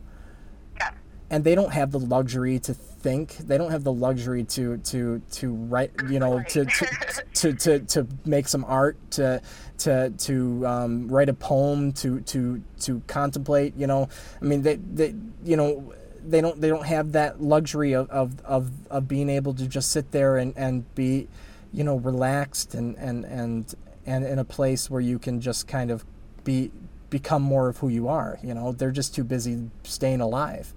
Yeah. 0.77 0.91
and 1.29 1.43
they 1.43 1.55
don't 1.55 1.73
have 1.73 1.91
the 1.91 1.99
luxury 1.99 2.59
to 2.59 2.73
think. 2.73 3.37
They 3.37 3.57
don't 3.57 3.71
have 3.71 3.83
the 3.83 3.93
luxury 3.93 4.43
to 4.45 4.77
to 4.77 5.21
to 5.31 5.53
write 5.53 5.91
you 6.09 6.19
know 6.19 6.41
to 6.49 6.65
to, 6.65 6.87
to, 7.33 7.53
to, 7.53 7.79
to 7.79 8.07
make 8.25 8.47
some 8.47 8.65
art 8.65 8.97
to 9.11 9.41
to 9.79 10.11
to 10.11 10.67
um, 10.67 11.07
write 11.07 11.29
a 11.29 11.33
poem 11.33 11.93
to 11.93 12.21
to 12.21 12.63
to 12.81 13.01
contemplate 13.07 13.75
you 13.75 13.87
know? 13.87 14.07
I 14.41 14.45
mean 14.45 14.61
they 14.61 14.75
they 14.75 15.15
you 15.43 15.57
know 15.57 15.93
they 16.29 16.41
don't 16.41 16.59
they 16.61 16.69
don't 16.69 16.85
have 16.85 17.11
that 17.13 17.41
luxury 17.41 17.93
of 17.93 18.09
of, 18.09 18.39
of, 18.45 18.71
of 18.89 19.07
being 19.07 19.29
able 19.29 19.53
to 19.53 19.67
just 19.67 19.91
sit 19.91 20.11
there 20.11 20.37
and, 20.37 20.53
and 20.57 20.93
be 20.95 21.27
you 21.73 21.83
know 21.83 21.95
relaxed 21.97 22.73
and, 22.75 22.95
and 22.97 23.25
and 23.25 23.75
and 24.05 24.25
in 24.25 24.39
a 24.39 24.45
place 24.45 24.89
where 24.89 25.01
you 25.01 25.19
can 25.19 25.41
just 25.41 25.67
kind 25.67 25.91
of 25.91 26.05
be 26.43 26.71
become 27.09 27.41
more 27.41 27.69
of 27.69 27.77
who 27.77 27.89
you 27.89 28.07
are 28.07 28.37
you 28.43 28.53
know 28.53 28.71
they're 28.71 28.91
just 28.91 29.13
too 29.15 29.23
busy 29.23 29.69
staying 29.83 30.21
alive 30.21 30.73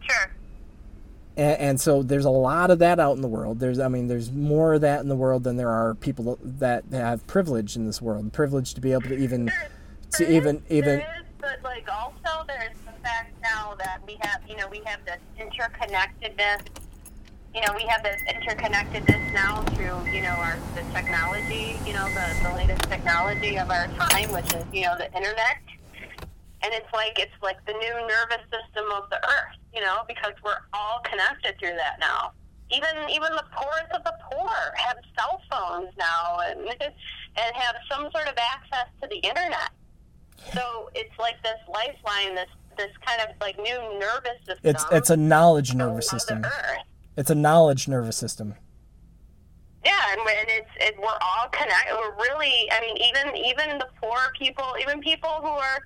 Sure. 0.00 0.30
and, 1.36 1.58
and 1.60 1.80
so 1.80 2.02
there's 2.02 2.26
a 2.26 2.30
lot 2.30 2.70
of 2.70 2.78
that 2.80 3.00
out 3.00 3.16
in 3.16 3.22
the 3.22 3.28
world. 3.28 3.58
There's, 3.58 3.78
I 3.78 3.88
mean, 3.88 4.06
there's 4.06 4.30
more 4.30 4.74
of 4.74 4.82
that 4.82 5.00
in 5.00 5.08
the 5.08 5.16
world 5.16 5.44
than 5.44 5.56
there 5.56 5.70
are 5.70 5.94
people 5.94 6.38
that 6.42 6.84
have 6.92 7.26
privilege 7.26 7.74
in 7.74 7.86
this 7.86 8.02
world. 8.02 8.32
Privilege 8.34 8.74
to 8.74 8.82
be 8.82 8.92
able 8.92 9.08
to 9.08 9.16
even, 9.16 9.50
to 10.12 10.30
even, 10.30 10.62
even. 10.68 11.02
But 11.44 11.60
like 11.62 11.86
also 11.92 12.44
there's 12.48 12.72
the 12.86 12.96
fact 13.02 13.34
now 13.42 13.74
that 13.78 14.00
we 14.06 14.16
have, 14.22 14.40
you 14.48 14.56
know, 14.56 14.66
we 14.68 14.80
have 14.86 15.00
this 15.04 15.20
interconnectedness. 15.38 16.64
You 17.54 17.60
know, 17.60 17.72
we 17.76 17.84
have 17.84 18.02
this 18.02 18.20
interconnectedness 18.22 19.32
now 19.32 19.62
through, 19.76 20.10
you 20.10 20.22
know, 20.22 20.34
our 20.40 20.56
the 20.74 20.82
technology. 20.92 21.76
You 21.86 21.92
know, 21.92 22.08
the 22.08 22.26
the 22.42 22.54
latest 22.56 22.82
technology 22.88 23.58
of 23.58 23.70
our 23.70 23.86
time, 23.88 24.32
which 24.32 24.52
is, 24.54 24.64
you 24.72 24.82
know, 24.82 24.96
the 24.96 25.12
internet. 25.14 25.60
And 26.62 26.72
it's 26.72 26.92
like 26.94 27.18
it's 27.18 27.36
like 27.42 27.62
the 27.66 27.74
new 27.74 27.94
nervous 28.08 28.44
system 28.48 28.90
of 28.96 29.10
the 29.10 29.20
earth. 29.22 29.60
You 29.74 29.82
know, 29.82 30.02
because 30.08 30.32
we're 30.42 30.64
all 30.72 31.00
connected 31.04 31.58
through 31.58 31.76
that 31.76 32.00
now. 32.00 32.32
Even 32.72 33.10
even 33.10 33.30
the 33.36 33.44
poorest 33.52 33.92
of 33.92 34.02
the 34.02 34.14
poor 34.32 34.56
have 34.76 34.96
cell 35.18 35.42
phones 35.50 35.92
now, 35.98 36.38
and 36.48 36.60
and 36.80 37.50
have 37.54 37.76
some 37.90 38.08
sort 38.10 38.26
of 38.26 38.34
access 38.38 38.88
to 39.02 39.08
the 39.08 39.18
internet. 39.18 39.70
So 40.52 40.90
it's 40.94 41.16
like 41.18 41.42
this 41.42 41.58
lifeline, 41.68 42.34
this 42.34 42.48
this 42.76 42.90
kind 43.06 43.20
of 43.20 43.28
like 43.40 43.56
new 43.58 43.98
nervous 43.98 44.38
system. 44.46 44.58
It's 44.64 44.84
it's 44.90 45.10
a 45.10 45.16
knowledge 45.16 45.74
nervous 45.74 46.08
system. 46.10 46.44
It's 47.16 47.30
a 47.30 47.34
knowledge 47.34 47.86
nervous 47.88 48.16
system. 48.16 48.54
Yeah, 49.84 50.00
and, 50.12 50.20
and 50.20 50.48
it's 50.48 50.70
it, 50.80 50.96
we're 50.98 51.06
all 51.06 51.48
connected. 51.52 51.94
We're 51.94 52.16
really, 52.16 52.68
I 52.72 52.80
mean, 52.80 52.96
even 52.96 53.36
even 53.36 53.78
the 53.78 53.86
poor 54.02 54.18
people, 54.38 54.74
even 54.80 55.00
people 55.00 55.30
who 55.40 55.48
are, 55.48 55.80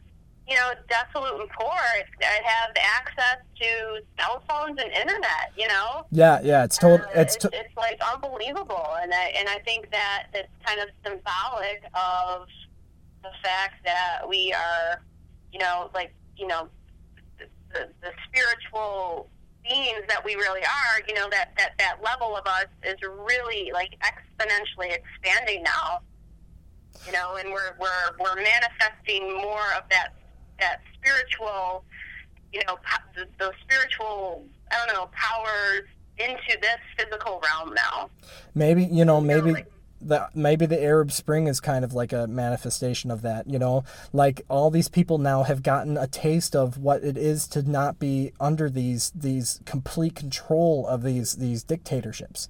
you 0.47 0.55
know, 0.55 0.71
desolate 0.89 1.41
and 1.41 1.51
poor, 1.51 1.75
have 2.21 2.71
access 2.77 3.39
to 3.61 4.01
cell 4.19 4.43
phones 4.49 4.79
and 4.81 4.91
internet. 4.93 5.53
You 5.57 5.69
know, 5.69 6.07
Yeah, 6.13 6.41
yeah. 6.43 6.65
It's 6.65 6.79
told. 6.79 7.01
Uh, 7.01 7.07
It's 7.17 7.35
it's, 7.35 7.45
to, 7.45 7.51
it's 7.53 7.77
like 7.77 8.01
unbelievable, 8.15 8.97
and 9.03 9.13
I 9.13 9.33
and 9.37 9.49
I 9.49 9.59
think 9.65 9.91
that 9.91 10.27
it's 10.33 10.49
kind 10.65 10.81
of 10.81 10.89
symbolic 11.05 11.83
of 11.95 12.47
the 13.33 13.49
fact 13.49 13.85
that 13.85 14.21
we 14.29 14.53
are, 14.53 15.01
you 15.53 15.59
know, 15.59 15.91
like 15.95 16.15
you 16.37 16.47
know, 16.47 16.69
the, 17.39 17.47
the, 17.73 17.89
the 18.01 18.11
spiritual 18.29 19.29
beings 19.65 20.03
that 20.09 20.25
we 20.25 20.35
really 20.37 20.61
are. 20.63 21.03
You 21.07 21.15
know, 21.15 21.29
that 21.31 21.53
that 21.59 21.73
that 21.79 21.97
level 22.03 22.37
of 22.37 22.47
us 22.47 22.67
is 22.85 22.97
really 23.03 23.71
like 23.73 23.91
exponentially 24.03 24.97
expanding 24.97 25.63
now. 25.63 26.01
You 27.07 27.13
know, 27.13 27.37
and 27.37 27.51
we're 27.51 27.75
we're 27.81 28.17
we're 28.19 28.37
manifesting 28.37 29.33
more 29.41 29.67
of 29.77 29.85
that 29.91 30.15
that 30.61 30.81
spiritual, 30.95 31.85
you 32.53 32.61
know, 32.67 32.77
po- 32.77 33.05
the, 33.15 33.27
the 33.39 33.53
spiritual 33.63 34.45
I 34.71 34.87
don't 34.87 34.95
know 34.95 35.09
powers 35.13 35.83
into 36.19 36.59
this 36.61 36.79
physical 36.99 37.41
realm 37.45 37.75
now. 37.75 38.11
maybe 38.55 38.85
you 38.85 39.05
know 39.05 39.21
maybe 39.21 39.53
like- 39.53 39.71
the 40.01 40.29
maybe 40.35 40.67
the 40.67 40.81
Arab 40.83 41.13
Spring 41.13 41.47
is 41.47 41.61
kind 41.61 41.85
of 41.85 41.93
like 41.93 42.13
a 42.13 42.27
manifestation 42.27 43.11
of 43.11 43.23
that. 43.23 43.49
You 43.49 43.59
know, 43.59 43.85
like 44.13 44.43
all 44.49 44.71
these 44.71 44.89
people 44.89 45.19
now 45.19 45.43
have 45.43 45.63
gotten 45.63 45.97
a 45.97 46.07
taste 46.07 46.55
of 46.55 46.79
what 46.79 47.03
it 47.03 47.17
is 47.17 47.47
to 47.49 47.63
not 47.63 47.99
be 47.99 48.33
under 48.41 48.71
these 48.71 49.13
these 49.15 49.61
complete 49.65 50.15
control 50.15 50.87
of 50.87 51.03
these 51.03 51.35
these 51.35 51.63
dictatorships. 51.63 52.49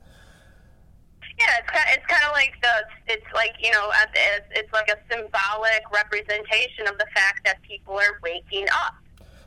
Yeah, 1.38 1.46
it's 1.60 1.70
kind, 1.70 1.86
it's 1.90 2.06
kind 2.06 2.24
of 2.24 2.32
like 2.32 2.54
the 2.60 3.12
it's 3.12 3.32
like 3.34 3.54
you 3.60 3.70
know 3.70 3.90
it's, 4.14 4.46
it's 4.50 4.72
like 4.72 4.88
a 4.88 4.98
symbolic 5.10 5.82
representation 5.92 6.86
of 6.88 6.98
the 6.98 7.06
fact 7.14 7.44
that 7.44 7.62
people 7.62 7.94
are 7.94 8.18
waking 8.22 8.66
up. 8.84 8.94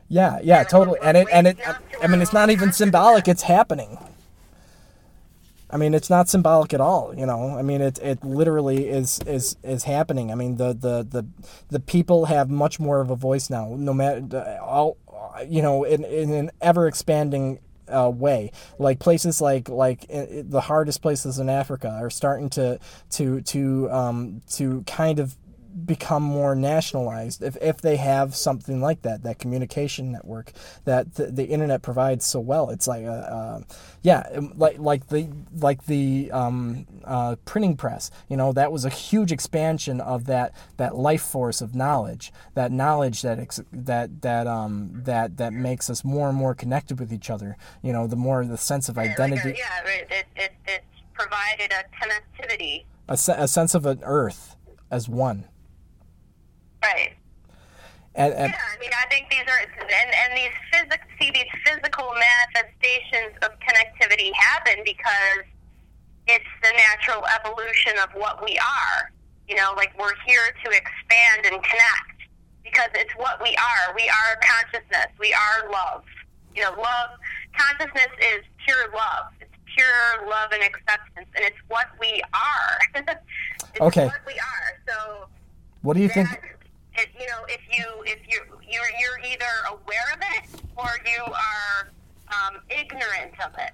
Yeah, 0.08 0.40
yeah, 0.42 0.64
totally. 0.64 0.98
And 1.02 1.16
it 1.16 1.28
and 1.32 1.46
it 1.46 1.58
I 2.02 2.06
mean 2.06 2.20
it's 2.20 2.32
not 2.32 2.50
even 2.50 2.72
symbolic, 2.72 3.28
it's 3.28 3.42
happening. 3.42 3.98
I 5.72 5.78
mean 5.78 5.94
it's 5.94 6.10
not 6.10 6.28
symbolic 6.28 6.74
at 6.74 6.80
all, 6.80 7.14
you 7.16 7.26
know. 7.26 7.56
I 7.56 7.62
mean 7.62 7.80
it 7.80 7.98
it 8.00 8.22
literally 8.22 8.88
is 8.88 9.20
is 9.26 9.56
is 9.62 9.84
happening. 9.84 10.30
I 10.30 10.34
mean 10.34 10.56
the 10.56 10.74
the 10.74 11.02
the 11.02 11.26
the 11.68 11.80
people 11.80 12.26
have 12.26 12.50
much 12.50 12.78
more 12.78 13.00
of 13.00 13.10
a 13.10 13.16
voice 13.16 13.48
now. 13.48 13.74
No 13.76 13.94
matter 13.94 14.58
all 14.62 14.98
you 15.48 15.62
know 15.62 15.84
in 15.84 16.04
in 16.04 16.32
an 16.32 16.50
ever 16.60 16.86
expanding 16.86 17.58
uh, 17.88 18.10
way. 18.10 18.50
Like 18.78 18.98
places 18.98 19.40
like 19.40 19.68
like 19.68 20.06
the 20.08 20.60
hardest 20.60 21.02
places 21.02 21.38
in 21.38 21.48
Africa 21.48 21.88
are 21.88 22.10
starting 22.10 22.48
to 22.50 22.78
to 23.10 23.40
to 23.42 23.90
um, 23.90 24.40
to 24.52 24.82
kind 24.82 25.18
of 25.18 25.36
become 25.86 26.22
more 26.22 26.54
nationalized 26.54 27.42
if, 27.42 27.56
if 27.62 27.80
they 27.80 27.96
have 27.96 28.34
something 28.36 28.80
like 28.80 29.02
that 29.02 29.22
that 29.22 29.38
communication 29.38 30.12
network 30.12 30.52
that 30.84 31.14
the, 31.14 31.26
the 31.26 31.44
internet 31.44 31.82
provides 31.82 32.24
so 32.26 32.38
well. 32.40 32.70
It's 32.70 32.86
like 32.86 33.04
a, 33.04 33.10
uh, 33.12 33.60
yeah 34.02 34.28
um, 34.34 34.52
like 34.56 34.78
like 34.78 35.08
the 35.08 35.28
like 35.56 35.86
the 35.86 36.30
um, 36.32 36.86
uh, 37.04 37.36
printing 37.44 37.76
press 37.76 38.10
you 38.28 38.36
know 38.36 38.52
that 38.52 38.70
was 38.70 38.84
a 38.84 38.90
huge 38.90 39.32
expansion 39.32 40.00
of 40.00 40.26
that 40.26 40.54
that 40.76 40.96
life 40.96 41.22
force 41.22 41.60
of 41.60 41.74
knowledge 41.74 42.32
that 42.54 42.70
knowledge 42.72 43.22
that 43.22 43.38
ex- 43.38 43.60
that 43.72 44.22
that 44.22 44.46
um 44.46 44.90
that 45.04 45.36
that 45.38 45.52
makes 45.52 45.88
us 45.88 46.04
more 46.04 46.28
and 46.28 46.36
more 46.36 46.54
connected 46.54 46.98
with 47.00 47.12
each 47.12 47.30
other 47.30 47.56
you 47.82 47.92
know 47.92 48.06
the 48.06 48.16
more 48.16 48.44
the 48.44 48.56
sense 48.58 48.88
of 48.88 48.96
Like 48.96 49.10
a- 49.18 49.22
identity. 49.22 49.58
yeah, 49.58 49.90
it, 49.90 50.08
it, 50.10 50.26
it, 50.36 50.52
it 50.66 50.84
provided 51.14 51.72
a 51.72 51.84
connectivity. 51.96 52.84
a, 53.08 53.16
se- 53.16 53.36
a 53.38 53.48
sense 53.48 53.74
of 53.74 53.86
an 53.86 54.00
earth 54.02 54.56
as 54.90 55.08
one 55.08 55.44
Right. 56.82 57.14
and, 58.14 58.32
and 58.34 58.52
Yeah, 58.52 58.58
I 58.74 58.78
mean, 58.80 58.90
I 58.92 59.06
think 59.08 59.30
these 59.30 59.46
are 59.46 59.60
and 59.60 60.10
and 60.14 60.36
these 60.36 60.54
physic 60.72 61.00
see 61.20 61.30
these 61.30 61.50
physical 61.64 62.12
manifestations 62.12 63.36
of 63.42 63.50
connectivity 63.60 64.32
happen 64.34 64.82
because 64.84 65.46
it's 66.26 66.52
the 66.62 66.72
natural 66.76 67.24
evolution 67.40 67.94
of 68.02 68.10
what 68.14 68.44
we 68.44 68.58
are. 68.58 69.10
You 69.48 69.56
know, 69.56 69.72
like 69.76 69.92
we're 69.98 70.14
here 70.26 70.54
to 70.64 70.70
expand 70.70 71.46
and 71.46 71.62
connect 71.62 72.18
because 72.64 72.88
it's 72.94 73.12
what 73.16 73.42
we 73.42 73.56
are. 73.56 73.94
We 73.94 74.08
are 74.08 74.38
consciousness. 74.42 75.08
We 75.18 75.32
are 75.34 75.70
love. 75.70 76.04
You 76.54 76.62
know, 76.62 76.70
love 76.78 77.10
consciousness 77.56 78.12
is 78.34 78.42
pure 78.64 78.90
love. 78.94 79.32
It's 79.40 79.50
pure 79.74 80.28
love 80.28 80.50
and 80.52 80.62
acceptance, 80.62 81.26
and 81.34 81.44
it's 81.44 81.58
what 81.68 81.86
we 82.00 82.22
are. 82.34 83.14
It's 83.74 83.80
Okay. 83.80 84.04
what 84.04 84.20
we 84.26 84.34
are. 84.34 84.78
So 84.86 85.28
What 85.80 85.94
do 85.96 86.02
you 86.02 86.08
think? 86.10 86.28
It, 86.94 87.08
you 87.18 87.26
know, 87.26 87.44
if 87.48 87.60
you 87.70 87.84
if 88.04 88.18
you 88.28 88.40
you're 88.68 88.82
you're 89.00 89.32
either 89.32 89.44
aware 89.70 90.12
of 90.14 90.20
it 90.20 90.62
or 90.76 90.88
you 91.06 91.22
are 91.24 91.90
um, 92.28 92.60
ignorant 92.70 93.32
of 93.44 93.52
it. 93.58 93.72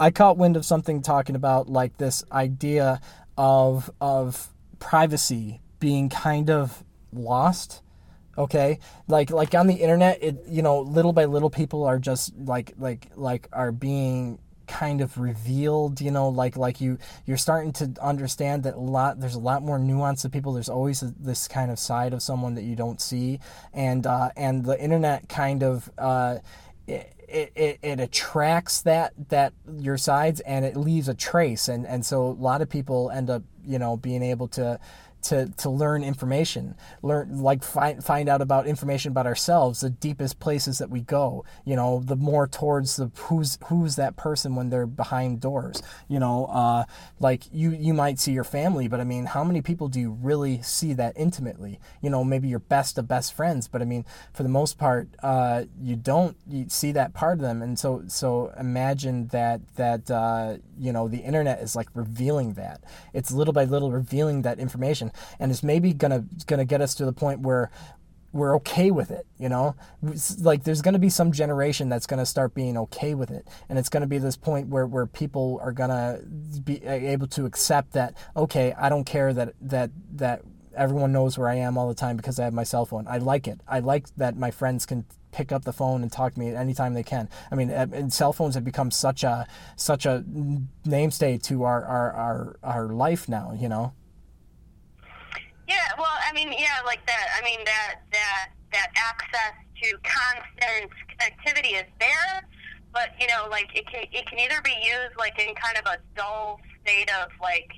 I 0.00 0.10
caught 0.10 0.36
wind 0.36 0.56
of 0.56 0.64
something 0.64 1.02
talking 1.02 1.36
about 1.36 1.68
like 1.68 1.96
this 1.98 2.24
idea 2.30 3.00
of 3.36 3.90
of 4.00 4.48
privacy 4.78 5.60
being 5.80 6.08
kind 6.08 6.50
of 6.50 6.84
lost. 7.12 7.82
Okay, 8.36 8.78
like 9.08 9.30
like 9.30 9.54
on 9.54 9.66
the 9.66 9.74
internet, 9.74 10.22
it 10.22 10.44
you 10.46 10.62
know 10.62 10.80
little 10.80 11.12
by 11.12 11.24
little 11.24 11.50
people 11.50 11.84
are 11.84 11.98
just 11.98 12.36
like 12.36 12.72
like 12.78 13.08
like 13.16 13.48
are 13.52 13.72
being 13.72 14.38
kind 14.68 15.00
of 15.00 15.18
revealed 15.18 16.00
you 16.00 16.10
know 16.10 16.28
like 16.28 16.56
like 16.56 16.80
you 16.80 16.98
you're 17.26 17.36
starting 17.36 17.72
to 17.72 17.92
understand 18.00 18.62
that 18.62 18.74
a 18.74 18.78
lot 18.78 19.18
there's 19.20 19.34
a 19.34 19.40
lot 19.40 19.62
more 19.62 19.78
nuance 19.78 20.22
to 20.22 20.28
people. 20.28 20.52
There's 20.52 20.68
always 20.68 21.02
a, 21.02 21.12
this 21.18 21.48
kind 21.48 21.70
of 21.70 21.78
side 21.78 22.12
of 22.12 22.22
someone 22.22 22.54
that 22.54 22.64
you 22.64 22.76
don't 22.76 23.00
see. 23.00 23.40
And 23.72 24.06
uh 24.06 24.30
and 24.36 24.64
the 24.64 24.80
internet 24.80 25.28
kind 25.28 25.62
of 25.62 25.90
uh 25.98 26.38
it, 26.86 27.52
it, 27.54 27.78
it 27.82 28.00
attracts 28.00 28.82
that 28.82 29.12
that 29.28 29.52
your 29.78 29.98
sides 29.98 30.40
and 30.40 30.64
it 30.64 30.76
leaves 30.76 31.08
a 31.08 31.14
trace. 31.14 31.68
And 31.68 31.86
and 31.86 32.04
so 32.04 32.22
a 32.26 32.38
lot 32.38 32.62
of 32.62 32.68
people 32.68 33.10
end 33.10 33.30
up 33.30 33.42
you 33.64 33.78
know 33.78 33.96
being 33.96 34.22
able 34.22 34.48
to 34.48 34.78
to, 35.22 35.46
to 35.58 35.70
learn 35.70 36.04
information. 36.04 36.76
Learn 37.02 37.40
like 37.42 37.62
find 37.62 38.04
find 38.04 38.28
out 38.28 38.40
about 38.40 38.66
information 38.66 39.12
about 39.12 39.26
ourselves 39.26 39.80
the 39.80 39.90
deepest 39.90 40.38
places 40.40 40.78
that 40.78 40.90
we 40.90 41.00
go 41.00 41.44
you 41.64 41.76
know 41.76 42.00
the 42.04 42.16
more 42.16 42.46
towards 42.46 42.96
the 42.96 43.10
who's 43.16 43.58
who's 43.66 43.96
that 43.96 44.16
person 44.16 44.54
when 44.54 44.70
they're 44.70 44.86
behind 44.86 45.40
doors 45.40 45.82
you 46.08 46.18
know 46.18 46.46
uh, 46.46 46.84
like 47.20 47.44
you 47.52 47.70
you 47.70 47.92
might 47.94 48.18
see 48.18 48.32
your 48.32 48.44
family 48.44 48.88
but 48.88 49.00
i 49.00 49.04
mean 49.04 49.26
how 49.26 49.44
many 49.44 49.60
people 49.60 49.88
do 49.88 50.00
you 50.00 50.10
really 50.20 50.60
see 50.62 50.92
that 50.92 51.12
intimately? 51.16 51.78
You 52.00 52.10
know 52.10 52.24
maybe 52.24 52.48
your 52.48 52.58
best 52.58 52.98
of 52.98 53.08
best 53.08 53.32
friends 53.32 53.68
but 53.68 53.82
i 53.82 53.84
mean 53.84 54.04
for 54.32 54.42
the 54.42 54.48
most 54.48 54.78
part 54.78 55.08
uh, 55.22 55.64
you 55.80 55.96
don't 55.96 56.36
you 56.46 56.66
see 56.68 56.92
that 56.92 57.12
part 57.14 57.38
of 57.38 57.42
them. 57.42 57.62
And 57.62 57.78
so 57.78 58.04
so 58.06 58.52
imagine 58.58 59.28
that 59.28 59.60
that 59.76 60.10
uh, 60.10 60.58
you 60.78 60.92
know 60.92 61.08
the 61.08 61.18
internet 61.18 61.60
is 61.60 61.76
like 61.76 61.88
revealing 61.94 62.54
that. 62.54 62.82
It's 63.12 63.30
little 63.30 63.52
by 63.52 63.64
little 63.64 63.90
revealing 63.90 64.42
that 64.42 64.58
information 64.58 65.07
and 65.38 65.50
it's 65.50 65.62
maybe 65.62 65.92
gonna 65.92 66.24
gonna 66.46 66.64
get 66.64 66.80
us 66.80 66.94
to 66.94 67.04
the 67.04 67.12
point 67.12 67.40
where 67.40 67.70
we're 68.32 68.54
okay 68.56 68.90
with 68.90 69.10
it 69.10 69.26
you 69.38 69.48
know? 69.48 69.74
Like 70.40 70.64
there's 70.64 70.82
going 70.82 70.94
to 70.94 70.98
be 70.98 71.08
some 71.08 71.32
generation 71.32 71.88
that's 71.88 72.06
going 72.06 72.18
to 72.18 72.26
start 72.26 72.54
being 72.54 72.76
okay 72.76 73.14
with 73.14 73.30
it. 73.30 73.46
And 73.68 73.78
it's 73.78 73.88
going 73.88 74.00
to 74.02 74.06
be 74.06 74.18
this 74.18 74.36
point 74.36 74.68
where, 74.68 74.86
where 74.86 75.06
people 75.06 75.60
are 75.62 75.72
going 75.72 75.90
to 75.90 76.20
be 76.60 76.84
able 76.84 77.26
to 77.28 77.46
accept 77.46 77.92
that 77.92 78.14
okay 78.36 78.74
i 78.78 78.88
don't 78.88 79.04
care 79.04 79.32
that 79.32 79.54
that 79.60 79.90
that 80.12 80.42
everyone 80.76 81.12
knows 81.12 81.38
where 81.38 81.48
i 81.48 81.54
am 81.54 81.78
all 81.78 81.88
the 81.88 81.94
time 81.94 82.16
because 82.16 82.38
i 82.38 82.44
have 82.44 82.52
my 82.52 82.64
cell 82.64 82.84
phone. 82.84 83.06
I 83.08 83.18
like 83.18 83.46
it. 83.48 83.60
I 83.66 83.80
like 83.80 84.14
that 84.16 84.36
my 84.36 84.50
friends 84.50 84.86
can 84.86 85.04
pick 85.30 85.52
up 85.52 85.64
the 85.64 85.72
phone 85.72 86.02
and 86.02 86.10
talk 86.10 86.34
to 86.34 86.40
me 86.40 86.48
at 86.48 86.56
any 86.56 86.74
time 86.74 86.94
they 86.94 87.02
can. 87.02 87.28
I 87.50 87.54
mean 87.54 87.70
uh, 87.70 87.86
and 87.92 88.12
cell 88.12 88.32
phones 88.32 88.54
have 88.54 88.64
become 88.64 88.90
such 88.90 89.24
a 89.24 89.46
such 89.76 90.06
a 90.06 90.24
namestay 90.86 91.42
to 91.44 91.64
our 91.64 91.84
our 91.84 92.12
our, 92.12 92.56
our 92.62 92.88
life 92.88 93.28
now 93.28 93.56
you 93.58 93.68
know 93.68 93.92
Yeah, 95.68 95.92
well, 95.98 96.16
I 96.24 96.32
mean, 96.32 96.50
yeah, 96.56 96.80
like 96.86 97.04
that. 97.06 97.28
I 97.38 97.44
mean, 97.44 97.60
that 97.66 98.00
that 98.10 98.48
that 98.72 98.88
access 98.96 99.52
to 99.82 99.98
constant 100.00 100.90
connectivity 101.12 101.76
is 101.76 101.84
there, 102.00 102.48
but 102.92 103.10
you 103.20 103.26
know, 103.26 103.46
like 103.50 103.68
it 103.76 103.86
can 103.86 104.06
it 104.10 104.26
can 104.26 104.38
either 104.38 104.62
be 104.64 104.72
used 104.80 105.12
like 105.18 105.38
in 105.38 105.54
kind 105.54 105.76
of 105.76 105.84
a 105.84 105.98
dull 106.16 106.58
state 106.80 107.10
of 107.20 107.28
like 107.42 107.68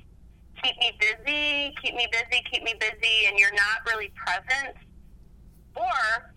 keep 0.63 0.79
me 0.79 0.93
busy, 1.03 1.75
keep 1.83 1.97
me 1.97 2.07
busy, 2.13 2.45
keep 2.47 2.63
me 2.63 2.75
busy, 2.79 3.27
and 3.27 3.37
you're 3.41 3.55
not 3.59 3.83
really 3.91 4.13
present, 4.15 4.77
or 5.75 6.31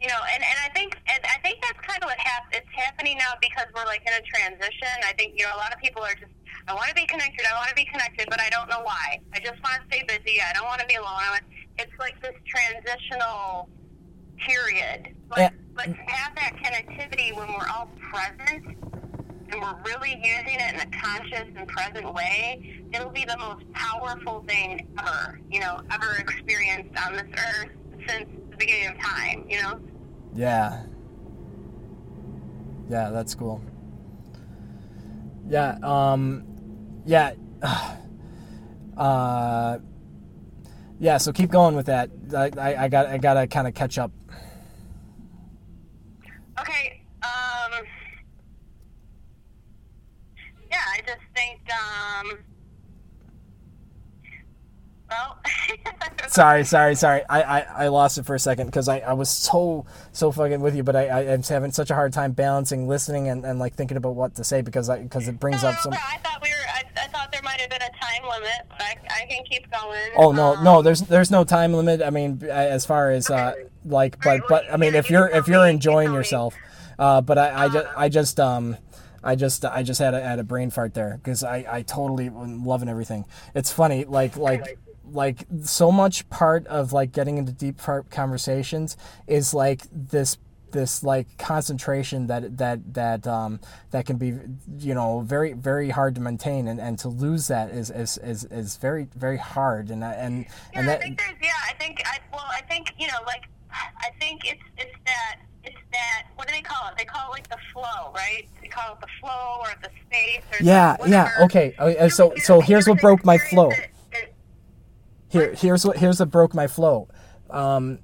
you 0.00 0.06
know, 0.06 0.20
and, 0.32 0.42
and 0.46 0.58
I 0.62 0.70
think 0.78 0.94
and 1.10 1.20
I 1.26 1.42
think 1.42 1.58
that's 1.60 1.80
kind 1.82 1.98
of 2.04 2.06
what 2.06 2.18
hap- 2.18 2.54
it's 2.54 2.70
happening 2.70 3.18
now 3.18 3.34
because 3.42 3.66
we're 3.74 3.84
like 3.84 4.06
in 4.06 4.14
a 4.14 4.22
transition. 4.22 4.94
I 5.02 5.12
think 5.18 5.34
you 5.36 5.42
know 5.42 5.56
a 5.56 5.60
lot 5.60 5.74
of 5.74 5.80
people 5.82 6.02
are 6.06 6.14
just 6.14 6.30
I 6.68 6.74
want 6.74 6.88
to 6.88 6.94
be 6.94 7.06
connected, 7.06 7.44
I 7.46 7.54
want 7.56 7.68
to 7.70 7.74
be 7.74 7.84
connected, 7.84 8.28
but 8.30 8.40
I 8.40 8.48
don't 8.50 8.68
know 8.68 8.80
why. 8.82 9.20
I 9.32 9.38
just 9.40 9.62
want 9.62 9.80
to 9.80 9.82
stay 9.88 10.04
busy. 10.06 10.40
I 10.40 10.52
don't 10.52 10.66
want 10.66 10.80
to 10.80 10.86
be 10.86 10.94
alone. 10.94 11.12
Want, 11.30 11.42
it's 11.78 11.92
like 11.98 12.20
this 12.22 12.34
transitional 12.46 13.68
period. 14.38 15.14
But, 15.28 15.38
Yeah. 15.38 15.50
but 15.74 15.84
to 15.84 15.92
have 16.06 16.34
that 16.36 16.52
connectivity 16.56 17.34
when 17.34 17.48
we're 17.48 17.68
all 17.68 17.88
present 18.10 18.64
and 19.52 19.60
we're 19.60 19.82
really 19.84 20.14
using 20.22 20.60
it 20.60 20.74
in 20.74 20.80
a 20.80 20.86
conscious 21.00 21.48
and 21.56 21.66
present 21.68 22.12
way, 22.14 22.82
it'll 22.92 23.10
be 23.10 23.24
the 23.24 23.36
most 23.38 23.64
powerful 23.72 24.44
thing 24.46 24.86
ever, 24.98 25.40
you 25.50 25.60
know, 25.60 25.80
ever 25.90 26.16
experienced 26.18 26.96
on 27.04 27.14
this 27.14 27.26
earth 27.36 27.70
since 28.06 28.28
the 28.50 28.56
beginning 28.56 28.88
of 28.88 28.98
time, 28.98 29.44
you 29.48 29.60
know? 29.62 29.80
Yeah. 30.34 30.84
Yeah, 32.88 33.10
that's 33.10 33.34
cool. 33.34 33.60
Yeah, 35.48 35.78
um 35.82 36.44
yeah. 37.04 37.34
Uh 38.96 39.78
yeah, 40.98 41.16
so 41.16 41.32
keep 41.32 41.50
going 41.50 41.74
with 41.74 41.86
that. 41.86 42.10
I, 42.36 42.50
I, 42.58 42.84
I 42.84 42.88
got 42.88 43.06
I 43.06 43.16
gotta 43.16 43.46
kinda 43.46 43.72
catch 43.72 43.96
up. 43.96 44.12
Okay, 46.60 47.00
um, 47.22 47.72
yeah, 50.70 50.78
I 50.92 51.00
just 51.06 51.22
think, 51.34 51.60
um, 51.72 52.38
well, 55.10 55.38
Sorry, 56.28 56.64
sorry, 56.64 56.94
sorry. 56.94 57.22
I, 57.28 57.42
I, 57.42 57.60
I 57.84 57.88
lost 57.88 58.16
it 58.16 58.24
for 58.24 58.36
a 58.36 58.38
second 58.38 58.66
because 58.66 58.88
I, 58.88 58.98
I 59.00 59.14
was 59.14 59.28
so 59.28 59.84
so 60.12 60.30
fucking 60.30 60.60
with 60.60 60.76
you, 60.76 60.84
but 60.84 60.94
I, 60.94 61.08
I 61.08 61.20
I'm 61.32 61.42
having 61.42 61.72
such 61.72 61.90
a 61.90 61.94
hard 61.94 62.12
time 62.12 62.32
balancing 62.32 62.86
listening 62.86 63.28
and, 63.28 63.44
and 63.44 63.58
like 63.58 63.74
thinking 63.74 63.96
about 63.96 64.14
what 64.14 64.36
to 64.36 64.44
say 64.44 64.60
because 64.62 64.88
I 64.88 65.02
because 65.02 65.26
it 65.26 65.40
brings 65.40 65.64
up 65.64 65.76
some. 65.80 65.92
I 65.92 66.18
thought 66.22 66.40
we 66.40 66.50
were, 66.50 66.54
I, 66.72 66.84
I 67.04 67.08
thought 67.08 67.32
there 67.32 67.42
might 67.42 67.60
have 67.60 67.68
been 67.70 67.82
a 67.82 67.90
time 67.90 68.22
limit, 68.30 68.60
but 68.68 68.80
I, 68.80 68.96
I 69.22 69.26
can 69.26 69.42
keep 69.44 69.68
going. 69.72 70.10
Oh 70.14 70.30
no, 70.30 70.54
Um, 70.54 70.62
no, 70.64 70.82
there's 70.82 71.00
there's 71.00 71.32
no 71.32 71.42
time 71.42 71.74
limit. 71.74 72.00
I 72.00 72.10
mean, 72.10 72.44
as 72.48 72.86
far 72.86 73.10
as 73.10 73.28
uh, 73.28 73.54
like, 73.84 74.22
but 74.22 74.38
well, 74.40 74.46
but 74.48 74.72
I 74.72 74.76
mean, 74.76 74.94
if 74.94 75.10
you 75.10 75.16
you're 75.18 75.28
if 75.30 75.48
you're 75.48 75.66
enjoying 75.66 76.12
yourself, 76.12 76.54
uh, 76.96 77.20
but 77.22 77.38
I 77.38 77.64
I 77.64 77.68
just 77.68 77.86
I 77.96 78.08
just 78.08 78.40
um. 78.40 78.76
I 79.22 79.36
just 79.36 79.66
I 79.66 79.82
just 79.82 80.00
had 80.00 80.14
a, 80.14 80.22
had 80.22 80.38
a 80.38 80.42
brain 80.42 80.70
fart 80.70 80.94
there 80.94 81.20
because 81.22 81.44
I, 81.44 81.66
I 81.68 81.82
totally 81.82 82.28
am 82.28 82.64
loving 82.64 82.88
everything. 82.88 83.26
It's 83.54 83.70
funny 83.70 84.06
like 84.06 84.38
like 84.38 84.78
like 85.12 85.44
so 85.64 85.90
much 85.92 86.28
part 86.30 86.66
of 86.66 86.92
like 86.92 87.12
getting 87.12 87.38
into 87.38 87.52
deep 87.52 87.80
conversations 88.10 88.96
is 89.26 89.52
like 89.54 89.82
this 89.92 90.38
this 90.72 91.02
like 91.02 91.26
concentration 91.36 92.28
that 92.28 92.56
that 92.58 92.94
that 92.94 93.26
um 93.26 93.58
that 93.90 94.06
can 94.06 94.16
be 94.16 94.38
you 94.78 94.94
know 94.94 95.18
very 95.20 95.52
very 95.52 95.90
hard 95.90 96.14
to 96.14 96.20
maintain 96.20 96.68
and, 96.68 96.80
and 96.80 96.96
to 96.96 97.08
lose 97.08 97.48
that 97.48 97.70
is, 97.70 97.90
is 97.90 98.18
is 98.18 98.44
is 98.44 98.76
very 98.76 99.08
very 99.16 99.36
hard 99.36 99.90
and 99.90 100.04
I- 100.04 100.12
and 100.14 100.44
Yeah, 100.72 100.80
and 100.80 100.90
I 100.90 100.96
think 100.98 101.18
there's, 101.18 101.36
yeah, 101.42 101.48
I 101.68 101.72
think, 101.74 102.00
I, 102.06 102.18
well, 102.32 102.44
I 102.48 102.62
think, 102.62 102.94
you 102.98 103.08
know, 103.08 103.18
like, 103.26 103.44
I 103.72 104.10
think 104.20 104.42
it's, 104.44 104.62
it's 104.78 104.94
that, 105.06 105.40
it's 105.64 105.76
that, 105.92 106.26
what 106.36 106.46
do 106.46 106.54
they 106.54 106.60
call 106.62 106.88
it? 106.88 106.94
They 106.96 107.04
call 107.04 107.28
it 107.28 107.32
like 107.32 107.48
the 107.48 107.56
flow, 107.72 108.12
right? 108.14 108.46
They 108.62 108.68
call 108.68 108.92
it 108.94 109.00
the 109.00 109.08
flow 109.20 109.58
or 109.62 109.68
the 109.82 109.88
space 110.06 110.42
or 110.52 110.64
Yeah, 110.64 110.96
yeah, 111.04 111.30
okay. 111.46 111.74
Uh, 111.80 111.86
uh, 111.86 112.08
so- 112.08 112.32
so 112.36 112.60
here's 112.60 112.88
what 112.88 113.00
broke 113.00 113.24
my 113.24 113.38
flow. 113.38 113.70
it- 113.72 113.90
here 115.30 115.54
here's 115.54 115.86
what 115.86 115.96
here's 115.96 116.20
what 116.20 116.30
broke 116.30 116.54
my 116.54 116.66
flow 116.66 117.08
um 117.48 117.98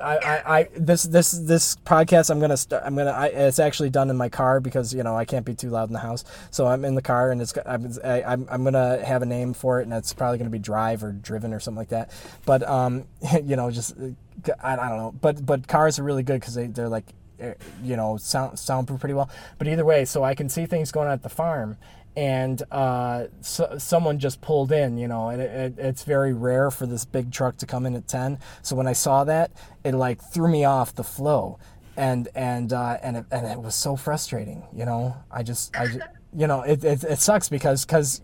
I, 0.00 0.16
I, 0.16 0.58
I 0.58 0.68
this 0.76 1.04
this 1.04 1.32
this 1.32 1.76
podcast 1.76 2.30
I'm 2.30 2.40
gonna 2.40 2.56
start 2.56 2.82
I'm 2.84 2.96
gonna 2.96 3.10
I, 3.10 3.26
it's 3.26 3.58
actually 3.58 3.90
done 3.90 4.10
in 4.10 4.16
my 4.16 4.28
car 4.28 4.60
because 4.60 4.92
you 4.92 5.02
know 5.02 5.16
I 5.16 5.24
can't 5.24 5.46
be 5.46 5.54
too 5.54 5.70
loud 5.70 5.88
in 5.88 5.92
the 5.92 6.00
house. 6.00 6.24
So 6.50 6.66
I'm 6.66 6.84
in 6.84 6.94
the 6.94 7.02
car 7.02 7.30
and 7.30 7.40
it's 7.40 7.54
I'm 7.64 7.90
I, 8.04 8.22
I'm 8.22 8.46
I'm 8.50 8.64
gonna 8.64 9.04
have 9.04 9.22
a 9.22 9.26
name 9.26 9.54
for 9.54 9.80
it 9.80 9.84
and 9.84 9.92
it's 9.92 10.12
probably 10.12 10.38
gonna 10.38 10.50
be 10.50 10.58
drive 10.58 11.02
or 11.02 11.12
driven 11.12 11.54
or 11.54 11.60
something 11.60 11.78
like 11.78 11.88
that. 11.88 12.10
But 12.44 12.68
um 12.68 13.06
you 13.44 13.56
know 13.56 13.70
just 13.70 13.96
uh, 13.96 14.52
I, 14.62 14.74
I 14.74 14.88
don't 14.88 14.98
know. 14.98 15.14
But 15.18 15.44
but 15.44 15.66
cars 15.66 15.98
are 15.98 16.02
really 16.02 16.22
good 16.22 16.40
because 16.40 16.54
they 16.54 16.66
they're 16.66 16.88
like 16.88 17.06
eh, 17.40 17.54
you 17.82 17.96
know 17.96 18.16
sound 18.16 18.58
soundproof 18.58 19.00
pretty 19.00 19.14
well. 19.14 19.30
But 19.58 19.68
either 19.68 19.84
way 19.84 20.04
so 20.04 20.24
I 20.24 20.34
can 20.34 20.48
see 20.48 20.66
things 20.66 20.92
going 20.92 21.06
on 21.06 21.14
at 21.14 21.22
the 21.22 21.30
farm 21.30 21.78
and 22.16 22.62
uh, 22.70 23.26
so, 23.40 23.76
someone 23.78 24.18
just 24.18 24.40
pulled 24.40 24.70
in, 24.70 24.98
you 24.98 25.08
know, 25.08 25.28
and 25.28 25.42
it, 25.42 25.50
it, 25.50 25.74
it's 25.78 26.04
very 26.04 26.32
rare 26.32 26.70
for 26.70 26.86
this 26.86 27.04
big 27.04 27.32
truck 27.32 27.56
to 27.58 27.66
come 27.66 27.86
in 27.86 27.94
at 27.96 28.06
10. 28.06 28.38
So 28.62 28.76
when 28.76 28.86
I 28.86 28.92
saw 28.92 29.24
that, 29.24 29.50
it 29.82 29.94
like 29.94 30.22
threw 30.22 30.48
me 30.48 30.64
off 30.64 30.94
the 30.94 31.04
flow. 31.04 31.58
And 31.96 32.28
and 32.34 32.72
uh, 32.72 32.98
and 33.04 33.18
it, 33.18 33.26
and 33.30 33.46
it 33.46 33.62
was 33.62 33.76
so 33.76 33.94
frustrating, 33.94 34.66
you 34.74 34.84
know. 34.84 35.14
I 35.30 35.44
just 35.44 35.76
I 35.76 35.86
just, 35.86 36.00
you 36.36 36.48
know 36.48 36.62
it, 36.62 36.82
it, 36.82 37.04
it 37.04 37.20
sucks 37.20 37.48
because 37.48 37.84
because 37.84 38.20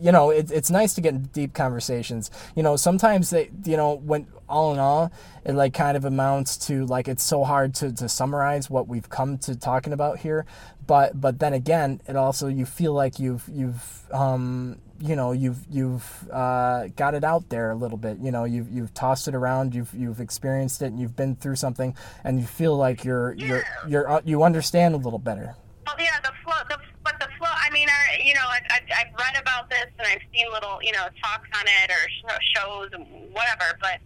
you 0.00 0.12
know, 0.12 0.30
it, 0.30 0.50
it's 0.50 0.70
nice 0.70 0.94
to 0.94 1.00
get 1.00 1.32
deep 1.32 1.54
conversations. 1.54 2.30
You 2.54 2.62
know, 2.62 2.76
sometimes 2.76 3.30
they, 3.30 3.50
you 3.64 3.76
know, 3.76 3.94
when 3.94 4.26
all 4.48 4.72
in 4.72 4.78
all, 4.78 5.10
it 5.44 5.54
like 5.54 5.74
kind 5.74 5.96
of 5.96 6.04
amounts 6.04 6.56
to 6.68 6.86
like 6.86 7.08
it's 7.08 7.22
so 7.22 7.44
hard 7.44 7.74
to, 7.76 7.92
to 7.92 8.08
summarize 8.08 8.70
what 8.70 8.88
we've 8.88 9.08
come 9.08 9.38
to 9.38 9.56
talking 9.56 9.92
about 9.92 10.18
here. 10.18 10.46
But 10.86 11.20
but 11.20 11.38
then 11.38 11.52
again, 11.52 12.00
it 12.06 12.16
also 12.16 12.48
you 12.48 12.66
feel 12.66 12.92
like 12.92 13.18
you've 13.18 13.48
you've 13.52 14.12
um, 14.12 14.78
you 15.00 15.16
know 15.16 15.32
you've 15.32 15.58
you've 15.70 16.28
uh, 16.30 16.88
got 16.96 17.14
it 17.14 17.24
out 17.24 17.48
there 17.48 17.70
a 17.70 17.74
little 17.74 17.98
bit. 17.98 18.18
You 18.18 18.30
know 18.30 18.44
you've 18.44 18.70
you've 18.70 18.94
tossed 18.94 19.26
it 19.26 19.34
around. 19.34 19.74
You've 19.74 19.92
you've 19.92 20.20
experienced 20.20 20.82
it 20.82 20.86
and 20.86 21.00
you've 21.00 21.16
been 21.16 21.34
through 21.36 21.56
something, 21.56 21.96
and 22.22 22.38
you 22.40 22.46
feel 22.46 22.76
like 22.76 23.04
you're 23.04 23.34
you're 23.34 23.64
you're 23.88 24.08
uh, 24.08 24.20
you 24.24 24.42
understand 24.44 24.94
a 24.94 24.98
little 24.98 25.18
better. 25.18 25.56
Well, 25.86 25.96
yeah, 25.98 26.20
the 26.20 26.32
flow, 26.44 26.56
the, 26.68 26.78
but 27.04 27.18
the 27.20 27.28
flow. 27.38 27.48
I 27.48 27.65
mean, 27.76 27.88
I, 27.92 28.24
you 28.24 28.32
know, 28.32 28.48
I, 28.48 28.60
I, 28.72 28.78
I've 29.04 29.12
read 29.12 29.36
about 29.36 29.68
this 29.68 29.84
and 29.98 30.08
I've 30.08 30.24
seen 30.32 30.48
little, 30.50 30.80
you 30.80 30.92
know, 30.92 31.04
talks 31.20 31.48
on 31.52 31.64
it 31.68 31.92
or 31.92 32.02
sh- 32.08 32.56
shows 32.56 32.88
and 32.92 33.04
whatever. 33.36 33.76
But 33.80 34.00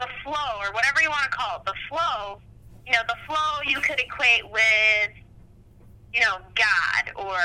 the 0.00 0.08
flow, 0.24 0.56
or 0.64 0.72
whatever 0.72 1.02
you 1.04 1.10
want 1.10 1.28
to 1.28 1.36
call 1.36 1.60
it, 1.60 1.64
the 1.68 1.76
flow. 1.92 2.40
You 2.86 2.92
know, 2.96 3.04
the 3.06 3.20
flow 3.28 3.60
you 3.66 3.78
could 3.80 4.00
equate 4.00 4.50
with, 4.50 5.12
you 6.14 6.20
know, 6.20 6.40
God 6.56 7.12
or 7.14 7.38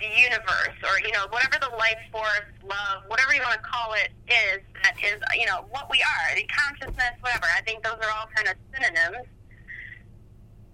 the 0.00 0.08
universe 0.18 0.74
or 0.82 0.98
you 1.06 1.12
know 1.12 1.30
whatever 1.30 1.62
the 1.62 1.70
life 1.78 2.00
force, 2.10 2.48
love, 2.64 3.06
whatever 3.06 3.34
you 3.34 3.42
want 3.42 3.54
to 3.54 3.62
call 3.62 3.92
it 3.94 4.10
is. 4.26 4.58
That 4.82 4.96
is, 4.98 5.20
you 5.38 5.46
know, 5.46 5.62
what 5.70 5.86
we 5.92 6.02
are, 6.02 6.34
the 6.34 6.42
consciousness, 6.50 7.14
whatever. 7.20 7.46
I 7.54 7.60
think 7.60 7.84
those 7.84 8.00
are 8.02 8.10
all 8.18 8.26
kind 8.34 8.48
of 8.48 8.56
synonyms 8.74 9.28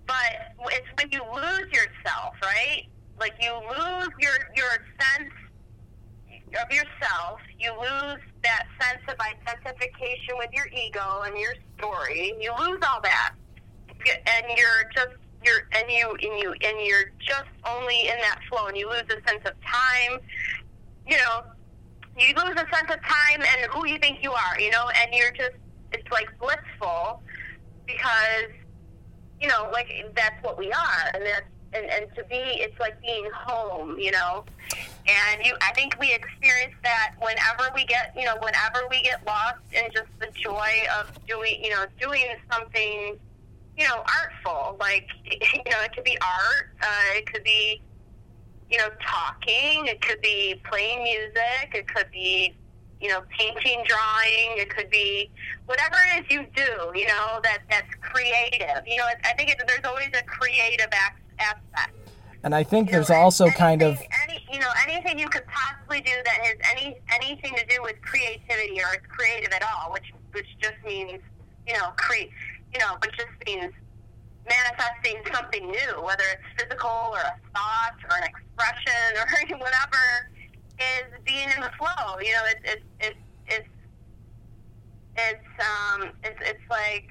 but 0.09 0.73
it's 0.73 0.89
when 0.97 1.13
you 1.13 1.21
lose 1.35 1.71
yourself, 1.71 2.35
right? 2.43 2.89
Like 3.21 3.35
you 3.41 3.53
lose 3.53 4.11
your 4.21 4.37
your 4.55 4.71
sense 5.01 5.33
of 6.63 6.71
yourself. 6.71 7.41
You 7.59 7.73
lose 7.73 8.23
that 8.43 8.65
sense 8.81 9.03
of 9.09 9.17
identification 9.21 10.37
with 10.39 10.51
your 10.53 10.67
ego 10.69 11.23
and 11.25 11.37
your 11.37 11.55
story. 11.77 12.35
You 12.41 12.53
lose 12.59 12.81
all 12.89 13.01
that, 13.03 13.35
and 14.07 14.45
you're 14.57 14.85
just 14.95 15.17
you're 15.45 15.69
and 15.73 15.91
you 15.91 16.11
and 16.11 16.41
you 16.41 16.53
and 16.53 16.87
you're 16.87 17.11
just 17.19 17.51
only 17.67 18.03
in 18.03 18.19
that 18.21 18.39
flow, 18.49 18.67
and 18.67 18.77
you 18.77 18.89
lose 18.89 19.05
a 19.09 19.29
sense 19.29 19.43
of 19.45 19.53
time. 19.65 20.21
You 21.07 21.17
know, 21.17 21.43
you 22.17 22.35
lose 22.35 22.55
a 22.55 22.67
sense 22.75 22.91
of 22.91 23.03
time 23.03 23.41
and 23.41 23.71
who 23.73 23.87
you 23.87 23.99
think 23.99 24.19
you 24.23 24.33
are. 24.33 24.61
You 24.61 24.71
know, 24.71 24.89
and 25.01 25.13
you're 25.13 25.33
just 25.33 25.57
it's 25.93 26.11
like 26.13 26.29
blissful 26.39 27.23
because 27.87 28.53
you 29.41 29.49
know, 29.49 29.71
like 29.73 29.89
that's 30.15 30.43
what 30.43 30.59
we 30.59 30.71
are, 30.73 31.11
and 31.15 31.25
that's 31.25 31.47
and, 31.73 31.87
and 31.87 32.07
to 32.15 32.25
be, 32.25 32.37
it's 32.37 32.79
like 32.81 33.01
being 33.01 33.29
home, 33.35 33.99
you 33.99 34.11
know. 34.11 34.45
And 35.07 35.45
you, 35.45 35.55
I 35.63 35.73
think 35.73 35.97
we 35.99 36.13
experience 36.13 36.75
that 36.83 37.15
whenever 37.21 37.71
we 37.75 37.85
get, 37.85 38.13
you 38.17 38.25
know, 38.25 38.37
whenever 38.37 38.87
we 38.91 39.03
get 39.03 39.25
lost 39.27 39.61
in 39.73 39.91
just 39.93 40.09
the 40.21 40.29
joy 40.33 40.71
of 40.99 41.11
doing, 41.27 41.63
you 41.63 41.71
know, 41.71 41.87
doing 42.01 42.27
something, 42.53 43.19
you 43.77 43.85
know, 43.85 44.05
artful. 44.21 44.77
Like, 44.79 45.09
you 45.25 45.71
know, 45.71 45.83
it 45.83 45.93
could 45.95 46.05
be 46.05 46.19
art, 46.21 46.71
uh, 46.83 47.17
it 47.17 47.33
could 47.33 47.45
be, 47.45 47.83
you 48.71 48.79
know, 48.79 48.89
talking, 49.01 49.87
it 49.87 50.01
could 50.03 50.21
be 50.21 50.61
playing 50.71 51.03
music, 51.03 51.75
it 51.75 51.89
could 51.89 52.11
be 52.11 52.55
you 53.01 53.09
know, 53.09 53.23
painting, 53.39 53.85
drawing. 53.87 54.59
It 54.59 54.71
could 54.75 54.91
be 54.91 55.31
whatever 55.67 55.97
it 56.13 56.25
is 56.25 56.31
you 56.31 56.47
do. 56.55 56.99
You 56.99 57.07
know, 57.07 57.41
that 57.43 57.59
that's 57.71 57.95
creative. 58.01 58.83
You 58.87 58.97
know, 58.97 59.05
I 59.25 59.35
think 59.35 59.51
it, 59.51 59.63
there's 59.67 59.85
always 59.85 60.09
a 60.19 60.25
creative 60.25 60.89
aspect. 60.93 61.28
And 62.45 62.55
I 62.55 62.63
think 62.63 62.89
you 62.89 62.93
there's 62.93 63.11
know, 63.11 63.17
also 63.17 63.45
anything, 63.45 63.59
kind 63.59 63.83
of 63.83 64.01
any, 64.29 64.47
you 64.53 64.61
know 64.61 64.71
anything 64.87 65.19
you 65.19 65.29
could 65.29 65.45
possibly 65.47 66.01
do 66.01 66.13
that 66.25 66.35
has 66.35 66.57
any 66.71 66.97
anything 67.13 67.55
to 67.57 67.67
do 67.67 67.83
with 67.83 68.01
creativity 68.03 68.81
or 68.81 68.95
is 68.95 69.03
creative 69.09 69.53
at 69.53 69.63
all, 69.63 69.93
which 69.93 70.13
which 70.33 70.47
just 70.61 70.77
means 70.87 71.21
you 71.67 71.75
know 71.75 71.89
create 71.97 72.31
you 72.73 72.81
know, 72.81 72.97
which 73.03 73.17
just 73.17 73.33
means 73.47 73.73
manifesting 74.49 75.21
something 75.33 75.67
new, 75.67 76.03
whether 76.03 76.25
it's 76.33 76.63
physical 76.63 77.13
or 77.13 77.21
a 77.21 77.37
thought 77.55 77.97
or 78.11 78.17
an 78.17 78.25
expression 78.25 79.03
or 79.53 79.59
whatever 79.59 80.31
is 80.79 81.09
being 81.25 81.49
in 81.55 81.61
the 81.61 81.71
flow. 81.79 82.19
You 82.21 82.33
know, 82.33 82.45
it's 82.47 82.61
it's 82.65 82.85
it's 83.01 83.19
it's 83.47 83.69
it's 85.17 85.51
um 85.61 86.11
it's 86.25 86.39
it's 86.41 86.67
like 86.71 87.09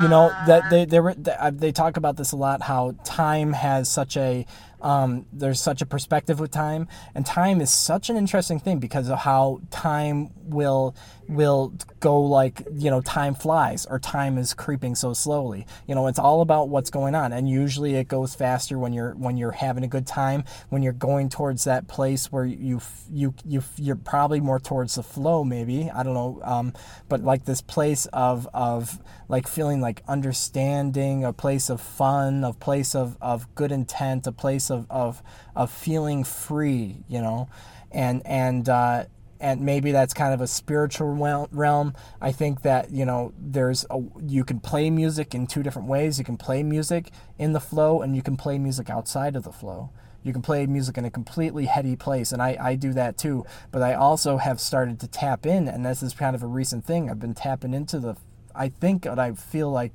you 0.00 0.08
know 0.08 0.30
uh, 0.30 0.46
that 0.46 0.70
they 0.70 0.84
they 0.84 1.00
were 1.00 1.14
they 1.14 1.72
talk 1.72 1.96
about 1.96 2.16
this 2.16 2.32
a 2.32 2.36
lot 2.36 2.62
how 2.62 2.94
time 3.04 3.52
has 3.52 3.90
such 3.90 4.16
a 4.16 4.46
um, 4.82 5.26
there's 5.32 5.60
such 5.60 5.80
a 5.80 5.86
perspective 5.86 6.40
with 6.40 6.50
time. 6.50 6.88
And 7.14 7.24
time 7.24 7.60
is 7.60 7.72
such 7.72 8.10
an 8.10 8.16
interesting 8.16 8.58
thing 8.58 8.78
because 8.78 9.08
of 9.08 9.18
how 9.20 9.60
time 9.70 10.30
will 10.42 10.94
will 11.28 11.72
go 12.00 12.20
like 12.20 12.66
you 12.74 12.90
know 12.90 13.00
time 13.00 13.34
flies 13.34 13.86
or 13.86 13.98
time 13.98 14.38
is 14.38 14.54
creeping 14.54 14.94
so 14.94 15.12
slowly. 15.12 15.66
You 15.86 15.94
know 15.94 16.06
it's 16.06 16.18
all 16.18 16.40
about 16.40 16.68
what's 16.68 16.90
going 16.90 17.14
on 17.14 17.32
and 17.32 17.48
usually 17.48 17.94
it 17.94 18.08
goes 18.08 18.34
faster 18.34 18.78
when 18.78 18.92
you're 18.92 19.14
when 19.14 19.36
you're 19.36 19.52
having 19.52 19.84
a 19.84 19.88
good 19.88 20.06
time 20.06 20.44
when 20.68 20.82
you're 20.82 20.92
going 20.92 21.28
towards 21.28 21.64
that 21.64 21.88
place 21.88 22.30
where 22.30 22.44
you 22.44 22.80
you 23.10 23.34
you 23.44 23.62
you're 23.76 23.96
probably 23.96 24.40
more 24.40 24.60
towards 24.60 24.96
the 24.96 25.02
flow 25.02 25.44
maybe. 25.44 25.90
I 25.90 26.02
don't 26.02 26.14
know 26.14 26.40
um, 26.44 26.72
but 27.08 27.22
like 27.22 27.44
this 27.44 27.60
place 27.60 28.06
of 28.06 28.48
of 28.52 28.98
like 29.28 29.48
feeling 29.48 29.80
like 29.80 30.02
understanding 30.08 31.24
a 31.24 31.32
place 31.32 31.70
of 31.70 31.80
fun 31.80 32.44
a 32.44 32.52
place 32.52 32.94
of 32.94 33.16
of 33.20 33.54
good 33.54 33.72
intent 33.72 34.26
a 34.26 34.32
place 34.32 34.70
of 34.70 34.86
of 34.90 35.22
of 35.54 35.70
feeling 35.70 36.24
free 36.24 37.04
you 37.08 37.20
know? 37.20 37.48
And 37.90 38.22
and 38.26 38.68
uh 38.68 39.04
and 39.42 39.60
maybe 39.60 39.90
that's 39.90 40.14
kind 40.14 40.32
of 40.32 40.40
a 40.40 40.46
spiritual 40.46 41.08
realm. 41.50 41.94
I 42.20 42.32
think 42.32 42.62
that 42.62 42.90
you 42.90 43.04
know 43.04 43.34
there's 43.38 43.84
a 43.90 44.00
you 44.24 44.44
can 44.44 44.60
play 44.60 44.88
music 44.88 45.34
in 45.34 45.46
two 45.46 45.62
different 45.62 45.88
ways. 45.88 46.18
You 46.18 46.24
can 46.24 46.38
play 46.38 46.62
music 46.62 47.10
in 47.38 47.52
the 47.52 47.60
flow, 47.60 48.00
and 48.00 48.16
you 48.16 48.22
can 48.22 48.36
play 48.36 48.56
music 48.56 48.88
outside 48.88 49.36
of 49.36 49.42
the 49.42 49.52
flow. 49.52 49.90
You 50.22 50.32
can 50.32 50.42
play 50.42 50.64
music 50.66 50.96
in 50.96 51.04
a 51.04 51.10
completely 51.10 51.66
heady 51.66 51.96
place, 51.96 52.30
and 52.30 52.40
I, 52.40 52.56
I 52.60 52.74
do 52.76 52.92
that 52.92 53.18
too. 53.18 53.44
But 53.72 53.82
I 53.82 53.94
also 53.94 54.36
have 54.36 54.60
started 54.60 55.00
to 55.00 55.08
tap 55.08 55.44
in, 55.44 55.66
and 55.66 55.84
this 55.84 56.02
is 56.02 56.14
kind 56.14 56.36
of 56.36 56.44
a 56.44 56.46
recent 56.46 56.84
thing. 56.84 57.10
I've 57.10 57.18
been 57.18 57.34
tapping 57.34 57.74
into 57.74 57.98
the, 57.98 58.16
I 58.54 58.68
think 58.68 59.04
what 59.04 59.18
I 59.18 59.32
feel 59.32 59.70
like 59.72 59.92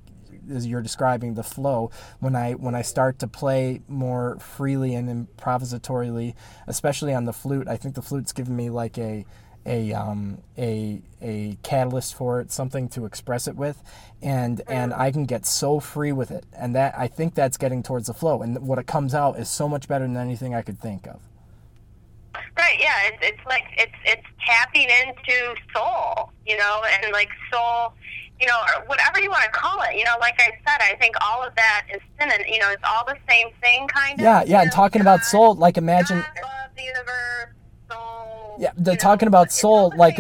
as 0.52 0.68
you're 0.68 0.82
describing 0.82 1.34
the 1.34 1.44
flow 1.44 1.92
when 2.20 2.36
I 2.36 2.54
when 2.54 2.76
I 2.76 2.82
start 2.82 3.20
to 3.20 3.28
play 3.28 3.82
more 3.88 4.38
freely 4.40 4.96
and 4.96 5.28
improvisatorily, 5.28 6.36
especially 6.68 7.14
on 7.14 7.26
the 7.26 7.34
flute. 7.34 7.68
I 7.68 7.78
think 7.78 7.96
the 7.96 8.02
flute's 8.02 8.34
given 8.34 8.56
me 8.56 8.70
like 8.70 8.98
a 8.98 9.26
a 9.66 9.94
um, 9.94 10.40
a 10.58 11.02
a 11.22 11.58
catalyst 11.62 12.16
for 12.16 12.40
it, 12.40 12.52
something 12.52 12.88
to 12.90 13.06
express 13.06 13.48
it 13.48 13.56
with, 13.56 13.84
and 14.22 14.62
and 14.68 14.94
I 14.94 15.12
can 15.12 15.26
get 15.26 15.46
so 15.46 15.80
free 15.80 16.14
with 16.14 16.32
it, 16.32 16.46
and 16.54 16.74
that 16.76 16.96
I 16.98 17.08
think 17.08 17.36
that's 17.36 17.58
getting 17.58 17.84
towards 17.84 18.08
the 18.08 18.14
flow, 18.14 18.42
and 18.42 18.58
what 18.66 18.80
it 18.80 18.88
comes 18.88 19.14
out 19.14 19.38
is 19.38 19.50
so 19.50 19.68
much 19.68 19.88
better 19.88 20.06
than 20.06 20.18
anything 20.18 20.56
I 20.56 20.62
could 20.62 20.80
think 20.80 21.06
of. 21.08 21.20
Right. 22.58 22.80
Yeah. 22.80 22.96
It's 23.04 23.18
it's 23.22 23.46
like 23.46 23.66
it's 23.78 23.94
it's 24.06 24.28
tapping 24.46 24.88
into 24.90 25.56
soul, 25.76 26.32
you 26.46 26.58
know, 26.58 26.82
and 27.04 27.12
like 27.12 27.30
soul 27.52 27.94
you 28.40 28.48
know, 28.48 28.60
or 28.60 28.86
whatever 28.86 29.20
you 29.20 29.30
want 29.30 29.44
to 29.46 29.52
call 29.52 29.82
it. 29.84 29.96
You 29.96 30.06
know, 30.06 30.16
like 30.20 30.36
I 30.40 30.52
said, 30.66 30.82
I 30.82 30.96
think 31.00 31.16
all 31.22 31.44
of 31.44 31.56
that 31.56 31.86
is 31.94 32.02
sin, 32.20 32.30
and 32.32 32.44
you 32.48 32.60
know, 32.60 32.70
it's 32.72 32.84
all 32.84 33.06
the 33.06 33.18
same 33.30 33.50
thing, 33.62 33.88
kind 33.88 34.20
of. 34.20 34.24
Yeah, 34.24 34.44
yeah. 34.46 34.62
And 34.62 34.72
talking 34.72 35.02
God, 35.04 35.14
about 35.14 35.26
soul, 35.26 35.56
like 35.56 35.78
imagine. 35.78 36.24
The 36.76 36.84
universe, 36.84 37.56
soul. 37.90 38.58
Yeah, 38.60 38.72
the 38.78 38.96
talking 38.96 39.28
know, 39.28 39.30
about 39.32 39.52
soul, 39.52 39.94
like. 39.96 40.18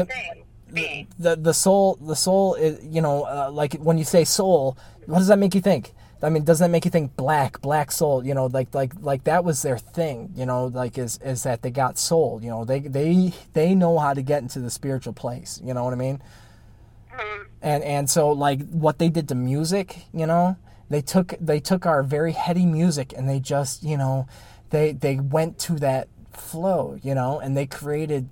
The, 0.69 1.07
the 1.17 1.37
the 1.37 1.53
soul 1.53 1.97
the 2.01 2.15
soul 2.15 2.55
is 2.55 2.85
you 2.85 3.01
know 3.01 3.23
uh, 3.23 3.49
like 3.49 3.75
when 3.75 3.97
you 3.97 4.03
say 4.03 4.25
soul 4.25 4.77
what 5.05 5.19
does 5.19 5.27
that 5.27 5.39
make 5.39 5.55
you 5.55 5.61
think 5.61 5.93
I 6.21 6.29
mean, 6.29 6.43
doesn't 6.43 6.65
that 6.65 6.71
make 6.71 6.85
you 6.85 6.91
think 6.91 7.15
black, 7.15 7.61
black 7.61 7.91
soul? 7.91 8.25
You 8.25 8.33
know, 8.33 8.47
like 8.47 8.73
like 8.73 8.93
like 9.01 9.23
that 9.25 9.43
was 9.43 9.61
their 9.61 9.77
thing. 9.77 10.33
You 10.35 10.45
know, 10.45 10.65
like 10.65 10.97
is 10.97 11.19
is 11.23 11.43
that 11.43 11.61
they 11.61 11.69
got 11.69 11.97
soul. 11.97 12.39
You 12.41 12.49
know, 12.49 12.65
they 12.65 12.79
they 12.79 13.33
they 13.53 13.75
know 13.75 13.99
how 13.99 14.13
to 14.13 14.21
get 14.21 14.41
into 14.41 14.59
the 14.59 14.71
spiritual 14.71 15.13
place. 15.13 15.61
You 15.63 15.73
know 15.73 15.83
what 15.83 15.93
I 15.93 15.97
mean? 15.97 16.21
And 17.61 17.83
and 17.83 18.09
so 18.09 18.31
like 18.31 18.67
what 18.69 18.99
they 18.99 19.09
did 19.09 19.27
to 19.29 19.35
music, 19.35 20.05
you 20.13 20.25
know, 20.25 20.57
they 20.89 21.01
took 21.01 21.33
they 21.39 21.59
took 21.59 21.85
our 21.85 22.03
very 22.03 22.33
heady 22.33 22.65
music 22.65 23.13
and 23.15 23.27
they 23.27 23.39
just, 23.39 23.83
you 23.83 23.97
know, 23.97 24.27
they 24.69 24.93
they 24.93 25.15
went 25.19 25.59
to 25.59 25.73
that 25.75 26.07
flow, 26.31 26.97
you 27.01 27.15
know, 27.15 27.39
and 27.39 27.57
they 27.57 27.65
created 27.65 28.29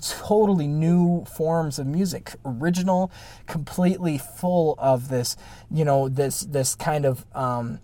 totally 0.00 0.66
new 0.66 1.24
forms 1.26 1.78
of 1.78 1.86
music 1.86 2.34
original 2.46 3.10
completely 3.46 4.16
full 4.16 4.74
of 4.78 5.08
this 5.08 5.36
you 5.70 5.84
know 5.84 6.08
this 6.08 6.40
this 6.40 6.74
kind 6.74 7.04
of 7.04 7.26
um, 7.34 7.78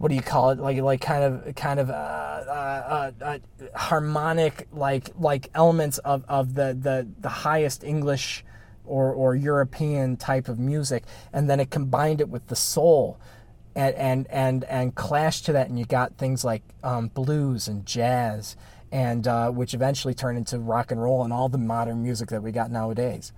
what 0.00 0.08
do 0.08 0.14
you 0.14 0.22
call 0.22 0.48
it? 0.48 0.58
Like 0.58 0.78
like 0.78 1.02
kind 1.02 1.22
of 1.22 1.54
kind 1.54 1.78
of 1.78 1.90
uh, 1.90 1.92
uh, 1.92 3.10
uh, 3.20 3.24
uh 3.24 3.38
harmonic 3.74 4.66
like 4.72 5.10
like 5.18 5.50
elements 5.54 5.98
of, 5.98 6.24
of 6.26 6.54
the, 6.54 6.74
the 6.80 7.06
the 7.20 7.28
highest 7.28 7.84
english 7.84 8.42
or, 8.90 9.12
or 9.12 9.34
European 9.34 10.16
type 10.16 10.48
of 10.48 10.58
music, 10.58 11.04
and 11.32 11.48
then 11.48 11.60
it 11.60 11.70
combined 11.70 12.20
it 12.20 12.28
with 12.28 12.48
the 12.48 12.56
soul, 12.56 13.18
and 13.74 13.94
and 13.94 14.26
and 14.28 14.64
and 14.64 14.94
clashed 14.94 15.46
to 15.46 15.52
that, 15.52 15.68
and 15.68 15.78
you 15.78 15.84
got 15.84 16.18
things 16.18 16.44
like 16.44 16.62
um, 16.82 17.08
blues 17.08 17.68
and 17.68 17.86
jazz, 17.86 18.56
and 18.90 19.26
uh, 19.28 19.50
which 19.50 19.72
eventually 19.72 20.12
turned 20.12 20.36
into 20.36 20.58
rock 20.58 20.90
and 20.90 21.00
roll 21.00 21.22
and 21.22 21.32
all 21.32 21.48
the 21.48 21.58
modern 21.58 22.02
music 22.02 22.28
that 22.30 22.42
we 22.42 22.50
got 22.50 22.70
nowadays. 22.70 23.32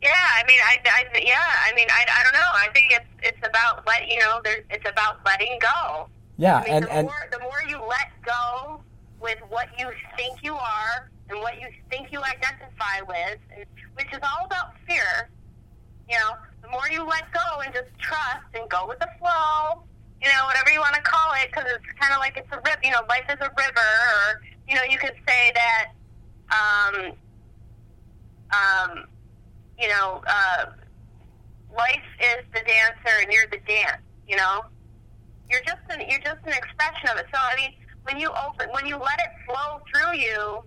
Yeah, 0.00 0.10
I 0.10 0.44
mean, 0.46 0.60
I, 0.64 0.78
I 0.86 1.18
yeah, 1.22 1.36
I 1.36 1.74
mean, 1.74 1.88
I, 1.90 2.06
I 2.08 2.22
don't 2.22 2.32
know. 2.32 2.50
I 2.54 2.68
think 2.72 2.92
it's 2.92 3.06
it's 3.22 3.46
about 3.46 3.86
let 3.86 4.08
you 4.08 4.18
know, 4.18 4.40
there's 4.42 4.64
it's 4.70 4.88
about 4.88 5.20
letting 5.26 5.58
go. 5.60 6.08
Yeah, 6.38 6.58
I 6.58 6.64
mean, 6.64 6.72
and 6.72 6.84
the 6.84 6.92
and 6.92 7.06
more 7.06 7.28
the 7.30 7.40
more 7.40 7.62
you 7.68 7.78
let 7.86 8.10
go 8.24 8.80
with 9.20 9.38
what 9.50 9.68
you 9.78 9.90
think 10.16 10.42
you 10.42 10.54
are 10.54 11.10
and 11.30 11.40
what 11.40 11.60
you 11.60 11.68
think 11.90 12.12
you 12.12 12.20
identify 12.20 13.02
with, 13.06 13.38
which 13.94 14.08
is 14.12 14.20
all 14.22 14.46
about 14.46 14.72
fear. 14.86 15.28
You 16.08 16.16
know, 16.16 16.32
the 16.62 16.68
more 16.68 16.88
you 16.90 17.04
let 17.04 17.30
go 17.32 17.60
and 17.64 17.72
just 17.72 17.90
trust 17.98 18.48
and 18.54 18.68
go 18.70 18.86
with 18.88 18.98
the 18.98 19.08
flow. 19.18 19.82
You 20.22 20.28
know, 20.28 20.46
whatever 20.46 20.70
you 20.70 20.80
want 20.80 20.94
to 20.94 21.02
call 21.02 21.32
it, 21.40 21.48
because 21.50 21.70
it's 21.70 21.84
kind 22.00 22.12
of 22.12 22.18
like 22.18 22.36
it's 22.36 22.50
a 22.50 22.56
river. 22.56 22.80
You 22.82 22.90
know, 22.90 23.02
life 23.08 23.26
is 23.28 23.38
a 23.40 23.50
river, 23.56 23.90
or 24.16 24.42
you 24.68 24.74
know, 24.74 24.82
you 24.88 24.98
could 24.98 25.14
say 25.26 25.52
that. 25.54 25.92
Um, 26.50 27.12
um, 28.50 29.04
you 29.78 29.88
know, 29.88 30.22
uh, 30.26 30.66
life 31.76 32.08
is 32.20 32.44
the 32.52 32.60
dancer 32.60 33.14
and 33.20 33.32
you're 33.32 33.46
the 33.50 33.60
dance. 33.66 34.02
You 34.26 34.36
know, 34.36 34.64
you're 35.50 35.62
just 35.64 35.80
an 35.90 36.00
you're 36.08 36.20
just 36.20 36.44
an 36.44 36.52
expression 36.52 37.08
of 37.10 37.18
it. 37.18 37.26
So 37.32 37.38
I 37.40 37.56
mean, 37.56 37.72
when 38.02 38.18
you 38.18 38.30
open, 38.30 38.68
when 38.72 38.86
you 38.86 38.96
let 38.96 39.18
it 39.20 39.30
flow 39.46 39.80
through 39.92 40.18
you, 40.18 40.62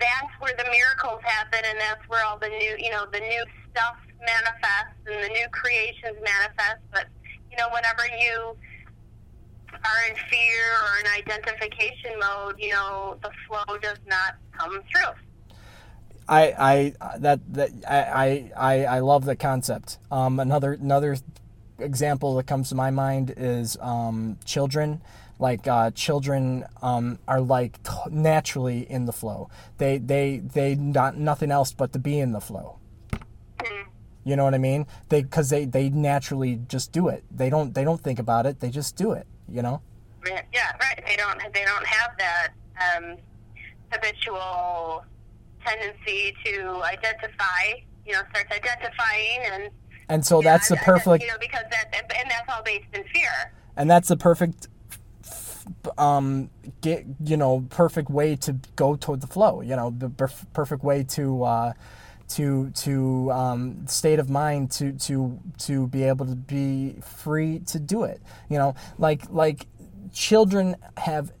that's 0.00 0.32
where 0.40 0.54
the 0.56 0.64
miracles 0.70 1.20
happen, 1.22 1.60
and 1.64 1.78
that's 1.80 2.02
where 2.08 2.24
all 2.24 2.38
the 2.38 2.48
new, 2.48 2.76
you 2.78 2.90
know, 2.90 3.06
the 3.12 3.20
new 3.20 3.44
stuff 3.70 3.96
manifests 4.20 4.98
and 5.06 5.22
the 5.22 5.28
new 5.28 5.46
creations 5.50 6.16
manifest. 6.22 6.82
But 6.92 7.06
you 7.50 7.56
know, 7.56 7.68
whenever 7.72 8.04
you 8.18 8.56
are 9.72 10.10
in 10.10 10.16
fear 10.30 10.62
or 10.82 11.00
in 11.00 11.06
identification 11.18 12.18
mode, 12.18 12.56
you 12.58 12.70
know, 12.70 13.16
the 13.22 13.30
flow 13.46 13.78
does 13.78 13.98
not 14.06 14.36
come 14.52 14.82
through. 14.90 15.14
I, 16.28 16.92
I 17.02 17.18
that 17.18 17.40
that 17.54 17.70
I, 17.88 18.50
I 18.56 18.84
I 18.84 18.98
love 19.00 19.24
the 19.24 19.36
concept. 19.36 19.98
Um, 20.10 20.40
another 20.40 20.72
another 20.72 21.16
example 21.78 22.34
that 22.36 22.46
comes 22.46 22.68
to 22.70 22.74
my 22.74 22.90
mind 22.90 23.32
is 23.36 23.76
um, 23.80 24.38
children. 24.44 25.00
Like 25.38 25.66
uh, 25.68 25.90
children 25.90 26.64
um, 26.80 27.18
are 27.28 27.40
like 27.40 27.82
t- 27.82 27.92
naturally 28.10 28.90
in 28.90 29.04
the 29.04 29.12
flow. 29.12 29.50
They 29.78 29.98
they 29.98 30.38
they 30.38 30.74
not 30.74 31.16
nothing 31.18 31.50
else 31.50 31.72
but 31.72 31.92
to 31.92 31.98
be 31.98 32.18
in 32.18 32.32
the 32.32 32.40
flow. 32.40 32.78
You 34.24 34.34
know 34.34 34.42
what 34.42 34.54
I 34.54 34.58
mean? 34.58 34.86
They 35.08 35.22
because 35.22 35.50
they 35.50 35.66
they 35.66 35.88
naturally 35.88 36.58
just 36.68 36.90
do 36.90 37.06
it. 37.08 37.22
They 37.30 37.48
don't 37.48 37.74
they 37.74 37.84
don't 37.84 38.00
think 38.00 38.18
about 38.18 38.44
it. 38.44 38.58
They 38.58 38.70
just 38.70 38.96
do 38.96 39.12
it. 39.12 39.24
You 39.48 39.62
know. 39.62 39.82
Yeah, 40.26 40.72
right. 40.80 41.00
They 41.06 41.14
don't 41.14 41.38
they 41.54 41.64
don't 41.64 41.86
have 41.86 42.10
that 42.18 42.48
um, 42.96 43.16
habitual 43.92 45.04
tendency 45.64 46.34
to 46.44 46.82
identify. 46.82 47.78
You 48.04 48.14
know, 48.14 48.22
starts 48.30 48.50
identifying 48.52 49.40
and. 49.52 49.70
And 50.08 50.24
so 50.24 50.40
that's 50.40 50.68
the 50.68 50.76
perfect 50.76 51.22
You 51.22 51.28
know, 51.30 51.38
because 51.40 51.64
that 51.70 51.94
and 51.94 52.30
that's 52.30 52.48
all 52.48 52.62
based 52.64 52.86
in 52.94 53.04
fear. 53.12 53.52
and 53.76 53.88
that's 53.90 54.08
the 54.08 54.16
perfect 54.16 54.68
um 55.98 56.50
get 56.80 57.04
you 57.24 57.36
know 57.36 57.64
perfect 57.70 58.10
way 58.10 58.36
to 58.36 58.52
go 58.76 58.96
toward 58.96 59.20
the 59.20 59.26
flow 59.26 59.60
you 59.60 59.74
know 59.74 59.94
the 59.98 60.08
perf- 60.08 60.46
perfect 60.52 60.84
way 60.84 61.02
to 61.02 61.42
uh 61.42 61.72
to 62.28 62.70
to 62.70 63.30
um 63.32 63.86
state 63.86 64.18
of 64.18 64.28
mind 64.28 64.70
to 64.70 64.92
to 64.92 65.38
to 65.58 65.86
be 65.88 66.02
able 66.04 66.26
to 66.26 66.34
be 66.34 66.94
free 67.00 67.60
to 67.60 67.78
do 67.78 68.04
it 68.04 68.20
you 68.48 68.58
know? 68.58 68.74
Like 68.98 69.22
like 69.30 69.66
children 70.12 70.76
have 70.96 71.32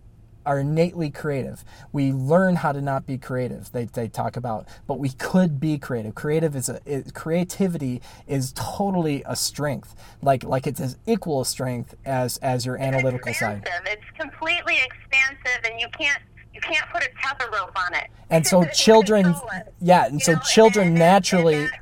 are 0.46 0.60
innately 0.60 1.10
creative. 1.10 1.64
We 1.92 2.12
learn 2.12 2.56
how 2.56 2.72
to 2.72 2.80
not 2.80 3.04
be 3.04 3.18
creative. 3.18 3.70
They, 3.72 3.84
they 3.84 4.08
talk 4.08 4.36
about, 4.36 4.66
but 4.86 4.98
we 4.98 5.10
could 5.10 5.58
be 5.60 5.76
creative. 5.76 6.14
Creative 6.14 6.54
is 6.54 6.68
a 6.68 6.80
it, 6.86 7.12
creativity 7.12 8.00
is 8.28 8.52
totally 8.54 9.22
a 9.26 9.34
strength. 9.36 9.94
Like 10.22 10.44
like 10.44 10.66
it's 10.66 10.80
as 10.80 10.96
equal 11.06 11.40
a 11.40 11.44
strength 11.46 11.94
as 12.06 12.38
as 12.38 12.64
your 12.64 12.78
analytical 12.78 13.34
side. 13.34 13.68
It's 13.86 14.02
completely 14.18 14.76
expansive, 14.78 15.70
and 15.70 15.80
you 15.80 15.88
can't 15.98 16.22
you 16.54 16.60
can't 16.60 16.86
put 16.92 17.02
a 17.02 17.08
tether 17.20 17.50
rope 17.52 17.76
on 17.76 17.94
it. 17.94 18.06
And 18.30 18.46
so 18.46 18.64
children, 18.72 19.24
control 19.24 19.50
yeah, 19.80 20.06
and 20.06 20.14
You 20.14 20.20
so 20.20 20.32
know, 20.34 20.38
children 20.40 20.88
and 20.88 20.96
that- 20.96 21.00
naturally, 21.00 21.54
and, 21.56 21.66
that, 21.66 21.80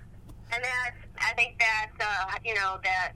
and 0.55 0.65
that's 0.65 1.31
I 1.31 1.35
think 1.35 1.59
that 1.59 1.91
uh, 2.01 2.39
you 2.45 2.55
know 2.55 2.79
that 2.83 3.13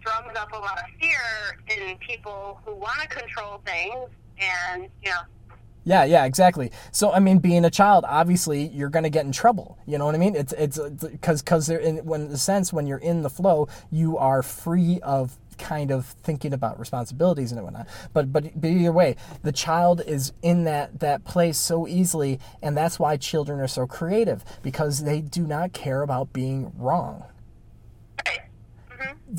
drums 0.00 0.36
up 0.36 0.52
a 0.52 0.56
lot 0.56 0.78
of 0.78 0.84
fear 1.00 1.20
in 1.68 1.96
people 1.98 2.60
who 2.64 2.74
want 2.74 3.00
to 3.02 3.08
control 3.08 3.60
things, 3.66 4.08
and 4.40 4.88
you 5.02 5.10
know. 5.10 5.20
yeah, 5.84 6.04
yeah, 6.04 6.24
exactly. 6.24 6.70
So 6.92 7.12
I 7.12 7.20
mean, 7.20 7.38
being 7.38 7.64
a 7.64 7.70
child, 7.70 8.04
obviously, 8.06 8.68
you're 8.68 8.90
gonna 8.90 9.10
get 9.10 9.24
in 9.24 9.32
trouble. 9.32 9.78
You 9.86 9.98
know 9.98 10.06
what 10.06 10.14
I 10.14 10.18
mean? 10.18 10.36
It's 10.36 10.52
it's 10.52 10.78
because 10.78 11.42
because 11.42 11.68
in 11.68 11.98
when 12.04 12.22
in 12.22 12.28
the 12.30 12.38
sense 12.38 12.72
when 12.72 12.86
you're 12.86 12.98
in 12.98 13.22
the 13.22 13.30
flow, 13.30 13.68
you 13.90 14.18
are 14.18 14.42
free 14.42 15.00
of 15.02 15.38
kind 15.58 15.90
of 15.90 16.06
thinking 16.06 16.52
about 16.52 16.78
responsibilities 16.78 17.50
and 17.52 17.62
whatnot. 17.62 17.88
But 18.12 18.32
but 18.32 18.60
but 18.60 18.68
either 18.70 18.92
way, 18.92 19.16
the 19.42 19.52
child 19.52 20.02
is 20.06 20.32
in 20.42 20.64
that 20.64 21.00
that 21.00 21.24
place 21.24 21.58
so 21.58 21.86
easily, 21.88 22.38
and 22.62 22.76
that's 22.76 22.98
why 22.98 23.16
children 23.16 23.60
are 23.60 23.68
so 23.68 23.86
creative 23.86 24.44
because 24.62 25.02
they 25.04 25.20
do 25.20 25.46
not 25.46 25.72
care 25.72 26.02
about 26.02 26.32
being 26.32 26.72
wrong. 26.76 27.24
Right. 28.26 28.40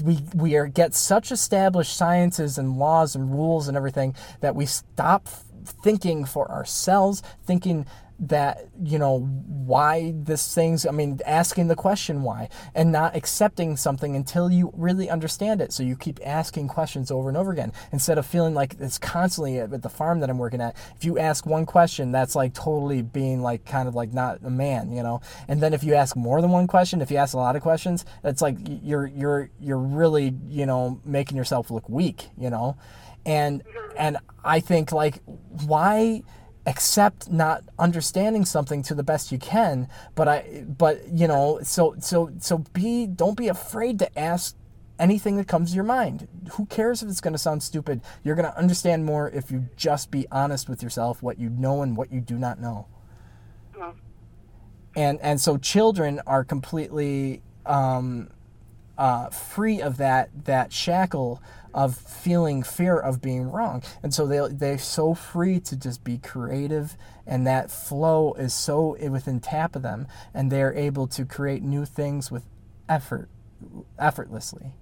We 0.03 0.19
we 0.33 0.55
are 0.55 0.67
get 0.67 0.93
such 0.93 1.31
established 1.31 1.95
sciences 1.95 2.57
and 2.57 2.77
laws 2.77 3.15
and 3.15 3.31
rules 3.31 3.67
and 3.67 3.75
everything 3.75 4.15
that 4.41 4.55
we 4.55 4.65
stop 4.65 5.27
thinking 5.65 6.25
for 6.25 6.49
ourselves, 6.51 7.21
thinking 7.45 7.85
that 8.19 8.67
you 8.83 8.99
know 8.99 9.19
why 9.19 10.13
this 10.15 10.53
thing's 10.53 10.85
i 10.85 10.91
mean 10.91 11.19
asking 11.25 11.67
the 11.67 11.75
question 11.75 12.21
why 12.23 12.49
and 12.75 12.91
not 12.91 13.15
accepting 13.15 13.77
something 13.77 14.15
until 14.15 14.51
you 14.51 14.71
really 14.75 15.09
understand 15.09 15.61
it. 15.61 15.71
So 15.71 15.83
you 15.83 15.95
keep 15.95 16.19
asking 16.25 16.67
questions 16.67 17.11
over 17.11 17.29
and 17.29 17.37
over 17.37 17.51
again. 17.51 17.71
Instead 17.91 18.17
of 18.17 18.25
feeling 18.25 18.53
like 18.53 18.75
it's 18.79 18.97
constantly 18.97 19.59
at 19.59 19.81
the 19.81 19.89
farm 19.89 20.19
that 20.19 20.29
i'm 20.29 20.37
working 20.37 20.61
at 20.61 20.75
if 20.95 21.05
you 21.05 21.17
ask 21.17 21.45
one 21.45 21.65
question 21.65 22.11
that's 22.11 22.35
like 22.35 22.53
totally 22.53 23.01
being 23.01 23.41
like 23.41 23.65
kind 23.65 23.87
of 23.87 23.95
like 23.95 24.13
not 24.13 24.39
a 24.43 24.49
man 24.49 24.91
you 24.91 25.03
know? 25.03 25.21
And 25.47 25.61
then 25.61 25.73
if 25.73 25.83
you 25.83 25.93
ask 25.93 26.15
more 26.15 26.41
than 26.41 26.51
one 26.51 26.67
question 26.67 27.01
if 27.01 27.11
you 27.11 27.17
ask 27.17 27.33
a 27.33 27.37
lot 27.37 27.55
of 27.55 27.61
questions 27.61 28.05
that's 28.21 28.41
like 28.41 28.57
you're 28.83 29.07
you're 29.07 29.49
you're 29.59 29.77
really 29.77 30.35
you 30.47 30.65
know 30.65 30.99
making 31.05 31.37
yourself 31.37 31.71
look 31.71 31.87
weak 31.87 32.29
you 32.37 32.49
know? 32.49 32.77
And 33.25 33.63
and 33.97 34.17
i 34.43 34.59
think 34.59 34.91
like 34.91 35.21
why 35.65 36.23
accept 36.69 37.29
not 37.31 37.63
understanding 37.79 38.45
something 38.45 38.83
to 38.83 38.93
the 38.93 39.03
best 39.03 39.31
you 39.31 39.39
can 39.39 39.87
but 40.15 40.27
i 40.27 40.63
but 40.67 40.95
you 41.11 41.27
know 41.27 41.59
so 41.63 41.95
so 41.99 42.31
so 42.39 42.59
be 42.73 43.07
don't 43.07 43.37
be 43.37 43.47
afraid 43.47 43.97
to 43.97 44.19
ask 44.19 44.55
anything 44.99 45.37
that 45.37 45.47
comes 45.47 45.69
to 45.69 45.75
your 45.75 45.85
mind. 45.85 46.27
Who 46.53 46.65
cares 46.65 47.01
if 47.01 47.09
it's 47.09 47.21
going 47.21 47.33
to 47.33 47.39
sound 47.39 47.63
stupid? 47.63 48.01
You're 48.21 48.35
going 48.35 48.51
to 48.51 48.57
understand 48.57 49.05
more 49.05 49.29
if 49.29 49.49
you 49.49 49.69
just 49.77 50.11
be 50.11 50.27
honest 50.29 50.67
with 50.67 50.83
yourself 50.83 51.23
what 51.23 51.39
you 51.39 51.49
know 51.49 51.81
and 51.81 51.95
what 51.95 52.11
you 52.11 52.19
do 52.19 52.37
not 52.37 52.59
know. 52.59 52.85
Mhm. 53.77 53.93
and 54.97 55.19
and 55.21 55.39
so 55.39 55.57
children 55.57 56.19
are 56.27 56.43
completely 56.43 57.41
um, 57.65 58.29
uh, 58.97 59.29
free 59.29 59.81
of 59.81 59.95
that 59.97 60.29
that 60.45 60.73
shackle 60.73 61.41
of 61.73 61.95
feeling 61.95 62.63
fear 62.63 62.97
of 62.97 63.21
being 63.21 63.49
wrong 63.51 63.81
and 64.01 64.13
so 64.13 64.25
they 64.25 64.39
they're 64.53 64.77
so 64.77 65.13
free 65.13 65.59
to 65.59 65.75
just 65.75 66.03
be 66.03 66.17
creative 66.17 66.95
and 67.27 67.45
that 67.45 67.69
flow 67.69 68.33
is 68.33 68.53
so 68.53 68.95
within 69.09 69.39
tap 69.39 69.75
of 69.75 69.81
them 69.81 70.07
and 70.33 70.51
they're 70.51 70.73
able 70.73 71.07
to 71.07 71.25
create 71.25 71.61
new 71.63 71.85
things 71.85 72.31
with 72.31 72.43
effort 72.87 73.29
effortlessly 73.97 74.73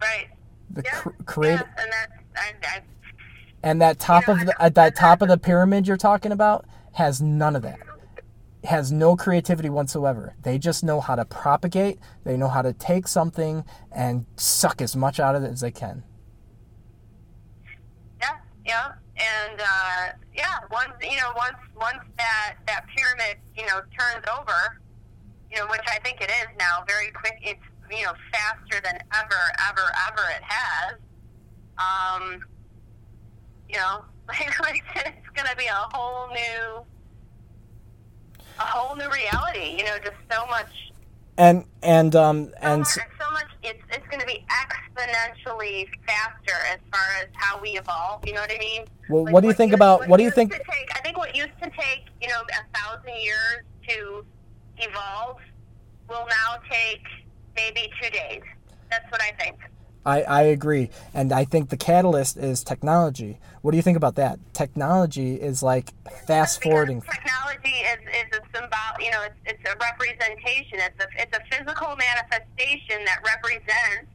Right. 0.00 0.28
the 0.70 0.82
Yeah. 0.84 0.90
cr- 1.00 1.08
creative 1.24 1.66
Yeah, 1.76 1.82
and 1.84 1.92
I, 2.34 2.68
I, 2.76 2.80
and 3.62 3.80
that 3.80 3.98
top 3.98 4.28
know, 4.28 4.34
of 4.34 4.46
the 4.46 4.62
uh, 4.62 4.68
that 4.70 4.94
top 4.96 5.22
of 5.22 5.28
the 5.28 5.38
pyramid 5.38 5.86
you're 5.88 5.96
talking 5.96 6.32
about 6.32 6.66
has 6.92 7.20
none 7.22 7.56
of 7.56 7.62
that 7.62 7.78
has 8.66 8.92
no 8.92 9.16
creativity 9.16 9.68
whatsoever 9.70 10.34
they 10.42 10.58
just 10.58 10.84
know 10.84 11.00
how 11.00 11.14
to 11.14 11.24
propagate 11.24 11.98
they 12.24 12.36
know 12.36 12.48
how 12.48 12.62
to 12.62 12.72
take 12.72 13.06
something 13.08 13.64
and 13.92 14.26
suck 14.36 14.80
as 14.80 14.96
much 14.96 15.20
out 15.20 15.34
of 15.34 15.42
it 15.42 15.50
as 15.50 15.60
they 15.60 15.70
can 15.70 16.02
Yeah, 18.20 18.36
yeah, 18.64 18.92
and 19.16 19.60
uh, 19.60 20.12
yeah. 20.34 20.58
Once 20.70 20.92
you 21.02 21.16
know, 21.16 21.32
once 21.36 21.56
once 21.78 22.02
that 22.18 22.56
that 22.66 22.84
pyramid 22.96 23.36
you 23.56 23.64
know 23.66 23.80
turns 23.98 24.24
over, 24.38 24.80
you 25.50 25.58
know, 25.58 25.66
which 25.68 25.84
I 25.88 25.98
think 26.00 26.20
it 26.20 26.30
is 26.30 26.48
now, 26.58 26.84
very 26.86 27.10
quick. 27.12 27.38
It's 27.42 27.60
you 27.90 28.04
know 28.04 28.12
faster 28.32 28.80
than 28.82 28.98
ever, 29.14 29.42
ever, 29.68 29.92
ever 30.08 30.22
it 30.36 30.42
has. 30.42 30.96
Um, 31.78 32.40
you 33.68 33.76
know, 33.76 34.04
like, 34.28 34.82
it's 34.94 35.28
going 35.34 35.48
to 35.48 35.56
be 35.56 35.66
a 35.66 35.88
whole 35.92 36.28
new, 36.28 36.84
a 38.58 38.62
whole 38.62 38.96
new 38.96 39.08
reality. 39.10 39.76
You 39.78 39.84
know, 39.84 39.96
just 40.02 40.16
so 40.30 40.46
much 40.46 40.70
and 41.38 41.64
and 41.82 42.16
um 42.16 42.46
so 42.46 42.52
and 42.62 42.78
much, 42.80 42.88
so 42.88 43.30
much 43.32 43.44
it's 43.62 43.82
it's 43.90 44.06
going 44.08 44.20
to 44.20 44.26
be 44.26 44.44
exponentially 44.50 45.86
faster 46.06 46.56
as 46.72 46.78
far 46.90 47.06
as 47.20 47.28
how 47.34 47.60
we 47.60 47.70
evolve. 47.70 48.26
You 48.26 48.34
know 48.34 48.40
what 48.40 48.52
I 48.52 48.58
mean? 48.58 48.84
Well, 49.10 49.24
what 49.26 49.42
do 49.42 49.48
you 49.48 49.54
think 49.54 49.72
about- 49.72 50.08
what 50.08 50.16
do 50.16 50.24
you 50.24 50.30
think- 50.30 50.52
Take, 50.52 50.90
I 50.96 51.00
think 51.00 51.16
what 51.18 51.34
used 51.36 51.56
to 51.62 51.70
take 51.70 52.04
you 52.20 52.28
know 52.28 52.40
a 52.42 52.78
thousand 52.78 53.14
years 53.20 53.64
to 53.88 54.24
evolve 54.78 55.36
will 56.08 56.26
now 56.28 56.56
take 56.70 57.02
maybe 57.54 57.90
two 58.02 58.10
days. 58.10 58.42
That's 58.90 59.10
what 59.10 59.20
I 59.22 59.32
think. 59.38 59.56
I, 60.06 60.22
I 60.22 60.42
agree. 60.42 60.88
And 61.12 61.32
I 61.32 61.44
think 61.44 61.68
the 61.70 61.76
catalyst 61.76 62.36
is 62.36 62.62
technology. 62.62 63.38
What 63.62 63.72
do 63.72 63.76
you 63.76 63.82
think 63.82 63.96
about 63.96 64.14
that? 64.14 64.38
Technology 64.54 65.34
is 65.34 65.62
like 65.62 65.92
fast 66.26 66.62
forwarding. 66.62 67.02
Technology 67.02 67.74
is, 67.92 67.98
is 68.14 68.38
a 68.38 68.42
symbol, 68.56 68.78
you 69.00 69.10
know, 69.10 69.22
it's, 69.22 69.34
it's 69.44 69.68
a 69.68 69.76
representation. 69.78 70.78
It's 70.78 71.04
a, 71.04 71.08
it's 71.20 71.36
a 71.36 71.40
physical 71.50 71.96
manifestation 71.96 73.04
that 73.04 73.18
represents, 73.26 74.06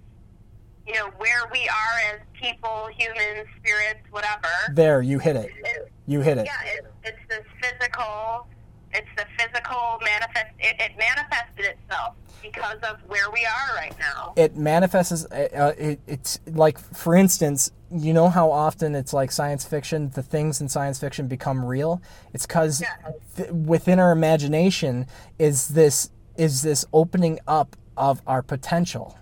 you 0.88 0.94
know, 0.96 1.10
where 1.18 1.42
we 1.52 1.68
are 1.68 2.14
as 2.16 2.22
people, 2.42 2.88
humans, 2.98 3.48
spirits, 3.60 4.00
whatever. 4.12 4.48
There, 4.72 5.02
you 5.02 5.20
hit 5.20 5.36
it. 5.36 5.52
It- 5.64 5.92
You 6.08 6.22
hit 6.22 6.38
it. 6.38 6.46
yeah, 6.46 6.72
it, 6.78 6.86
it's 7.04 7.20
this 7.30 7.44
physical, 7.62 8.48
it's 8.94 9.08
the 9.18 9.26
physical 9.38 10.00
manifest, 10.04 10.48
it, 10.60 10.76
it 10.80 10.92
manifested 10.98 11.66
itself 11.78 12.16
because 12.42 12.78
of 12.84 12.98
where 13.08 13.30
we 13.32 13.46
are 13.46 13.76
right 13.76 13.94
now. 14.00 14.34
It 14.36 14.56
manifests. 14.58 15.26
Uh, 15.26 15.48
uh, 15.56 15.74
it, 15.78 16.00
it's 16.08 16.40
like, 16.48 16.80
for 16.80 17.16
instance, 17.16 17.72
you 17.92 18.14
know 18.14 18.30
how 18.30 18.52
often 18.52 18.96
it's 18.96 19.14
like 19.14 19.32
science 19.32 19.66
fiction. 19.66 20.10
The 20.10 20.24
things 20.24 20.62
in 20.62 20.70
science 20.70 21.00
fiction 21.00 21.28
become 21.28 21.64
real. 21.64 22.02
It's 22.34 22.46
because 22.48 22.82
Yeah. 22.82 23.12
th- 23.36 23.52
within 23.52 24.00
our 24.00 24.12
imagination 24.12 25.06
is 25.38 25.70
this 25.70 26.10
is 26.38 26.62
this 26.62 26.86
opening 26.94 27.40
up 27.48 27.76
of 27.98 28.22
our 28.26 28.42
potential. 28.42 29.18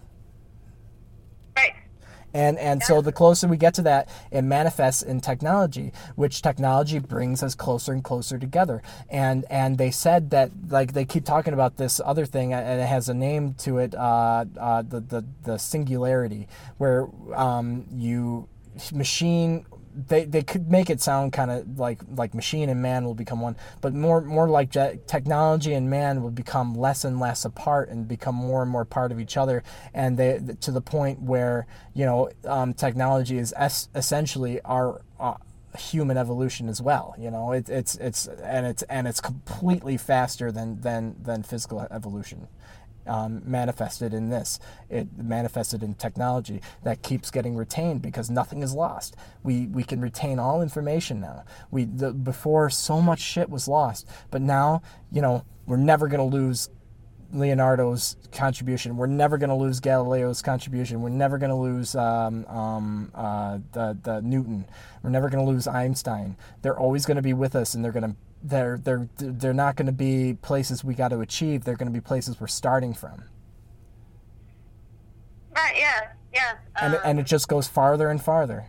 And 2.34 2.58
and 2.60 2.84
so 2.84 3.02
the 3.02 3.12
closer 3.12 3.48
we 3.48 3.58
get 3.58 3.74
to 3.76 3.82
that, 3.84 4.10
it 4.32 4.44
manifests 4.44 5.02
in 5.02 5.22
technology, 5.22 5.92
which 6.16 6.42
technology 6.42 7.00
brings 7.00 7.42
us 7.42 7.56
closer 7.56 7.92
and 7.92 8.04
closer 8.04 8.38
together. 8.38 8.82
And 9.10 9.46
and 9.50 9.78
they 9.78 9.92
said 9.92 10.30
that 10.32 10.52
like 10.70 10.94
they 10.94 11.06
keep 11.06 11.26
talking 11.26 11.54
about 11.54 11.78
this 11.78 12.00
other 12.04 12.26
thing, 12.26 12.54
and 12.54 12.80
it 12.80 12.88
has 12.88 13.10
a 13.10 13.14
name 13.14 13.56
to 13.60 13.80
it, 13.80 13.96
uh, 13.96 14.46
uh, 14.60 14.82
the 14.84 15.00
the 15.00 15.26
the 15.44 15.58
singularity, 15.58 16.48
where 16.78 17.08
um, 17.34 17.86
you 17.92 18.48
machine. 18.94 19.66
They, 20.08 20.26
they 20.26 20.44
could 20.44 20.72
make 20.72 20.90
it 20.90 21.02
sound 21.02 21.34
kind 21.34 21.52
of 21.52 21.78
like 21.78 22.00
like 22.16 22.34
machine 22.34 22.70
and 22.70 22.82
man 22.82 23.06
will 23.06 23.16
become 23.16 23.42
one, 23.42 23.56
but 23.82 23.94
more 23.94 24.22
more 24.22 24.48
like 24.48 24.70
je- 24.70 25.00
technology 25.08 25.74
and 25.74 25.90
man 25.90 26.22
will 26.22 26.32
become 26.32 26.74
less 26.76 27.04
and 27.04 27.20
less 27.20 27.44
apart 27.46 27.90
and 27.90 28.08
become 28.08 28.36
more 28.36 28.62
and 28.62 28.72
more 28.72 28.86
part 28.86 29.12
of 29.12 29.20
each 29.20 29.36
other, 29.36 29.64
and 29.94 30.18
they 30.18 30.40
to 30.62 30.72
the 30.72 30.82
point 30.82 31.22
where 31.22 31.68
you 31.94 32.06
know 32.06 32.30
um, 32.46 32.74
technology 32.74 33.38
is 33.38 33.54
es- 33.58 33.90
essentially 33.94 34.62
our 34.62 35.02
uh, 35.20 35.36
human 35.78 36.18
evolution 36.18 36.70
as 36.70 36.82
well. 36.82 37.16
You 37.18 37.32
know, 37.32 37.52
it, 37.52 37.70
it's 37.70 37.96
it's 37.96 38.28
and 38.28 38.66
it's 38.66 38.84
and 38.84 39.08
it's 39.08 39.22
completely 39.22 39.98
faster 39.98 40.52
than 40.52 40.82
than 40.82 41.16
than 41.22 41.44
physical 41.44 41.86
evolution. 41.92 42.48
Um, 43.10 43.42
manifested 43.44 44.14
in 44.14 44.30
this, 44.30 44.60
it 44.90 45.08
manifested 45.18 45.82
in 45.82 45.96
technology 45.96 46.62
that 46.84 47.02
keeps 47.02 47.32
getting 47.32 47.56
retained 47.56 48.04
because 48.04 48.30
nothing 48.30 48.62
is 48.62 48.74
lost. 48.74 49.16
We 49.44 49.66
we 49.66 49.84
can 49.84 50.00
retain 50.00 50.38
all 50.38 50.62
information 50.62 51.20
now. 51.20 51.44
We 51.72 51.86
the, 51.86 52.14
before 52.14 52.70
so 52.70 53.02
much 53.02 53.20
shit 53.20 53.50
was 53.50 53.68
lost, 53.68 54.08
but 54.30 54.42
now 54.42 54.84
you 55.12 55.22
know 55.22 55.44
we're 55.66 55.78
never 55.78 56.08
gonna 56.08 56.26
lose 56.26 56.70
Leonardo's 57.32 58.16
contribution. 58.32 58.98
We're 58.98 59.08
never 59.08 59.38
going 59.38 59.50
to 59.50 59.56
lose 59.56 59.80
Galileo's 59.80 60.42
contribution. 60.42 61.02
We're 61.02 61.10
never 61.10 61.38
going 61.38 61.52
to 61.52 61.56
lose 61.56 61.96
um, 61.96 62.46
um, 62.48 63.12
uh, 63.14 63.60
the 63.74 63.98
the 64.02 64.22
Newton. 64.22 64.66
We're 65.04 65.12
never 65.12 65.30
going 65.30 65.46
to 65.46 65.52
lose 65.52 65.68
Einstein. 65.68 66.38
They're 66.62 66.78
always 66.78 67.06
going 67.06 67.18
to 67.18 67.22
be 67.22 67.34
with 67.34 67.56
us, 67.56 67.74
and 67.74 67.84
they're 67.84 67.92
going 67.92 68.10
to 68.10 68.16
they're 68.44 68.78
they're 68.78 69.08
they're 69.18 69.54
not 69.54 69.76
going 69.76 69.86
to 69.88 69.92
be 69.92 70.34
places 70.42 70.84
we 70.84 70.94
got 70.94 71.10
to 71.10 71.20
achieve. 71.22 71.64
They're 71.64 71.76
going 71.76 71.92
to 71.92 71.94
be 71.94 72.02
places 72.02 72.40
we're 72.40 72.48
starting 72.48 72.94
from, 72.94 73.24
Right, 75.56 75.76
yeah, 75.78 76.10
yeah. 76.34 76.54
and 76.82 76.94
it, 76.94 76.98
um, 76.98 77.02
and 77.06 77.20
it 77.20 77.26
just 77.26 77.48
goes 77.48 77.68
farther 77.68 78.10
and 78.10 78.22
farther. 78.22 78.68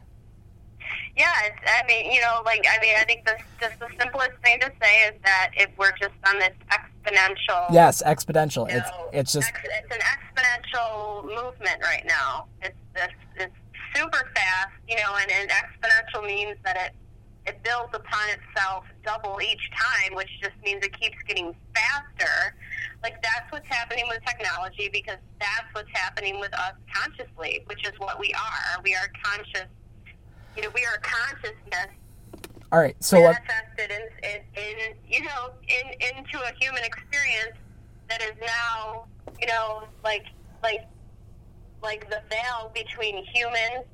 Yeah, 1.16 1.26
I 1.66 1.86
mean, 1.86 2.10
you 2.10 2.20
know, 2.22 2.40
like 2.44 2.64
I 2.68 2.80
mean, 2.80 2.94
I 2.98 3.04
think 3.04 3.26
the 3.26 3.36
just 3.60 3.78
the 3.78 3.88
simplest 3.98 4.30
thing 4.42 4.58
to 4.60 4.72
say 4.82 5.00
is 5.08 5.14
that 5.24 5.50
if 5.56 5.68
we're 5.76 5.92
just 6.00 6.14
on 6.26 6.38
this 6.38 6.52
exponential, 6.72 7.66
Yes, 7.70 8.02
exponential. 8.04 8.70
you 8.70 8.78
It's 8.78 8.90
know, 8.90 9.08
it's 9.12 9.32
just 9.32 9.48
ex- 9.48 9.60
it's 9.64 9.94
an 9.94 10.00
exponential 10.00 11.24
movement 11.24 11.82
right 11.82 12.04
now. 12.06 12.46
It's 12.62 12.76
it's, 12.96 13.12
it's 13.36 13.54
super 13.94 14.30
fast, 14.34 14.70
you 14.88 14.96
know, 14.96 15.16
and, 15.20 15.30
and 15.30 15.50
exponential 15.50 16.26
means 16.26 16.56
that 16.64 16.76
it 16.76 16.92
it 17.50 17.62
builds 17.62 17.92
upon 17.94 18.28
itself 18.30 18.84
double 19.04 19.40
each 19.42 19.70
time, 19.70 20.14
which 20.14 20.30
just 20.40 20.54
means 20.64 20.84
it 20.84 20.98
keeps 20.98 21.16
getting 21.26 21.54
faster. 21.74 22.54
Like 23.02 23.22
that's 23.22 23.50
what's 23.50 23.68
happening 23.68 24.04
with 24.08 24.20
technology 24.24 24.88
because 24.92 25.18
that's 25.40 25.66
what's 25.72 25.90
happening 25.92 26.38
with 26.38 26.54
us 26.54 26.74
consciously, 26.94 27.62
which 27.66 27.86
is 27.86 27.92
what 27.98 28.18
we 28.18 28.32
are. 28.34 28.82
We 28.82 28.94
are 28.94 29.10
conscious. 29.24 29.68
You 30.56 30.62
know, 30.62 30.70
we 30.74 30.84
are 30.84 30.98
consciousness 31.02 31.90
all 32.72 32.78
right. 32.78 32.96
So 33.00 33.18
uh, 33.18 33.32
manifested 33.32 33.90
in, 33.90 34.30
in, 34.30 34.40
in 34.56 34.94
you 35.08 35.24
know 35.24 35.50
in 35.66 36.16
into 36.16 36.38
a 36.38 36.52
human 36.60 36.84
experience 36.84 37.58
that 38.08 38.22
is 38.22 38.32
now 38.40 39.06
you 39.40 39.46
know 39.48 39.84
like 40.04 40.24
like 40.62 40.86
like 41.82 42.08
the 42.10 42.22
veil 42.30 42.70
between 42.72 43.24
humans 43.24 43.86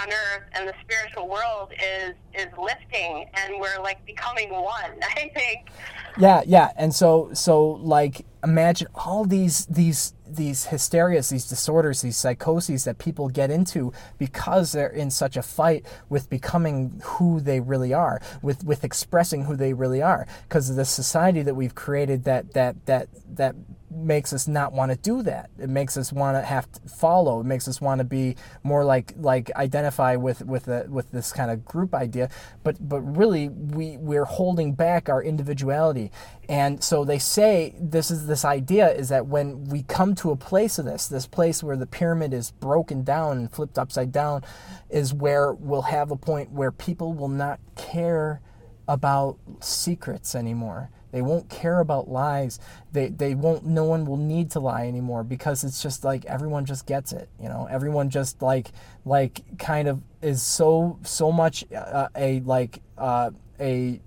on 0.00 0.08
earth 0.08 0.44
and 0.52 0.68
the 0.68 0.74
spiritual 0.82 1.28
world 1.28 1.72
is 1.72 2.14
is 2.34 2.48
lifting 2.58 3.26
and 3.34 3.60
we're 3.60 3.80
like 3.80 4.04
becoming 4.06 4.50
one 4.50 4.92
i 5.16 5.30
think. 5.34 5.70
Yeah, 6.16 6.42
yeah, 6.46 6.70
and 6.76 6.94
so 6.94 7.30
so 7.32 7.70
like 7.82 8.24
imagine 8.44 8.86
all 8.94 9.24
these 9.24 9.66
these 9.66 10.14
these 10.28 10.66
hysterias, 10.66 11.30
these 11.30 11.48
disorders, 11.48 12.02
these 12.02 12.16
psychoses 12.16 12.84
that 12.84 12.98
people 12.98 13.28
get 13.28 13.50
into 13.50 13.92
because 14.18 14.72
they're 14.72 14.88
in 14.88 15.10
such 15.10 15.36
a 15.36 15.42
fight 15.42 15.84
with 16.08 16.30
becoming 16.30 17.00
who 17.04 17.40
they 17.40 17.58
really 17.60 17.92
are, 17.92 18.20
with 18.42 18.64
with 18.64 18.84
expressing 18.84 19.44
who 19.44 19.56
they 19.56 19.72
really 19.72 20.02
are, 20.02 20.26
because 20.48 20.70
of 20.70 20.76
the 20.76 20.84
society 20.84 21.42
that 21.42 21.54
we've 21.56 21.74
created 21.74 22.24
that 22.24 22.52
that 22.52 22.86
that 22.86 23.08
that 23.34 23.56
makes 23.94 24.32
us 24.32 24.48
not 24.48 24.72
want 24.72 24.90
to 24.90 24.98
do 24.98 25.22
that. 25.22 25.50
It 25.58 25.68
makes 25.68 25.96
us 25.96 26.12
want 26.12 26.36
to 26.36 26.42
have 26.42 26.70
to 26.72 26.80
follow. 26.88 27.40
It 27.40 27.46
makes 27.46 27.68
us 27.68 27.80
want 27.80 28.00
to 28.00 28.04
be 28.04 28.36
more 28.62 28.84
like 28.84 29.14
like 29.16 29.50
identify 29.56 30.16
with 30.16 30.44
with 30.44 30.68
a, 30.68 30.86
with 30.88 31.10
this 31.10 31.32
kind 31.32 31.50
of 31.50 31.64
group 31.64 31.94
idea. 31.94 32.28
But 32.62 32.88
but 32.88 33.00
really 33.00 33.48
we 33.48 33.96
we're 33.96 34.24
holding 34.24 34.74
back 34.74 35.08
our 35.08 35.22
individuality. 35.22 36.10
And 36.48 36.82
so 36.82 37.04
they 37.04 37.18
say 37.18 37.74
this 37.80 38.10
is 38.10 38.26
this 38.26 38.44
idea 38.44 38.90
is 38.92 39.08
that 39.08 39.26
when 39.26 39.64
we 39.64 39.82
come 39.82 40.14
to 40.16 40.30
a 40.30 40.36
place 40.36 40.78
of 40.78 40.84
this, 40.84 41.08
this 41.08 41.26
place 41.26 41.62
where 41.62 41.76
the 41.76 41.86
pyramid 41.86 42.34
is 42.34 42.50
broken 42.50 43.04
down 43.04 43.38
and 43.38 43.50
flipped 43.50 43.78
upside 43.78 44.12
down, 44.12 44.42
is 44.90 45.14
where 45.14 45.52
we'll 45.52 45.82
have 45.82 46.10
a 46.10 46.16
point 46.16 46.50
where 46.50 46.70
people 46.70 47.12
will 47.12 47.28
not 47.28 47.60
care 47.76 48.40
about 48.86 49.38
secrets 49.60 50.34
anymore. 50.34 50.90
They 51.14 51.22
won't 51.22 51.48
care 51.48 51.78
about 51.78 52.08
lies. 52.08 52.58
They 52.90 53.06
they 53.06 53.36
won't. 53.36 53.64
No 53.64 53.84
one 53.84 54.04
will 54.04 54.16
need 54.16 54.50
to 54.50 54.58
lie 54.58 54.88
anymore 54.88 55.22
because 55.22 55.62
it's 55.62 55.80
just 55.80 56.02
like 56.02 56.24
everyone 56.24 56.64
just 56.64 56.86
gets 56.86 57.12
it. 57.12 57.28
You 57.40 57.48
know, 57.48 57.68
everyone 57.70 58.10
just 58.10 58.42
like 58.42 58.72
like 59.04 59.42
kind 59.56 59.86
of 59.86 60.02
is 60.22 60.42
so 60.42 60.98
so 61.04 61.30
much 61.30 61.70
uh, 61.72 62.08
a 62.16 62.40
like 62.40 62.82
uh, 62.98 63.30
a 63.60 64.00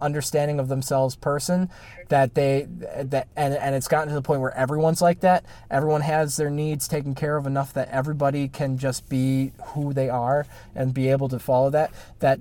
understanding 0.00 0.58
of 0.58 0.68
themselves 0.68 1.16
person 1.16 1.68
that 2.08 2.34
they 2.34 2.66
that 2.70 3.28
and, 3.36 3.52
and 3.52 3.74
it's 3.74 3.88
gotten 3.88 4.08
to 4.08 4.14
the 4.14 4.22
point 4.22 4.40
where 4.40 4.56
everyone's 4.56 5.02
like 5.02 5.20
that 5.20 5.44
everyone 5.70 6.00
has 6.00 6.36
their 6.36 6.50
needs 6.50 6.86
taken 6.86 7.16
care 7.16 7.36
of 7.36 7.46
enough 7.46 7.72
that 7.72 7.88
everybody 7.88 8.46
can 8.46 8.78
just 8.78 9.08
be 9.08 9.50
who 9.74 9.92
they 9.92 10.08
are 10.08 10.46
and 10.74 10.94
be 10.94 11.08
able 11.08 11.28
to 11.28 11.38
follow 11.38 11.68
that 11.68 11.92
that 12.20 12.38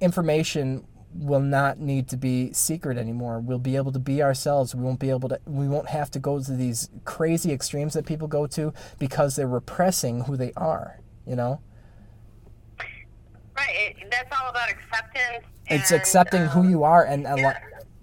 information 0.00 0.86
will 1.14 1.40
not 1.40 1.78
need 1.78 2.08
to 2.08 2.16
be 2.16 2.52
secret 2.52 2.96
anymore. 2.96 3.40
We'll 3.40 3.58
be 3.58 3.76
able 3.76 3.92
to 3.92 3.98
be 3.98 4.22
ourselves. 4.22 4.74
We 4.74 4.82
won't 4.82 5.00
be 5.00 5.10
able 5.10 5.28
to 5.28 5.40
we 5.46 5.68
won't 5.68 5.88
have 5.88 6.10
to 6.12 6.18
go 6.18 6.40
to 6.40 6.52
these 6.52 6.88
crazy 7.04 7.52
extremes 7.52 7.94
that 7.94 8.06
people 8.06 8.28
go 8.28 8.46
to 8.48 8.72
because 8.98 9.36
they're 9.36 9.48
repressing 9.48 10.22
who 10.24 10.36
they 10.36 10.52
are 10.56 11.00
you 11.30 11.36
know? 11.36 11.60
Right 13.56 13.70
it, 13.70 14.10
that's 14.10 14.30
all 14.40 14.48
about 14.48 14.70
acceptance 14.70 15.44
it's 15.66 15.92
and, 15.92 16.00
accepting 16.00 16.46
who 16.46 16.60
um, 16.60 16.70
you 16.70 16.82
are 16.82 17.04
and, 17.04 17.22
yeah. 17.22 17.34
like 17.34 17.56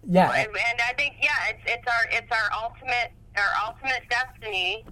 yeah 0.10 0.32
and, 0.32 0.48
and 0.48 0.82
i 0.88 0.94
think 0.94 1.16
yeah 1.22 1.50
it's 1.50 1.60
it's 1.66 1.88
our 1.88 2.06
it's 2.12 2.32
our 2.32 2.64
ultimate 2.64 3.12
our 3.36 3.68
ultimate 3.68 4.04
destiny 4.10 4.86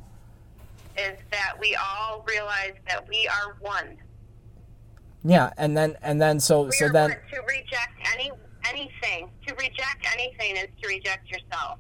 is 0.98 1.18
that 1.32 1.54
we 1.60 1.76
all 1.76 2.26
realize 2.28 2.74
that 2.88 3.08
we 3.08 3.28
are 3.28 3.56
one 3.62 3.96
Yeah, 5.28 5.50
and 5.58 5.76
then 5.76 5.98
and 6.04 6.22
then 6.22 6.40
so 6.40 6.66
We 6.66 6.72
so 6.72 6.88
then 6.90 7.10
to 7.10 7.42
reject 7.48 7.98
any 8.14 8.32
anything. 8.70 9.32
To 9.48 9.56
reject 9.56 10.06
anything 10.14 10.56
is 10.56 10.68
to 10.82 10.88
reject 10.88 11.30
yourself. 11.30 11.80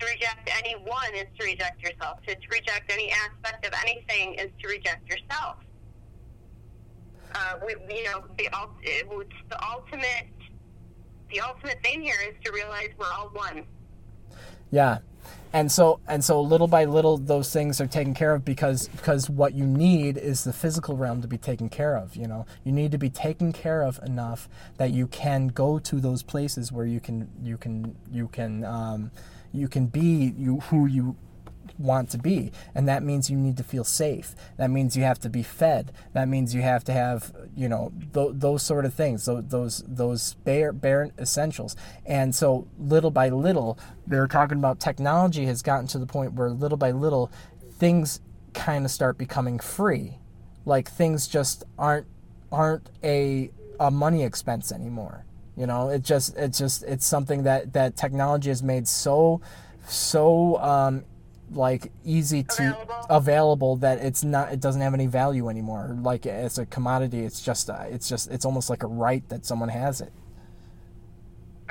to 0.00 0.06
reject 0.06 0.50
anyone 0.58 1.14
is 1.14 1.26
to 1.38 1.44
reject 1.44 1.80
yourself. 1.80 2.18
To, 2.26 2.34
to 2.34 2.48
reject 2.50 2.90
any 2.92 3.12
aspect 3.12 3.64
of 3.64 3.72
anything 3.82 4.34
is 4.34 4.50
to 4.60 4.68
reject 4.68 5.08
yourself. 5.08 5.56
Uh, 7.34 7.54
we, 7.64 7.76
you 7.94 8.04
know, 8.04 8.24
the, 8.36 8.48
the 9.48 9.64
ultimate, 9.64 10.26
the 11.30 11.40
ultimate 11.40 11.80
thing 11.84 12.02
here 12.02 12.16
is 12.28 12.34
to 12.44 12.52
realize 12.52 12.88
we're 12.98 13.06
all 13.16 13.30
one. 13.32 13.64
Yeah. 14.72 14.98
And 15.52 15.70
so 15.70 16.00
and 16.08 16.24
so 16.24 16.40
little 16.40 16.66
by 16.66 16.86
little 16.86 17.18
those 17.18 17.52
things 17.52 17.80
are 17.80 17.86
taken 17.86 18.14
care 18.14 18.34
of 18.34 18.44
because 18.44 18.88
because 18.88 19.28
what 19.28 19.54
you 19.54 19.66
need 19.66 20.16
is 20.16 20.44
the 20.44 20.52
physical 20.52 20.96
realm 20.96 21.20
to 21.20 21.28
be 21.28 21.36
taken 21.36 21.68
care 21.68 21.96
of, 21.96 22.16
you 22.16 22.26
know. 22.26 22.46
You 22.64 22.72
need 22.72 22.90
to 22.92 22.98
be 22.98 23.10
taken 23.10 23.52
care 23.52 23.82
of 23.82 23.98
enough 24.02 24.48
that 24.78 24.90
you 24.92 25.06
can 25.06 25.48
go 25.48 25.78
to 25.78 26.00
those 26.00 26.22
places 26.22 26.72
where 26.72 26.86
you 26.86 27.00
can 27.00 27.28
you 27.42 27.58
can 27.58 27.94
you 28.10 28.28
can 28.28 28.64
um, 28.64 29.10
you 29.52 29.68
can 29.68 29.86
be 29.86 30.32
you 30.38 30.60
who 30.60 30.86
you 30.86 31.16
want 31.78 32.10
to 32.10 32.18
be. 32.18 32.52
And 32.74 32.88
that 32.88 33.02
means 33.02 33.30
you 33.30 33.36
need 33.36 33.56
to 33.56 33.64
feel 33.64 33.84
safe. 33.84 34.34
That 34.56 34.70
means 34.70 34.96
you 34.96 35.02
have 35.02 35.18
to 35.20 35.28
be 35.28 35.42
fed. 35.42 35.92
That 36.12 36.28
means 36.28 36.54
you 36.54 36.62
have 36.62 36.84
to 36.84 36.92
have 36.92 37.32
you 37.56 37.68
know 37.68 37.92
th- 38.14 38.32
those 38.34 38.62
sort 38.62 38.84
of 38.84 38.94
things 38.94 39.24
those 39.24 39.46
those 39.48 39.84
those 39.86 40.34
bare 40.44 40.72
bare 40.72 41.10
essentials. 41.18 41.76
And 42.06 42.34
so 42.34 42.66
little 42.78 43.10
by 43.10 43.28
little 43.28 43.78
they're 44.06 44.26
talking 44.26 44.58
about 44.58 44.80
technology 44.80 45.46
has 45.46 45.62
gotten 45.62 45.86
to 45.88 45.98
the 45.98 46.06
point 46.06 46.34
where 46.34 46.50
little 46.50 46.78
by 46.78 46.90
little 46.90 47.30
things 47.78 48.20
kind 48.54 48.84
of 48.84 48.90
start 48.90 49.18
becoming 49.18 49.58
free. 49.58 50.18
Like 50.64 50.90
things 50.90 51.26
just 51.26 51.64
aren't 51.78 52.06
aren't 52.50 52.90
a 53.02 53.50
a 53.80 53.90
money 53.90 54.22
expense 54.22 54.72
anymore. 54.72 55.24
You 55.56 55.66
know 55.66 55.88
it 55.88 56.02
just 56.02 56.36
it's 56.36 56.58
just 56.58 56.82
it's 56.84 57.06
something 57.06 57.42
that 57.44 57.72
that 57.74 57.96
technology 57.96 58.48
has 58.48 58.62
made 58.62 58.88
so 58.88 59.40
so 59.86 60.58
um, 60.58 61.04
like 61.54 61.92
easy 62.04 62.42
to 62.42 62.62
Available. 62.70 63.06
available 63.10 63.76
that 63.76 63.98
it's 63.98 64.24
not 64.24 64.52
it 64.52 64.60
doesn't 64.60 64.80
have 64.82 64.94
any 64.94 65.06
value 65.06 65.48
anymore 65.48 65.96
like 66.02 66.26
as 66.26 66.58
a 66.58 66.66
commodity 66.66 67.20
it's 67.20 67.40
just 67.42 67.68
uh, 67.70 67.84
it's 67.90 68.08
just 68.08 68.30
it's 68.30 68.44
almost 68.44 68.70
like 68.70 68.82
a 68.82 68.86
right 68.86 69.28
that 69.28 69.44
someone 69.46 69.68
has 69.68 70.00
it 70.00 70.12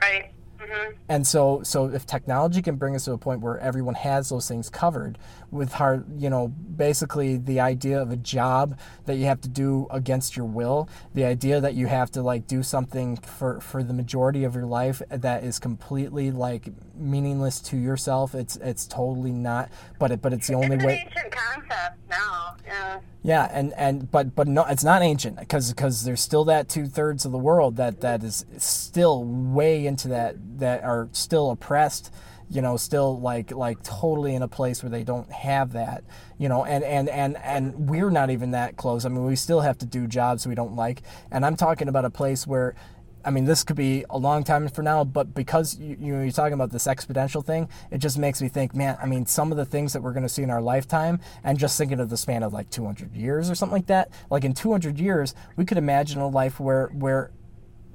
Right. 0.01 0.31
hmm 0.59 0.91
and 1.09 1.25
so 1.27 1.61
so 1.63 1.87
if 1.87 2.05
technology 2.05 2.61
can 2.61 2.75
bring 2.75 2.95
us 2.95 3.05
to 3.05 3.11
a 3.13 3.17
point 3.17 3.41
where 3.41 3.57
everyone 3.59 3.95
has 3.95 4.29
those 4.29 4.47
things 4.47 4.69
covered 4.69 5.17
with 5.51 5.73
hard 5.73 6.05
you 6.19 6.29
know 6.29 6.47
basically 6.47 7.37
the 7.37 7.59
idea 7.59 8.01
of 8.01 8.09
a 8.11 8.15
job 8.15 8.77
that 9.05 9.15
you 9.15 9.25
have 9.25 9.41
to 9.41 9.49
do 9.49 9.87
against 9.91 10.35
your 10.35 10.45
will 10.45 10.87
the 11.13 11.23
idea 11.25 11.59
that 11.59 11.73
you 11.73 11.87
have 11.87 12.09
to 12.09 12.21
like 12.21 12.47
do 12.47 12.63
something 12.63 13.17
for 13.17 13.59
for 13.59 13.83
the 13.83 13.93
majority 13.93 14.43
of 14.43 14.55
your 14.55 14.65
life 14.65 15.01
that 15.09 15.43
is 15.43 15.59
completely 15.59 16.31
like 16.31 16.69
meaningless 16.95 17.59
to 17.59 17.77
yourself 17.77 18.33
it's 18.33 18.55
it's 18.57 18.87
totally 18.87 19.31
not 19.31 19.69
but 19.99 20.11
it 20.11 20.21
but 20.21 20.33
it's 20.33 20.47
the 20.47 20.53
only 20.53 20.75
It's 20.75 20.83
an 20.83 20.87
way 20.87 21.05
ancient 21.05 21.31
concept 21.31 21.97
now. 22.09 22.55
Yeah. 22.65 22.99
yeah, 23.23 23.49
and, 23.51 23.73
and 23.73 24.09
but 24.11 24.35
but 24.35 24.47
no, 24.47 24.65
it's 24.65 24.83
not 24.83 25.01
ancient 25.01 25.39
because 25.39 25.73
because 25.73 26.03
there's 26.03 26.21
still 26.21 26.45
that 26.45 26.69
two 26.69 26.85
thirds 26.85 27.25
of 27.25 27.31
the 27.31 27.37
world 27.37 27.75
that 27.77 28.01
that 28.01 28.23
is 28.23 28.45
still 28.57 29.23
way 29.23 29.85
into 29.85 30.07
that 30.09 30.35
that 30.59 30.83
are 30.83 31.09
still 31.11 31.49
oppressed, 31.51 32.13
you 32.51 32.61
know, 32.61 32.75
still 32.75 33.19
like 33.19 33.51
like 33.51 33.81
totally 33.81 34.35
in 34.35 34.41
a 34.41 34.47
place 34.47 34.83
where 34.83 34.89
they 34.89 35.03
don't 35.03 35.31
have 35.31 35.71
that, 35.73 36.03
you 36.37 36.49
know, 36.49 36.65
and 36.65 36.83
and 36.83 37.07
and 37.09 37.37
and 37.37 37.89
we're 37.89 38.09
not 38.09 38.29
even 38.29 38.51
that 38.51 38.75
close. 38.75 39.05
I 39.05 39.09
mean, 39.09 39.25
we 39.25 39.37
still 39.37 39.61
have 39.61 39.77
to 39.79 39.85
do 39.85 40.05
jobs 40.05 40.45
we 40.45 40.55
don't 40.55 40.75
like, 40.75 41.01
and 41.31 41.45
I'm 41.45 41.55
talking 41.55 41.87
about 41.87 42.05
a 42.05 42.09
place 42.09 42.45
where. 42.45 42.75
I 43.23 43.29
mean, 43.29 43.45
this 43.45 43.63
could 43.63 43.75
be 43.75 44.03
a 44.09 44.17
long 44.17 44.43
time 44.43 44.67
from 44.67 44.85
now, 44.85 45.03
but 45.03 45.35
because 45.35 45.77
you, 45.77 45.95
you 45.99 46.11
know, 46.11 46.23
you're 46.23 46.31
talking 46.31 46.53
about 46.53 46.71
this 46.71 46.87
exponential 46.87 47.45
thing, 47.45 47.69
it 47.91 47.99
just 47.99 48.17
makes 48.17 48.41
me 48.41 48.47
think, 48.47 48.73
man. 48.73 48.97
I 48.99 49.05
mean, 49.05 49.27
some 49.27 49.51
of 49.51 49.59
the 49.59 49.65
things 49.65 49.93
that 49.93 50.01
we're 50.01 50.13
going 50.13 50.23
to 50.23 50.29
see 50.29 50.41
in 50.41 50.49
our 50.49 50.59
lifetime, 50.59 51.19
and 51.43 51.59
just 51.59 51.77
thinking 51.77 51.99
of 51.99 52.09
the 52.09 52.17
span 52.17 52.41
of 52.41 52.51
like 52.51 52.71
200 52.71 53.15
years 53.15 53.47
or 53.47 53.53
something 53.53 53.75
like 53.75 53.85
that. 53.85 54.09
Like 54.31 54.43
in 54.43 54.55
200 54.55 54.99
years, 54.99 55.35
we 55.55 55.65
could 55.65 55.77
imagine 55.77 56.19
a 56.19 56.27
life 56.27 56.59
where 56.59 56.87
where 56.87 57.29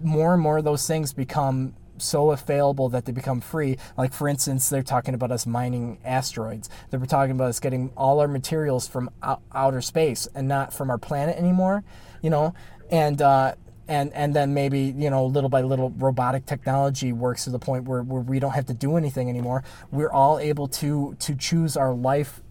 more 0.00 0.32
and 0.32 0.40
more 0.40 0.58
of 0.58 0.64
those 0.64 0.86
things 0.86 1.12
become 1.12 1.74
so 1.98 2.30
available 2.30 2.88
that 2.90 3.04
they 3.04 3.12
become 3.12 3.40
free. 3.40 3.78
Like 3.96 4.12
for 4.12 4.28
instance, 4.28 4.68
they're 4.68 4.82
talking 4.82 5.14
about 5.14 5.30
us 5.32 5.46
mining 5.46 5.98
asteroids. 6.04 6.68
They 6.90 6.98
were 6.98 7.06
talking 7.06 7.32
about 7.32 7.48
us 7.48 7.60
getting 7.60 7.90
all 7.96 8.20
our 8.20 8.28
materials 8.28 8.88
from 8.88 9.10
ou- 9.26 9.36
outer 9.54 9.80
space 9.80 10.28
and 10.34 10.48
not 10.48 10.72
from 10.72 10.90
our 10.90 10.98
planet 10.98 11.36
anymore. 11.36 11.84
You 12.22 12.30
know, 12.30 12.54
and 12.90 13.20
uh, 13.20 13.54
and 13.88 14.12
and 14.14 14.34
then 14.34 14.54
maybe 14.54 14.94
you 14.96 15.10
know 15.10 15.26
little 15.26 15.50
by 15.50 15.62
little 15.62 15.90
robotic 15.90 16.46
technology 16.46 17.12
works 17.12 17.44
to 17.44 17.50
the 17.50 17.58
point 17.58 17.84
where, 17.84 18.02
where 18.02 18.22
we 18.22 18.38
don't 18.38 18.52
have 18.52 18.66
to 18.66 18.74
do 18.74 18.96
anything 18.96 19.28
anymore. 19.28 19.62
We're 19.90 20.10
all 20.10 20.38
able 20.38 20.68
to 20.68 21.16
to 21.18 21.34
choose 21.34 21.76
our 21.76 21.94
life 21.94 22.42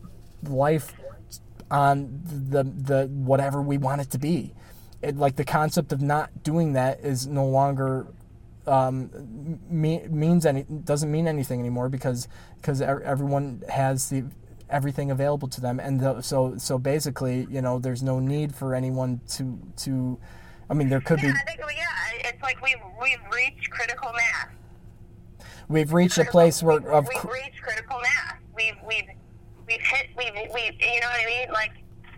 life 0.43 0.93
on 1.71 2.21
the 2.23 2.63
the 2.63 3.07
whatever 3.07 3.61
we 3.61 3.77
want 3.77 4.01
it 4.01 4.11
to 4.11 4.17
be. 4.17 4.53
It, 5.01 5.17
like 5.17 5.35
the 5.35 5.45
concept 5.45 5.91
of 5.91 6.01
not 6.01 6.43
doing 6.43 6.73
that 6.73 7.01
is 7.01 7.27
no 7.27 7.45
longer 7.45 8.07
um, 8.67 9.59
me, 9.69 10.07
means 10.09 10.45
any 10.45 10.63
doesn't 10.63 11.11
mean 11.11 11.27
anything 11.27 11.59
anymore 11.59 11.89
because 11.89 12.27
because 12.57 12.81
everyone 12.81 13.63
has 13.69 14.09
the 14.09 14.23
everything 14.69 15.11
available 15.11 15.47
to 15.47 15.61
them 15.61 15.79
and 15.79 15.99
the, 15.99 16.21
so 16.21 16.57
so 16.57 16.77
basically 16.79 17.47
you 17.49 17.61
know 17.61 17.77
there's 17.77 18.01
no 18.01 18.19
need 18.19 18.55
for 18.55 18.73
anyone 18.73 19.21
to 19.27 19.59
to 19.77 20.17
I 20.69 20.73
mean 20.73 20.89
there 20.89 21.01
could 21.01 21.21
be 21.21 21.27
I 21.27 21.33
think 21.45 21.59
yeah, 21.59 22.29
it's 22.29 22.41
like 22.41 22.61
we've 22.63 22.75
we've 23.01 23.19
reached 23.33 23.69
critical 23.69 24.11
mass. 24.13 24.47
we've 25.67 25.93
reached 25.93 26.17
a 26.17 26.25
place 26.25 26.63
where 26.63 26.79
we've, 26.79 26.89
of 26.89 27.07
we've 27.13 27.31
reached 27.31 27.61
critical 27.61 27.99
mass. 27.99 28.35
We've 28.55 28.75
we've 28.87 29.09
we've 29.67 29.81
hit 29.81 30.07
we've 30.17 30.33
we've 30.53 30.73
you 30.79 30.99
know 31.01 31.07
what 31.07 31.21
I 31.21 31.25
mean? 31.25 31.53
Like 31.53 31.71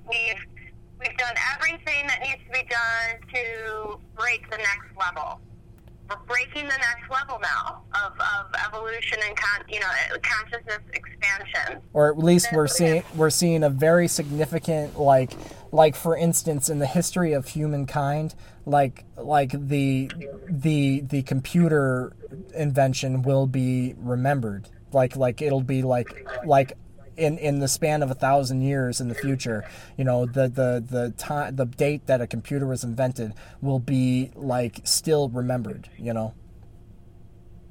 we've 0.09 0.45
we've 0.99 1.17
done 1.17 1.35
everything 1.55 2.07
that 2.07 2.21
needs 2.21 2.41
to 2.45 2.51
be 2.51 2.67
done 2.69 3.19
to 3.33 3.99
break 4.17 4.49
the 4.49 4.57
next 4.57 4.95
level. 4.97 5.41
We're 6.09 6.15
breaking 6.25 6.65
the 6.65 6.77
next 6.77 7.09
level 7.11 7.39
now 7.41 7.81
of, 7.93 8.13
of 8.13 8.53
evolution 8.65 9.19
and 9.27 9.35
con, 9.35 9.65
you 9.67 9.79
know 9.79 9.87
consciousness 10.21 10.79
expansion. 10.93 11.81
or 11.93 12.09
at 12.09 12.17
least 12.17 12.47
we're 12.53 12.67
seeing 12.67 13.03
we're 13.15 13.29
seeing 13.29 13.63
a 13.63 13.69
very 13.69 14.07
significant 14.07 14.99
like 14.99 15.33
like 15.71 15.95
for 15.95 16.15
instance 16.15 16.69
in 16.69 16.79
the 16.79 16.85
history 16.87 17.33
of 17.33 17.47
humankind 17.49 18.35
like 18.65 19.03
like 19.17 19.51
the 19.51 20.09
the 20.49 21.01
the 21.01 21.23
computer 21.23 22.13
invention 22.55 23.21
will 23.21 23.47
be 23.47 23.93
remembered 23.97 24.69
like 24.93 25.15
like 25.15 25.41
it'll 25.41 25.61
be 25.61 25.81
like 25.81 26.27
like 26.45 26.73
in 27.17 27.37
in 27.39 27.59
the 27.59 27.67
span 27.67 28.03
of 28.03 28.11
a 28.11 28.13
thousand 28.15 28.61
years 28.61 29.01
in 29.01 29.07
the 29.09 29.15
future 29.15 29.67
you 29.97 30.03
know 30.03 30.25
the 30.25 30.47
the 30.47 30.83
the 30.87 31.13
time 31.17 31.55
the 31.55 31.65
date 31.65 32.05
that 32.05 32.21
a 32.21 32.27
computer 32.27 32.65
was 32.67 32.83
invented 32.83 33.33
will 33.61 33.79
be 33.79 34.31
like 34.35 34.79
still 34.83 35.27
remembered 35.29 35.89
you 35.97 36.13
know 36.13 36.33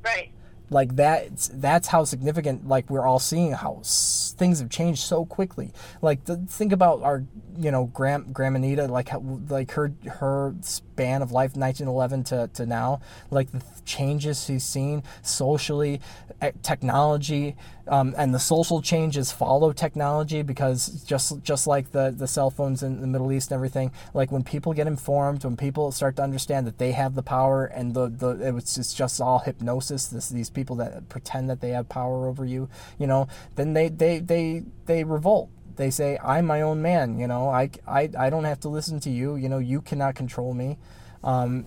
Right. 0.04 0.30
like 0.70 0.94
that 0.96 1.36
that's 1.54 1.88
how 1.88 2.04
significant 2.04 2.68
like 2.68 2.88
we're 2.90 3.04
all 3.04 3.18
seeing 3.18 3.52
how 3.52 3.78
s- 3.80 4.34
things 4.38 4.60
have 4.60 4.70
changed 4.70 5.00
so 5.02 5.24
quickly 5.24 5.72
like 6.00 6.24
the, 6.26 6.36
think 6.36 6.72
about 6.72 7.02
our 7.02 7.24
you 7.56 7.70
know 7.72 7.86
Gram 7.86 8.32
Gramanita 8.32 8.88
like 8.88 9.08
how, 9.08 9.18
like 9.48 9.72
her 9.72 9.92
her 10.20 10.54
span 10.60 11.22
of 11.22 11.32
life 11.32 11.56
1911 11.56 12.22
to, 12.24 12.48
to 12.54 12.66
now 12.66 13.00
like 13.30 13.50
the 13.50 13.62
changes 13.84 14.44
she's 14.44 14.62
seen 14.64 15.02
socially 15.22 16.00
eh, 16.40 16.52
technology 16.62 17.56
um, 17.88 18.14
and 18.16 18.34
the 18.34 18.38
social 18.38 18.82
changes 18.82 19.32
follow 19.32 19.72
technology 19.72 20.42
because 20.42 21.04
just 21.04 21.42
just 21.42 21.66
like 21.66 21.92
the 21.92 22.14
the 22.16 22.26
cell 22.26 22.50
phones 22.50 22.82
in 22.82 23.00
the 23.00 23.06
Middle 23.06 23.32
East 23.32 23.50
and 23.50 23.56
everything 23.56 23.92
like 24.14 24.32
when 24.32 24.42
people 24.42 24.72
get 24.72 24.86
informed 24.86 25.44
when 25.44 25.56
people 25.56 25.92
start 25.92 26.16
to 26.16 26.22
understand 26.22 26.66
that 26.66 26.78
they 26.78 26.92
have 26.92 27.14
the 27.14 27.22
power 27.22 27.64
and 27.64 27.94
the, 27.94 28.08
the 28.08 28.30
it 28.46 28.52
was 28.52 28.74
just, 28.74 28.96
just 28.96 29.20
all 29.20 29.40
hypnosis 29.40 30.06
this 30.06 30.28
these 30.28 30.50
people 30.50 30.76
that 30.76 31.08
pretend 31.08 31.48
that 31.48 31.60
they 31.60 31.70
have 31.70 31.88
power 31.88 32.26
over 32.26 32.44
you 32.44 32.68
you 32.98 33.06
know 33.06 33.28
then 33.54 33.72
they 33.72 33.88
they 33.88 34.18
they 34.18 34.62
they 34.86 35.04
revolt. 35.04 35.50
They 35.76 35.90
say 35.90 36.18
i'm 36.24 36.46
my 36.46 36.62
own 36.62 36.80
man 36.80 37.18
you 37.18 37.26
know 37.26 37.50
i 37.50 37.68
i, 37.86 38.08
I 38.18 38.30
don't 38.30 38.44
have 38.44 38.60
to 38.60 38.70
listen 38.70 38.98
to 39.00 39.10
you 39.10 39.36
you 39.36 39.48
know 39.50 39.58
you 39.58 39.82
cannot 39.82 40.14
control 40.14 40.54
me 40.54 40.78
um, 41.26 41.66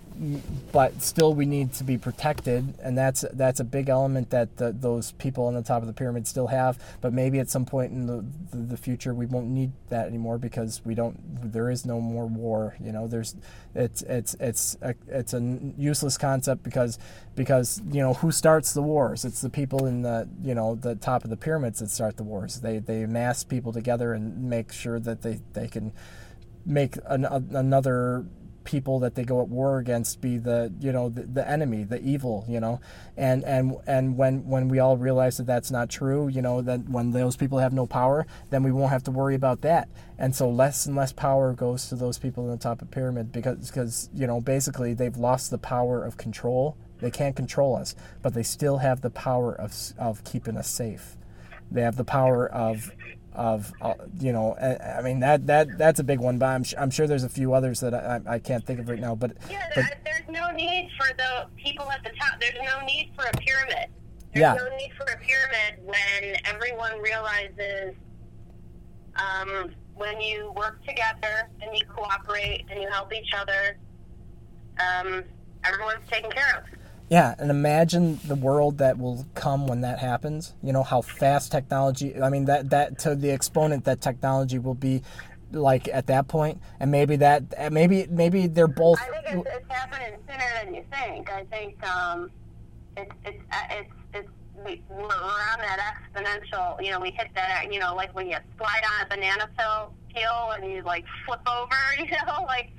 but 0.72 1.02
still 1.02 1.34
we 1.34 1.45
need 1.45 1.73
to 1.73 1.84
be 1.84 1.98
protected 1.98 2.76
and 2.81 2.98
that's 2.98 3.26
that's 3.34 3.60
a 3.60 3.65
big 3.65 3.90
element 3.90 4.30
that 4.30 4.56
the, 4.56 4.72
those 4.72 5.11
people 5.14 5.45
on 5.48 5.53
the 5.53 5.61
top 5.61 5.81
of 5.81 5.88
the 5.88 5.94
pyramid 5.94 6.26
still 6.26 6.48
have. 6.48 6.80
But 7.02 7.11
maybe 7.11 7.40
at 7.40 7.49
some 7.49 7.65
point 7.65 7.91
in 7.91 8.07
the, 8.07 8.26
the, 8.52 8.64
the 8.64 8.77
future 8.77 9.14
we 9.14 9.26
won't 9.26 9.48
need 9.48 9.73
that 9.90 10.07
anymore 10.07 10.38
because 10.38 10.81
we 10.86 10.95
don't 10.95 11.52
there 11.52 11.69
is 11.69 11.86
no 11.86 11.99
more 11.99 12.26
war 12.26 12.77
you 12.81 12.94
know? 12.94 13.06
There's 13.06 13.36
it's 13.76 14.02
it's 14.03 14.34
it's 14.40 14.77
a, 14.81 14.95
it's 15.10 15.34
a 15.34 15.60
useless 15.77 16.18
concept 16.18 16.64
because 16.64 16.98
because 17.36 17.81
you 17.91 18.02
know 18.02 18.14
who 18.14 18.31
starts 18.31 18.73
the 18.73 18.81
wars? 18.81 19.26
It's 19.26 19.41
the 19.41 19.49
people 19.49 19.86
in 19.86 20.03
the 20.03 20.30
you 20.41 20.56
know 20.56 20.76
the 20.76 20.95
top 20.95 21.26
of 21.26 21.30
the 21.30 21.38
pyramids 21.38 21.80
that 21.80 21.90
start 21.90 22.15
the 22.15 22.23
wars. 22.23 22.61
They 22.61 22.80
they 22.80 23.06
mass 23.06 23.44
people 23.44 23.73
together 23.73 24.14
and 24.14 24.49
make 24.49 24.72
sure 24.72 25.02
that 25.02 25.22
they 25.22 25.41
they 25.52 25.68
can 25.68 25.91
make 26.65 26.95
an, 27.07 27.26
another 27.26 28.26
people 28.70 29.00
that 29.00 29.16
they 29.16 29.24
go 29.24 29.41
at 29.41 29.48
war 29.48 29.80
against 29.80 30.22
be 30.22 30.38
the 30.38 30.72
you 30.80 30.91
know 30.91 31.10
the, 31.10 31.24
the 31.24 31.50
enemy, 31.50 31.84
the 31.84 32.00
evil, 32.04 32.46
you 32.48 32.60
know, 32.60 32.80
and 33.18 33.44
and 33.44 33.76
and 33.88 34.16
when 34.16 34.48
when 34.48 34.70
we 34.70 34.78
all 34.78 34.96
realize 34.96 35.38
that 35.38 35.48
that's 35.48 35.72
not 35.72 35.90
true, 35.90 36.28
you 36.28 36.40
know, 36.40 36.62
that 36.62 36.88
when 36.88 37.10
those 37.10 37.36
people 37.36 37.58
have 37.58 37.74
no 37.74 37.88
power, 37.88 38.28
then 38.52 38.62
we 38.62 38.72
won't 38.72 38.91
have 38.91 39.04
to 39.04 39.12
worry 39.12 39.34
about 39.34 39.62
that, 39.62 39.90
and 40.20 40.36
so 40.36 40.48
less 40.48 40.86
and 40.86 40.96
less 40.96 41.12
power 41.12 41.52
goes 41.54 41.90
to 41.90 41.96
those 41.96 42.20
people 42.20 42.44
in 42.46 42.52
the 42.52 42.58
top 42.58 42.80
of 42.84 42.90
the 42.90 42.94
pyramid 42.94 43.32
because 43.32 43.72
because 43.72 44.10
you 44.14 44.28
know 44.28 44.40
basically 44.40 44.94
they've 44.94 45.18
lost 45.18 45.50
the 45.50 45.58
power 45.58 46.04
of 46.04 46.18
control. 46.18 46.78
They 47.00 47.10
can't 47.10 47.36
control 47.36 47.76
us, 47.76 47.96
but 48.22 48.36
they 48.36 48.44
still 48.44 48.78
have 48.78 49.02
the 49.02 49.10
power 49.10 49.56
of 49.56 49.74
of 49.98 50.24
keeping 50.24 50.58
us 50.58 50.70
safe. 50.70 51.18
They 51.72 51.82
have 51.82 51.96
the 51.96 52.06
power 52.06 52.48
of 52.48 52.91
of 53.40 53.72
uh, 53.82 53.94
you 54.20 54.34
know 54.34 54.53
I, 54.61 54.98
I, 54.98 55.02
mean 55.02 55.22
that 55.22 55.48
that 55.48 55.78
that's 55.78 56.02
a 56.02 56.03
big 56.03 56.20
one 56.20 56.38
but 56.38 56.48
I'm, 56.48 56.66
I'm 56.78 56.91
sure 56.91 57.07
there's 57.07 57.24
a 57.24 57.30
few 57.30 57.53
others 57.53 57.80
that 57.80 57.94
I, 57.94 58.20
I 58.28 58.38
can't 58.38 58.66
think 58.66 58.82
of 58.82 58.90
right 58.90 58.99
now 58.99 59.16
but, 59.16 59.32
yeah, 59.49 59.64
but 59.74 59.86
there's 60.03 60.28
no 60.28 60.52
need 60.52 60.90
for 60.98 61.07
the 61.16 61.48
people 61.56 61.90
at 61.90 62.03
the 62.03 62.10
top. 62.20 62.40
There's 62.41 62.60
no 62.66 62.86
need 62.86 63.11
for 63.16 63.24
a 63.24 63.32
pyramid. 63.38 63.88
There's 64.34 64.41
yeah. 64.41 64.56
no 64.56 64.76
need 64.76 64.91
for 64.98 65.06
a 65.06 65.18
pyramid 65.18 65.86
when 65.86 66.36
everyone 66.44 66.99
realizes 67.02 67.95
um, 69.16 69.74
when 69.95 70.20
you 70.20 70.52
work 70.57 70.86
together 70.86 71.49
and 71.61 71.78
you 71.78 71.86
cooperate 71.86 72.66
and 72.70 72.82
you 72.82 72.90
help 72.90 73.14
each 73.14 73.32
other 73.34 73.78
um, 74.80 75.24
everyone's 75.64 76.07
taken 76.11 76.30
care 76.30 76.57
of 76.57 76.78
yeah, 77.10 77.34
and 77.40 77.49
imagine 77.49 78.19
the 78.23 78.36
world 78.36 78.77
that 78.77 78.99
will 78.99 79.26
come 79.34 79.68
when 79.68 79.81
that 79.81 79.99
happens. 79.99 80.53
You 80.61 80.73
know 80.73 80.84
how 80.84 81.02
fast 81.02 81.52
technology. 81.52 82.22
I 82.22 82.30
mean 82.30 82.45
that 82.45 82.69
that 82.69 82.99
to 82.99 83.15
the 83.15 83.31
exponent 83.31 83.86
that 83.86 83.99
technology 83.99 84.60
will 84.60 84.76
be 84.76 85.02
like 85.52 85.88
at 85.88 86.07
that 86.07 86.27
point, 86.27 86.61
and 86.80 86.91
maybe 86.91 87.15
that 87.18 87.72
maybe 87.72 88.06
maybe 88.10 88.45
they're 88.45 88.68
both. 88.68 89.02
I 89.02 89.22
think 89.22 89.45
it's, 89.45 89.56
it's 89.56 89.72
happening 89.72 90.19
sooner 90.27 90.64
than 90.64 90.76
you 90.76 90.86
think. 90.91 91.31
I 91.31 91.44
think 91.45 91.84
um, 91.88 92.30
it's 92.95 93.11
it's 93.26 93.44
uh, 93.52 93.56
it's 93.72 93.91
it's 94.14 94.30
we, 94.64 94.81
we're 94.90 95.06
on 95.06 95.60
that 95.60 95.80
exponential. 95.95 96.84
You 96.84 96.91
know, 96.91 96.99
we 96.99 97.10
hit 97.10 97.30
that. 97.34 97.73
You 97.73 97.80
know, 97.80 97.95
like 97.95 98.14
when 98.14 98.30
you 98.30 98.38
slide 98.57 98.84
on 98.86 99.06
a 99.06 99.10
banana 99.10 99.49
peel, 99.57 99.94
peel 100.14 100.52
and 100.56 100.72
you 100.72 100.84
like 100.84 101.06
flip 101.26 101.41
over. 101.48 101.76
You 101.98 102.06
know, 102.27 102.44
like 102.45 102.69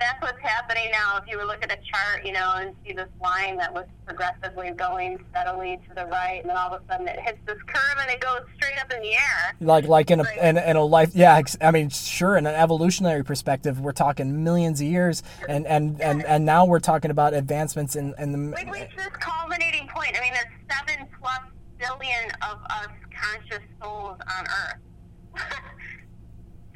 that's 0.00 0.20
what's 0.22 0.40
happening 0.40 0.90
now. 0.90 1.18
If 1.18 1.28
you 1.28 1.36
were 1.36 1.44
looking 1.44 1.70
at 1.70 1.78
a 1.78 1.82
chart, 1.82 2.24
you 2.24 2.32
know, 2.32 2.54
and 2.56 2.74
see 2.84 2.92
this 2.94 3.08
line 3.22 3.58
that 3.58 3.72
was 3.72 3.84
progressively 4.06 4.70
going 4.70 5.22
steadily 5.30 5.78
to 5.88 5.94
the 5.94 6.06
right, 6.06 6.40
and 6.40 6.48
then 6.48 6.56
all 6.56 6.72
of 6.72 6.82
a 6.82 6.86
sudden 6.90 7.06
it 7.06 7.20
hits 7.20 7.38
this 7.46 7.58
curve 7.66 7.98
and 8.00 8.10
it 8.10 8.20
goes 8.20 8.40
straight 8.56 8.78
up 8.80 8.90
in 8.90 9.00
the 9.02 9.12
air. 9.12 9.54
Like, 9.60 9.86
like 9.86 10.10
in 10.10 10.20
a 10.20 10.24
in, 10.42 10.56
in 10.56 10.76
a 10.76 10.82
life, 10.82 11.10
yeah. 11.14 11.40
I 11.60 11.70
mean, 11.70 11.90
sure. 11.90 12.36
In 12.36 12.46
an 12.46 12.54
evolutionary 12.54 13.22
perspective, 13.22 13.78
we're 13.78 13.92
talking 13.92 14.42
millions 14.42 14.80
of 14.80 14.86
years, 14.86 15.22
and 15.48 15.66
and 15.66 16.00
and, 16.00 16.24
and 16.24 16.46
now 16.46 16.64
we're 16.64 16.80
talking 16.80 17.10
about 17.10 17.34
advancements 17.34 17.94
in 17.94 18.14
in 18.18 18.32
the. 18.32 18.38
We 18.38 18.70
reached 18.70 18.96
this 18.96 19.08
culminating 19.20 19.86
point. 19.88 20.16
I 20.16 20.20
mean, 20.20 20.32
there's 20.32 20.78
seven 20.78 21.06
plus 21.20 21.40
billion 21.78 22.30
of 22.42 22.58
us 22.70 22.88
conscious 23.14 23.64
souls 23.82 24.16
on 24.38 24.46
Earth. 24.46 25.44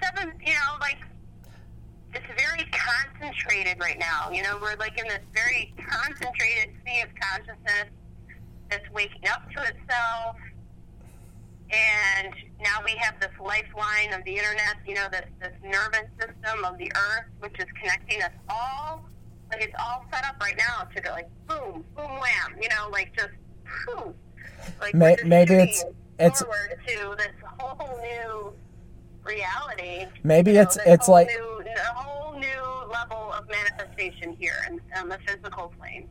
seven, 0.03 0.35
you 0.45 0.53
know, 0.53 0.77
like 0.81 0.99
it's 2.15 2.27
very 2.41 2.69
concentrated 2.71 3.81
right 3.81 3.99
now. 3.99 4.31
You 4.31 4.43
know, 4.43 4.59
we're 4.61 4.77
like 4.77 4.99
in 4.99 5.09
this 5.09 5.21
very 5.33 5.75
concentrated 5.77 6.75
sea 6.87 7.03
of 7.03 7.09
consciousness 7.21 7.91
that's 8.71 8.89
waking 8.93 9.29
up 9.29 9.51
to 9.51 9.63
itself. 9.63 10.37
And 11.71 12.35
now 12.61 12.79
we 12.85 12.93
have 12.93 13.19
this 13.21 13.31
lifeline 13.41 14.13
of 14.13 14.25
the 14.25 14.37
internet, 14.37 14.77
you 14.87 14.95
know, 14.95 15.09
this, 15.11 15.25
this 15.41 15.53
nervous 15.65 16.09
system 16.19 16.65
of 16.65 16.79
the 16.79 16.93
earth, 16.95 17.25
which 17.41 17.59
is 17.59 17.67
connecting 17.81 18.23
us 18.23 18.33
all. 18.49 19.09
Like 19.51 19.63
it's 19.63 19.75
all 19.79 20.05
set 20.13 20.25
up 20.25 20.37
right 20.41 20.57
now 20.57 20.85
to 20.95 21.01
go 21.01 21.11
like 21.11 21.29
boom, 21.49 21.85
boom, 21.97 22.11
wham, 22.21 22.61
you 22.61 22.69
know, 22.69 22.89
like 22.91 23.13
just 23.17 23.33
poof. 23.87 24.15
Like 24.81 24.95
May, 24.95 25.17
maybe 25.25 25.55
it's 25.55 25.85
it's 26.19 26.43
forward 26.43 26.79
to 26.87 27.15
this 27.19 27.33
whole 27.59 27.99
new 28.01 28.53
reality. 29.25 30.07
Maybe 30.23 30.53
you 30.53 30.57
know, 30.57 30.63
it's 30.63 30.79
it's 30.87 31.09
like 31.09 31.29
new, 31.29 31.65
a 31.77 31.95
whole 31.95 32.39
new 32.39 32.91
level 32.93 33.33
of 33.33 33.49
manifestation 33.49 34.37
here 34.39 34.57
in, 34.69 34.81
on 34.97 35.09
the 35.09 35.19
physical 35.27 35.73
plane. 35.79 36.09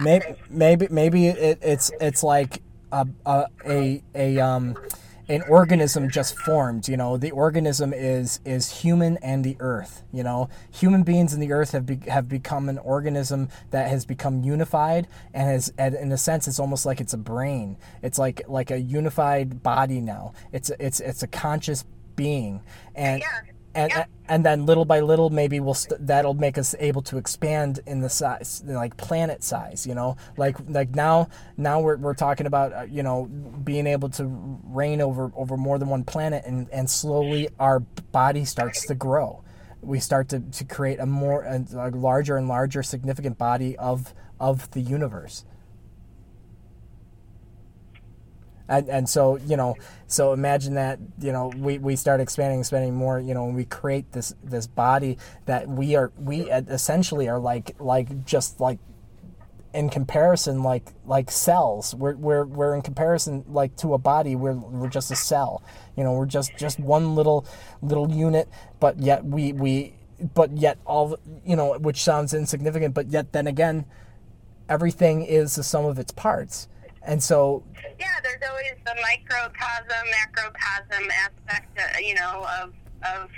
Maybe 0.00 0.24
maybe 0.50 0.88
maybe 0.90 1.28
it, 1.28 1.58
it's 1.62 1.90
it's 2.00 2.22
like 2.22 2.62
a 2.92 3.06
a 3.26 3.46
a, 3.66 4.02
a 4.14 4.40
um 4.40 4.76
an 5.26 5.42
organism 5.48 6.10
just 6.10 6.36
formed 6.36 6.86
you 6.88 6.96
know? 6.96 7.16
The 7.16 7.30
organism 7.30 7.92
is 7.94 8.40
is 8.44 8.82
human 8.82 9.16
and 9.18 9.44
the 9.44 9.56
earth 9.60 10.02
you 10.12 10.22
know? 10.22 10.48
Human 10.72 11.02
beings 11.02 11.32
and 11.32 11.42
the 11.42 11.52
earth 11.52 11.72
have 11.72 11.86
be, 11.86 11.98
have 12.08 12.28
become 12.28 12.68
an 12.68 12.78
organism 12.78 13.48
that 13.70 13.88
has 13.88 14.04
become 14.04 14.42
unified 14.42 15.06
and 15.32 15.48
has 15.48 15.72
and 15.78 15.94
in 15.94 16.12
a 16.12 16.18
sense 16.18 16.48
it's 16.48 16.58
almost 16.58 16.84
like 16.84 17.00
it's 17.00 17.14
a 17.14 17.18
brain. 17.18 17.76
It's 18.02 18.18
like 18.18 18.42
like 18.48 18.70
a 18.70 18.80
unified 18.80 19.62
body 19.62 20.00
now. 20.00 20.32
It's 20.52 20.70
it's 20.78 21.00
it's 21.00 21.22
a 21.22 21.28
conscious 21.28 21.84
being 22.16 22.62
and 22.94 23.20
yeah. 23.20 23.40
and 23.74 23.90
yeah. 23.90 24.04
and 24.28 24.44
then 24.44 24.66
little 24.66 24.84
by 24.84 25.00
little 25.00 25.30
maybe 25.30 25.60
we'll 25.60 25.74
st- 25.74 26.06
that'll 26.06 26.34
make 26.34 26.58
us 26.58 26.74
able 26.78 27.02
to 27.02 27.16
expand 27.18 27.80
in 27.86 28.00
the 28.00 28.08
size 28.08 28.62
like 28.66 28.96
planet 28.96 29.42
size 29.42 29.86
you 29.86 29.94
know 29.94 30.16
like 30.36 30.56
like 30.68 30.94
now 30.94 31.28
now 31.56 31.80
we're, 31.80 31.96
we're 31.96 32.14
talking 32.14 32.46
about 32.46 32.72
uh, 32.72 32.82
you 32.82 33.02
know 33.02 33.24
being 33.64 33.86
able 33.86 34.08
to 34.08 34.26
reign 34.64 35.00
over 35.00 35.32
over 35.34 35.56
more 35.56 35.78
than 35.78 35.88
one 35.88 36.04
planet 36.04 36.44
and 36.46 36.68
and 36.70 36.88
slowly 36.88 37.48
our 37.58 37.80
body 37.80 38.44
starts 38.44 38.86
to 38.86 38.94
grow 38.94 39.42
we 39.80 40.00
start 40.00 40.28
to, 40.30 40.40
to 40.40 40.64
create 40.64 40.98
a 40.98 41.06
more 41.06 41.42
a, 41.42 41.64
a 41.74 41.90
larger 41.90 42.36
and 42.36 42.48
larger 42.48 42.82
significant 42.82 43.36
body 43.38 43.76
of 43.76 44.14
of 44.40 44.70
the 44.72 44.80
universe 44.80 45.44
and, 48.68 48.88
and 48.88 49.08
so 49.08 49.36
you 49.46 49.56
know 49.56 49.76
so 50.06 50.32
imagine 50.32 50.74
that 50.74 50.98
you 51.20 51.32
know 51.32 51.52
we, 51.56 51.78
we 51.78 51.96
start 51.96 52.20
expanding 52.20 52.60
expanding 52.60 52.94
more 52.94 53.18
you 53.18 53.34
know 53.34 53.46
and 53.46 53.54
we 53.54 53.64
create 53.64 54.12
this 54.12 54.34
this 54.42 54.66
body 54.66 55.18
that 55.46 55.68
we 55.68 55.96
are 55.96 56.12
we 56.18 56.50
essentially 56.50 57.28
are 57.28 57.38
like 57.38 57.74
like 57.78 58.24
just 58.24 58.60
like 58.60 58.78
in 59.74 59.90
comparison 59.90 60.62
like 60.62 60.92
like 61.04 61.30
cells. 61.30 61.94
We're, 61.94 62.14
we're 62.14 62.44
we're 62.44 62.74
in 62.76 62.82
comparison 62.82 63.44
like 63.48 63.76
to 63.78 63.92
a 63.94 63.98
body. 63.98 64.36
We're, 64.36 64.54
we're 64.54 64.88
just 64.88 65.10
a 65.10 65.16
cell. 65.16 65.62
You 65.96 66.04
know 66.04 66.12
we're 66.12 66.26
just 66.26 66.56
just 66.56 66.78
one 66.78 67.14
little 67.16 67.44
little 67.82 68.10
unit 68.10 68.48
but 68.80 68.98
yet 69.00 69.24
we 69.24 69.52
we 69.52 69.94
but 70.34 70.56
yet 70.56 70.78
all 70.84 71.18
you 71.44 71.56
know 71.56 71.76
which 71.78 72.02
sounds 72.02 72.32
insignificant 72.32 72.94
but 72.94 73.08
yet 73.08 73.32
then 73.32 73.46
again 73.46 73.84
everything 74.68 75.22
is 75.22 75.56
the 75.56 75.62
sum 75.62 75.84
of 75.84 75.98
its 75.98 76.12
parts 76.12 76.68
and 77.06 77.22
so 77.22 77.62
yeah 77.98 78.18
there's 78.22 78.40
always 78.48 78.74
the 78.86 78.94
microcosm 79.02 80.06
macrocosm 80.10 81.10
aspect 81.10 81.78
uh, 81.78 81.98
you 81.98 82.14
know 82.14 82.46
of 82.60 82.72
of 83.04 83.30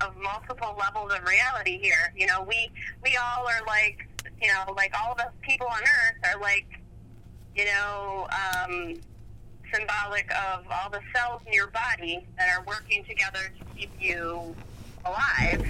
of 0.00 0.16
multiple 0.16 0.76
levels 0.78 1.12
of 1.12 1.26
reality 1.26 1.78
here. 1.80 2.12
You 2.16 2.26
know 2.26 2.42
we 2.42 2.70
we 3.02 3.16
all 3.16 3.46
are 3.46 3.64
like 3.66 4.08
you 4.40 4.48
know 4.48 4.72
like 4.74 4.92
all 4.98 5.14
the 5.14 5.30
people 5.42 5.66
on 5.66 5.82
earth 5.82 6.34
are 6.34 6.40
like 6.40 6.66
you 7.56 7.64
know 7.64 8.26
um, 8.30 8.94
symbolic 9.72 10.30
of 10.32 10.64
all 10.70 10.90
the 10.90 11.00
cells 11.14 11.42
in 11.46 11.52
your 11.52 11.68
body 11.68 12.26
that 12.38 12.48
are 12.48 12.64
working 12.64 13.04
together 13.04 13.52
to 13.58 13.64
keep 13.76 13.90
you 14.00 14.54
alive. 15.04 15.64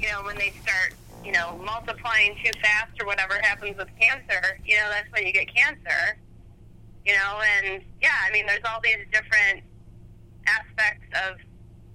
You 0.00 0.10
know 0.10 0.22
when 0.24 0.36
they 0.36 0.52
start 0.62 0.94
you 1.24 1.32
know 1.32 1.60
multiplying 1.64 2.36
too 2.44 2.52
fast 2.60 3.00
or 3.00 3.06
whatever 3.06 3.34
happens 3.42 3.76
with 3.76 3.88
cancer 4.00 4.58
you 4.64 4.76
know 4.76 4.88
that's 4.90 5.10
when 5.12 5.26
you 5.26 5.32
get 5.32 5.52
cancer 5.52 6.16
you 7.06 7.12
know, 7.14 7.40
and 7.62 7.82
yeah, 8.02 8.18
I 8.26 8.32
mean, 8.32 8.46
there's 8.46 8.64
all 8.68 8.80
these 8.82 9.06
different 9.12 9.62
aspects 10.46 11.06
of, 11.24 11.36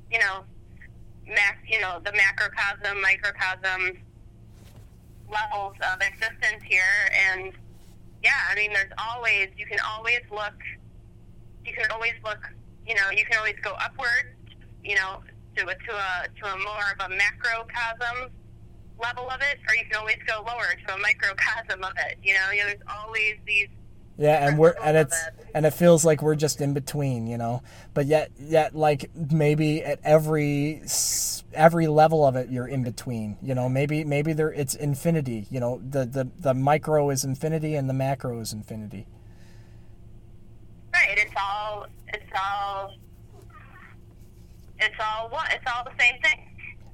you 0.10 0.20
know, 0.20 0.44
mac, 1.28 1.60
you 1.68 1.82
know, 1.82 2.00
the 2.04 2.14
macrocosm, 2.14 3.02
microcosm 3.02 3.98
levels 5.30 5.76
of 5.94 6.02
existence 6.02 6.64
here, 6.64 7.12
and 7.30 7.52
yeah, 8.24 8.40
I 8.50 8.56
mean, 8.56 8.72
there's 8.72 8.92
always 8.98 9.50
you 9.58 9.66
can 9.66 9.80
always 9.86 10.22
look, 10.32 10.56
you 11.66 11.74
can 11.74 11.92
always 11.92 12.14
look, 12.24 12.48
you 12.88 12.96
know, 12.96 13.12
you 13.12 13.26
can 13.26 13.38
always 13.38 13.56
go 13.62 13.74
upward, 13.82 14.36
you 14.82 14.96
know, 14.96 15.20
to 15.58 15.64
a 15.68 15.76
to 15.76 15.92
a 15.92 16.28
to 16.40 16.54
a 16.54 16.58
more 16.58 16.88
of 16.98 17.12
a 17.12 17.16
macrocosm 17.16 18.32
level 19.02 19.30
of 19.30 19.42
it, 19.42 19.60
or 19.68 19.76
you 19.76 19.84
can 19.92 20.00
always 20.00 20.20
go 20.26 20.44
lower 20.48 20.72
to 20.88 20.94
a 20.94 20.98
microcosm 21.00 21.84
of 21.84 21.94
it. 22.08 22.18
You 22.24 22.34
know, 22.34 22.52
you 22.52 22.62
know 22.62 22.68
there's 22.68 22.88
always 22.88 23.36
these 23.46 23.68
yeah, 24.22 24.48
and 24.48 24.60
we're 24.60 24.76
and 24.84 24.96
it's 24.96 25.20
and 25.56 25.66
it 25.66 25.72
feels 25.72 26.06
like 26.06 26.22
we're 26.22 26.36
just 26.36 26.62
in 26.62 26.76
between, 26.76 27.26
you 27.26 27.40
know. 27.40 27.64
But 27.96 28.06
yet 28.06 28.30
yet 28.40 28.76
like 28.76 29.10
maybe 29.16 29.84
at 29.84 30.00
every 30.04 30.84
every 31.54 31.88
level 31.88 32.24
of 32.24 32.36
it 32.36 32.50
you're 32.52 32.68
in 32.68 32.84
between, 32.84 33.38
you 33.42 33.56
know. 33.56 33.68
Maybe 33.68 34.04
maybe 34.04 34.34
there 34.34 34.54
it's 34.54 34.76
infinity, 34.76 35.48
you 35.50 35.60
know. 35.60 35.82
The 35.84 36.06
the 36.06 36.30
the 36.38 36.54
micro 36.54 37.10
is 37.10 37.24
infinity 37.24 37.74
and 37.74 37.90
the 37.90 37.96
macro 37.96 38.40
is 38.40 38.54
infinity. 38.54 39.08
Right, 40.94 41.18
it's 41.18 41.34
all 41.36 41.88
it's 42.10 42.32
all 42.36 42.94
it's 44.80 44.96
all 45.00 45.30
what 45.30 45.52
it's 45.52 45.66
all 45.66 45.84
the 45.84 46.00
same 46.00 46.22
thing. 46.22 46.48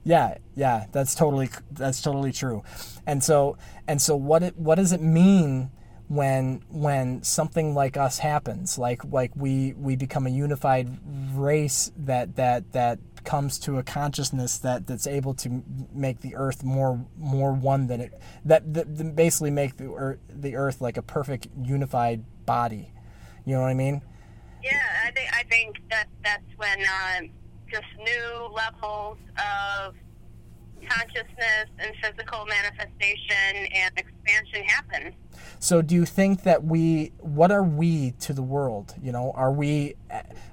Yeah, 0.05 0.37
yeah, 0.55 0.85
that's 0.93 1.13
totally 1.13 1.49
that's 1.73 2.01
totally 2.01 2.31
true. 2.31 2.63
And 3.05 3.21
so 3.21 3.57
and 3.85 4.01
so 4.01 4.15
what 4.15 4.43
it 4.43 4.57
what 4.57 4.75
does 4.75 4.93
it 4.93 5.01
mean 5.01 5.71
when 6.07 6.61
when 6.69 7.23
something 7.23 7.73
like 7.73 7.97
us 7.97 8.19
happens? 8.19 8.77
Like 8.77 9.03
like 9.05 9.31
we 9.35 9.73
we 9.73 9.95
become 9.95 10.25
a 10.25 10.29
unified 10.29 10.97
race 11.33 11.91
that 11.97 12.35
that 12.35 12.71
that 12.73 12.99
comes 13.23 13.59
to 13.59 13.77
a 13.77 13.83
consciousness 13.83 14.57
that 14.59 14.87
that's 14.87 15.05
able 15.05 15.33
to 15.33 15.61
make 15.93 16.21
the 16.21 16.33
earth 16.35 16.63
more 16.63 17.05
more 17.17 17.51
one 17.51 17.87
than 17.87 17.99
it 17.99 18.13
that, 18.45 18.73
that, 18.73 19.15
basically 19.17 19.51
make 19.51 19.75
the 19.75 19.91
earth, 19.91 20.19
the 20.29 20.55
earth 20.55 20.79
like 20.79 20.95
a 20.95 21.01
perfect 21.01 21.47
unified 21.61 22.23
body. 22.45 22.93
You 23.45 23.55
know 23.55 23.61
what 23.61 23.69
I 23.69 23.73
mean? 23.73 24.01
Yeah, 24.63 24.81
I 25.05 25.11
think 25.11 25.29
I 25.33 25.43
think 25.43 25.75
that 25.89 26.07
that's 26.23 26.43
when 26.55 26.79
um, 26.79 27.29
just 27.69 27.87
new 27.97 28.47
levels 28.53 29.17
of 29.37 29.93
consciousness 30.87 31.67
and 31.79 31.93
physical 32.01 32.45
manifestation 32.45 33.67
and 33.73 33.91
expansion 33.97 34.63
happen. 34.63 35.13
So 35.59 35.81
do 35.81 35.95
you 35.95 36.05
think 36.05 36.43
that 36.43 36.63
we 36.63 37.13
what 37.19 37.51
are 37.51 37.63
we 37.63 38.11
to 38.19 38.33
the 38.33 38.43
world? 38.43 38.93
You 39.01 39.11
know, 39.11 39.31
are 39.35 39.51
we 39.51 39.95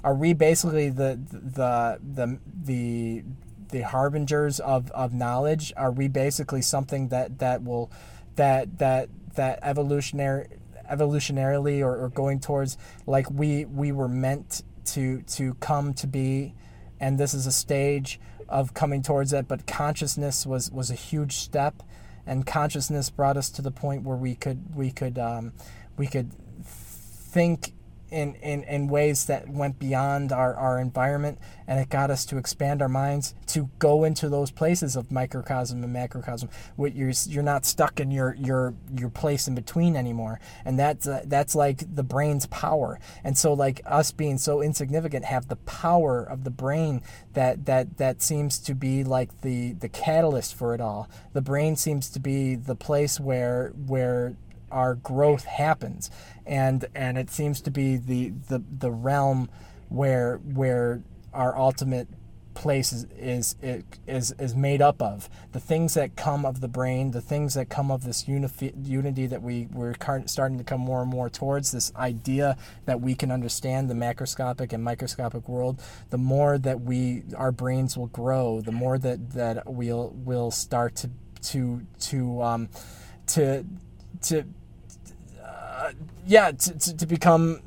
are 0.02 0.14
we 0.14 0.32
basically 0.32 0.90
the 0.90 1.18
the 1.30 1.98
the 2.02 2.38
the 2.64 3.24
the 3.70 3.80
harbingers 3.80 4.60
of, 4.60 4.90
of 4.92 5.12
knowledge? 5.12 5.72
Are 5.76 5.90
we 5.90 6.06
basically 6.06 6.62
something 6.62 7.08
that, 7.08 7.40
that 7.40 7.64
will 7.64 7.90
that 8.36 8.78
that 8.78 9.08
that 9.34 9.58
evolutionary 9.62 10.46
evolutionarily 10.90 11.80
or, 11.80 11.96
or 11.96 12.08
going 12.08 12.38
towards 12.38 12.76
like 13.06 13.30
we 13.30 13.64
we 13.64 13.90
were 13.90 14.08
meant 14.08 14.62
to 14.84 15.22
to 15.22 15.54
come 15.54 15.94
to 15.94 16.06
be 16.06 16.54
and 17.00 17.18
this 17.18 17.32
is 17.32 17.46
a 17.46 17.52
stage 17.52 18.20
of 18.48 18.74
coming 18.74 19.02
towards 19.02 19.32
it 19.32 19.48
but 19.48 19.66
consciousness 19.66 20.44
was 20.44 20.70
was 20.70 20.90
a 20.90 20.94
huge 20.94 21.32
step 21.32 21.82
and 22.26 22.46
consciousness 22.46 23.10
brought 23.10 23.36
us 23.36 23.50
to 23.50 23.62
the 23.62 23.70
point 23.70 24.02
where 24.02 24.16
we 24.16 24.34
could 24.34 24.74
we 24.74 24.90
could 24.90 25.18
um, 25.18 25.52
we 25.96 26.06
could 26.06 26.32
think 26.64 27.72
in, 28.10 28.34
in, 28.36 28.62
in 28.64 28.88
ways 28.88 29.26
that 29.26 29.48
went 29.48 29.78
beyond 29.78 30.32
our, 30.32 30.54
our 30.54 30.78
environment 30.78 31.38
and 31.66 31.80
it 31.80 31.88
got 31.88 32.10
us 32.10 32.24
to 32.26 32.36
expand 32.36 32.82
our 32.82 32.88
minds 32.88 33.34
to 33.46 33.70
go 33.78 34.04
into 34.04 34.28
those 34.28 34.50
places 34.50 34.96
of 34.96 35.10
microcosm 35.10 35.82
and 35.82 35.92
macrocosm 35.92 36.48
where 36.76 36.90
you're, 36.90 37.12
you're 37.26 37.42
not 37.42 37.64
stuck 37.64 38.00
in 38.00 38.10
your, 38.10 38.34
your 38.34 38.74
your 38.94 39.10
place 39.10 39.48
in 39.48 39.54
between 39.54 39.96
anymore. 39.96 40.40
And 40.64 40.78
that's 40.78 41.06
uh, 41.06 41.22
that's 41.26 41.54
like 41.54 41.94
the 41.94 42.02
brain's 42.02 42.46
power. 42.46 42.98
And 43.22 43.36
so 43.36 43.52
like 43.52 43.80
us 43.86 44.12
being 44.12 44.38
so 44.38 44.60
insignificant 44.60 45.24
have 45.24 45.48
the 45.48 45.56
power 45.56 46.22
of 46.22 46.44
the 46.44 46.50
brain 46.50 47.02
that 47.32 47.66
that 47.66 47.96
that 47.98 48.22
seems 48.22 48.58
to 48.60 48.74
be 48.74 49.04
like 49.04 49.40
the 49.40 49.72
the 49.72 49.88
catalyst 49.88 50.54
for 50.54 50.74
it 50.74 50.80
all. 50.80 51.08
The 51.32 51.42
brain 51.42 51.76
seems 51.76 52.08
to 52.10 52.20
be 52.20 52.54
the 52.54 52.76
place 52.76 53.18
where 53.18 53.72
where 53.86 54.36
our 54.74 54.96
growth 54.96 55.44
happens, 55.44 56.10
and 56.44 56.84
and 56.94 57.16
it 57.16 57.30
seems 57.30 57.60
to 57.62 57.70
be 57.70 57.96
the 57.96 58.30
the, 58.48 58.62
the 58.78 58.90
realm 58.90 59.48
where 59.88 60.38
where 60.38 61.02
our 61.32 61.56
ultimate 61.56 62.08
place 62.54 62.92
is, 62.92 63.06
is 63.18 63.56
is 64.06 64.32
is 64.38 64.54
made 64.54 64.80
up 64.80 65.02
of 65.02 65.28
the 65.52 65.60
things 65.60 65.94
that 65.94 66.16
come 66.16 66.44
of 66.44 66.60
the 66.60 66.68
brain, 66.68 67.10
the 67.10 67.20
things 67.20 67.54
that 67.54 67.68
come 67.68 67.90
of 67.90 68.04
this 68.04 68.24
unifi- 68.24 68.72
unity 68.86 69.26
that 69.26 69.42
we 69.42 69.68
we're 69.72 69.94
starting 70.26 70.58
to 70.58 70.64
come 70.64 70.80
more 70.80 71.02
and 71.02 71.10
more 71.10 71.28
towards 71.28 71.72
this 71.72 71.92
idea 71.96 72.56
that 72.86 73.00
we 73.00 73.14
can 73.14 73.30
understand 73.30 73.88
the 73.90 73.94
macroscopic 73.94 74.72
and 74.72 74.82
microscopic 74.82 75.48
world. 75.48 75.80
The 76.10 76.18
more 76.18 76.58
that 76.58 76.80
we 76.80 77.24
our 77.36 77.52
brains 77.52 77.96
will 77.96 78.08
grow, 78.08 78.60
the 78.60 78.72
more 78.72 78.98
that 78.98 79.30
that 79.32 79.72
we'll 79.72 80.10
will 80.10 80.50
start 80.50 80.96
to 80.96 81.10
to 81.42 81.82
to 82.00 82.42
um, 82.42 82.68
to 83.28 83.64
to 84.22 84.44
uh, 85.84 85.92
yeah 86.26 86.50
to, 86.50 86.78
to, 86.78 86.96
to 86.96 87.06
become 87.06 87.62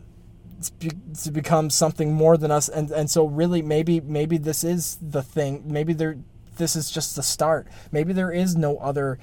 to 1.22 1.32
become 1.32 1.70
something 1.70 2.14
more 2.14 2.38
than 2.38 2.52
us. 2.52 2.70
And 2.70 2.90
and 2.92 3.10
so 3.10 3.26
really 3.26 3.62
maybe 3.62 4.02
maybe 4.02 4.38
this 4.38 4.64
is 4.64 4.98
the 5.02 5.22
thing. 5.22 5.64
Maybe 5.66 5.94
there 5.94 6.18
this 6.58 6.76
is 6.76 6.90
just 6.90 7.16
the 7.16 7.24
start. 7.24 7.68
Maybe 7.92 8.14
there 8.14 8.32
is 8.32 8.56
no 8.56 8.78
other 8.78 9.20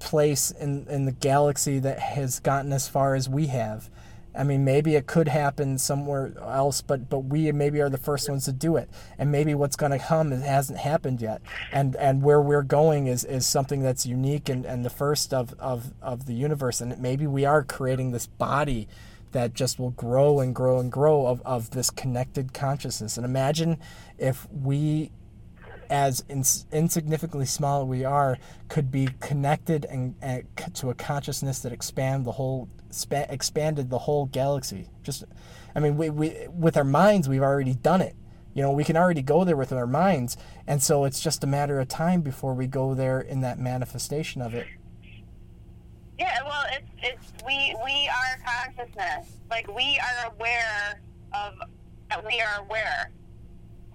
place 0.00 0.50
in 0.50 0.86
in 0.88 1.04
the 1.04 1.12
galaxy 1.12 1.78
that 1.78 1.98
has 1.98 2.40
gotten 2.40 2.72
as 2.72 2.88
far 2.88 3.14
as 3.14 3.28
we 3.28 3.46
have 3.46 3.88
I 4.36 4.44
mean, 4.44 4.64
maybe 4.64 4.96
it 4.96 5.06
could 5.06 5.28
happen 5.28 5.78
somewhere 5.78 6.32
else, 6.40 6.80
but 6.80 7.08
but 7.08 7.20
we 7.20 7.50
maybe 7.52 7.80
are 7.80 7.88
the 7.88 7.98
first 7.98 8.28
ones 8.28 8.44
to 8.46 8.52
do 8.52 8.76
it, 8.76 8.88
and 9.18 9.30
maybe 9.30 9.54
what's 9.54 9.76
going 9.76 9.92
to 9.92 9.98
come 9.98 10.30
hasn't 10.30 10.78
happened 10.78 11.20
yet, 11.20 11.40
and 11.72 11.94
and 11.96 12.22
where 12.22 12.40
we're 12.40 12.62
going 12.62 13.06
is 13.06 13.24
is 13.24 13.46
something 13.46 13.82
that's 13.82 14.06
unique 14.06 14.48
and, 14.48 14.64
and 14.64 14.84
the 14.84 14.90
first 14.90 15.32
of, 15.32 15.54
of 15.58 15.92
of 16.02 16.26
the 16.26 16.34
universe, 16.34 16.80
and 16.80 16.98
maybe 17.00 17.26
we 17.26 17.44
are 17.44 17.62
creating 17.62 18.12
this 18.12 18.26
body 18.26 18.88
that 19.32 19.52
just 19.52 19.78
will 19.78 19.90
grow 19.90 20.40
and 20.40 20.54
grow 20.54 20.78
and 20.78 20.90
grow 20.92 21.26
of, 21.26 21.42
of 21.44 21.70
this 21.70 21.90
connected 21.90 22.54
consciousness. 22.54 23.16
And 23.16 23.26
imagine 23.26 23.78
if 24.16 24.46
we 24.50 25.10
as 25.90 26.24
ins- 26.28 26.66
insignificantly 26.72 27.46
small 27.46 27.86
we 27.86 28.04
are, 28.04 28.38
could 28.68 28.90
be 28.90 29.08
connected 29.20 29.84
and, 29.84 30.14
and, 30.22 30.44
to 30.74 30.90
a 30.90 30.94
consciousness 30.94 31.60
that 31.60 31.72
expand 31.72 32.24
the 32.24 32.32
whole 32.32 32.68
expanded 33.12 33.90
the 33.90 33.98
whole 33.98 34.26
galaxy. 34.26 34.88
Just, 35.02 35.24
I 35.74 35.80
mean, 35.80 35.96
we, 35.96 36.10
we 36.10 36.46
with 36.48 36.76
our 36.76 36.84
minds 36.84 37.28
we've 37.28 37.42
already 37.42 37.74
done 37.74 38.00
it. 38.00 38.14
You 38.54 38.62
know, 38.62 38.70
we 38.70 38.84
can 38.84 38.96
already 38.96 39.22
go 39.22 39.44
there 39.44 39.56
with 39.56 39.72
our 39.72 39.86
minds, 39.86 40.36
and 40.66 40.80
so 40.80 41.04
it's 41.04 41.20
just 41.20 41.42
a 41.42 41.46
matter 41.46 41.80
of 41.80 41.88
time 41.88 42.20
before 42.20 42.54
we 42.54 42.68
go 42.68 42.94
there 42.94 43.20
in 43.20 43.40
that 43.40 43.58
manifestation 43.58 44.40
of 44.40 44.54
it. 44.54 44.66
Yeah, 46.18 46.38
well, 46.44 46.64
it's 46.70 46.88
it's 47.02 47.44
we 47.44 47.74
we 47.84 48.08
are 48.08 48.38
consciousness. 48.46 49.38
Like 49.50 49.66
we 49.74 49.98
are 49.98 50.32
aware 50.32 51.00
of 51.32 51.54
we 52.24 52.40
are 52.40 52.60
aware 52.60 53.10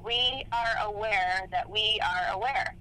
we 0.03 0.45
are 0.51 0.87
aware 0.87 1.47
that 1.51 1.69
we 1.69 1.99
are 2.03 2.35
aware. 2.35 2.75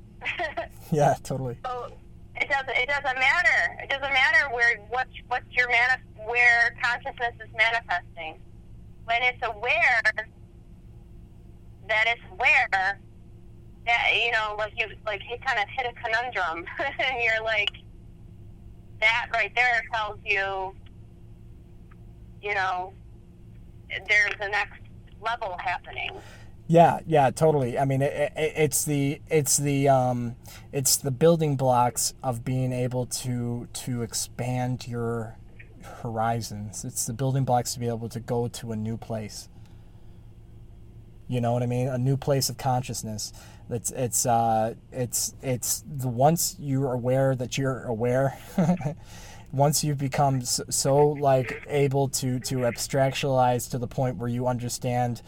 yeah, 0.90 1.14
totally. 1.22 1.58
So 1.64 1.92
it 2.36 2.48
doesn't 2.48 2.76
it 2.76 2.88
doesn't 2.88 3.18
matter. 3.18 3.78
It 3.82 3.90
doesn't 3.90 4.12
matter 4.12 4.52
where 4.52 4.78
what 4.88 5.08
what's 5.28 5.50
your 5.50 5.68
manif- 5.68 6.26
where 6.26 6.74
consciousness 6.82 7.34
is 7.44 7.50
manifesting. 7.56 8.40
When 9.04 9.22
it's 9.22 9.42
aware 9.42 10.02
that 11.88 12.04
it's 12.06 12.20
aware 12.32 12.68
that 13.86 14.08
you 14.14 14.30
know, 14.32 14.54
like 14.58 14.72
you 14.76 14.86
like 15.06 15.22
you 15.28 15.36
kind 15.44 15.58
of 15.58 15.68
hit 15.68 15.86
a 15.86 15.92
conundrum 16.00 16.64
and 16.78 17.22
you're 17.22 17.42
like 17.42 17.70
that 19.00 19.26
right 19.32 19.52
there 19.54 19.82
tells 19.92 20.18
you 20.24 20.74
you 22.42 22.52
know 22.54 22.92
there's 23.88 24.34
the 24.40 24.48
next 24.48 24.80
level 25.20 25.56
happening. 25.58 26.10
Yeah, 26.70 27.00
yeah, 27.06 27.30
totally. 27.30 27.78
I 27.78 27.84
mean, 27.86 28.02
it, 28.02 28.12
it, 28.36 28.52
it's 28.56 28.84
the 28.84 29.20
it's 29.30 29.56
the 29.56 29.88
um, 29.88 30.36
it's 30.70 30.96
the 30.98 31.10
building 31.10 31.56
blocks 31.56 32.12
of 32.22 32.44
being 32.44 32.72
able 32.72 33.06
to 33.06 33.68
to 33.72 34.02
expand 34.02 34.86
your 34.86 35.38
horizons. 36.02 36.84
It's 36.84 37.06
the 37.06 37.14
building 37.14 37.44
blocks 37.44 37.72
to 37.74 37.80
be 37.80 37.88
able 37.88 38.10
to 38.10 38.20
go 38.20 38.48
to 38.48 38.72
a 38.72 38.76
new 38.76 38.98
place. 38.98 39.48
You 41.26 41.40
know 41.40 41.52
what 41.52 41.62
I 41.62 41.66
mean? 41.66 41.88
A 41.88 41.98
new 41.98 42.16
place 42.16 42.48
of 42.48 42.56
consciousness. 42.56 43.32
It's 43.70 43.90
it's 43.90 44.24
uh, 44.26 44.74
it's 44.92 45.34
it's 45.42 45.84
the 45.86 46.08
once 46.08 46.56
you're 46.58 46.92
aware 46.92 47.34
that 47.34 47.58
you're 47.58 47.84
aware. 47.84 48.38
once 49.52 49.82
you've 49.84 49.98
become 49.98 50.42
so, 50.42 50.64
so 50.70 51.06
like 51.08 51.64
able 51.68 52.08
to 52.08 52.40
to 52.40 52.56
abstractualize 52.58 53.70
to 53.70 53.78
the 53.78 53.86
point 53.86 54.16
where 54.16 54.28
you 54.28 54.46
understand 54.46 55.22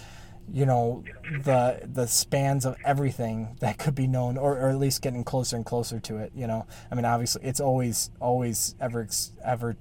you 0.53 0.67
know 0.67 1.05
the 1.45 1.81
the 1.93 2.07
spans 2.07 2.65
of 2.65 2.77
everything 2.85 3.57
that 3.61 3.79
could 3.79 3.95
be 3.95 4.07
known 4.07 4.37
or, 4.37 4.59
or 4.59 4.69
at 4.69 4.79
least 4.79 5.03
getting 5.03 5.25
closer 5.25 5.57
and 5.57 5.65
closer 5.65 6.01
to 6.01 6.17
it 6.17 6.33
you 6.35 6.47
know? 6.47 6.67
I 6.91 6.95
mean 6.95 7.05
obviously 7.05 7.45
it's 7.45 7.61
always 7.61 8.11
always 8.21 8.75
ever 8.81 9.07
ever 9.45 9.77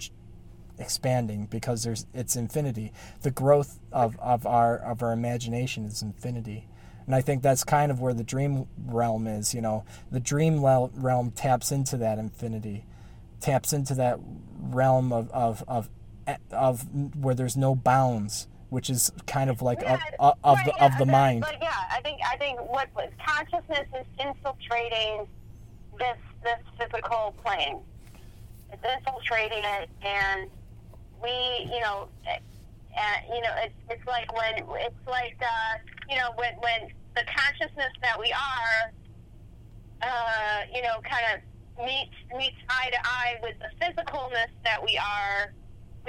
expanding 0.77 1.45
because 1.47 1.83
there's 1.83 2.05
it's 2.13 2.35
infinity. 2.35 2.93
The 3.21 3.31
growth 3.31 3.79
of, 3.91 4.17
of 4.19 4.45
our 4.45 4.77
of 4.77 5.03
our 5.03 5.11
imagination 5.11 5.85
is 5.85 6.01
infinity. 6.01 6.67
And 7.05 7.15
i 7.15 7.21
think 7.21 7.41
that's 7.41 7.63
kind 7.63 7.91
of 7.91 7.99
where 7.99 8.13
the 8.13 8.23
dream 8.23 8.67
realm 8.85 9.27
is 9.27 9.53
you 9.53 9.61
know? 9.61 9.85
The 10.11 10.19
dream 10.19 10.63
realm 10.63 11.31
taps 11.31 11.71
into 11.71 11.97
that 11.97 12.19
infinity 12.19 12.85
taps 13.39 13.73
into 13.73 13.95
that 13.95 14.19
realm 14.59 15.11
of 15.11 15.31
of 15.31 15.63
of, 15.67 15.89
of 16.51 17.15
where 17.15 17.33
there's 17.33 17.57
no 17.57 17.73
bounds 17.75 18.47
which 18.69 18.89
is 18.89 19.11
kind 19.25 19.49
of 19.49 19.61
like 19.61 19.81
yeah, 19.81 19.99
of, 20.19 20.35
of 20.43 20.57
right, 20.57 20.65
the 20.65 20.73
yeah, 20.77 20.85
of 20.85 20.97
the 20.97 21.05
mind. 21.05 21.41
But 21.41 21.57
yeah, 21.61 21.73
I 21.91 22.01
think 22.01 22.19
I 22.27 22.37
think 22.37 22.59
what 22.61 22.89
consciousness 23.25 23.87
is 23.99 24.05
infiltrating 24.19 25.27
this 25.97 26.17
this 26.43 26.59
physical 26.79 27.35
plane. 27.43 27.79
It's 28.71 28.83
infiltrating 28.83 29.63
it, 29.63 29.89
and 30.03 30.49
we, 31.21 31.29
you 31.73 31.81
know, 31.81 32.07
and 32.27 33.25
you 33.33 33.41
know, 33.41 33.53
it's 33.57 33.73
it's 33.89 34.05
like 34.07 34.31
when 34.33 34.55
it's 34.79 35.07
like 35.07 35.37
uh, 35.41 35.77
you 36.09 36.17
know 36.17 36.31
when 36.35 36.53
when 36.59 36.89
the 37.15 37.23
consciousness 37.25 37.91
that 38.01 38.19
we 38.19 38.31
are 38.31 38.91
uh, 40.01 40.61
you 40.73 40.81
know, 40.81 40.99
kind 41.03 41.25
of 41.33 41.85
meets 41.85 42.15
meets 42.37 42.55
eye 42.69 42.89
to 42.91 42.97
eye 43.03 43.35
with 43.41 43.55
the 43.59 43.85
physicalness 43.85 44.51
that 44.63 44.83
we 44.83 44.97
are, 44.97 45.53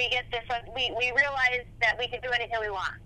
we 0.01 0.09
get 0.09 0.25
this. 0.33 0.41
We 0.75 0.89
we 0.97 1.13
realize 1.13 1.69
that 1.85 2.01
we 2.01 2.09
can 2.09 2.21
do 2.25 2.31
anything 2.33 2.57
we 2.61 2.71
want. 2.73 2.97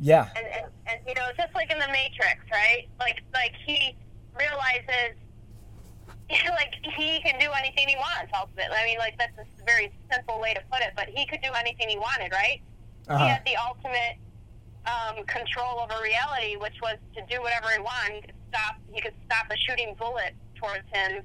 Yeah. 0.00 0.32
and, 0.32 0.46
and, 0.48 0.66
and 0.88 0.98
you 1.06 1.12
know, 1.12 1.28
it's 1.28 1.36
just 1.36 1.52
like 1.54 1.68
in 1.70 1.76
the 1.78 1.88
Matrix, 1.92 2.40
right? 2.48 2.88
Like 2.98 3.20
like 3.36 3.52
he 3.68 3.92
realizes, 4.32 5.20
like 6.56 6.72
he 6.96 7.20
can 7.20 7.36
do 7.36 7.52
anything 7.60 7.92
he 7.92 7.96
wants. 8.00 8.32
Ultimately, 8.32 8.72
I 8.72 8.84
mean, 8.88 8.96
like 8.98 9.20
that's 9.20 9.36
a 9.36 9.44
very 9.68 9.92
simple 10.08 10.40
way 10.40 10.56
to 10.56 10.62
put 10.72 10.80
it, 10.80 10.96
but 10.96 11.12
he 11.12 11.26
could 11.28 11.44
do 11.44 11.52
anything 11.52 11.92
he 11.92 12.00
wanted, 12.00 12.32
right? 12.32 12.64
He 13.04 13.12
Uh-huh. 13.12 13.26
had 13.36 13.44
the 13.44 13.56
ultimate 13.60 14.16
um, 14.88 15.20
control 15.28 15.84
over 15.84 16.00
reality, 16.00 16.56
which 16.56 16.78
was 16.80 16.96
to 17.16 17.20
do 17.28 17.42
whatever 17.44 17.68
he 17.76 17.80
wanted. 17.84 18.16
He 18.16 18.22
could 18.24 18.40
stop. 18.48 18.74
He 18.88 19.00
could 19.04 19.18
stop 19.28 19.44
a 19.52 19.56
shooting 19.68 19.92
bullet 20.00 20.32
towards 20.56 20.88
him. 20.88 21.20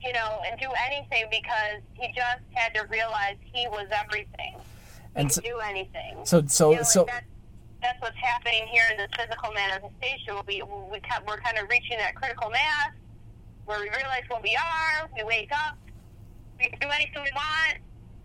You 0.00 0.12
know, 0.12 0.40
and 0.48 0.58
do 0.60 0.68
anything 0.86 1.26
because 1.30 1.82
he 1.94 2.08
just 2.14 2.42
had 2.52 2.72
to 2.74 2.86
realize 2.88 3.36
he 3.42 3.66
was 3.66 3.88
everything. 3.90 4.54
He 4.54 5.20
And 5.20 5.32
so, 5.32 5.40
do 5.40 5.58
anything 5.58 6.18
so, 6.24 6.44
so, 6.46 6.70
you 6.70 6.76
know, 6.76 6.82
so 6.84 7.04
that's, 7.04 7.26
that's 7.82 8.00
what's 8.00 8.16
happening 8.16 8.66
here 8.70 8.84
in 8.92 8.96
this 8.96 9.10
physical 9.16 9.52
manifestation. 9.52 10.36
We, 10.46 10.62
we, 10.62 11.00
we're 11.26 11.40
kind 11.40 11.58
of 11.58 11.68
reaching 11.68 11.98
that 11.98 12.14
critical 12.14 12.50
mass 12.50 12.92
where 13.66 13.80
we 13.80 13.90
realize 13.90 14.22
what 14.28 14.42
we 14.42 14.56
are, 14.56 15.08
we 15.16 15.24
wake 15.24 15.50
up, 15.52 15.76
we 16.58 16.68
can 16.68 16.78
do 16.78 16.88
anything 16.88 17.22
we 17.22 17.30
want, 17.34 17.78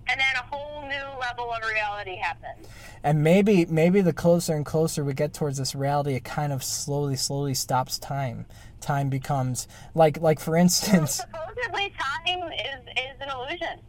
and 0.07 0.19
then 0.19 0.35
a 0.35 0.43
whole 0.55 0.83
new 0.83 1.19
level 1.19 1.51
of 1.51 1.59
reality 1.69 2.15
happens. 2.17 2.67
and 3.03 3.23
maybe, 3.23 3.65
maybe 3.65 4.01
the 4.01 4.13
closer 4.13 4.55
and 4.55 4.65
closer 4.65 5.03
we 5.03 5.13
get 5.13 5.33
towards 5.33 5.57
this 5.57 5.75
reality, 5.75 6.13
it 6.13 6.23
kind 6.23 6.53
of 6.53 6.63
slowly, 6.63 7.15
slowly 7.15 7.53
stops 7.53 7.97
time. 7.99 8.45
Time 8.79 9.09
becomes 9.09 9.67
like, 9.95 10.19
like 10.21 10.39
for 10.39 10.55
instance, 10.57 11.21
supposedly, 11.55 11.93
time 11.99 12.51
is, 12.51 12.89
is 12.97 13.21
an 13.21 13.29
illusion. 13.29 13.79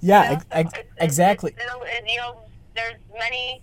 yeah, 0.00 0.22
You 0.22 0.28
know, 0.28 0.34
ex- 0.34 0.44
ex- 0.50 0.72
it's- 0.72 0.80
it's- 0.80 1.04
exactly. 1.04 1.54
it's 1.56 2.10
you 2.10 2.16
know, 2.18 2.36
there's 2.74 2.94
many 3.18 3.62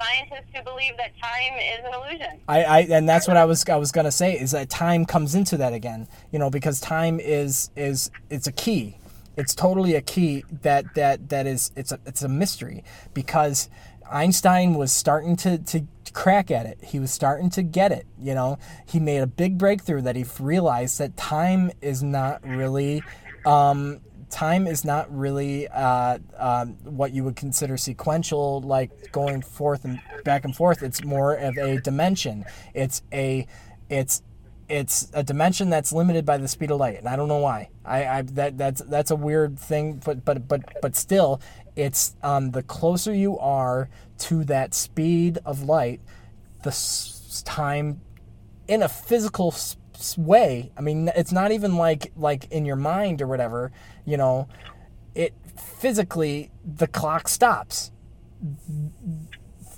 scientists 0.00 0.48
who 0.54 0.62
believe 0.64 0.96
that 0.96 1.12
time 1.22 1.58
is 1.58 1.84
an 1.84 1.94
illusion. 1.94 2.40
I, 2.48 2.64
I 2.64 2.78
and 2.90 3.08
that's 3.08 3.28
what 3.28 3.36
I 3.36 3.44
was 3.44 3.64
I 3.68 3.76
was 3.76 3.92
gonna 3.92 4.10
say 4.10 4.32
is 4.38 4.50
that 4.52 4.68
time 4.68 5.04
comes 5.04 5.34
into 5.34 5.56
that 5.58 5.72
again, 5.72 6.08
you 6.32 6.38
know, 6.38 6.50
because 6.50 6.80
time 6.80 7.20
is 7.20 7.70
is 7.76 8.10
it's 8.30 8.46
a 8.46 8.52
key. 8.52 8.96
It's 9.36 9.54
totally 9.54 9.94
a 9.96 10.00
key 10.00 10.44
that 10.62 10.94
that 10.94 11.28
that 11.28 11.46
is 11.46 11.70
it's 11.76 11.92
a 11.92 11.98
it's 12.06 12.22
a 12.22 12.28
mystery 12.28 12.82
because 13.14 13.68
Einstein 14.10 14.74
was 14.74 14.92
starting 14.92 15.36
to 15.36 15.58
to 15.58 15.84
crack 16.12 16.50
at 16.50 16.66
it. 16.66 16.78
He 16.82 16.98
was 16.98 17.10
starting 17.10 17.50
to 17.50 17.62
get 17.62 17.92
it, 17.92 18.06
you 18.18 18.34
know. 18.34 18.58
He 18.86 19.00
made 19.00 19.18
a 19.18 19.26
big 19.26 19.58
breakthrough 19.58 20.02
that 20.02 20.16
he 20.16 20.24
realized 20.38 20.98
that 20.98 21.16
time 21.16 21.70
is 21.80 22.02
not 22.02 22.46
really 22.46 23.02
um, 23.44 24.00
time 24.34 24.66
is 24.66 24.84
not 24.84 25.16
really 25.16 25.68
uh, 25.68 26.18
um, 26.38 26.72
what 26.84 27.12
you 27.12 27.22
would 27.24 27.36
consider 27.36 27.76
sequential, 27.76 28.60
like 28.62 29.12
going 29.12 29.40
forth 29.42 29.84
and 29.84 30.00
back 30.24 30.44
and 30.44 30.56
forth. 30.56 30.82
It's 30.82 31.04
more 31.04 31.34
of 31.34 31.56
a 31.56 31.80
dimension. 31.80 32.44
It's 32.74 33.02
a, 33.12 33.46
it's, 33.88 34.22
it's 34.68 35.08
a 35.14 35.22
dimension 35.22 35.70
that's 35.70 35.92
limited 35.92 36.24
by 36.26 36.38
the 36.38 36.48
speed 36.48 36.70
of 36.70 36.80
light, 36.80 36.98
and 36.98 37.08
I 37.08 37.16
don't 37.16 37.28
know 37.28 37.38
why. 37.38 37.68
I, 37.84 38.06
I 38.06 38.22
that 38.22 38.56
that's 38.56 38.80
that's 38.80 39.10
a 39.10 39.16
weird 39.16 39.58
thing, 39.58 40.00
but 40.04 40.24
but 40.24 40.48
but 40.48 40.62
but 40.80 40.96
still, 40.96 41.40
it's 41.76 42.14
um, 42.22 42.50
the 42.52 42.62
closer 42.62 43.12
you 43.14 43.38
are 43.38 43.88
to 44.18 44.44
that 44.44 44.74
speed 44.74 45.38
of 45.44 45.62
light, 45.62 46.00
the 46.62 46.68
s- 46.70 47.42
time 47.44 48.00
in 48.68 48.82
a 48.82 48.88
physical 48.88 49.48
s- 49.52 49.76
way. 50.16 50.70
I 50.76 50.80
mean, 50.80 51.10
it's 51.16 51.32
not 51.32 51.50
even 51.52 51.76
like 51.76 52.12
like 52.16 52.50
in 52.50 52.64
your 52.64 52.76
mind 52.76 53.20
or 53.22 53.26
whatever. 53.26 53.72
You 54.04 54.16
know, 54.16 54.48
it 55.14 55.34
physically 55.56 56.50
the 56.64 56.86
clock 56.86 57.28
stops. 57.28 57.90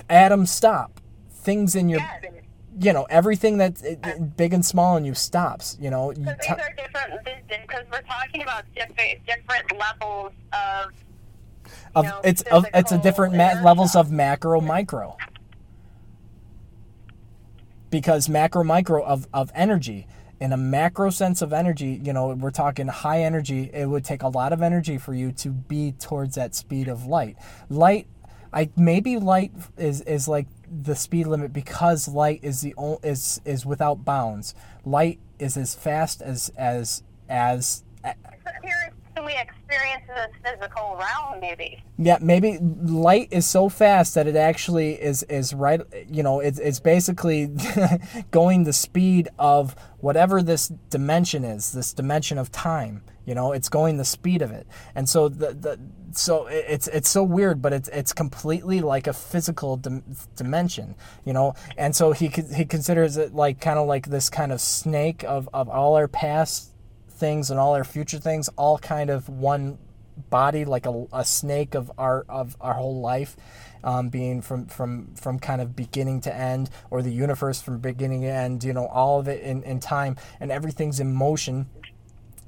Atoms 0.08 0.50
stop. 0.50 1.00
Things 1.30 1.74
in 1.74 1.88
your, 1.88 2.00
Yes. 2.00 2.24
you 2.80 2.92
know, 2.92 3.04
everything 3.10 3.56
that's 3.58 3.82
it- 3.82 4.36
big 4.36 4.52
and 4.52 4.64
small 4.64 4.96
in 4.96 5.04
you 5.04 5.14
stops. 5.14 5.76
You 5.80 5.90
know, 5.90 6.10
you 6.10 6.18
Because 6.18 6.36
t- 6.42 6.54
these 6.54 6.62
are 6.64 6.74
different, 6.76 7.24
because 7.48 7.84
we're 7.92 8.00
talking 8.02 8.42
about 8.42 8.64
different, 8.74 9.24
different 9.26 9.72
levels 9.78 10.32
of 10.52 10.92
of 11.94 12.04
know, 12.04 12.20
it's 12.24 12.42
of 12.42 12.66
it's 12.74 12.92
a 12.92 12.98
different 12.98 13.34
ma- 13.34 13.60
levels 13.62 13.96
of 13.96 14.10
macro 14.10 14.60
micro. 14.60 15.16
Because 17.90 18.28
macro 18.28 18.64
micro 18.64 19.04
of 19.04 19.26
of 19.32 19.50
energy 19.54 20.06
in 20.38 20.52
a 20.52 20.56
macro 20.56 21.08
sense 21.08 21.40
of 21.40 21.52
energy 21.52 21.98
you 22.04 22.12
know 22.12 22.28
we're 22.34 22.50
talking 22.50 22.88
high 22.88 23.22
energy 23.22 23.70
it 23.72 23.88
would 23.88 24.04
take 24.04 24.22
a 24.22 24.28
lot 24.28 24.52
of 24.52 24.60
energy 24.60 24.98
for 24.98 25.14
you 25.14 25.32
to 25.32 25.48
be 25.48 25.92
towards 25.92 26.34
that 26.34 26.54
speed 26.54 26.88
of 26.88 27.06
light. 27.06 27.36
Light 27.68 28.06
i 28.52 28.70
maybe 28.76 29.18
light 29.18 29.52
is 29.76 30.00
is 30.02 30.28
like 30.28 30.46
the 30.70 30.94
speed 30.94 31.26
limit 31.26 31.52
because 31.52 32.08
light 32.08 32.40
is 32.42 32.60
the 32.60 32.74
only 32.76 32.98
is 33.02 33.40
is 33.44 33.64
without 33.64 34.04
bounds. 34.04 34.54
Light 34.84 35.18
is 35.38 35.56
as 35.56 35.74
fast 35.74 36.22
as 36.22 36.50
as 36.56 37.02
as 37.28 37.84
experience 39.16 39.26
we 39.26 39.34
experience 39.40 40.04
this 40.08 40.52
physical 40.52 40.96
realm, 40.96 41.40
maybe. 41.40 41.82
Yeah, 41.98 42.18
maybe 42.20 42.58
light 42.58 43.28
is 43.30 43.46
so 43.46 43.68
fast 43.68 44.14
that 44.14 44.26
it 44.26 44.36
actually 44.36 44.94
is 44.94 45.22
is 45.24 45.54
right. 45.54 45.80
You 46.08 46.22
know, 46.22 46.40
it's 46.40 46.58
it's 46.58 46.80
basically 46.80 47.50
going 48.30 48.64
the 48.64 48.72
speed 48.72 49.28
of 49.38 49.74
whatever 49.98 50.42
this 50.42 50.68
dimension 50.90 51.44
is, 51.44 51.72
this 51.72 51.92
dimension 51.92 52.38
of 52.38 52.52
time. 52.52 53.02
You 53.24 53.34
know, 53.34 53.52
it's 53.52 53.68
going 53.68 53.96
the 53.96 54.04
speed 54.04 54.40
of 54.40 54.52
it, 54.52 54.66
and 54.94 55.08
so 55.08 55.28
the 55.28 55.52
the 55.52 55.78
so 56.12 56.46
it's 56.46 56.86
it's 56.88 57.08
so 57.08 57.22
weird, 57.22 57.60
but 57.60 57.72
it's 57.72 57.88
it's 57.88 58.12
completely 58.12 58.80
like 58.80 59.06
a 59.06 59.12
physical 59.12 59.76
dim- 59.76 60.04
dimension. 60.36 60.94
You 61.24 61.32
know, 61.32 61.54
and 61.76 61.96
so 61.96 62.12
he 62.12 62.28
he 62.28 62.64
considers 62.64 63.16
it 63.16 63.34
like 63.34 63.60
kind 63.60 63.78
of 63.78 63.88
like 63.88 64.06
this 64.06 64.30
kind 64.30 64.52
of 64.52 64.60
snake 64.60 65.24
of 65.24 65.48
of 65.52 65.68
all 65.68 65.96
our 65.96 66.08
past 66.08 66.72
things 67.16 67.50
and 67.50 67.58
all 67.58 67.74
our 67.74 67.84
future 67.84 68.18
things 68.18 68.48
all 68.56 68.78
kind 68.78 69.10
of 69.10 69.28
one 69.28 69.78
body 70.30 70.64
like 70.64 70.86
a, 70.86 71.06
a 71.12 71.24
snake 71.24 71.74
of 71.74 71.90
our 71.98 72.24
of 72.28 72.56
our 72.60 72.74
whole 72.74 73.00
life 73.00 73.36
um, 73.84 74.08
being 74.08 74.40
from 74.42 74.66
from 74.66 75.14
from 75.14 75.38
kind 75.38 75.60
of 75.60 75.76
beginning 75.76 76.20
to 76.22 76.34
end 76.34 76.70
or 76.90 77.02
the 77.02 77.12
universe 77.12 77.60
from 77.60 77.78
beginning 77.78 78.22
to 78.22 78.28
end 78.28 78.64
you 78.64 78.72
know 78.72 78.86
all 78.86 79.20
of 79.20 79.28
it 79.28 79.42
in, 79.42 79.62
in 79.62 79.78
time 79.80 80.16
and 80.40 80.50
everything's 80.50 81.00
in 81.00 81.14
motion. 81.14 81.66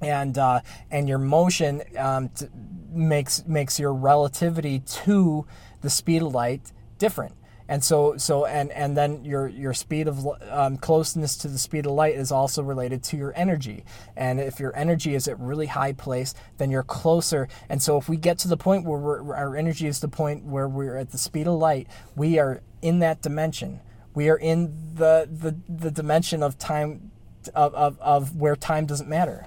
And 0.01 0.39
uh, 0.39 0.61
and 0.93 1.09
your 1.09 1.19
motion 1.19 1.83
um, 1.97 2.29
t- 2.29 2.47
makes 2.93 3.45
makes 3.49 3.81
your 3.81 3.93
relativity 3.93 4.79
to 4.79 5.45
the 5.81 5.91
speed 5.91 6.23
of 6.23 6.33
light 6.33 6.71
different 6.99 7.35
and 7.69 7.85
so 7.85 8.17
so 8.17 8.47
and 8.47 8.73
and 8.73 8.97
then 8.97 9.25
your 9.25 9.47
your 9.47 9.75
speed 9.75 10.09
of 10.09 10.27
um, 10.51 10.79
closeness 10.79 11.37
to 11.37 11.49
the 11.49 11.59
speed 11.59 11.87
of 11.87 11.93
light 11.93 12.15
is 12.15 12.33
also 12.33 12.63
related 12.63 13.03
to 13.05 13.17
your 13.17 13.33
energy. 13.37 13.85
And 14.17 14.41
if 14.41 14.59
your 14.59 14.75
energy 14.77 15.15
is 15.15 15.29
at 15.29 15.39
really 15.39 15.67
high 15.67 15.93
place 15.93 16.35
then 16.57 16.71
you're 16.71 16.83
closer. 16.83 17.49
And 17.69 17.83
so 17.83 17.99
if 17.99 18.09
we 18.09 18.17
get 18.17 18.39
to 18.39 18.49
the 18.49 18.57
point 18.57 18.85
where 18.85 19.35
our 19.35 19.55
energy 19.55 19.87
is 19.87 20.01
the 20.01 20.09
point 20.09 20.45
where 20.45 20.69
we're 20.69 20.97
at 20.97 21.11
the 21.11 21.19
speed 21.19 21.47
of 21.47 21.55
light 21.55 21.87
we 22.17 22.39
are 22.39 22.63
in 22.81 23.01
that 23.01 23.21
dimension. 23.21 23.81
We 24.15 24.31
are 24.31 24.39
in 24.39 24.95
the 24.95 25.29
the, 25.31 25.57
the 25.69 25.91
dimension 25.91 26.43
of 26.43 26.59
time 26.59 27.13
of, 27.55 27.75
of, 27.75 27.99
of 28.01 28.37
where 28.37 28.57
time 28.57 28.87
doesn't 28.87 29.09
matter. 29.09 29.47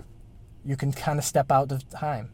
You 0.63 0.77
can 0.77 0.93
kind 0.93 1.17
of 1.17 1.25
step 1.25 1.51
out 1.51 1.71
of 1.71 1.89
time 1.89 2.29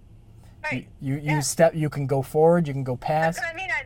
Right. 0.64 0.88
you 1.00 1.16
you 1.16 1.22
Yeah. 1.36 1.40
step 1.40 1.76
you 1.76 1.90
can 1.90 2.08
go 2.08 2.22
forward 2.22 2.68
you 2.68 2.74
can 2.74 2.84
go 2.84 2.98
past 2.98 3.40
I 3.42 3.54
mean, 3.56 3.70
I, 3.72 3.80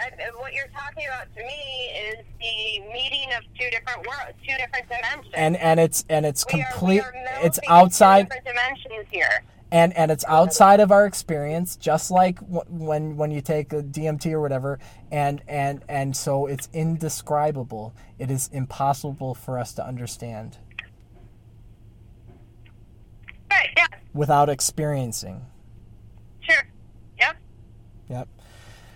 I, 0.00 0.30
what 0.38 0.52
you're 0.54 0.68
talking 0.68 1.04
about 1.08 1.26
to 1.34 1.42
me 1.42 1.90
is 2.08 2.24
the 2.40 2.80
meeting 2.92 3.28
of 3.36 3.42
two 3.58 3.68
different 3.70 4.06
worlds, 4.06 4.38
two 4.46 4.54
different 4.56 4.88
dimensions. 4.88 5.34
and 5.34 5.56
and 5.56 5.78
it's 5.80 6.04
and 6.08 6.24
it's 6.24 6.44
we 6.52 6.62
are, 6.62 6.66
complete 6.70 6.94
we 6.94 7.00
are 7.00 7.44
it's 7.44 7.58
outside 7.68 8.28
different 8.30 8.44
dimensions 8.46 9.06
here. 9.10 9.44
and 9.72 9.92
and 9.94 10.10
it's 10.10 10.24
outside 10.26 10.80
of 10.80 10.90
our 10.90 11.04
experience 11.06 11.76
just 11.76 12.10
like 12.10 12.38
w- 12.40 12.62
when 12.68 13.16
when 13.18 13.30
you 13.30 13.42
take 13.42 13.72
a 13.74 13.82
DMT 13.82 14.32
or 14.32 14.40
whatever 14.40 14.78
and 15.10 15.42
and 15.48 15.82
and 15.88 16.16
so 16.16 16.46
it's 16.46 16.68
indescribable 16.72 17.94
it 18.18 18.30
is 18.30 18.48
impossible 18.52 19.34
for 19.34 19.58
us 19.58 19.74
to 19.74 19.84
understand 19.86 20.56
Right. 23.50 23.70
Yeah. 23.76 23.86
without 24.14 24.48
experiencing. 24.48 25.46
Yep. 28.08 28.28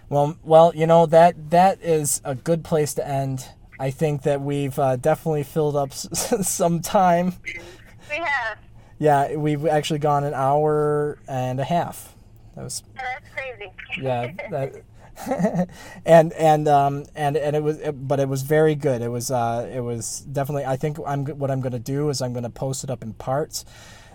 Well, 0.09 0.37
well, 0.43 0.73
you 0.75 0.87
know 0.87 1.07
that 1.07 1.51
that 1.51 1.81
is 1.83 2.21
a 2.25 2.35
good 2.35 2.65
place 2.65 2.95
to 2.95 3.07
end. 3.07 3.47
I 3.79 3.91
think 3.91 4.23
that 4.23 4.41
we've 4.41 4.79
uh, 4.79 4.97
definitely 4.97 5.43
filled 5.45 5.77
up 5.77 5.91
s- 5.91 6.49
some 6.49 6.81
time. 6.81 7.35
We 7.45 8.17
have. 8.17 8.59
Yeah, 8.99 9.37
we've 9.37 9.65
actually 9.67 10.01
gone 10.01 10.25
an 10.25 10.35
hour 10.35 11.19
and 11.29 11.59
a 11.61 11.65
half. 11.65 12.15
That 12.57 12.65
was 12.65 12.83
Oh, 12.99 13.03
that's 13.03 13.29
crazy. 13.35 13.73
yeah. 14.01 14.33
That 14.51 15.69
and 16.07 16.33
and 16.33 16.67
um 16.67 17.05
and 17.15 17.37
and 17.37 17.55
it 17.55 17.63
was 17.63 17.79
but 17.93 18.19
it 18.21 18.27
was 18.29 18.41
very 18.41 18.75
good 18.75 19.03
it 19.03 19.09
was 19.09 19.31
uh 19.31 19.69
it 19.71 19.81
was 19.81 20.21
definitely 20.21 20.65
i 20.65 20.77
think 20.79 20.97
i'm 21.07 21.27
what 21.27 21.51
i'm 21.51 21.61
going 21.61 21.73
to 21.75 21.79
do 21.79 22.09
is 22.09 22.23
i'm 22.23 22.33
going 22.33 22.43
to 22.45 22.49
post 22.49 22.85
it 22.85 22.89
up 22.91 23.03
in 23.03 23.13
parts 23.13 23.67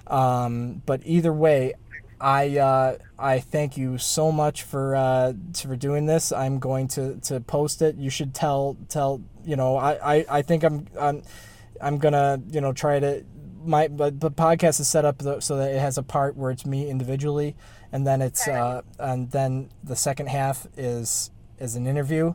um 0.07 0.81
but 0.87 1.01
either 1.05 1.31
way 1.31 1.73
i 2.21 2.57
uh 2.57 2.97
i 3.19 3.39
thank 3.39 3.77
you 3.77 3.97
so 3.97 4.31
much 4.31 4.63
for 4.63 4.95
uh 4.95 5.33
for 5.55 5.75
doing 5.75 6.05
this. 6.05 6.31
I'm 6.31 6.59
going 6.59 6.87
to 6.89 7.15
to 7.23 7.39
post 7.39 7.81
it. 7.81 7.95
You 7.95 8.09
should 8.09 8.33
tell 8.33 8.77
tell 8.89 9.21
you 9.43 9.55
know 9.55 9.77
i 9.77 10.15
i, 10.15 10.25
I 10.29 10.41
think 10.41 10.63
i'm 10.63 10.87
i'm 10.99 11.23
i'm 11.81 11.97
gonna 11.97 12.41
you 12.49 12.61
know 12.61 12.73
try 12.73 12.99
to 12.99 13.23
my 13.63 13.87
but 13.87 14.19
the 14.19 14.31
podcast 14.31 14.79
is 14.79 14.87
set 14.87 15.05
up 15.05 15.21
so 15.41 15.57
that 15.57 15.71
it 15.71 15.79
has 15.79 15.97
a 15.97 16.03
part 16.03 16.35
where 16.35 16.51
it's 16.51 16.65
me 16.65 16.89
individually 16.89 17.55
and 17.95 18.05
then 18.05 18.21
it's 18.21 18.45
uh, 18.45 18.81
and 18.99 19.31
then 19.31 19.69
the 19.83 19.95
second 19.95 20.27
half 20.27 20.67
is 20.75 21.31
is 21.59 21.75
an 21.75 21.87
interview, 21.87 22.33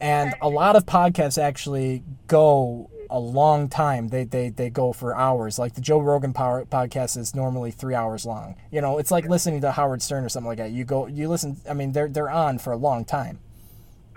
and 0.00 0.34
a 0.42 0.48
lot 0.48 0.74
of 0.74 0.86
podcasts 0.86 1.40
actually 1.40 2.02
go 2.26 2.90
a 3.10 3.18
long 3.18 3.68
time. 3.68 4.08
They 4.08 4.24
they 4.24 4.50
they 4.50 4.70
go 4.70 4.92
for 4.92 5.14
hours. 5.14 5.58
Like 5.58 5.74
the 5.74 5.80
Joe 5.80 6.00
Rogan 6.00 6.32
power, 6.32 6.64
podcast 6.64 7.16
is 7.16 7.34
normally 7.34 7.70
three 7.70 7.94
hours 7.94 8.26
long. 8.26 8.56
You 8.70 8.80
know, 8.80 8.98
it's 8.98 9.10
like 9.10 9.28
listening 9.28 9.60
to 9.62 9.72
Howard 9.72 10.02
Stern 10.02 10.24
or 10.24 10.28
something 10.28 10.48
like 10.48 10.58
that. 10.58 10.70
You 10.70 10.84
go, 10.84 11.06
you 11.06 11.28
listen. 11.28 11.56
I 11.68 11.74
mean, 11.74 11.92
they're 11.92 12.08
they're 12.08 12.30
on 12.30 12.58
for 12.58 12.72
a 12.72 12.76
long 12.76 13.04
time. 13.04 13.40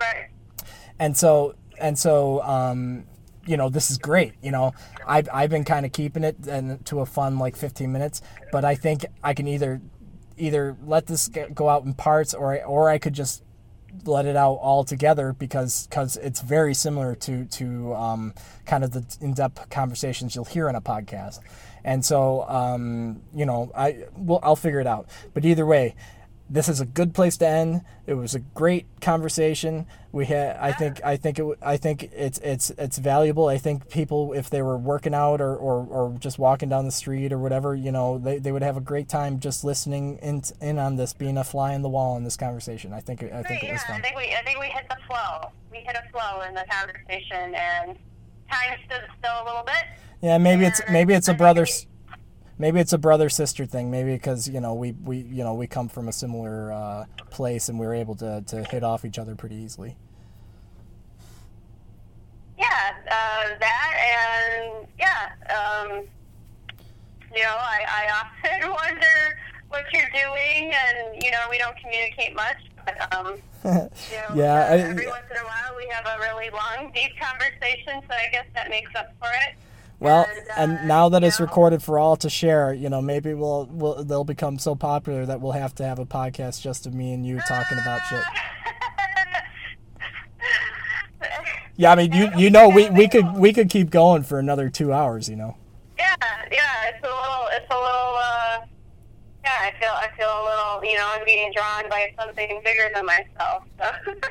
Right. 0.00 0.28
And 0.98 1.16
so 1.16 1.54
and 1.78 1.98
so, 1.98 2.42
um, 2.42 3.04
you 3.46 3.56
know, 3.56 3.68
this 3.68 3.90
is 3.90 3.98
great. 3.98 4.34
You 4.42 4.50
know, 4.50 4.72
I've 5.06 5.28
I've 5.32 5.50
been 5.50 5.64
kind 5.64 5.86
of 5.86 5.92
keeping 5.92 6.24
it 6.24 6.46
and 6.46 6.84
to 6.86 7.00
a 7.00 7.06
fun 7.06 7.38
like 7.38 7.56
15 7.56 7.90
minutes, 7.90 8.22
but 8.50 8.64
I 8.64 8.74
think 8.74 9.06
I 9.22 9.34
can 9.34 9.48
either 9.48 9.80
either 10.36 10.76
let 10.84 11.06
this 11.06 11.28
go 11.28 11.68
out 11.68 11.84
in 11.84 11.94
parts 11.94 12.34
or 12.34 12.62
or 12.64 12.88
I 12.88 12.98
could 12.98 13.14
just 13.14 13.42
let 14.04 14.26
it 14.26 14.36
out 14.36 14.54
all 14.54 14.84
together 14.84 15.32
because 15.32 15.88
cause 15.90 16.16
it's 16.16 16.40
very 16.40 16.74
similar 16.74 17.14
to 17.14 17.44
to 17.46 17.94
um, 17.94 18.34
kind 18.66 18.84
of 18.84 18.90
the 18.92 19.04
in-depth 19.20 19.70
conversations 19.70 20.34
you'll 20.34 20.44
hear 20.44 20.68
in 20.68 20.74
a 20.74 20.80
podcast. 20.80 21.40
And 21.84 22.04
so 22.04 22.48
um, 22.48 23.22
you 23.34 23.46
know 23.46 23.70
I 23.74 24.06
well 24.16 24.40
I'll 24.42 24.56
figure 24.56 24.80
it 24.80 24.86
out. 24.86 25.08
But 25.34 25.44
either 25.44 25.66
way 25.66 25.94
this 26.52 26.68
is 26.68 26.80
a 26.80 26.86
good 26.86 27.14
place 27.14 27.38
to 27.38 27.48
end. 27.48 27.80
It 28.06 28.14
was 28.14 28.34
a 28.34 28.40
great 28.40 28.86
conversation. 29.00 29.86
We 30.12 30.26
had, 30.26 30.56
I 30.56 30.72
think, 30.72 31.02
I 31.02 31.16
think 31.16 31.38
it, 31.38 31.58
I 31.62 31.78
think 31.78 32.10
it's 32.14 32.38
it's 32.40 32.70
it's 32.76 32.98
valuable. 32.98 33.48
I 33.48 33.56
think 33.56 33.88
people, 33.88 34.34
if 34.34 34.50
they 34.50 34.60
were 34.60 34.76
working 34.76 35.14
out 35.14 35.40
or, 35.40 35.56
or, 35.56 35.86
or 35.86 36.16
just 36.18 36.38
walking 36.38 36.68
down 36.68 36.84
the 36.84 36.92
street 36.92 37.32
or 37.32 37.38
whatever, 37.38 37.74
you 37.74 37.90
know, 37.90 38.18
they, 38.18 38.38
they 38.38 38.52
would 38.52 38.62
have 38.62 38.76
a 38.76 38.82
great 38.82 39.08
time 39.08 39.40
just 39.40 39.64
listening 39.64 40.18
in 40.18 40.42
in 40.60 40.78
on 40.78 40.96
this, 40.96 41.14
being 41.14 41.38
a 41.38 41.44
fly 41.44 41.72
in 41.72 41.80
the 41.80 41.88
wall 41.88 42.18
in 42.18 42.24
this 42.24 42.36
conversation. 42.36 42.92
I 42.92 43.00
think 43.00 43.22
I 43.22 43.42
think 43.42 43.64
it 43.64 43.72
was 43.72 43.82
fun. 43.84 43.96
I 43.96 44.02
think 44.02 44.16
we 44.16 44.34
I 44.34 44.42
think 44.44 44.60
we 44.60 44.66
hit 44.66 44.84
the 44.90 44.98
flow. 45.06 45.50
We 45.70 45.78
hit 45.78 45.96
a 45.96 46.10
flow 46.12 46.42
in 46.42 46.54
the 46.54 46.66
conversation, 46.70 47.54
and 47.54 47.96
time 48.50 48.78
stood 48.84 49.04
still 49.18 49.42
a 49.42 49.44
little 49.46 49.64
bit. 49.64 49.84
Yeah, 50.20 50.36
maybe 50.36 50.66
it's 50.66 50.82
maybe 50.90 51.14
it's 51.14 51.28
a 51.28 51.34
brother's 51.34 51.86
maybe 52.58 52.80
it's 52.80 52.92
a 52.92 52.98
brother 52.98 53.28
sister 53.28 53.66
thing. 53.66 53.90
Maybe 53.90 54.12
because 54.12 54.48
you 54.48 54.60
know 54.60 54.74
we, 54.74 54.92
we 54.92 55.18
you 55.18 55.44
know 55.44 55.54
we 55.54 55.66
come 55.66 55.88
from 55.88 56.08
a 56.08 56.12
similar 56.12 56.72
uh, 56.72 57.04
place 57.30 57.68
and 57.68 57.78
we 57.78 57.86
are 57.86 57.94
able 57.94 58.14
to, 58.16 58.42
to 58.48 58.64
hit 58.64 58.84
off 58.84 59.04
each 59.04 59.18
other 59.18 59.34
pretty 59.34 59.56
easily. 59.56 59.96
Yeah, 62.58 62.92
uh, 63.10 63.58
that 63.58 63.92
and 63.98 64.86
yeah, 64.98 65.30
um, 65.50 66.06
you 67.34 67.42
know, 67.42 67.56
I, 67.58 67.84
I 67.88 68.20
often 68.20 68.70
wonder 68.84 69.38
what 69.68 69.84
you're 69.92 70.10
doing, 70.10 70.72
and 70.72 71.22
you 71.22 71.30
know, 71.30 71.46
we 71.50 71.58
don't 71.58 71.76
communicate 71.78 72.34
much. 72.34 72.58
But, 72.84 73.14
um, 73.14 73.36
you 73.64 73.70
know, 73.70 73.88
yeah, 74.34 74.66
uh, 74.66 74.74
I, 74.74 74.78
every 74.78 75.06
once 75.06 75.24
in 75.30 75.36
a 75.36 75.44
while 75.44 75.76
we 75.76 75.88
have 75.88 76.06
a 76.06 76.20
really 76.20 76.50
long, 76.50 76.92
deep 76.92 77.12
conversation, 77.18 78.02
so 78.08 78.14
I 78.14 78.28
guess 78.30 78.46
that 78.54 78.68
makes 78.68 78.94
up 78.94 79.14
for 79.18 79.28
it. 79.46 79.54
Well, 80.02 80.26
and, 80.56 80.72
and 80.72 80.78
uh, 80.78 80.84
now 80.84 81.08
that 81.10 81.22
it's 81.22 81.38
know. 81.38 81.46
recorded 81.46 81.82
for 81.82 81.98
all 81.98 82.16
to 82.16 82.28
share, 82.28 82.74
you 82.74 82.88
know, 82.88 83.00
maybe 83.00 83.34
we'll, 83.34 83.66
we'll 83.70 84.04
they'll 84.04 84.24
become 84.24 84.58
so 84.58 84.74
popular 84.74 85.24
that 85.26 85.40
we'll 85.40 85.52
have 85.52 85.74
to 85.76 85.84
have 85.84 85.98
a 85.98 86.06
podcast 86.06 86.60
just 86.60 86.86
of 86.86 86.94
me 86.94 87.12
and 87.14 87.24
you 87.24 87.40
talking 87.46 87.78
about 87.78 88.00
shit. 88.08 88.22
Yeah, 91.76 91.92
I 91.92 91.94
mean, 91.94 92.12
you 92.12 92.30
you 92.36 92.50
know, 92.50 92.68
we, 92.68 92.90
we 92.90 93.08
could 93.08 93.34
we 93.34 93.52
could 93.52 93.70
keep 93.70 93.90
going 93.90 94.24
for 94.24 94.38
another 94.38 94.68
two 94.68 94.92
hours, 94.92 95.28
you 95.28 95.36
know. 95.36 95.56
Yeah, 95.98 96.14
yeah, 96.50 96.88
it's 96.88 97.02
a 97.02 97.08
little, 97.08 97.46
it's 97.52 97.70
a 97.70 97.74
little, 97.74 98.14
uh, 98.16 98.58
yeah, 99.44 99.50
I 99.60 99.72
feel, 99.80 99.90
I 99.90 100.08
feel 100.16 100.28
a 100.28 100.42
little, 100.44 100.84
you 100.90 100.96
know, 100.96 101.08
I'm 101.12 101.24
being 101.24 101.52
drawn 101.54 101.88
by 101.88 102.12
something 102.18 102.60
bigger 102.64 102.90
than 102.94 103.06
myself. 103.06 103.64
So. 103.78 104.12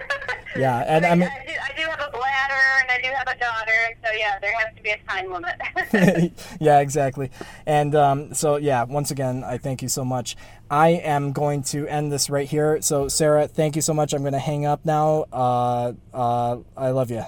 Yeah, 0.53 0.83
and 0.85 1.05
I 1.05 1.15
mean- 1.15 1.29
I 1.29 1.45
do, 1.47 1.53
I 1.53 1.77
do 1.77 1.89
have 1.89 2.01
a 2.09 2.11
bladder 2.11 2.61
and 2.81 2.91
I 2.91 2.99
do 3.01 3.07
have 3.07 3.25
a 3.25 3.39
daughter, 3.39 3.71
so 4.03 4.11
yeah, 4.11 4.37
there 4.39 4.51
has 4.59 4.75
to 4.75 4.83
be 4.83 4.89
a 4.89 4.97
time 5.07 5.31
limit. 5.31 6.33
yeah, 6.59 6.79
exactly. 6.79 7.31
And 7.65 7.95
um, 7.95 8.33
so, 8.33 8.57
yeah, 8.57 8.83
once 8.83 9.11
again, 9.11 9.45
I 9.45 9.57
thank 9.57 9.81
you 9.81 9.87
so 9.87 10.03
much. 10.03 10.35
I 10.69 10.89
am 10.89 11.31
going 11.31 11.63
to 11.71 11.87
end 11.87 12.11
this 12.11 12.29
right 12.29 12.49
here. 12.49 12.81
So, 12.81 13.07
Sarah, 13.07 13.47
thank 13.47 13.77
you 13.77 13.81
so 13.81 13.93
much. 13.93 14.11
I'm 14.11 14.23
going 14.23 14.33
to 14.33 14.39
hang 14.39 14.65
up 14.65 14.83
now. 14.83 15.23
Uh, 15.31 15.93
uh, 16.13 16.57
I 16.75 16.89
love 16.89 17.09
you. 17.11 17.23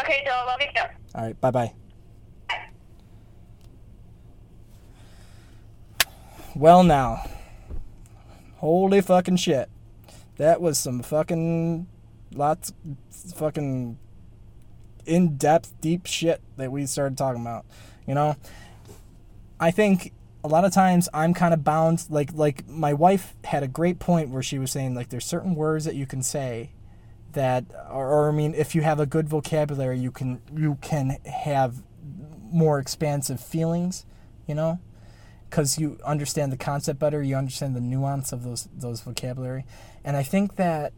okay, 0.00 0.22
Joel, 0.24 0.46
love 0.46 0.60
you 0.60 0.68
too. 0.74 0.88
All 1.14 1.24
right, 1.26 1.38
bye 1.40 1.50
bye. 1.50 1.72
Well, 6.58 6.82
now, 6.82 7.24
holy 8.56 9.00
fucking 9.00 9.36
shit. 9.36 9.70
That 10.38 10.60
was 10.60 10.76
some 10.76 11.02
fucking 11.02 11.86
lots 12.34 12.72
fucking 13.36 13.96
in 15.06 15.36
depth, 15.36 15.80
deep 15.80 16.06
shit 16.06 16.42
that 16.56 16.72
we 16.72 16.84
started 16.86 17.16
talking 17.16 17.42
about. 17.42 17.64
You 18.08 18.14
know, 18.14 18.34
I 19.60 19.70
think 19.70 20.12
a 20.42 20.48
lot 20.48 20.64
of 20.64 20.72
times 20.72 21.08
I'm 21.14 21.32
kind 21.32 21.54
of 21.54 21.62
bound. 21.62 22.04
Like, 22.10 22.32
like 22.34 22.68
my 22.68 22.92
wife 22.92 23.36
had 23.44 23.62
a 23.62 23.68
great 23.68 24.00
point 24.00 24.30
where 24.30 24.42
she 24.42 24.58
was 24.58 24.72
saying 24.72 24.96
like 24.96 25.10
there's 25.10 25.24
certain 25.24 25.54
words 25.54 25.84
that 25.84 25.94
you 25.94 26.06
can 26.06 26.24
say 26.24 26.70
that, 27.34 27.66
or, 27.88 28.08
or 28.08 28.28
I 28.30 28.32
mean, 28.32 28.52
if 28.56 28.74
you 28.74 28.82
have 28.82 28.98
a 28.98 29.06
good 29.06 29.28
vocabulary, 29.28 30.00
you 30.00 30.10
can 30.10 30.42
you 30.52 30.76
can 30.80 31.18
have 31.24 31.84
more 32.50 32.80
expansive 32.80 33.38
feelings. 33.38 34.04
You 34.48 34.56
know, 34.56 34.80
because 35.48 35.78
you 35.78 35.98
understand 36.04 36.52
the 36.52 36.56
concept 36.56 36.98
better, 36.98 37.22
you 37.22 37.36
understand 37.36 37.74
the 37.74 37.80
nuance 37.80 38.32
of 38.32 38.44
those 38.44 38.68
those 38.74 39.00
vocabulary, 39.00 39.64
and 40.04 40.16
I 40.16 40.22
think 40.22 40.56
that 40.56 40.92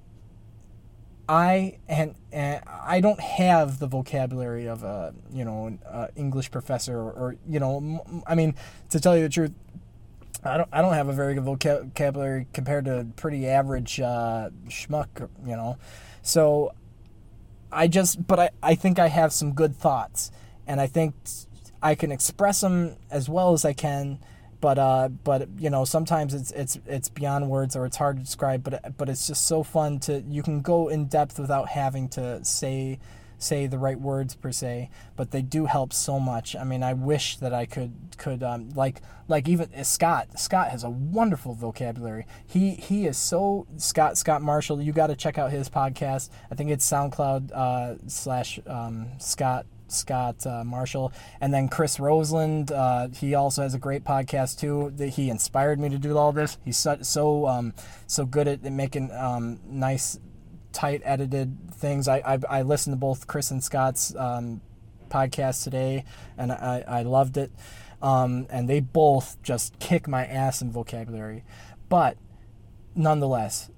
I 1.31 1.79
and, 1.89 2.17
and 2.33 2.61
I 2.67 3.01
don't 3.01 3.21
have 3.21 3.79
the 3.79 3.87
vocabulary 3.87 4.67
of 4.67 4.83
a 4.83 5.15
you 5.33 5.45
know 5.45 5.67
an 5.67 5.79
uh, 5.89 6.09
English 6.17 6.51
professor 6.51 6.99
or, 6.99 7.13
or 7.13 7.37
you 7.49 7.61
know 7.61 8.23
I 8.27 8.35
mean 8.35 8.57
to 8.89 8.99
tell 8.99 9.17
you 9.17 9.23
the 9.23 9.29
truth, 9.29 9.53
I 10.43 10.57
don't 10.57 10.69
I 10.73 10.83
don't 10.83 10.95
have 10.95 11.09
a 11.09 11.13
very 11.13 11.35
good 11.35 11.45
vocabulary 11.45 12.49
compared 12.53 12.87
to 12.87 13.07
pretty 13.15 13.47
average 13.47 14.01
uh, 14.01 14.51
schmuck 14.67 15.29
you 15.47 15.55
know, 15.55 15.79
so 16.23 16.75
I 17.71 17.87
just 17.87 18.27
but 18.27 18.41
I 18.41 18.51
I 18.61 18.75
think 18.75 18.99
I 18.99 19.07
have 19.07 19.33
some 19.33 19.53
good 19.53 19.77
thoughts 19.77 20.33
and 20.67 20.81
I 20.81 20.89
think 20.89 21.15
I 21.81 21.95
can 21.95 22.11
express 22.11 22.61
them 22.61 22.97
as 23.09 23.29
well 23.29 23.53
as 23.53 23.65
I 23.65 23.73
can 23.73 24.19
but 24.61 24.79
uh, 24.79 25.09
but 25.09 25.49
you 25.59 25.71
know 25.71 25.85
sometimes 25.85 26.35
it's 26.35 26.51
it's 26.53 26.79
it's 26.87 27.09
beyond 27.09 27.49
words 27.49 27.75
or 27.77 27.87
it's 27.87 27.97
hard 27.97 28.17
to 28.19 28.23
describe 28.23 28.63
but 28.63 28.97
but 28.97 29.09
it's 29.09 29.27
just 29.27 29.47
so 29.47 29.63
fun 29.63 29.99
to 30.01 30.23
you 30.29 30.43
can 30.43 30.61
go 30.61 30.89
in 30.89 31.07
depth 31.07 31.39
without 31.39 31.69
having 31.69 32.09
to 32.09 32.45
say 32.45 32.99
say 33.39 33.67
the 33.67 33.79
right 33.79 33.99
words 33.99 34.35
per 34.35 34.53
se 34.53 34.91
but 35.17 35.31
they 35.31 35.41
do 35.41 35.65
help 35.65 35.93
so 35.93 36.21
much. 36.21 36.55
I 36.55 36.65
mean 36.65 36.83
i 36.83 36.93
wish 36.93 37.37
that 37.39 37.55
i 37.55 37.65
could 37.65 37.95
could 38.19 38.43
um, 38.43 38.69
like 38.75 39.01
like 39.29 39.49
even 39.49 39.71
uh, 39.75 39.83
scott 39.83 40.39
scott 40.39 40.71
has 40.71 40.85
a 40.85 40.91
wonderful 40.91 41.55
vocabulary. 41.55 42.27
He 42.47 42.73
he 42.73 43.07
is 43.07 43.17
so 43.17 43.67
scott 43.79 44.19
scott 44.19 44.43
marshall. 44.43 44.83
You 44.83 44.93
got 44.93 45.07
to 45.07 45.17
check 45.17 45.39
out 45.39 45.51
his 45.53 45.71
podcast. 45.71 46.29
I 46.51 46.55
think 46.55 46.71
it's 46.71 46.89
soundcloud 46.89 47.51
uh, 47.53 47.97
slash 48.09 48.61
um, 48.67 49.09
scott 49.19 49.65
Scott 49.93 50.47
uh, 50.47 50.65
Marshall, 50.65 51.13
and 51.41 51.53
then 51.53 51.69
Chris 51.69 52.01
Roseland. 52.01 52.73
Uh, 52.73 53.09
he 53.09 53.35
also 53.35 53.63
has 53.63 53.75
a 53.75 53.79
great 53.79 54.05
podcast 54.05 54.59
too. 54.59 54.93
That 54.97 55.11
he 55.11 55.31
inspired 55.31 55.79
me 55.79 55.89
to 55.89 55.99
do 55.99 56.17
all 56.17 56.33
this. 56.33 56.59
He's 56.65 56.79
so 56.79 56.99
so, 57.03 57.47
um, 57.47 57.75
so 58.07 58.27
good 58.27 58.49
at 58.49 58.63
making 58.63 59.11
um, 59.13 59.61
nice, 59.67 60.19
tight 60.73 61.03
edited 61.05 61.75
things. 61.75 62.09
I, 62.09 62.19
I 62.19 62.39
I 62.59 62.63
listened 62.63 62.95
to 62.95 62.99
both 62.99 63.27
Chris 63.27 63.51
and 63.51 63.63
Scott's 63.63 64.15
um, 64.17 64.61
podcasts 65.09 65.65
today, 65.65 66.05
and 66.37 66.53
I 66.53 66.85
I 66.87 67.03
loved 67.03 67.37
it. 67.37 67.51
Um, 68.03 68.47
and 68.49 68.67
they 68.67 68.81
both 68.81 69.37
just 69.43 69.79
kick 69.79 70.09
my 70.09 70.25
ass 70.25 70.63
in 70.63 70.73
vocabulary, 70.73 71.45
but 71.91 72.17
nonetheless, 72.95 73.70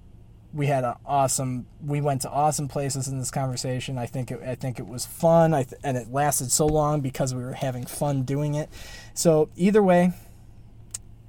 we 0.55 0.66
had 0.66 0.85
an 0.85 0.95
awesome 1.07 1.66
we 1.85 2.01
went 2.01 2.20
to 2.23 2.31
awesome 2.31 2.69
places 2.69 3.09
in 3.09 3.19
this 3.19 3.31
conversation 3.31 3.97
i 3.99 4.07
think 4.07 4.31
it, 4.31 4.41
i 4.47 4.55
think 4.55 4.79
it 4.79 4.87
was 4.87 5.07
fun 5.07 5.55
I 5.55 5.62
th- 5.62 5.81
and 5.83 5.97
it 5.97 6.12
lasted 6.12 6.51
so 6.53 6.66
long 6.66 7.01
because 7.01 7.35
we 7.35 7.43
were 7.43 7.55
having 7.55 7.87
fun 7.87 8.23
doing 8.23 8.55
it 8.55 8.69
so 9.15 9.49
either 9.57 9.83
way 9.83 10.12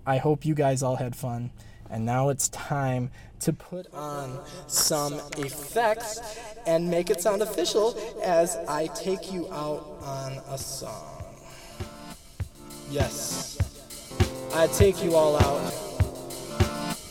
i 0.05 0.17
hope 0.17 0.45
you 0.45 0.53
guys 0.53 0.83
all 0.83 0.97
had 0.97 1.15
fun 1.15 1.51
And 1.89 2.05
now 2.05 2.29
it's 2.29 2.49
time 2.49 3.11
to 3.41 3.53
put 3.53 3.85
on 3.93 4.39
some 4.67 5.13
effects 5.37 6.19
and 6.65 6.89
make 6.89 7.11
it 7.11 7.21
sound 7.21 7.41
official 7.43 7.95
as 8.23 8.57
I 8.67 8.87
take 8.95 9.31
you 9.31 9.45
out 9.53 9.85
on 10.01 10.31
a 10.49 10.57
song. 10.57 11.35
Yes. 12.89 13.57
I 14.55 14.65
take 14.67 15.03
you 15.03 15.13
all 15.15 15.35
out. 15.37 15.73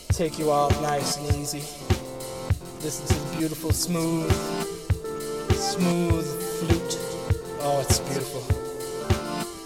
Take 0.09 0.37
you 0.37 0.51
out 0.51 0.71
nice 0.81 1.17
and 1.17 1.35
easy. 1.37 1.63
This 2.83 2.99
is 2.99 3.11
a 3.11 3.37
beautiful, 3.37 3.71
smooth, 3.71 4.29
smooth 5.53 6.25
flute. 6.59 6.99
Oh, 7.61 7.79
it's 7.79 7.99
beautiful. 7.99 8.43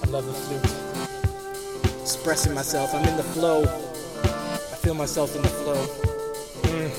I 0.03 0.11
love 0.11 0.27
the 0.27 0.33
flute. 0.33 1.99
Expressing 1.99 2.53
myself, 2.53 2.93
I'm 2.93 3.03
in 3.05 3.17
the 3.17 3.23
flow. 3.23 3.63
I 3.63 4.75
feel 4.77 4.93
myself 4.93 5.35
in 5.35 5.41
the 5.41 5.47
flow. 5.47 5.83
Mm. 6.69 6.91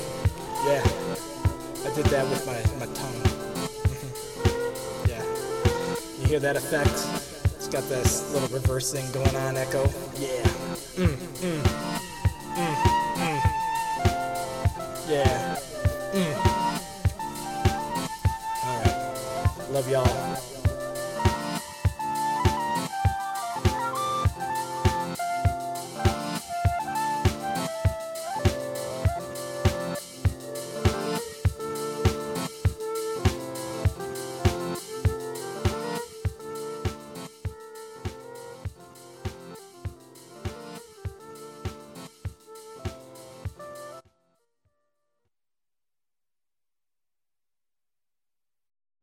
Yeah, 0.67 0.83
I 1.89 1.95
did 1.95 2.07
that 2.07 2.29
with 2.29 2.45
my, 2.45 2.59
my 2.81 2.93
tongue. 2.95 3.23
Mm-hmm. 3.87 5.11
yeah, 5.11 5.23
you 6.21 6.27
hear 6.27 6.41
that 6.41 6.57
effect? 6.57 6.99
It's 7.55 7.69
got 7.69 7.89
this 7.89 8.35
little 8.35 8.49
reverse 8.49 8.91
thing 8.91 9.09
going 9.13 9.37
on, 9.37 9.57
echo. 9.57 9.85
Yeah. 10.19 10.43
Mm, 10.99 11.15
mm, 11.15 11.63
mm, 12.57 12.75
mm. 13.15 13.41
yeah. 15.09 15.59
Mm. 16.19 16.35
All 18.65 18.83
right. 18.83 19.71
Love 19.71 19.89
y'all. 19.89 20.58